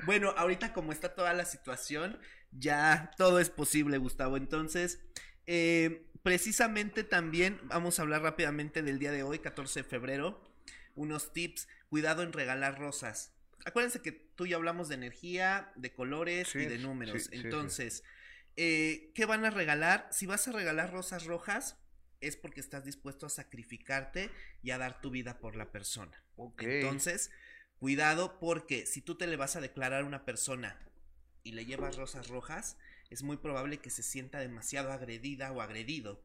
Bueno, 0.04 0.34
ahorita 0.36 0.72
como 0.72 0.92
está 0.92 1.14
toda 1.14 1.32
la 1.34 1.44
situación, 1.44 2.18
ya 2.50 3.10
todo 3.16 3.38
es 3.38 3.50
posible, 3.50 3.98
Gustavo. 3.98 4.36
Entonces, 4.36 5.00
eh, 5.48 6.04
precisamente 6.22 7.04
también 7.04 7.58
vamos 7.64 7.98
a 7.98 8.02
hablar 8.02 8.22
rápidamente 8.22 8.82
del 8.82 8.98
día 8.98 9.10
de 9.10 9.22
hoy, 9.22 9.38
14 9.38 9.82
de 9.82 9.88
febrero. 9.88 10.40
Unos 10.94 11.32
tips, 11.32 11.68
cuidado 11.88 12.22
en 12.22 12.32
regalar 12.32 12.78
rosas. 12.78 13.32
Acuérdense 13.64 14.02
que 14.02 14.12
tú 14.12 14.46
y 14.46 14.50
yo 14.50 14.56
hablamos 14.58 14.88
de 14.88 14.96
energía, 14.96 15.72
de 15.74 15.92
colores 15.92 16.48
Sí, 16.48 16.58
y 16.60 16.66
de 16.66 16.78
números. 16.78 17.22
sí, 17.22 17.28
sí. 17.30 17.36
Entonces, 17.36 18.04
eh, 18.56 19.10
¿qué 19.14 19.24
van 19.24 19.44
a 19.46 19.50
regalar? 19.50 20.06
Si 20.12 20.26
vas 20.26 20.46
a 20.48 20.52
regalar 20.52 20.92
rosas 20.92 21.24
rojas, 21.24 21.78
es 22.20 22.36
porque 22.36 22.60
estás 22.60 22.84
dispuesto 22.84 23.26
a 23.26 23.30
sacrificarte 23.30 24.30
y 24.62 24.70
a 24.72 24.78
dar 24.78 25.00
tu 25.00 25.10
vida 25.10 25.38
por 25.38 25.56
la 25.56 25.72
persona. 25.72 26.22
Entonces, 26.58 27.30
cuidado 27.78 28.38
porque 28.38 28.84
si 28.86 29.00
tú 29.00 29.16
te 29.16 29.26
le 29.26 29.36
vas 29.36 29.56
a 29.56 29.60
declarar 29.60 30.02
a 30.02 30.06
una 30.06 30.24
persona 30.24 30.78
y 31.42 31.52
le 31.52 31.64
llevas 31.64 31.96
rosas 31.96 32.28
rojas, 32.28 32.76
es 33.10 33.22
muy 33.22 33.36
probable 33.36 33.78
que 33.78 33.90
se 33.90 34.02
sienta 34.02 34.38
demasiado 34.38 34.92
agredida 34.92 35.52
o 35.52 35.60
agredido. 35.60 36.22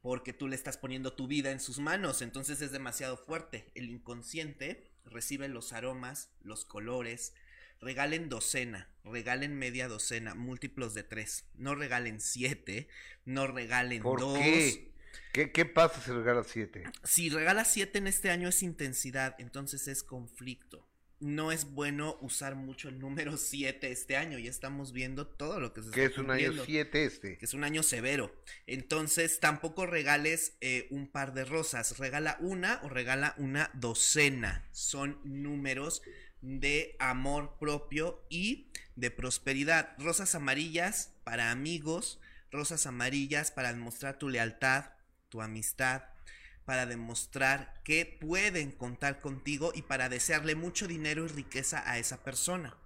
Porque 0.00 0.32
tú 0.32 0.48
le 0.48 0.56
estás 0.56 0.76
poniendo 0.76 1.14
tu 1.14 1.26
vida 1.26 1.50
en 1.50 1.60
sus 1.60 1.78
manos, 1.78 2.20
entonces 2.20 2.60
es 2.60 2.72
demasiado 2.72 3.16
fuerte. 3.16 3.70
El 3.74 3.88
inconsciente 3.88 4.90
recibe 5.06 5.48
los 5.48 5.72
aromas, 5.72 6.30
los 6.42 6.64
colores. 6.64 7.34
Regalen 7.80 8.28
docena, 8.28 8.88
regalen 9.02 9.58
media 9.58 9.88
docena, 9.88 10.34
múltiplos 10.34 10.94
de 10.94 11.04
tres. 11.04 11.44
No 11.54 11.74
regalen 11.74 12.20
siete, 12.20 12.88
no 13.24 13.46
regalen 13.46 14.02
¿Por 14.02 14.20
dos. 14.20 14.38
qué? 14.38 14.92
qué? 15.32 15.52
¿Qué 15.52 15.64
pasa 15.64 16.00
si 16.00 16.10
regala 16.10 16.44
siete? 16.44 16.84
Si 17.02 17.30
regalas 17.30 17.72
7 17.72 17.98
en 17.98 18.06
este 18.06 18.30
año 18.30 18.48
es 18.48 18.62
intensidad, 18.62 19.34
entonces 19.38 19.88
es 19.88 20.02
conflicto. 20.02 20.86
No 21.20 21.52
es 21.52 21.72
bueno 21.72 22.18
usar 22.20 22.54
mucho 22.54 22.88
el 22.88 22.98
número 22.98 23.36
7 23.36 23.90
este 23.90 24.16
año, 24.16 24.38
ya 24.38 24.50
estamos 24.50 24.92
viendo 24.92 25.26
todo 25.26 25.60
lo 25.60 25.72
que 25.72 25.82
se 25.82 25.90
Que 25.90 26.04
es 26.06 26.18
un 26.18 26.30
año 26.30 26.46
cumpliendo, 26.46 26.64
siete 26.64 27.04
este. 27.04 27.38
Que 27.38 27.44
es 27.44 27.54
un 27.54 27.64
año 27.64 27.82
severo. 27.82 28.34
Entonces 28.66 29.40
tampoco 29.40 29.86
regales 29.86 30.56
eh, 30.60 30.88
un 30.90 31.06
par 31.06 31.32
de 31.32 31.44
rosas, 31.44 31.98
regala 31.98 32.36
una 32.40 32.80
o 32.82 32.88
regala 32.88 33.34
una 33.38 33.70
docena. 33.74 34.68
Son 34.72 35.20
números 35.24 36.02
de 36.40 36.96
amor 36.98 37.56
propio 37.58 38.24
y 38.28 38.68
de 38.96 39.10
prosperidad. 39.10 39.94
Rosas 39.98 40.34
amarillas 40.34 41.14
para 41.24 41.50
amigos, 41.50 42.20
rosas 42.50 42.86
amarillas 42.86 43.50
para 43.50 43.72
demostrar 43.72 44.18
tu 44.18 44.28
lealtad, 44.28 44.90
tu 45.28 45.40
amistad, 45.40 46.02
para 46.64 46.86
demostrar 46.86 47.80
que 47.84 48.18
pueden 48.20 48.72
contar 48.72 49.20
contigo 49.20 49.72
y 49.74 49.82
para 49.82 50.08
desearle 50.08 50.54
mucho 50.54 50.86
dinero 50.86 51.24
y 51.24 51.28
riqueza 51.28 51.82
a 51.90 51.98
esa 51.98 52.22
persona. 52.22 52.76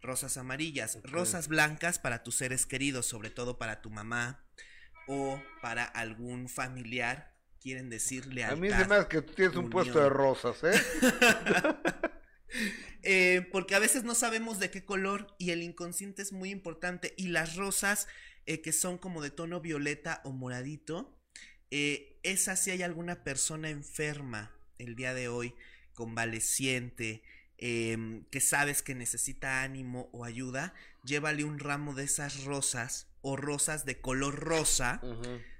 Rosas 0.00 0.36
amarillas, 0.36 0.98
rosas 1.04 1.48
blancas 1.48 1.98
para 1.98 2.22
tus 2.22 2.36
seres 2.36 2.66
queridos, 2.66 3.06
sobre 3.06 3.30
todo 3.30 3.58
para 3.58 3.80
tu 3.80 3.90
mamá 3.90 4.44
o 5.06 5.40
para 5.60 5.84
algún 5.84 6.48
familiar. 6.48 7.32
Quieren 7.60 7.90
decir 7.90 8.24
A 8.24 8.34
lealtad. 8.34 8.56
mí 8.56 8.70
se 8.70 8.84
me 8.86 8.96
hace 8.96 9.08
que 9.08 9.22
tú 9.22 9.34
tienes 9.34 9.56
un 9.56 9.70
puesto 9.70 10.00
de 10.00 10.08
rosas, 10.08 10.56
¿eh? 10.64 10.72
Eh, 13.04 13.48
porque 13.50 13.74
a 13.74 13.80
veces 13.80 14.04
no 14.04 14.14
sabemos 14.14 14.58
de 14.60 14.70
qué 14.70 14.84
color 14.84 15.34
y 15.38 15.50
el 15.50 15.62
inconsciente 15.62 16.22
es 16.22 16.32
muy 16.32 16.50
importante. 16.50 17.14
Y 17.16 17.28
las 17.28 17.56
rosas 17.56 18.06
eh, 18.46 18.60
que 18.60 18.72
son 18.72 18.98
como 18.98 19.22
de 19.22 19.30
tono 19.30 19.60
violeta 19.60 20.20
o 20.24 20.32
moradito, 20.32 21.18
eh, 21.70 22.11
esas 22.22 22.60
si 22.60 22.70
hay 22.70 22.82
alguna 22.82 23.24
persona 23.24 23.70
enferma 23.70 24.52
el 24.78 24.96
día 24.96 25.14
de 25.14 25.28
hoy, 25.28 25.54
convaleciente, 25.94 27.22
em, 27.58 28.24
que 28.30 28.40
sabes 28.40 28.82
que 28.82 28.94
necesita 28.94 29.62
ánimo 29.62 30.08
o 30.12 30.24
ayuda, 30.24 30.74
llévale 31.04 31.44
un 31.44 31.58
ramo 31.58 31.94
de 31.94 32.04
esas 32.04 32.44
rosas 32.44 33.08
o 33.20 33.36
rosas 33.36 33.84
de 33.84 34.00
color 34.00 34.34
rosa. 34.36 35.00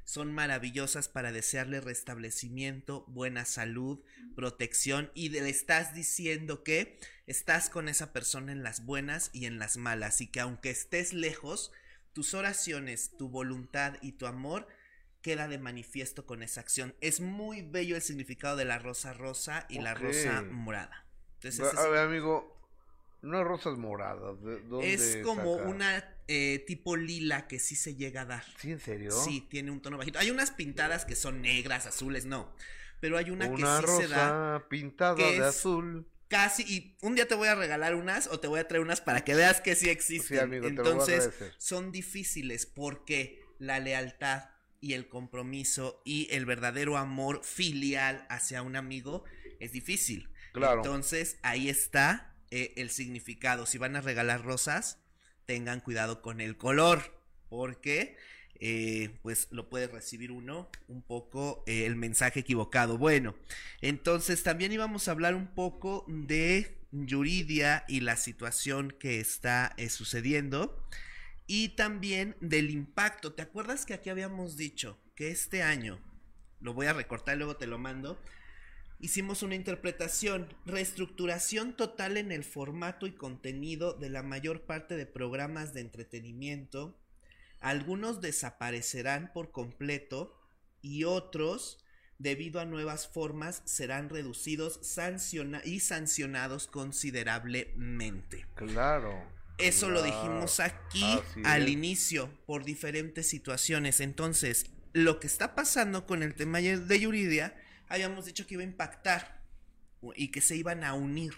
Son 0.04 0.32
maravillosas 0.32 1.08
para 1.08 1.30
desearle 1.30 1.80
restablecimiento, 1.80 3.04
buena 3.06 3.44
salud, 3.44 4.00
protección 4.34 5.12
y 5.14 5.28
le 5.28 5.48
estás 5.48 5.94
diciendo 5.94 6.64
que 6.64 6.98
estás 7.26 7.70
con 7.70 7.88
esa 7.88 8.12
persona 8.12 8.50
en 8.50 8.64
las 8.64 8.84
buenas 8.84 9.30
y 9.32 9.46
en 9.46 9.58
las 9.60 9.76
malas 9.76 10.20
y 10.20 10.26
que 10.26 10.40
aunque 10.40 10.70
estés 10.70 11.12
lejos, 11.12 11.70
tus 12.12 12.34
oraciones, 12.34 13.16
tu 13.16 13.28
voluntad 13.28 13.96
y 14.02 14.12
tu 14.12 14.26
amor 14.26 14.66
queda 15.22 15.48
de 15.48 15.58
manifiesto 15.58 16.26
con 16.26 16.42
esa 16.42 16.60
acción. 16.60 16.94
Es 17.00 17.20
muy 17.20 17.62
bello 17.62 17.96
el 17.96 18.02
significado 18.02 18.56
de 18.56 18.64
la 18.64 18.78
rosa 18.78 19.12
rosa 19.12 19.66
y 19.68 19.78
la 19.78 19.94
rosa 19.94 20.42
morada. 20.42 21.06
Entonces, 21.40 21.78
a 21.78 21.88
ver, 21.88 22.00
amigo, 22.00 22.56
no 23.22 23.44
rosas 23.44 23.78
moradas. 23.78 24.36
es 24.82 25.18
como 25.24 25.54
una 25.54 26.04
eh, 26.28 26.64
tipo 26.66 26.96
lila 26.96 27.46
que 27.46 27.58
sí 27.58 27.76
se 27.76 27.94
llega 27.94 28.22
a 28.22 28.26
dar. 28.26 28.44
¿Sí, 28.58 28.72
en 28.72 28.80
serio? 28.80 29.10
Sí, 29.12 29.46
tiene 29.48 29.70
un 29.70 29.80
tono 29.80 29.96
bajito. 29.96 30.18
Hay 30.18 30.30
unas 30.30 30.50
pintadas 30.50 31.04
que 31.04 31.14
son 31.14 31.40
negras, 31.40 31.86
azules, 31.86 32.26
no. 32.26 32.52
Pero 33.00 33.16
hay 33.16 33.30
una, 33.30 33.50
que 33.50 33.56
sí 33.56 34.02
se 34.02 34.08
da. 34.08 34.66
pintada 34.68 35.14
de 35.14 35.44
azul. 35.44 36.06
Casi, 36.28 36.62
y 36.62 36.96
un 37.02 37.14
día 37.14 37.28
te 37.28 37.34
voy 37.34 37.48
a 37.48 37.54
regalar 37.54 37.94
unas 37.94 38.26
o 38.26 38.40
te 38.40 38.48
voy 38.48 38.58
a 38.58 38.66
traer 38.66 38.82
unas 38.82 39.00
para 39.00 39.22
que 39.22 39.34
veas 39.34 39.60
que 39.60 39.74
sí 39.76 39.90
existen. 39.90 40.38
Sí, 40.38 40.42
amigo, 40.42 40.66
Entonces, 40.66 41.30
son 41.58 41.92
difíciles 41.92 42.64
porque 42.66 43.44
la 43.58 43.80
lealtad 43.80 44.44
y 44.82 44.92
el 44.92 45.08
compromiso 45.08 46.02
y 46.04 46.28
el 46.32 46.44
verdadero 46.44 46.98
amor 46.98 47.42
filial 47.44 48.26
hacia 48.28 48.62
un 48.62 48.76
amigo 48.76 49.24
es 49.60 49.72
difícil. 49.72 50.28
Claro. 50.52 50.82
Entonces, 50.82 51.38
ahí 51.42 51.70
está 51.70 52.34
eh, 52.50 52.74
el 52.76 52.90
significado. 52.90 53.64
Si 53.64 53.78
van 53.78 53.96
a 53.96 54.02
regalar 54.02 54.44
rosas, 54.44 54.98
tengan 55.46 55.80
cuidado 55.80 56.20
con 56.20 56.40
el 56.40 56.56
color, 56.56 57.16
porque 57.48 58.16
eh, 58.56 59.18
pues 59.22 59.48
lo 59.52 59.70
puede 59.70 59.86
recibir 59.86 60.32
uno 60.32 60.68
un 60.88 61.02
poco 61.02 61.62
eh, 61.66 61.86
el 61.86 61.94
mensaje 61.94 62.40
equivocado. 62.40 62.98
Bueno, 62.98 63.36
entonces 63.80 64.42
también 64.42 64.72
íbamos 64.72 65.06
a 65.06 65.12
hablar 65.12 65.36
un 65.36 65.54
poco 65.54 66.04
de 66.08 66.76
Yuridia 66.90 67.84
y 67.86 68.00
la 68.00 68.16
situación 68.16 68.92
que 68.98 69.20
está 69.20 69.76
sucediendo 69.88 70.84
y 71.46 71.70
también 71.70 72.36
del 72.40 72.70
impacto. 72.70 73.32
¿Te 73.32 73.42
acuerdas 73.42 73.84
que 73.86 73.94
aquí 73.94 74.10
habíamos 74.10 74.56
dicho 74.56 74.98
que 75.14 75.30
este 75.30 75.62
año, 75.62 76.00
lo 76.60 76.74
voy 76.74 76.86
a 76.86 76.92
recortar 76.92 77.36
luego 77.36 77.56
te 77.56 77.66
lo 77.66 77.78
mando, 77.78 78.20
hicimos 78.98 79.42
una 79.42 79.54
interpretación, 79.54 80.48
reestructuración 80.64 81.76
total 81.76 82.16
en 82.16 82.32
el 82.32 82.44
formato 82.44 83.06
y 83.06 83.12
contenido 83.12 83.94
de 83.94 84.10
la 84.10 84.22
mayor 84.22 84.62
parte 84.62 84.96
de 84.96 85.06
programas 85.06 85.74
de 85.74 85.80
entretenimiento. 85.80 86.98
Algunos 87.60 88.20
desaparecerán 88.20 89.32
por 89.32 89.50
completo 89.50 90.40
y 90.80 91.04
otros, 91.04 91.84
debido 92.18 92.60
a 92.60 92.64
nuevas 92.64 93.08
formas, 93.08 93.62
serán 93.64 94.08
reducidos 94.08 94.80
y 95.64 95.80
sancionados 95.80 96.66
considerablemente. 96.66 98.46
Claro. 98.54 99.41
Eso 99.58 99.90
lo 99.90 100.02
dijimos 100.02 100.60
aquí 100.60 101.04
al 101.44 101.68
inicio 101.68 102.30
por 102.46 102.64
diferentes 102.64 103.28
situaciones. 103.28 104.00
Entonces, 104.00 104.66
lo 104.92 105.20
que 105.20 105.26
está 105.26 105.54
pasando 105.54 106.06
con 106.06 106.22
el 106.22 106.34
tema 106.34 106.58
de 106.60 107.00
Yuridia 107.00 107.56
habíamos 107.88 108.24
dicho 108.26 108.46
que 108.46 108.54
iba 108.54 108.62
a 108.62 108.66
impactar 108.66 109.42
y 110.16 110.28
que 110.28 110.40
se 110.40 110.56
iban 110.56 110.84
a 110.84 110.94
unir 110.94 111.34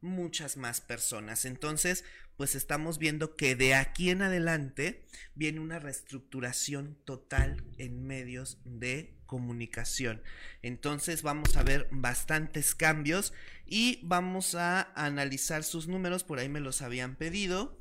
muchas 0.00 0.56
más 0.56 0.80
personas. 0.80 1.44
Entonces, 1.44 2.04
pues 2.36 2.54
estamos 2.54 2.98
viendo 2.98 3.36
que 3.36 3.54
de 3.54 3.74
aquí 3.74 4.10
en 4.10 4.22
adelante 4.22 5.04
viene 5.34 5.60
una 5.60 5.78
reestructuración 5.78 6.96
total 7.04 7.64
en 7.78 8.06
medios 8.06 8.58
de 8.64 9.14
comunicación. 9.26 10.22
Entonces 10.62 11.22
vamos 11.22 11.56
a 11.56 11.62
ver 11.62 11.88
bastantes 11.90 12.74
cambios 12.74 13.32
y 13.66 14.00
vamos 14.02 14.54
a 14.54 14.92
analizar 14.94 15.64
sus 15.64 15.88
números, 15.88 16.24
por 16.24 16.38
ahí 16.38 16.48
me 16.48 16.60
los 16.60 16.82
habían 16.82 17.16
pedido. 17.16 17.80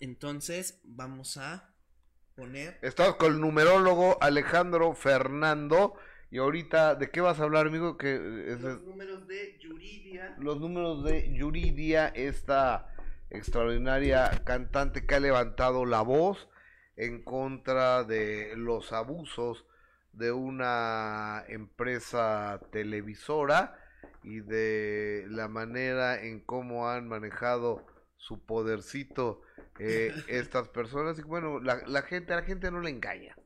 Entonces 0.00 0.80
vamos 0.84 1.36
a 1.36 1.74
poner... 2.34 2.78
Estamos 2.82 3.16
con 3.16 3.34
el 3.34 3.40
numerólogo 3.40 4.18
Alejandro 4.20 4.94
Fernando 4.94 5.94
y 6.30 6.38
ahorita, 6.38 6.96
¿de 6.96 7.10
qué 7.10 7.20
vas 7.20 7.38
a 7.38 7.44
hablar, 7.44 7.68
amigo? 7.68 7.96
Que 7.96 8.14
eh, 8.14 8.58
los 8.60 8.82
números 8.82 9.28
de 9.28 9.56
Yuridia. 9.60 10.34
Los 10.40 10.58
números 10.58 11.04
de 11.04 11.32
Yuridia, 11.32 12.08
esta 12.08 12.93
extraordinaria 13.34 14.42
cantante 14.44 15.06
que 15.06 15.14
ha 15.14 15.20
levantado 15.20 15.84
la 15.86 16.02
voz 16.02 16.48
en 16.96 17.22
contra 17.22 18.04
de 18.04 18.54
los 18.56 18.92
abusos 18.92 19.66
de 20.12 20.32
una 20.32 21.44
empresa 21.48 22.60
televisora 22.70 23.76
y 24.22 24.40
de 24.40 25.26
la 25.28 25.48
manera 25.48 26.22
en 26.22 26.40
cómo 26.40 26.88
han 26.88 27.08
manejado 27.08 27.84
su 28.16 28.44
podercito 28.44 29.42
eh, 29.78 30.12
estas 30.28 30.68
personas 30.68 31.18
y 31.18 31.22
bueno 31.22 31.60
la, 31.60 31.82
la 31.86 32.02
gente 32.02 32.32
a 32.32 32.36
la 32.36 32.42
gente 32.42 32.70
no 32.70 32.80
le 32.80 32.90
engaña 32.90 33.36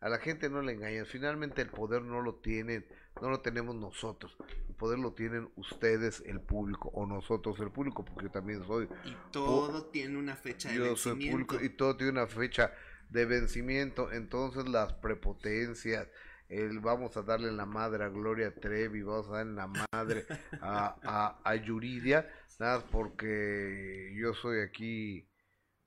a 0.00 0.08
la 0.08 0.18
gente 0.18 0.48
no 0.48 0.62
le 0.62 0.72
engañas. 0.72 1.08
Finalmente 1.08 1.62
el 1.62 1.70
poder 1.70 2.02
no 2.02 2.22
lo 2.22 2.36
tienen, 2.36 2.86
no 3.20 3.30
lo 3.30 3.40
tenemos 3.40 3.74
nosotros. 3.74 4.36
El 4.68 4.74
poder 4.74 4.98
lo 4.98 5.12
tienen 5.12 5.50
ustedes, 5.56 6.22
el 6.26 6.40
público, 6.40 6.90
o 6.94 7.06
nosotros, 7.06 7.58
el 7.60 7.70
público, 7.70 8.04
porque 8.04 8.24
yo 8.24 8.30
también 8.30 8.64
soy. 8.64 8.88
Y 9.04 9.16
todo 9.32 9.86
tiene 9.86 10.18
una 10.18 10.36
fecha 10.36 10.70
de 10.70 10.78
vencimiento. 10.78 11.62
y 11.62 11.68
todo 11.70 11.96
tiene 11.96 12.12
una 12.12 12.26
fecha 12.26 12.72
de 13.08 13.24
vencimiento. 13.24 14.12
Entonces 14.12 14.68
las 14.68 14.92
prepotencias, 14.94 16.08
el 16.48 16.80
vamos 16.80 17.16
a 17.16 17.22
darle 17.22 17.52
la 17.52 17.66
madre 17.66 18.04
a 18.04 18.08
Gloria 18.08 18.54
Trevi, 18.54 19.02
vamos 19.02 19.28
a 19.28 19.38
darle 19.38 19.54
la 19.54 19.72
madre 19.92 20.26
a, 20.62 20.96
a, 21.02 21.40
a 21.44 21.54
Yuridia, 21.56 22.28
nada 22.58 22.86
porque 22.86 24.14
yo 24.16 24.34
soy 24.34 24.60
aquí, 24.60 25.28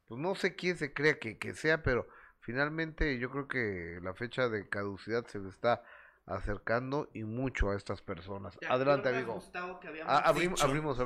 pues 0.05 0.19
no 0.19 0.35
sé 0.35 0.55
quién 0.55 0.77
se 0.77 0.93
crea 0.93 1.19
que, 1.19 1.37
que 1.37 1.53
sea, 1.53 1.81
pero 1.81 2.07
finalmente 2.41 3.17
yo 3.17 3.29
creo 3.29 3.47
que 3.47 3.99
la 4.01 4.13
fecha 4.13 4.49
de 4.49 4.67
caducidad 4.69 5.25
se 5.27 5.39
le 5.39 5.49
está 5.49 5.83
acercando 6.35 7.09
y 7.13 7.23
mucho 7.23 7.71
a 7.71 7.77
estas 7.77 8.01
personas. 8.01 8.57
Adelante, 8.69 9.09
amigo. 9.09 9.43
Ah, 10.05 10.23
abrimos, 10.25 10.63
abrimos, 10.63 10.97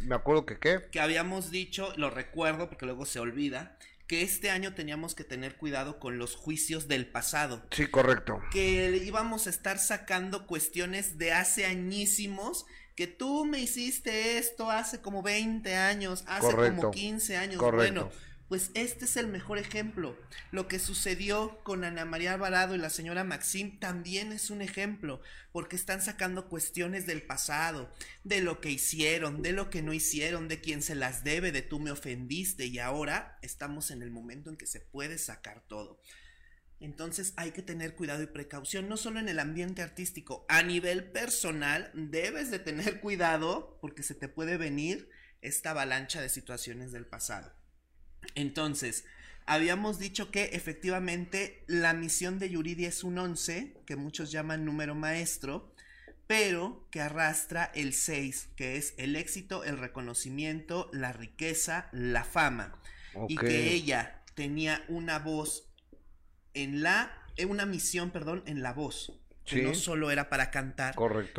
me 0.00 0.14
acuerdo 0.14 0.46
que 0.46 0.58
qué. 0.58 0.88
Que 0.90 1.00
habíamos 1.00 1.50
dicho, 1.50 1.92
lo 1.96 2.10
recuerdo 2.10 2.68
porque 2.68 2.86
luego 2.86 3.06
se 3.06 3.20
olvida, 3.20 3.78
que 4.06 4.22
este 4.22 4.50
año 4.50 4.74
teníamos 4.74 5.14
que 5.14 5.24
tener 5.24 5.56
cuidado 5.56 5.98
con 5.98 6.18
los 6.18 6.36
juicios 6.36 6.88
del 6.88 7.06
pasado. 7.06 7.62
Sí, 7.70 7.86
correcto. 7.86 8.40
Que 8.50 9.00
íbamos 9.04 9.46
a 9.46 9.50
estar 9.50 9.78
sacando 9.78 10.46
cuestiones 10.46 11.16
de 11.16 11.32
hace 11.32 11.64
añísimos, 11.64 12.66
que 12.96 13.06
tú 13.06 13.44
me 13.44 13.60
hiciste 13.60 14.38
esto 14.38 14.70
hace 14.70 15.00
como 15.00 15.22
20 15.22 15.74
años, 15.74 16.24
hace 16.26 16.54
como 16.54 16.90
15 16.90 17.36
años. 17.36 17.56
Correcto. 17.56 18.10
Bueno, 18.10 18.33
pues 18.48 18.70
este 18.74 19.06
es 19.06 19.16
el 19.16 19.26
mejor 19.26 19.58
ejemplo. 19.58 20.18
Lo 20.50 20.68
que 20.68 20.78
sucedió 20.78 21.60
con 21.64 21.84
Ana 21.84 22.04
María 22.04 22.34
Alvarado 22.34 22.74
y 22.74 22.78
la 22.78 22.90
señora 22.90 23.24
Maxim 23.24 23.78
también 23.78 24.32
es 24.32 24.50
un 24.50 24.62
ejemplo, 24.62 25.20
porque 25.52 25.76
están 25.76 26.02
sacando 26.02 26.48
cuestiones 26.48 27.06
del 27.06 27.22
pasado, 27.22 27.92
de 28.22 28.40
lo 28.40 28.60
que 28.60 28.70
hicieron, 28.70 29.42
de 29.42 29.52
lo 29.52 29.70
que 29.70 29.82
no 29.82 29.92
hicieron, 29.92 30.48
de 30.48 30.60
quién 30.60 30.82
se 30.82 30.94
las 30.94 31.24
debe, 31.24 31.52
de 31.52 31.62
tú 31.62 31.80
me 31.80 31.90
ofendiste 31.90 32.66
y 32.66 32.78
ahora 32.78 33.38
estamos 33.42 33.90
en 33.90 34.02
el 34.02 34.10
momento 34.10 34.50
en 34.50 34.56
que 34.56 34.66
se 34.66 34.80
puede 34.80 35.18
sacar 35.18 35.62
todo. 35.66 36.00
Entonces 36.80 37.32
hay 37.36 37.52
que 37.52 37.62
tener 37.62 37.94
cuidado 37.94 38.22
y 38.22 38.26
precaución, 38.26 38.88
no 38.88 38.98
solo 38.98 39.18
en 39.18 39.28
el 39.28 39.38
ambiente 39.38 39.80
artístico, 39.80 40.44
a 40.48 40.62
nivel 40.62 41.10
personal 41.12 41.90
debes 41.94 42.50
de 42.50 42.58
tener 42.58 43.00
cuidado 43.00 43.78
porque 43.80 44.02
se 44.02 44.14
te 44.14 44.28
puede 44.28 44.58
venir 44.58 45.08
esta 45.40 45.70
avalancha 45.70 46.20
de 46.20 46.28
situaciones 46.28 46.92
del 46.92 47.06
pasado. 47.06 47.63
Entonces, 48.34 49.04
habíamos 49.46 49.98
dicho 49.98 50.30
que 50.30 50.44
efectivamente 50.52 51.62
la 51.66 51.92
misión 51.92 52.38
de 52.38 52.50
Yuridia 52.50 52.88
es 52.88 53.04
un 53.04 53.18
11, 53.18 53.82
que 53.86 53.96
muchos 53.96 54.30
llaman 54.30 54.64
número 54.64 54.94
maestro, 54.94 55.72
pero 56.26 56.88
que 56.90 57.00
arrastra 57.00 57.70
el 57.74 57.92
6, 57.92 58.50
que 58.56 58.76
es 58.76 58.94
el 58.96 59.16
éxito, 59.16 59.64
el 59.64 59.78
reconocimiento, 59.78 60.88
la 60.92 61.12
riqueza, 61.12 61.88
la 61.92 62.24
fama. 62.24 62.80
Y 63.28 63.36
que 63.36 63.72
ella 63.72 64.22
tenía 64.34 64.84
una 64.88 65.18
voz 65.18 65.68
en 66.54 66.82
la, 66.82 67.12
eh, 67.36 67.44
una 67.44 67.66
misión, 67.66 68.10
perdón, 68.10 68.42
en 68.46 68.62
la 68.62 68.72
voz. 68.72 69.20
Que 69.44 69.62
no 69.62 69.74
solo 69.74 70.10
era 70.10 70.30
para 70.30 70.50
cantar, 70.50 70.96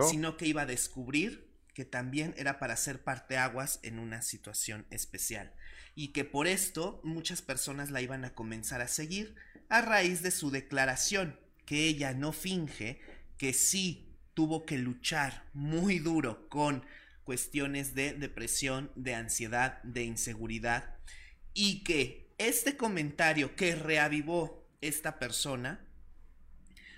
sino 0.08 0.38
que 0.38 0.46
iba 0.46 0.62
a 0.62 0.66
descubrir 0.68 1.50
que 1.74 1.86
también 1.86 2.36
era 2.38 2.60
para 2.60 2.78
ser 2.78 3.04
parteaguas 3.04 3.80
en 3.82 4.00
una 4.00 4.22
situación 4.22 4.86
especial 4.92 5.54
y 5.96 6.10
que 6.10 6.26
por 6.26 6.48
esto 6.48 7.00
muchas 7.04 7.42
personas 7.42 7.90
la 7.90 8.02
iban 8.02 8.26
a 8.26 8.36
comenzar 8.36 8.82
a 8.82 8.88
seguir 8.88 9.36
a 9.70 9.82
raíz 9.82 10.22
de 10.22 10.32
su 10.32 10.52
declaración, 10.52 11.40
que 11.66 11.88
ella 11.88 12.14
no 12.14 12.34
finge 12.34 13.00
que 13.38 13.54
sí 13.54 14.14
tuvo 14.34 14.66
que 14.66 14.78
luchar 14.78 15.50
muy 15.54 16.00
duro 16.00 16.48
con 16.50 16.86
cuestiones 17.24 17.96
de 17.96 18.14
depresión, 18.14 18.92
de 18.96 19.16
ansiedad, 19.16 19.82
de 19.84 20.04
inseguridad 20.04 20.98
y 21.54 21.84
que 21.84 22.34
este 22.38 22.76
comentario 22.78 23.56
que 23.56 23.76
reavivó 23.76 24.68
esta 24.82 25.18
persona 25.20 25.82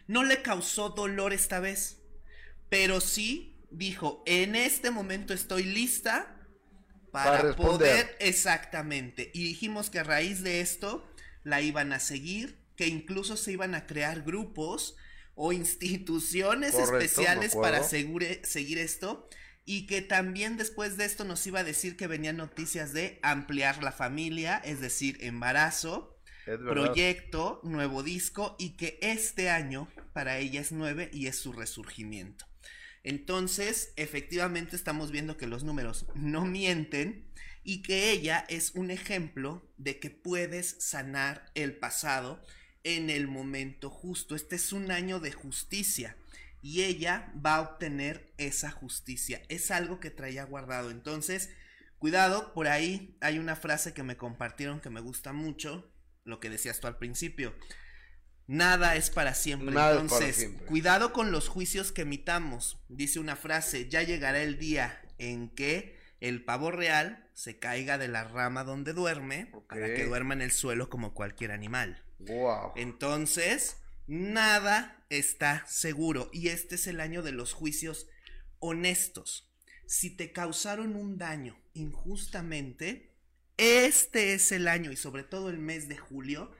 No 0.07 0.23
le 0.23 0.41
causó 0.41 0.89
dolor 0.89 1.33
esta 1.33 1.59
vez, 1.59 2.01
pero 2.69 3.01
sí 3.01 3.61
dijo, 3.69 4.23
en 4.25 4.55
este 4.55 4.89
momento 4.89 5.33
estoy 5.33 5.63
lista 5.63 6.36
para, 7.23 7.55
poder 7.55 8.15
exactamente. 8.19 9.31
Y 9.33 9.43
dijimos 9.43 9.89
que 9.89 9.99
a 9.99 10.03
raíz 10.03 10.43
de 10.43 10.61
esto 10.61 11.05
la 11.43 11.61
iban 11.61 11.93
a 11.93 11.99
seguir, 11.99 12.59
que 12.75 12.87
incluso 12.87 13.37
se 13.37 13.51
iban 13.51 13.75
a 13.75 13.85
crear 13.85 14.23
grupos 14.23 14.95
o 15.35 15.51
instituciones 15.53 16.75
especiales 16.75 17.55
para 17.55 17.83
seguir 17.83 18.77
esto 18.77 19.29
y 19.65 19.85
que 19.85 20.01
también 20.01 20.55
después 20.55 20.95
de 20.95 21.03
esto 21.05 21.25
nos 21.25 21.45
iba 21.45 21.59
a 21.59 21.63
decir 21.65 21.97
que 21.97 22.07
venían 22.07 22.37
noticias 22.37 22.93
de 22.93 23.19
ampliar 23.21 23.83
la 23.83 23.91
familia, 23.91 24.61
es 24.63 24.79
decir, 24.79 25.17
embarazo, 25.19 26.17
proyecto, 26.45 27.59
nuevo 27.63 28.01
disco 28.01 28.55
y 28.57 28.77
que 28.77 28.97
este 29.01 29.49
año 29.49 29.89
para 30.13 30.37
ella 30.37 30.61
es 30.61 30.71
nueve 30.71 31.09
y 31.11 31.27
es 31.27 31.37
su 31.37 31.51
resurgimiento. 31.51 32.45
Entonces, 33.03 33.93
efectivamente 33.95 34.75
estamos 34.75 35.11
viendo 35.11 35.37
que 35.37 35.47
los 35.47 35.63
números 35.63 36.05
no 36.15 36.45
mienten 36.45 37.27
y 37.63 37.81
que 37.81 38.11
ella 38.11 38.45
es 38.49 38.71
un 38.75 38.91
ejemplo 38.91 39.69
de 39.77 39.99
que 39.99 40.09
puedes 40.09 40.77
sanar 40.79 41.51
el 41.53 41.75
pasado 41.75 42.41
en 42.83 43.09
el 43.09 43.27
momento 43.27 43.89
justo. 43.89 44.35
Este 44.35 44.55
es 44.55 44.71
un 44.71 44.91
año 44.91 45.19
de 45.19 45.31
justicia 45.31 46.15
y 46.61 46.83
ella 46.83 47.31
va 47.45 47.55
a 47.55 47.61
obtener 47.61 48.33
esa 48.37 48.71
justicia. 48.71 49.41
Es 49.49 49.71
algo 49.71 49.99
que 49.99 50.11
traía 50.11 50.45
guardado. 50.45 50.91
Entonces, 50.91 51.49
cuidado, 51.97 52.53
por 52.53 52.67
ahí 52.67 53.17
hay 53.21 53.39
una 53.39 53.55
frase 53.55 53.93
que 53.93 54.03
me 54.03 54.17
compartieron 54.17 54.79
que 54.79 54.89
me 54.89 55.01
gusta 55.01 55.33
mucho, 55.33 55.91
lo 56.23 56.39
que 56.39 56.49
decías 56.49 56.79
tú 56.79 56.87
al 56.87 56.97
principio. 56.97 57.53
Nada 58.47 58.95
es 58.95 59.09
para 59.09 59.33
siempre. 59.33 59.75
Entonces, 59.75 60.49
cuidado 60.67 61.11
con 61.11 61.31
los 61.31 61.49
juicios 61.49 61.91
que 61.91 62.03
emitamos. 62.03 62.79
Dice 62.87 63.19
una 63.19 63.35
frase, 63.35 63.89
ya 63.89 64.03
llegará 64.03 64.41
el 64.41 64.57
día 64.57 65.01
en 65.17 65.49
que 65.49 65.97
el 66.21 66.43
pavo 66.45 66.71
real 66.71 67.29
se 67.33 67.59
caiga 67.59 67.97
de 67.97 68.07
la 68.07 68.23
rama 68.23 68.63
donde 68.63 68.93
duerme 68.93 69.51
para 69.67 69.93
que 69.93 70.05
duerma 70.05 70.33
en 70.33 70.41
el 70.41 70.51
suelo 70.51 70.89
como 70.89 71.13
cualquier 71.13 71.51
animal. 71.51 72.01
Wow. 72.19 72.71
Entonces, 72.77 73.77
nada 74.07 75.03
está 75.09 75.65
seguro 75.67 76.29
y 76.31 76.47
este 76.47 76.75
es 76.75 76.87
el 76.87 77.01
año 77.01 77.23
de 77.23 77.33
los 77.33 77.51
juicios 77.51 78.07
honestos. 78.59 79.51
Si 79.85 80.09
te 80.09 80.31
causaron 80.31 80.95
un 80.95 81.17
daño 81.17 81.59
injustamente, 81.73 83.13
este 83.57 84.33
es 84.33 84.53
el 84.53 84.69
año 84.69 84.91
y 84.91 84.95
sobre 84.95 85.23
todo 85.23 85.49
el 85.49 85.59
mes 85.59 85.89
de 85.89 85.97
julio, 85.97 86.51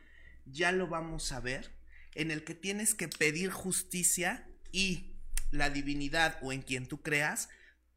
ya 0.46 0.72
lo 0.72 0.88
vamos 0.88 1.32
a 1.32 1.40
ver 1.40 1.77
en 2.18 2.32
el 2.32 2.44
que 2.44 2.56
tienes 2.56 2.96
que 2.96 3.08
pedir 3.08 3.52
justicia 3.52 4.48
y 4.72 5.14
la 5.52 5.70
divinidad 5.70 6.40
o 6.42 6.52
en 6.52 6.64
quien 6.64 6.88
tú 6.88 7.02
creas 7.02 7.50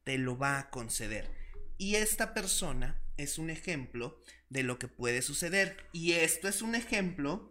te 0.05 0.19
lo 0.19 0.37
va 0.37 0.59
a 0.59 0.71
conceder. 0.71 1.31
Y 1.79 1.95
esta 1.97 2.35
persona 2.35 3.01
es 3.17 3.39
un 3.39 3.49
ejemplo 3.49 4.21
de 4.51 4.63
lo 4.63 4.79
que 4.79 4.89
puede 4.89 5.23
suceder. 5.23 5.77
Y 5.93 6.13
esto 6.13 6.49
es 6.49 6.61
un 6.61 6.75
ejemplo 6.75 7.51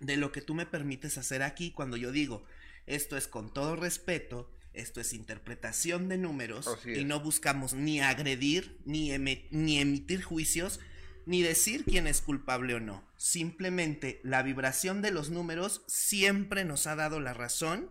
de 0.00 0.16
lo 0.16 0.32
que 0.32 0.40
tú 0.40 0.54
me 0.54 0.64
permites 0.64 1.18
hacer 1.18 1.42
aquí 1.42 1.70
cuando 1.70 1.98
yo 1.98 2.12
digo, 2.12 2.44
esto 2.86 3.18
es 3.18 3.28
con 3.28 3.52
todo 3.52 3.76
respeto, 3.76 4.50
esto 4.72 5.02
es 5.02 5.12
interpretación 5.12 6.08
de 6.08 6.16
números 6.16 6.66
y 6.86 7.04
no 7.04 7.20
buscamos 7.20 7.74
ni 7.74 8.00
agredir, 8.00 8.78
ni, 8.86 9.10
ni 9.50 9.78
emitir 9.78 10.22
juicios, 10.22 10.80
ni 11.26 11.42
decir 11.42 11.84
quién 11.84 12.06
es 12.06 12.20
culpable 12.20 12.74
o 12.74 12.80
no. 12.80 13.04
Simplemente 13.16 14.20
la 14.24 14.42
vibración 14.42 15.02
de 15.02 15.10
los 15.10 15.30
números 15.30 15.82
siempre 15.86 16.64
nos 16.64 16.86
ha 16.86 16.96
dado 16.96 17.20
la 17.20 17.34
razón. 17.34 17.90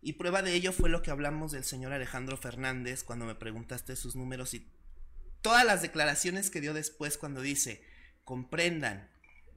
Y 0.00 0.14
prueba 0.14 0.42
de 0.42 0.54
ello 0.54 0.72
fue 0.72 0.88
lo 0.88 1.02
que 1.02 1.10
hablamos 1.10 1.52
del 1.52 1.64
señor 1.64 1.92
Alejandro 1.92 2.36
Fernández 2.36 3.02
cuando 3.02 3.24
me 3.24 3.34
preguntaste 3.34 3.96
sus 3.96 4.14
números 4.14 4.54
y 4.54 4.70
todas 5.42 5.64
las 5.64 5.82
declaraciones 5.82 6.50
que 6.50 6.60
dio 6.60 6.74
después 6.74 7.18
cuando 7.18 7.40
dice, 7.40 7.84
comprendan 8.24 9.10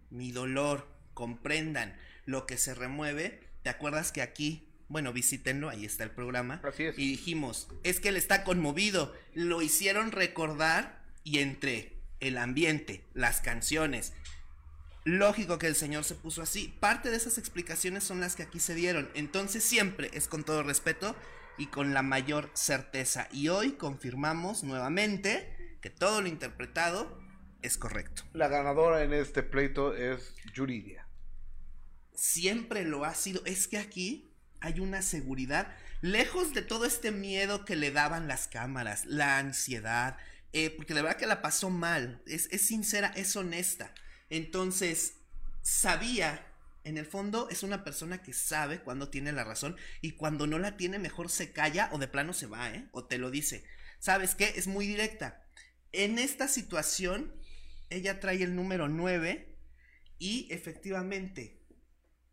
mi 0.10 0.32
dolor, 0.32 0.88
comprendan 1.14 1.96
lo 2.26 2.46
que 2.46 2.58
se 2.58 2.74
remueve. 2.74 3.48
¿Te 3.62 3.70
acuerdas 3.70 4.12
que 4.12 4.22
aquí 4.22 4.70
bueno, 4.90 5.14
visítenlo, 5.14 5.70
ahí 5.70 5.86
está 5.86 6.04
el 6.04 6.10
programa. 6.10 6.62
Así 6.64 6.86
es. 6.86 6.98
Y 6.98 7.08
dijimos, 7.08 7.70
es 7.84 8.00
que 8.00 8.10
él 8.10 8.18
está 8.18 8.44
conmovido. 8.44 9.14
Lo 9.36 9.62
hicieron 9.62 10.12
recordar 10.12 11.06
y 11.24 11.40
entre 11.40 11.99
el 12.20 12.38
ambiente, 12.38 13.06
las 13.14 13.42
canciones. 13.42 14.14
Lógico 15.06 15.58
que 15.58 15.68
el 15.68 15.76
Señor 15.76 16.04
se 16.04 16.16
puso 16.16 16.42
así. 16.42 16.76
Parte 16.80 17.10
de 17.10 17.18
esas 17.18 17.38
explicaciones 17.38 18.04
son 18.04 18.20
las 18.20 18.36
que 18.36 18.44
aquí 18.44 18.60
se 18.60 18.76
dieron. 18.76 19.10
Entonces 19.14 19.64
siempre 19.64 20.10
es 20.14 20.28
con 20.28 20.44
todo 20.44 20.64
respeto 20.64 21.16
y 21.58 21.68
con 21.68 21.94
la 21.94 22.04
mayor 22.04 22.50
certeza. 22.54 23.28
Y 23.32 23.50
hoy 23.50 23.74
confirmamos 23.74 24.64
nuevamente 24.64 25.78
que 25.82 25.90
todo 25.90 26.22
lo 26.22 26.28
interpretado 26.28 27.20
es 27.62 27.78
correcto. 27.78 28.24
La 28.34 28.48
ganadora 28.48 29.04
en 29.04 29.14
este 29.14 29.44
pleito 29.44 29.96
es 29.96 30.36
Yuridia. 30.54 31.08
Siempre 32.14 32.84
lo 32.84 33.06
ha 33.06 33.16
sido. 33.16 33.44
Es 33.46 33.68
que 33.68 33.78
aquí 33.78 34.34
hay 34.62 34.80
una 34.80 35.02
seguridad. 35.02 35.76
Lejos 36.02 36.54
de 36.54 36.62
todo 36.62 36.86
este 36.86 37.12
miedo 37.12 37.66
que 37.66 37.76
le 37.76 37.92
daban 37.92 38.28
las 38.28 38.48
cámaras, 38.48 39.06
la 39.06 39.38
ansiedad, 39.38 40.18
eh, 40.52 40.72
porque 40.72 40.94
de 40.94 41.02
verdad 41.02 41.18
que 41.18 41.28
la 41.28 41.42
pasó 41.42 41.70
mal, 41.70 42.22
es, 42.26 42.48
sincera, 42.62 43.14
es 43.16 43.36
honesta. 43.36 43.94
Entonces, 44.30 45.16
sabía, 45.62 46.46
en 46.84 46.98
el 46.98 47.06
fondo 47.06 47.50
es 47.50 47.64
una 47.64 47.84
persona 47.84 48.24
que 48.24 48.34
sabe 48.34 48.80
cuando 48.80 49.10
tiene 49.10 49.32
la 49.32 49.44
razón 49.44 49.78
y 50.02 50.12
cuando 50.12 50.48
no 50.48 50.58
la 50.58 50.78
tiene 50.78 50.98
mejor 50.98 51.30
se 51.30 51.52
calla 51.52 51.90
o 51.92 52.00
de 52.00 52.08
plano 52.08 52.34
se 52.34 52.48
va, 52.48 52.72
¿eh? 52.72 52.88
O 52.92 53.06
te 53.06 53.18
lo 53.18 53.30
dice. 53.30 53.64
¿Sabes 54.00 54.34
qué? 54.34 54.54
Es 54.56 54.68
muy 54.68 54.88
directa. 54.88 55.46
En 55.92 56.18
esta 56.18 56.48
situación, 56.48 57.34
ella 57.90 58.20
trae 58.20 58.42
el 58.44 58.56
número 58.56 58.88
9 58.88 59.56
y 60.18 60.48
efectivamente, 60.52 61.62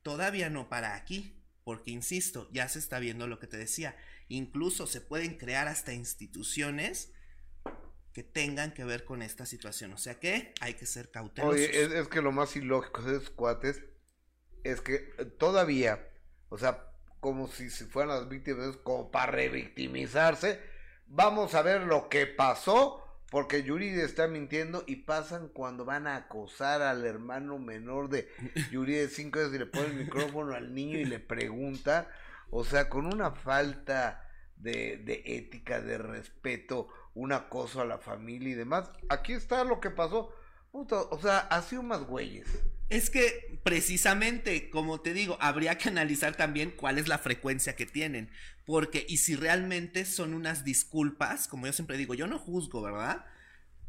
todavía 0.02 0.48
no 0.48 0.68
para 0.68 0.94
aquí, 0.94 1.42
porque 1.64 1.90
insisto, 1.90 2.48
ya 2.52 2.68
se 2.68 2.78
está 2.78 2.98
viendo 2.98 3.26
lo 3.26 3.38
que 3.38 3.46
te 3.46 3.56
decía. 3.56 3.96
Incluso 4.28 4.86
se 4.86 5.00
pueden 5.00 5.36
crear 5.36 5.68
hasta 5.68 5.92
instituciones 5.92 7.12
que 8.16 8.22
tengan 8.22 8.72
que 8.72 8.82
ver 8.82 9.04
con 9.04 9.20
esta 9.20 9.44
situación. 9.44 9.92
O 9.92 9.98
sea 9.98 10.18
que 10.18 10.54
hay 10.62 10.72
que 10.72 10.86
ser 10.86 11.10
cautelosos. 11.10 11.54
Oye, 11.54 11.98
es, 11.98 12.08
que 12.08 12.22
lo 12.22 12.32
más 12.32 12.56
ilógico 12.56 13.02
de 13.02 13.18
esos 13.18 13.28
cuates 13.28 13.82
es 14.64 14.80
que 14.80 15.12
eh, 15.18 15.26
todavía, 15.26 16.08
o 16.48 16.56
sea, 16.56 16.88
como 17.20 17.46
si, 17.46 17.68
si 17.68 17.84
fueran 17.84 18.16
las 18.16 18.28
víctimas, 18.30 18.74
como 18.78 19.10
para 19.10 19.32
revictimizarse, 19.32 20.62
vamos 21.06 21.54
a 21.54 21.60
ver 21.60 21.82
lo 21.82 22.08
que 22.08 22.26
pasó, 22.26 23.04
porque 23.30 23.64
Yuri 23.64 23.88
está 23.88 24.28
mintiendo 24.28 24.82
y 24.86 24.96
pasan 24.96 25.48
cuando 25.48 25.84
van 25.84 26.06
a 26.06 26.16
acosar 26.16 26.80
al 26.80 27.04
hermano 27.04 27.58
menor 27.58 28.08
de 28.08 28.30
Yuri 28.70 28.94
de 28.94 29.08
5 29.10 29.40
años 29.40 29.54
y 29.54 29.58
le 29.58 29.66
ponen 29.66 29.90
el 29.90 30.04
micrófono 30.06 30.54
al 30.54 30.74
niño 30.74 30.96
y 30.96 31.04
le 31.04 31.20
pregunta, 31.20 32.08
o 32.48 32.64
sea, 32.64 32.88
con 32.88 33.04
una 33.04 33.32
falta 33.32 34.26
de, 34.56 34.96
de 35.04 35.22
ética, 35.26 35.82
de 35.82 35.98
respeto, 35.98 36.88
un 37.16 37.32
acoso 37.32 37.80
a 37.80 37.86
la 37.86 37.98
familia 37.98 38.50
y 38.50 38.54
demás. 38.54 38.90
Aquí 39.08 39.32
está 39.32 39.64
lo 39.64 39.80
que 39.80 39.90
pasó. 39.90 40.32
o 40.70 41.18
sea, 41.20 41.38
ha 41.38 41.62
sido 41.62 41.82
más 41.82 42.02
güeyes. 42.04 42.46
Es 42.90 43.10
que 43.10 43.58
precisamente, 43.64 44.70
como 44.70 45.00
te 45.00 45.14
digo, 45.14 45.38
habría 45.40 45.78
que 45.78 45.88
analizar 45.88 46.36
también 46.36 46.70
cuál 46.70 46.98
es 46.98 47.08
la 47.08 47.18
frecuencia 47.18 47.74
que 47.74 47.86
tienen. 47.86 48.30
Porque, 48.66 49.06
y 49.08 49.16
si 49.16 49.34
realmente 49.34 50.04
son 50.04 50.34
unas 50.34 50.62
disculpas, 50.62 51.48
como 51.48 51.66
yo 51.66 51.72
siempre 51.72 51.96
digo, 51.96 52.14
yo 52.14 52.26
no 52.26 52.38
juzgo, 52.38 52.82
¿verdad? 52.82 53.24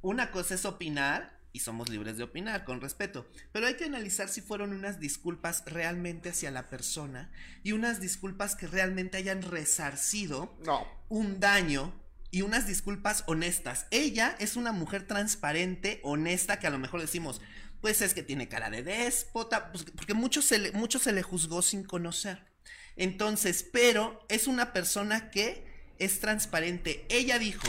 Una 0.01 0.31
cosa 0.31 0.55
es 0.55 0.63
opinar 0.63 1.37
y 1.51 1.59
somos 1.59 1.89
libres 1.89 2.17
de 2.17 2.23
opinar 2.23 2.63
con 2.63 2.79
respeto. 2.79 3.27
Pero 3.51 3.67
hay 3.67 3.75
que 3.75 3.85
analizar 3.85 4.29
si 4.29 4.39
fueron 4.39 4.71
unas 4.71 5.01
disculpas 5.01 5.63
realmente 5.65 6.29
hacia 6.29 6.49
la 6.49 6.69
persona 6.69 7.29
y 7.61 7.73
unas 7.73 7.99
disculpas 7.99 8.55
que 8.55 8.67
realmente 8.67 9.17
hayan 9.17 9.41
resarcido 9.41 10.57
un 11.09 11.41
daño 11.41 12.06
y 12.31 12.41
unas 12.41 12.67
disculpas 12.67 13.23
honestas. 13.27 13.87
Ella 13.91 14.35
es 14.39 14.55
una 14.55 14.71
mujer 14.71 15.07
transparente, 15.07 15.99
honesta, 16.03 16.59
que 16.59 16.67
a 16.67 16.71
lo 16.71 16.79
mejor 16.79 17.01
decimos, 17.01 17.41
pues 17.81 18.01
es 18.01 18.13
que 18.13 18.23
tiene 18.23 18.47
cara 18.49 18.69
de 18.69 18.83
déspota, 18.83 19.71
pues, 19.71 19.85
porque 19.95 20.13
mucho 20.13 20.41
se, 20.41 20.59
le, 20.59 20.71
mucho 20.71 20.99
se 20.99 21.13
le 21.13 21.23
juzgó 21.23 21.61
sin 21.61 21.83
conocer. 21.83 22.45
Entonces, 22.95 23.63
pero 23.63 24.25
es 24.29 24.47
una 24.47 24.73
persona 24.73 25.29
que 25.29 25.93
es 25.99 26.19
transparente. 26.19 27.05
Ella 27.09 27.39
dijo, 27.39 27.67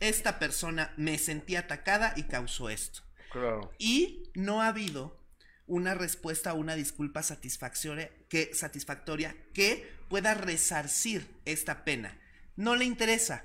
esta 0.00 0.38
persona 0.38 0.92
me 0.96 1.18
sentí 1.18 1.56
atacada 1.56 2.12
y 2.16 2.24
causó 2.24 2.68
esto. 2.68 3.02
Claro. 3.30 3.72
Y 3.78 4.30
no 4.34 4.62
ha 4.62 4.68
habido 4.68 5.20
una 5.66 5.94
respuesta 5.94 6.52
o 6.52 6.58
una 6.58 6.74
disculpa 6.74 7.22
satisfactoria 7.22 8.10
que, 8.28 8.54
satisfactoria 8.54 9.36
que 9.52 9.90
pueda 10.08 10.34
resarcir 10.34 11.28
esta 11.44 11.84
pena. 11.84 12.18
No 12.56 12.76
le 12.76 12.84
interesa 12.84 13.44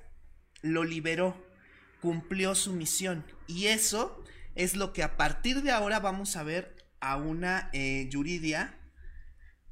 lo 0.62 0.84
liberó, 0.84 1.36
cumplió 2.02 2.56
su 2.56 2.74
misión. 2.74 3.26
Y 3.48 3.68
eso 3.68 4.24
es 4.56 4.76
lo 4.76 4.94
que 4.94 5.04
a 5.04 5.18
partir 5.18 5.62
de 5.62 5.72
ahora 5.72 6.00
vamos 6.00 6.36
a 6.36 6.44
ver 6.44 6.76
a 7.00 7.18
una 7.18 7.70
eh, 7.74 8.08
Yuridia 8.10 8.78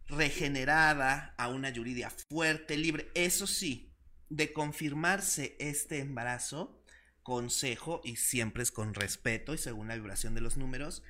regenerada, 0.07 1.35
a 1.37 1.49
una 1.49 1.69
Yuridia 1.69 2.09
fuerte, 2.09 2.77
libre. 2.77 3.09
Eso 3.13 3.47
sí, 3.47 3.93
de 4.29 4.53
confirmarse 4.53 5.55
este 5.59 5.99
embarazo, 5.99 6.83
consejo, 7.23 8.01
y 8.03 8.15
siempre 8.15 8.63
es 8.63 8.71
con 8.71 8.93
respeto 8.93 9.53
y 9.53 9.57
según 9.57 9.87
la 9.87 9.95
vibración 9.95 10.33
de 10.33 10.41
los 10.41 10.57
números, 10.57 11.03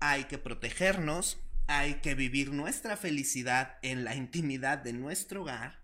hay 0.00 0.24
que 0.24 0.38
protegernos, 0.38 1.38
hay 1.68 1.94
que 2.00 2.16
vivir 2.16 2.52
nuestra 2.52 2.96
felicidad 2.96 3.78
en 3.82 4.02
la 4.02 4.16
intimidad 4.16 4.78
de 4.78 4.92
nuestro 4.92 5.42
hogar 5.42 5.80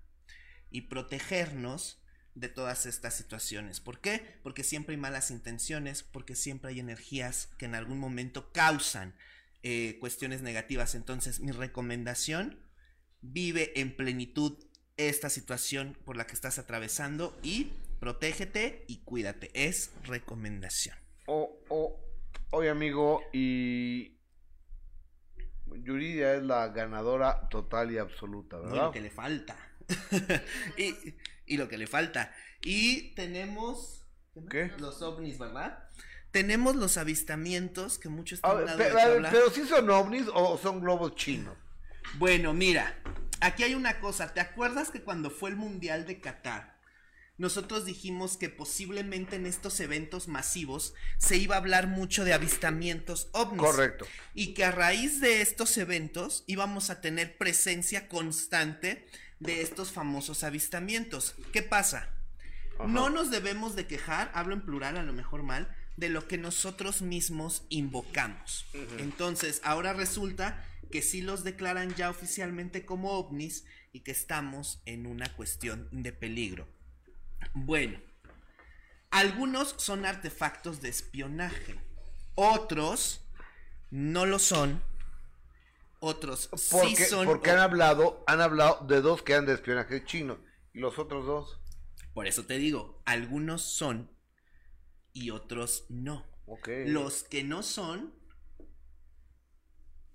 y 0.70 0.82
protegernos 0.82 2.02
de 2.40 2.48
todas 2.48 2.86
estas 2.86 3.14
situaciones. 3.14 3.80
¿Por 3.80 4.00
qué? 4.00 4.22
Porque 4.42 4.64
siempre 4.64 4.94
hay 4.94 5.00
malas 5.00 5.30
intenciones, 5.30 6.02
porque 6.02 6.34
siempre 6.34 6.70
hay 6.70 6.80
energías 6.80 7.48
que 7.58 7.66
en 7.66 7.74
algún 7.74 7.98
momento 7.98 8.52
causan 8.52 9.14
eh, 9.62 9.96
cuestiones 10.00 10.42
negativas. 10.42 10.94
Entonces, 10.94 11.40
mi 11.40 11.52
recomendación, 11.52 12.58
vive 13.20 13.78
en 13.80 13.96
plenitud 13.96 14.56
esta 14.96 15.30
situación 15.30 15.96
por 16.04 16.16
la 16.16 16.26
que 16.26 16.34
estás 16.34 16.58
atravesando 16.58 17.38
y 17.42 17.72
protégete 18.00 18.84
y 18.86 18.98
cuídate. 18.98 19.50
Es 19.54 19.92
recomendación. 20.04 20.96
O, 21.26 21.58
o, 21.68 22.00
oye 22.50 22.70
amigo, 22.70 23.22
y 23.32 24.16
Yuridia 25.66 26.34
es 26.34 26.42
la 26.42 26.68
ganadora 26.68 27.48
total 27.48 27.90
y 27.90 27.98
absoluta, 27.98 28.58
¿verdad? 28.58 28.86
lo 28.86 28.92
que 28.92 29.00
le 29.00 29.10
falta. 29.10 29.56
y, 30.78 30.94
y, 31.48 31.56
lo 31.56 31.68
que 31.68 31.78
le 31.78 31.86
falta. 31.86 32.34
Y 32.62 33.14
tenemos 33.14 34.06
¿Qué? 34.50 34.72
los 34.78 35.02
ovnis, 35.02 35.38
¿verdad? 35.38 35.84
Tenemos 36.30 36.76
los 36.76 36.96
avistamientos 36.98 37.98
que 37.98 38.08
muchos 38.08 38.38
están 38.38 38.76
ver, 38.76 38.92
pero, 38.94 39.28
pero 39.30 39.50
si 39.50 39.66
son 39.66 39.88
ovnis 39.90 40.26
o 40.32 40.58
son 40.58 40.80
globos 40.80 41.14
chinos. 41.14 41.56
Bueno, 42.18 42.52
mira, 42.54 42.98
aquí 43.40 43.62
hay 43.62 43.74
una 43.74 44.00
cosa. 44.00 44.32
¿Te 44.34 44.40
acuerdas 44.40 44.90
que 44.90 45.02
cuando 45.02 45.30
fue 45.30 45.50
el 45.50 45.56
Mundial 45.56 46.06
de 46.06 46.20
Qatar? 46.20 46.78
nosotros 47.38 47.86
dijimos 47.86 48.36
que 48.36 48.48
posiblemente 48.48 49.36
en 49.36 49.46
estos 49.46 49.78
eventos 49.78 50.26
masivos 50.26 50.92
se 51.18 51.36
iba 51.36 51.54
a 51.54 51.58
hablar 51.58 51.86
mucho 51.86 52.24
de 52.24 52.34
avistamientos 52.34 53.28
ovnis. 53.32 53.62
Correcto. 53.62 54.06
Y 54.34 54.54
que 54.54 54.64
a 54.64 54.72
raíz 54.72 55.20
de 55.20 55.40
estos 55.40 55.78
eventos 55.78 56.42
íbamos 56.48 56.90
a 56.90 57.00
tener 57.00 57.38
presencia 57.38 58.08
constante 58.08 59.06
de 59.40 59.62
estos 59.62 59.92
famosos 59.92 60.44
avistamientos. 60.44 61.34
¿Qué 61.52 61.62
pasa? 61.62 62.08
No 62.86 63.10
nos 63.10 63.30
debemos 63.30 63.74
de 63.74 63.86
quejar, 63.86 64.30
hablo 64.34 64.54
en 64.54 64.62
plural 64.62 64.96
a 64.96 65.02
lo 65.02 65.12
mejor 65.12 65.42
mal, 65.42 65.74
de 65.96 66.08
lo 66.08 66.28
que 66.28 66.38
nosotros 66.38 67.02
mismos 67.02 67.64
invocamos. 67.70 68.66
Entonces, 68.98 69.60
ahora 69.64 69.92
resulta 69.92 70.64
que 70.92 71.02
sí 71.02 71.20
los 71.20 71.44
declaran 71.44 71.94
ya 71.94 72.08
oficialmente 72.08 72.86
como 72.86 73.12
ovnis 73.12 73.64
y 73.92 74.00
que 74.00 74.12
estamos 74.12 74.80
en 74.86 75.06
una 75.06 75.34
cuestión 75.34 75.88
de 75.90 76.12
peligro. 76.12 76.68
Bueno, 77.52 77.98
algunos 79.10 79.74
son 79.78 80.04
artefactos 80.04 80.80
de 80.80 80.88
espionaje, 80.88 81.74
otros 82.34 83.26
no 83.90 84.26
lo 84.26 84.38
son, 84.38 84.82
otros 86.00 86.48
porque, 86.70 86.96
sí 86.96 87.04
son. 87.04 87.26
Porque 87.26 87.50
han 87.50 87.58
hablado, 87.58 88.24
han 88.26 88.40
hablado 88.40 88.86
de 88.86 89.00
dos 89.00 89.22
que 89.22 89.34
han 89.34 89.46
de 89.46 89.54
espionaje 89.54 90.04
chino 90.04 90.38
y 90.72 90.80
los 90.80 90.98
otros 90.98 91.26
dos. 91.26 91.60
Por 92.14 92.26
eso 92.26 92.46
te 92.46 92.58
digo, 92.58 93.02
algunos 93.04 93.62
son 93.62 94.10
y 95.12 95.30
otros 95.30 95.86
no. 95.88 96.26
Los 96.66 97.24
que 97.24 97.44
no 97.44 97.62
son 97.62 98.14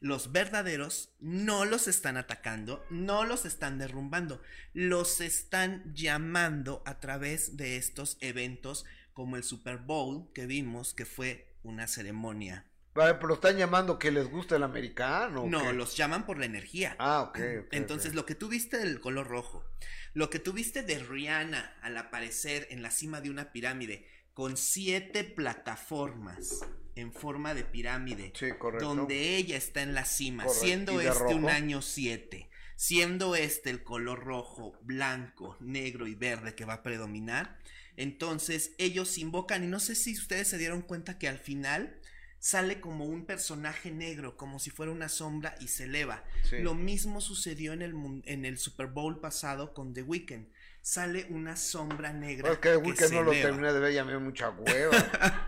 los 0.04 0.34
verdaderos 0.34 1.16
no 1.20 1.64
los 1.64 1.88
están 1.88 2.18
atacando, 2.18 2.86
no 2.90 3.24
los 3.24 3.46
están 3.46 3.78
derrumbando, 3.78 4.42
los 4.74 5.22
están 5.22 5.94
llamando 5.96 6.84
a 6.86 7.00
través 7.00 7.56
de 7.56 7.78
estos 7.78 8.18
eventos 8.20 8.84
como 9.14 9.38
el 9.38 9.44
Super 9.44 9.78
Bowl 9.78 10.30
que 10.34 10.46
vimos 10.46 10.94
que 10.94 11.06
fue 11.06 11.56
una 11.64 11.88
ceremonia. 11.88 12.66
Pero 12.94 13.34
están 13.34 13.58
llamando 13.58 13.98
que 13.98 14.12
les 14.12 14.30
gusta 14.30 14.56
el 14.56 14.64
americano. 14.64 15.46
No, 15.48 15.72
los 15.74 15.98
llaman 15.98 16.26
por 16.26 16.38
la 16.38 16.46
energía. 16.46 16.96
Ah, 17.00 17.22
ok. 17.22 17.40
Entonces, 17.72 18.14
lo 18.14 18.26
que 18.26 18.36
tuviste 18.36 18.78
del 18.78 19.00
color 19.00 19.28
rojo, 19.28 19.66
lo 20.14 20.30
que 20.30 20.40
tuviste 20.40 20.84
de 20.84 21.00
Rihanna 21.00 21.76
al 21.82 21.98
aparecer 21.98 22.68
en 22.70 22.82
la 22.82 22.92
cima 22.92 23.22
de 23.22 23.30
una 23.30 23.52
pirámide 23.52 24.08
con 24.34 24.58
siete 24.58 25.24
plataformas 25.24 26.62
en 26.96 27.12
forma 27.12 27.54
de 27.54 27.64
pirámide, 27.64 28.34
donde 28.80 29.36
ella 29.36 29.58
está 29.58 29.82
en 29.82 29.94
la 29.94 30.06
cima, 30.06 30.48
siendo 30.48 31.02
este 31.02 31.34
un 31.34 31.50
año 31.50 31.82
7, 31.82 32.50
siendo 32.76 33.36
este 33.36 33.70
el 33.70 33.84
color 33.84 34.24
rojo, 34.24 34.78
blanco, 34.82 35.58
negro 35.60 36.08
y 36.08 36.16
verde 36.16 36.56
que 36.56 36.66
va 36.66 36.76
a 36.76 36.84
predominar, 36.84 37.60
entonces 37.96 38.74
ellos 38.78 39.18
invocan, 39.18 39.64
y 39.64 39.68
no 39.68 39.80
sé 39.80 39.96
si 39.96 40.14
ustedes 40.14 40.48
se 40.48 40.58
dieron 40.58 40.82
cuenta 40.82 41.18
que 41.18 41.28
al 41.28 41.40
final 41.40 42.00
sale 42.44 42.82
como 42.82 43.06
un 43.06 43.26
personaje 43.26 43.90
negro, 43.90 44.36
como 44.36 44.60
si 44.60 44.70
fuera 44.70 44.92
una 44.92 45.08
sombra 45.08 45.56
y 45.62 45.70
se 45.70 45.86
eleva. 45.86 46.26
Lo 46.52 46.76
mismo 46.76 47.22
sucedió 47.22 47.72
en 47.72 47.82
el, 47.82 47.96
en 48.26 48.44
el 48.44 48.58
Super 48.58 48.88
Bowl 48.88 49.22
pasado 49.22 49.74
con 49.74 49.94
The 49.94 50.04
Weeknd 50.04 50.48
sale 50.82 51.26
una 51.30 51.56
sombra 51.56 52.12
negra. 52.12 52.52
Es 52.52 52.58
que, 52.58 52.82
que, 52.82 53.16
no 53.16 53.24
lo 53.24 53.32
terminé 53.32 53.72
de 53.72 53.80
ver, 53.80 53.94
ya 53.94 54.04
me 54.04 54.12
dio 54.12 54.20
mucha 54.20 54.50
hueva. 54.58 55.48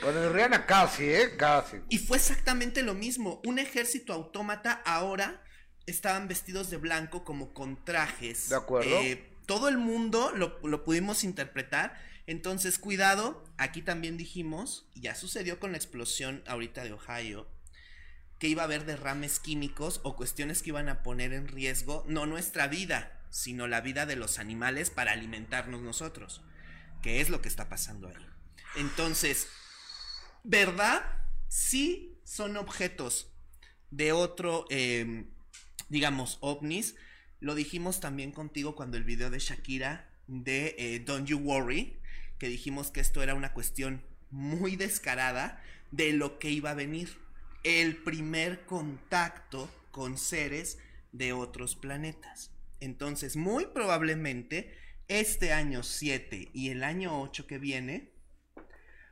Con 0.00 0.16
el 0.16 0.32
Rihanna 0.32 0.66
casi, 0.66 1.06
¿eh? 1.06 1.36
Casi. 1.36 1.78
Y 1.88 1.98
fue 1.98 2.16
exactamente 2.16 2.84
lo 2.84 2.94
mismo. 2.94 3.42
Un 3.44 3.58
ejército 3.58 4.12
autómata 4.12 4.80
ahora 4.84 5.42
estaban 5.86 6.28
vestidos 6.28 6.70
de 6.70 6.76
blanco 6.76 7.24
como 7.24 7.52
con 7.54 7.84
trajes. 7.84 8.50
De 8.50 8.54
acuerdo. 8.54 8.88
Eh, 8.88 9.32
todo 9.46 9.66
el 9.66 9.78
mundo 9.78 10.30
lo, 10.32 10.60
lo 10.62 10.84
pudimos 10.84 11.24
interpretar. 11.24 12.00
Entonces, 12.26 12.78
cuidado, 12.78 13.44
aquí 13.56 13.82
también 13.82 14.16
dijimos, 14.16 14.88
ya 14.94 15.14
sucedió 15.14 15.60
con 15.60 15.72
la 15.72 15.78
explosión 15.78 16.42
ahorita 16.46 16.82
de 16.82 16.92
Ohio, 16.92 17.48
que 18.38 18.48
iba 18.48 18.62
a 18.62 18.64
haber 18.64 18.84
derrames 18.84 19.38
químicos 19.38 20.00
o 20.02 20.16
cuestiones 20.16 20.62
que 20.62 20.70
iban 20.70 20.88
a 20.88 21.02
poner 21.02 21.32
en 21.32 21.48
riesgo 21.48 22.04
no 22.08 22.26
nuestra 22.26 22.66
vida, 22.66 23.24
sino 23.30 23.68
la 23.68 23.80
vida 23.80 24.06
de 24.06 24.16
los 24.16 24.38
animales 24.38 24.90
para 24.90 25.12
alimentarnos 25.12 25.82
nosotros, 25.82 26.42
que 27.02 27.20
es 27.20 27.30
lo 27.30 27.40
que 27.40 27.48
está 27.48 27.68
pasando 27.68 28.08
ahí. 28.08 28.26
Entonces, 28.76 29.48
¿verdad? 30.42 31.02
Sí 31.48 32.20
son 32.24 32.56
objetos 32.56 33.32
de 33.90 34.12
otro, 34.12 34.66
em, 34.68 35.30
digamos, 35.88 36.38
ovnis. 36.40 36.96
Lo 37.40 37.54
dijimos 37.54 38.00
también 38.00 38.32
contigo 38.32 38.74
cuando 38.74 38.96
el 38.96 39.04
video 39.04 39.30
de 39.30 39.38
Shakira 39.38 40.10
de 40.26 40.74
eh, 40.78 41.00
Don't 41.00 41.28
You 41.28 41.38
Worry, 41.38 42.00
que 42.38 42.48
dijimos 42.48 42.90
que 42.90 43.00
esto 43.00 43.22
era 43.22 43.34
una 43.34 43.52
cuestión 43.52 44.02
muy 44.30 44.76
descarada 44.76 45.62
de 45.90 46.12
lo 46.12 46.38
que 46.38 46.50
iba 46.50 46.70
a 46.70 46.74
venir. 46.74 47.16
El 47.64 47.96
primer 47.96 48.64
contacto 48.66 49.70
con 49.90 50.18
seres 50.18 50.78
de 51.12 51.32
otros 51.32 51.76
planetas. 51.76 52.50
Entonces, 52.80 53.36
muy 53.36 53.66
probablemente 53.66 54.74
este 55.08 55.52
año 55.52 55.82
7 55.82 56.50
y 56.52 56.70
el 56.70 56.84
año 56.84 57.20
8 57.22 57.46
que 57.46 57.58
viene, 57.58 58.12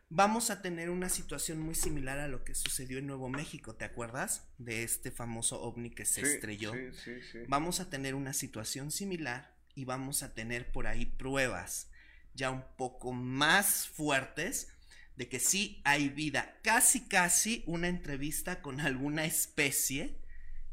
vamos 0.08 0.50
a 0.50 0.60
tener 0.60 0.90
una 0.90 1.08
situación 1.08 1.60
muy 1.60 1.74
similar 1.74 2.18
a 2.18 2.28
lo 2.28 2.44
que 2.44 2.54
sucedió 2.54 2.98
en 2.98 3.06
Nuevo 3.06 3.28
México, 3.28 3.74
¿te 3.74 3.84
acuerdas? 3.84 4.48
De 4.58 4.82
este 4.82 5.10
famoso 5.10 5.62
ovni 5.62 5.90
que 5.90 6.04
se 6.04 6.20
estrelló. 6.20 6.72
Sí, 6.72 7.22
sí, 7.32 7.38
vamos 7.48 7.80
a 7.80 7.88
tener 7.88 8.14
una 8.14 8.32
situación 8.32 8.90
similar 8.90 9.56
y 9.74 9.84
vamos 9.84 10.22
a 10.22 10.34
tener 10.34 10.70
por 10.70 10.86
ahí 10.86 11.06
pruebas 11.06 11.90
ya 12.34 12.50
un 12.50 12.64
poco 12.76 13.12
más 13.12 13.88
fuertes 13.88 14.68
de 15.16 15.28
que 15.28 15.38
sí 15.38 15.80
hay 15.84 16.08
vida, 16.08 16.58
casi 16.62 17.00
casi 17.02 17.62
una 17.66 17.88
entrevista 17.88 18.60
con 18.60 18.80
alguna 18.80 19.24
especie 19.24 20.18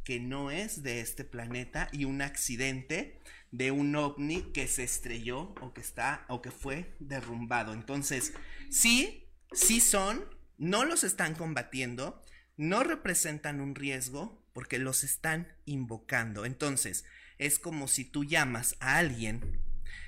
que 0.03 0.19
no 0.19 0.49
es 0.49 0.81
de 0.83 0.99
este 0.99 1.23
planeta 1.23 1.88
y 1.91 2.05
un 2.05 2.21
accidente 2.21 3.19
de 3.51 3.71
un 3.71 3.95
ovni 3.95 4.41
que 4.53 4.67
se 4.67 4.83
estrelló 4.83 5.53
o 5.61 5.73
que 5.73 5.81
está 5.81 6.25
o 6.27 6.41
que 6.41 6.51
fue 6.51 6.95
derrumbado. 6.99 7.73
Entonces, 7.73 8.33
sí, 8.69 9.27
sí 9.51 9.79
son, 9.79 10.25
no 10.57 10.85
los 10.85 11.03
están 11.03 11.35
combatiendo, 11.35 12.21
no 12.57 12.83
representan 12.83 13.61
un 13.61 13.75
riesgo 13.75 14.43
porque 14.53 14.79
los 14.79 15.03
están 15.03 15.47
invocando. 15.65 16.45
Entonces, 16.45 17.05
es 17.38 17.59
como 17.59 17.88
si 17.88 18.05
tú 18.05 18.23
llamas 18.23 18.75
a 18.79 18.97
alguien 18.97 19.59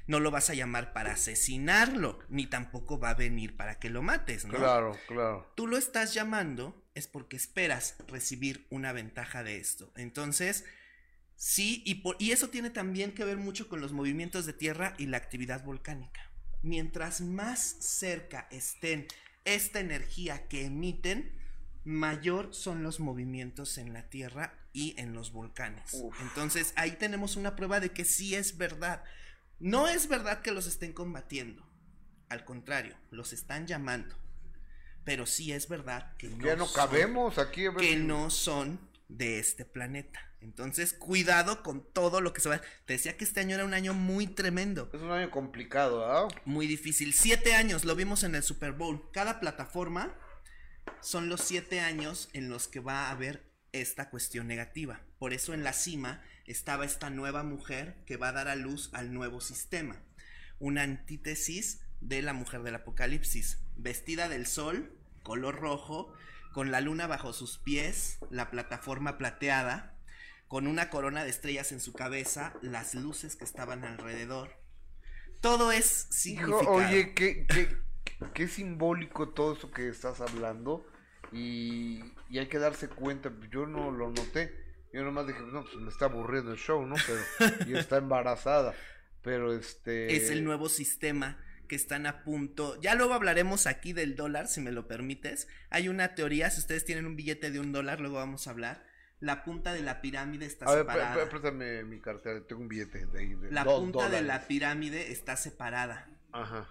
no 0.07 0.19
lo 0.19 0.31
vas 0.31 0.49
a 0.49 0.53
llamar 0.53 0.93
para 0.93 1.13
asesinarlo, 1.13 2.19
ni 2.29 2.47
tampoco 2.47 2.99
va 2.99 3.11
a 3.11 3.15
venir 3.15 3.55
para 3.55 3.79
que 3.79 3.89
lo 3.89 4.01
mates, 4.01 4.45
¿no? 4.45 4.53
Claro, 4.53 4.97
claro. 5.07 5.51
Tú 5.55 5.67
lo 5.67 5.77
estás 5.77 6.13
llamando 6.13 6.83
es 6.93 7.07
porque 7.07 7.35
esperas 7.35 7.95
recibir 8.07 8.67
una 8.69 8.91
ventaja 8.91 9.43
de 9.43 9.57
esto. 9.57 9.91
Entonces, 9.95 10.65
sí, 11.35 11.81
y, 11.85 11.95
por, 11.95 12.15
y 12.19 12.31
eso 12.31 12.49
tiene 12.49 12.69
también 12.69 13.13
que 13.13 13.25
ver 13.25 13.37
mucho 13.37 13.67
con 13.69 13.81
los 13.81 13.93
movimientos 13.93 14.45
de 14.45 14.53
tierra 14.53 14.93
y 14.97 15.07
la 15.07 15.17
actividad 15.17 15.63
volcánica. 15.63 16.31
Mientras 16.61 17.21
más 17.21 17.59
cerca 17.59 18.47
estén 18.51 19.07
esta 19.45 19.79
energía 19.79 20.47
que 20.47 20.65
emiten, 20.65 21.37
mayor 21.83 22.53
son 22.53 22.83
los 22.83 22.99
movimientos 22.99 23.77
en 23.77 23.93
la 23.93 24.09
tierra 24.09 24.53
y 24.71 24.95
en 24.97 25.13
los 25.13 25.31
volcanes. 25.31 26.01
Entonces 26.21 26.73
ahí 26.75 26.91
tenemos 26.91 27.35
una 27.35 27.55
prueba 27.55 27.79
de 27.79 27.91
que 27.91 28.05
sí 28.05 28.35
es 28.35 28.57
verdad. 28.57 29.03
No 29.59 29.87
es 29.87 30.07
verdad 30.07 30.41
que 30.41 30.51
los 30.51 30.67
estén 30.67 30.93
combatiendo. 30.93 31.67
Al 32.29 32.45
contrario, 32.45 32.97
los 33.11 33.33
están 33.33 33.67
llamando. 33.67 34.15
Pero 35.03 35.25
sí 35.25 35.51
es 35.51 35.67
verdad 35.67 36.15
que 36.17 36.29
no, 36.29 36.45
ya 36.45 36.55
no 36.55 36.71
cabemos 36.71 37.37
aquí. 37.37 37.65
Que 37.77 37.95
no 37.97 38.29
son 38.29 38.79
de 39.07 39.39
este 39.39 39.65
planeta. 39.65 40.19
Entonces, 40.41 40.93
cuidado 40.93 41.63
con 41.63 41.89
todo 41.93 42.19
lo 42.19 42.33
que 42.33 42.41
se 42.41 42.49
va. 42.49 42.61
Te 42.85 42.93
decía 42.93 43.15
que 43.15 43.23
este 43.23 43.39
año 43.39 43.55
era 43.55 43.65
un 43.65 43.73
año 43.73 43.93
muy 43.93 44.27
tremendo. 44.27 44.89
Es 44.93 45.01
un 45.01 45.11
año 45.11 45.31
complicado, 45.31 46.05
¿ah? 46.05 46.27
Muy 46.45 46.67
difícil. 46.67 47.13
Siete 47.13 47.53
años, 47.53 47.85
lo 47.85 47.95
vimos 47.95 48.23
en 48.23 48.35
el 48.35 48.43
Super 48.43 48.73
Bowl. 48.73 49.09
Cada 49.11 49.39
plataforma 49.39 50.13
son 51.01 51.29
los 51.29 51.41
siete 51.41 51.79
años 51.79 52.29
en 52.33 52.49
los 52.49 52.67
que 52.67 52.81
va 52.81 53.07
a 53.07 53.11
haber 53.11 53.49
esta 53.71 54.09
cuestión 54.09 54.47
negativa. 54.47 55.01
Por 55.17 55.33
eso 55.33 55.53
en 55.53 55.63
la 55.63 55.73
cima 55.73 56.21
estaba 56.45 56.85
esta 56.85 57.09
nueva 57.09 57.43
mujer 57.43 57.95
que 58.05 58.17
va 58.17 58.29
a 58.29 58.33
dar 58.33 58.47
a 58.47 58.55
luz 58.55 58.89
al 58.93 59.13
nuevo 59.13 59.41
sistema. 59.41 60.01
Una 60.59 60.83
antítesis 60.83 61.81
de 62.01 62.21
la 62.21 62.33
mujer 62.33 62.63
del 62.63 62.75
apocalipsis, 62.75 63.59
vestida 63.75 64.29
del 64.29 64.45
sol, 64.45 64.91
color 65.23 65.55
rojo, 65.55 66.13
con 66.53 66.71
la 66.71 66.81
luna 66.81 67.07
bajo 67.07 67.33
sus 67.33 67.57
pies, 67.57 68.19
la 68.29 68.51
plataforma 68.51 69.17
plateada, 69.17 69.97
con 70.47 70.67
una 70.67 70.89
corona 70.89 71.23
de 71.23 71.31
estrellas 71.31 71.71
en 71.71 71.79
su 71.79 71.93
cabeza, 71.93 72.53
las 72.61 72.93
luces 72.93 73.35
que 73.35 73.43
estaban 73.43 73.83
alrededor. 73.83 74.51
Todo 75.41 75.71
es 75.71 76.07
significado. 76.11 76.69
Oye, 76.69 77.13
qué, 77.13 77.45
qué, 77.47 77.75
qué 78.33 78.47
simbólico 78.47 79.29
todo 79.29 79.53
eso 79.53 79.71
que 79.71 79.89
estás 79.89 80.21
hablando. 80.21 80.85
Y, 81.31 82.03
hay 82.29 82.47
que 82.47 82.59
darse 82.59 82.87
cuenta, 82.87 83.31
yo 83.51 83.65
no 83.65 83.91
lo 83.91 84.09
noté. 84.09 84.62
Yo 84.93 85.03
nomás 85.03 85.25
dije, 85.25 85.39
no, 85.51 85.63
pues 85.63 85.75
me 85.75 85.89
está 85.89 86.05
aburriendo 86.05 86.51
el 86.51 86.57
show, 86.57 86.85
¿no? 86.85 86.95
Pero 87.07 87.69
y 87.69 87.75
está 87.77 87.97
embarazada. 87.97 88.73
Pero 89.23 89.53
este. 89.53 90.15
Es 90.15 90.29
el 90.29 90.43
nuevo 90.43 90.69
sistema 90.69 91.43
que 91.67 91.75
están 91.75 92.05
a 92.05 92.23
punto. 92.23 92.79
Ya 92.81 92.93
luego 92.93 93.13
hablaremos 93.13 93.65
aquí 93.65 93.93
del 93.93 94.15
dólar, 94.15 94.47
si 94.47 94.61
me 94.61 94.71
lo 94.71 94.87
permites. 94.87 95.47
Hay 95.69 95.89
una 95.89 96.13
teoría, 96.13 96.49
si 96.51 96.59
ustedes 96.59 96.85
tienen 96.85 97.07
un 97.07 97.15
billete 97.15 97.49
de 97.49 97.59
un 97.59 97.71
dólar, 97.71 97.99
luego 97.99 98.17
vamos 98.17 98.47
a 98.47 98.51
hablar. 98.51 98.85
La 99.19 99.43
punta 99.43 99.73
de 99.73 99.81
la 99.81 100.01
pirámide 100.01 100.45
está 100.45 100.67
separada. 100.67 101.15
Ver, 101.15 101.29
préstame 101.29 101.83
mi 101.85 101.99
cartera, 101.99 102.41
tengo 102.45 102.61
un 102.61 102.67
billete 102.67 103.05
de 103.07 103.19
ahí. 103.19 103.37
la 103.49 103.63
punta 103.63 104.09
de 104.09 104.21
la 104.21 104.47
pirámide 104.47 105.11
está 105.11 105.37
separada. 105.37 106.07
Ajá. 106.33 106.67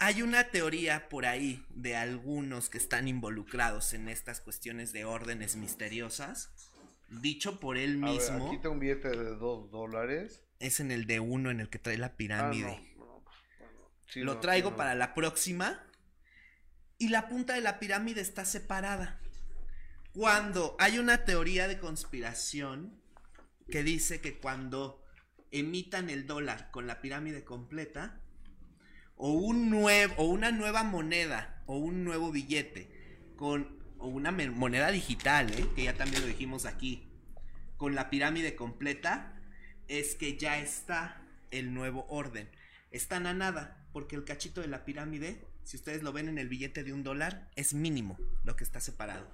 Hay 0.00 0.22
una 0.22 0.44
teoría 0.44 1.08
por 1.08 1.26
ahí 1.26 1.66
de 1.70 1.96
algunos 1.96 2.70
que 2.70 2.78
están 2.78 3.08
involucrados 3.08 3.92
en 3.94 4.08
estas 4.08 4.40
cuestiones 4.40 4.92
de 4.92 5.04
órdenes 5.04 5.56
misteriosas, 5.56 6.52
dicho 7.08 7.60
por 7.60 7.76
él 7.76 7.96
mismo. 7.96 8.48
aquí 8.48 8.58
tengo 8.58 8.74
un 8.74 8.80
billete 8.80 9.10
de 9.10 9.36
dos 9.36 9.70
dólares. 9.70 10.44
Es 10.58 10.80
en 10.80 10.90
el 10.90 11.06
de 11.06 11.20
uno 11.20 11.50
en 11.50 11.60
el 11.60 11.68
que 11.68 11.78
trae 11.78 11.98
la 11.98 12.16
pirámide. 12.16 12.80
Ah, 13.00 13.62
Lo 14.16 14.38
traigo 14.40 14.76
para 14.76 14.94
la 14.94 15.14
próxima. 15.14 15.84
Y 16.98 17.10
la 17.10 17.28
punta 17.28 17.54
de 17.54 17.60
la 17.60 17.78
pirámide 17.78 18.20
está 18.20 18.44
separada. 18.44 19.20
Cuando 20.12 20.74
hay 20.80 20.98
una 20.98 21.24
teoría 21.24 21.68
de 21.68 21.78
conspiración 21.78 23.00
que 23.70 23.84
dice 23.84 24.20
que 24.20 24.38
cuando 24.38 25.04
emitan 25.52 26.10
el 26.10 26.26
dólar 26.26 26.70
con 26.72 26.86
la 26.86 27.00
pirámide 27.00 27.44
completa, 27.44 28.20
o 29.18 29.32
un 29.32 29.68
nuevo 29.68 30.14
o 30.16 30.24
una 30.24 30.52
nueva 30.52 30.84
moneda 30.84 31.62
o 31.66 31.76
un 31.76 32.04
nuevo 32.04 32.30
billete 32.30 33.32
con 33.36 33.77
o 33.98 34.08
una 34.08 34.30
moneda 34.30 34.90
digital, 34.90 35.52
¿eh? 35.52 35.66
que 35.74 35.84
ya 35.84 35.94
también 35.94 36.22
lo 36.22 36.28
dijimos 36.28 36.66
aquí, 36.66 37.08
con 37.76 37.94
la 37.94 38.10
pirámide 38.10 38.54
completa, 38.54 39.34
es 39.86 40.14
que 40.14 40.36
ya 40.36 40.58
está 40.58 41.22
el 41.50 41.72
nuevo 41.74 42.06
orden. 42.08 42.48
Están 42.90 43.26
a 43.26 43.34
nada, 43.34 43.86
porque 43.92 44.16
el 44.16 44.24
cachito 44.24 44.60
de 44.60 44.68
la 44.68 44.84
pirámide, 44.84 45.44
si 45.64 45.76
ustedes 45.76 46.02
lo 46.02 46.12
ven 46.12 46.28
en 46.28 46.38
el 46.38 46.48
billete 46.48 46.84
de 46.84 46.92
un 46.92 47.02
dólar, 47.02 47.50
es 47.56 47.74
mínimo 47.74 48.18
lo 48.44 48.56
que 48.56 48.64
está 48.64 48.80
separado. 48.80 49.30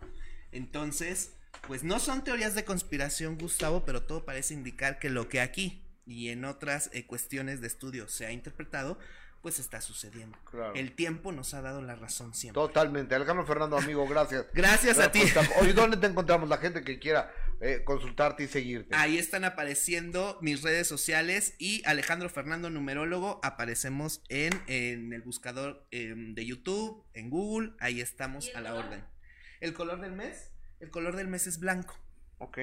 Entonces, 0.52 1.34
pues 1.66 1.82
no 1.82 1.98
son 1.98 2.24
teorías 2.24 2.54
de 2.54 2.64
conspiración, 2.64 3.38
Gustavo, 3.38 3.84
pero 3.84 4.02
todo 4.02 4.24
parece 4.24 4.54
indicar 4.54 4.98
que 4.98 5.10
lo 5.10 5.28
que 5.28 5.40
aquí 5.40 5.82
y 6.06 6.28
en 6.28 6.44
otras 6.44 6.90
eh, 6.92 7.06
cuestiones 7.06 7.60
de 7.60 7.66
estudio 7.66 8.08
se 8.08 8.26
ha 8.26 8.32
interpretado, 8.32 8.98
pues 9.44 9.58
está 9.58 9.82
sucediendo. 9.82 10.38
El 10.74 10.92
tiempo 10.92 11.30
nos 11.30 11.52
ha 11.52 11.60
dado 11.60 11.82
la 11.82 11.94
razón 11.94 12.32
siempre. 12.32 12.62
Totalmente. 12.62 13.14
Alejandro 13.14 13.44
Fernando, 13.44 13.76
amigo, 13.76 14.08
gracias. 14.08 14.46
gracias 14.54 14.98
a 14.98 15.12
ti. 15.12 15.20
Oye, 15.60 15.74
¿dónde 15.74 15.98
te 15.98 16.06
encontramos 16.06 16.48
la 16.48 16.56
gente 16.56 16.82
que 16.82 16.98
quiera 16.98 17.30
eh, 17.60 17.82
consultarte 17.84 18.44
y 18.44 18.48
seguirte? 18.48 18.96
Ahí 18.96 19.18
están 19.18 19.44
apareciendo 19.44 20.38
mis 20.40 20.62
redes 20.62 20.86
sociales 20.86 21.56
y 21.58 21.82
Alejandro 21.84 22.30
Fernando 22.30 22.70
Numerólogo 22.70 23.38
aparecemos 23.42 24.22
en, 24.30 24.62
en 24.66 25.12
el 25.12 25.20
buscador 25.20 25.86
em, 25.90 26.34
de 26.34 26.46
YouTube, 26.46 27.04
en 27.12 27.28
Google, 27.28 27.74
ahí 27.80 28.00
estamos 28.00 28.50
a 28.54 28.62
la 28.62 28.72
orden. 28.74 29.04
¿El 29.60 29.74
color 29.74 30.00
del 30.00 30.12
mes? 30.12 30.52
El 30.80 30.88
color 30.88 31.16
del 31.16 31.28
mes 31.28 31.46
es 31.46 31.60
blanco. 31.60 31.94
Ok. 32.38 32.60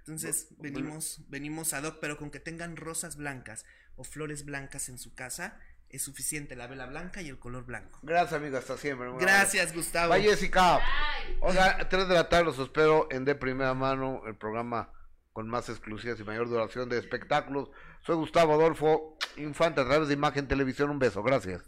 Entonces 0.00 0.48
venimos, 0.58 1.20
venimos 1.28 1.74
a 1.74 1.80
Doc, 1.80 1.98
pero 2.00 2.16
con 2.16 2.32
que 2.32 2.40
tengan 2.40 2.76
rosas 2.76 3.14
blancas 3.14 3.64
o 3.94 4.02
flores 4.02 4.44
blancas 4.44 4.88
en 4.88 4.98
su 4.98 5.14
casa, 5.14 5.60
es 5.90 6.02
suficiente 6.02 6.56
la 6.56 6.66
vela 6.66 6.86
blanca 6.86 7.22
y 7.22 7.28
el 7.28 7.38
color 7.38 7.64
blanco. 7.64 7.98
Gracias, 8.02 8.34
amigo, 8.34 8.58
hasta 8.58 8.76
siempre. 8.76 9.08
Gracias, 9.18 9.74
Gustavo. 9.74 10.12
Bye, 10.12 10.22
Jessica. 10.22 10.80
O 11.40 11.52
sea, 11.52 11.88
3 11.88 12.08
de 12.08 12.14
la 12.14 12.28
tarde 12.28 12.44
los 12.44 12.58
espero 12.58 13.08
en 13.10 13.24
De 13.24 13.34
Primera 13.34 13.74
Mano, 13.74 14.22
el 14.26 14.36
programa 14.36 14.90
con 15.32 15.48
más 15.48 15.68
exclusivas 15.68 16.18
y 16.18 16.24
mayor 16.24 16.48
duración 16.48 16.88
de 16.88 16.98
espectáculos. 16.98 17.70
Soy 18.04 18.16
Gustavo 18.16 18.54
Adolfo 18.54 19.16
Infante 19.36 19.80
a 19.80 19.84
través 19.84 20.08
de 20.08 20.14
Imagen 20.14 20.48
Televisión. 20.48 20.90
Un 20.90 20.98
beso, 20.98 21.22
gracias. 21.22 21.62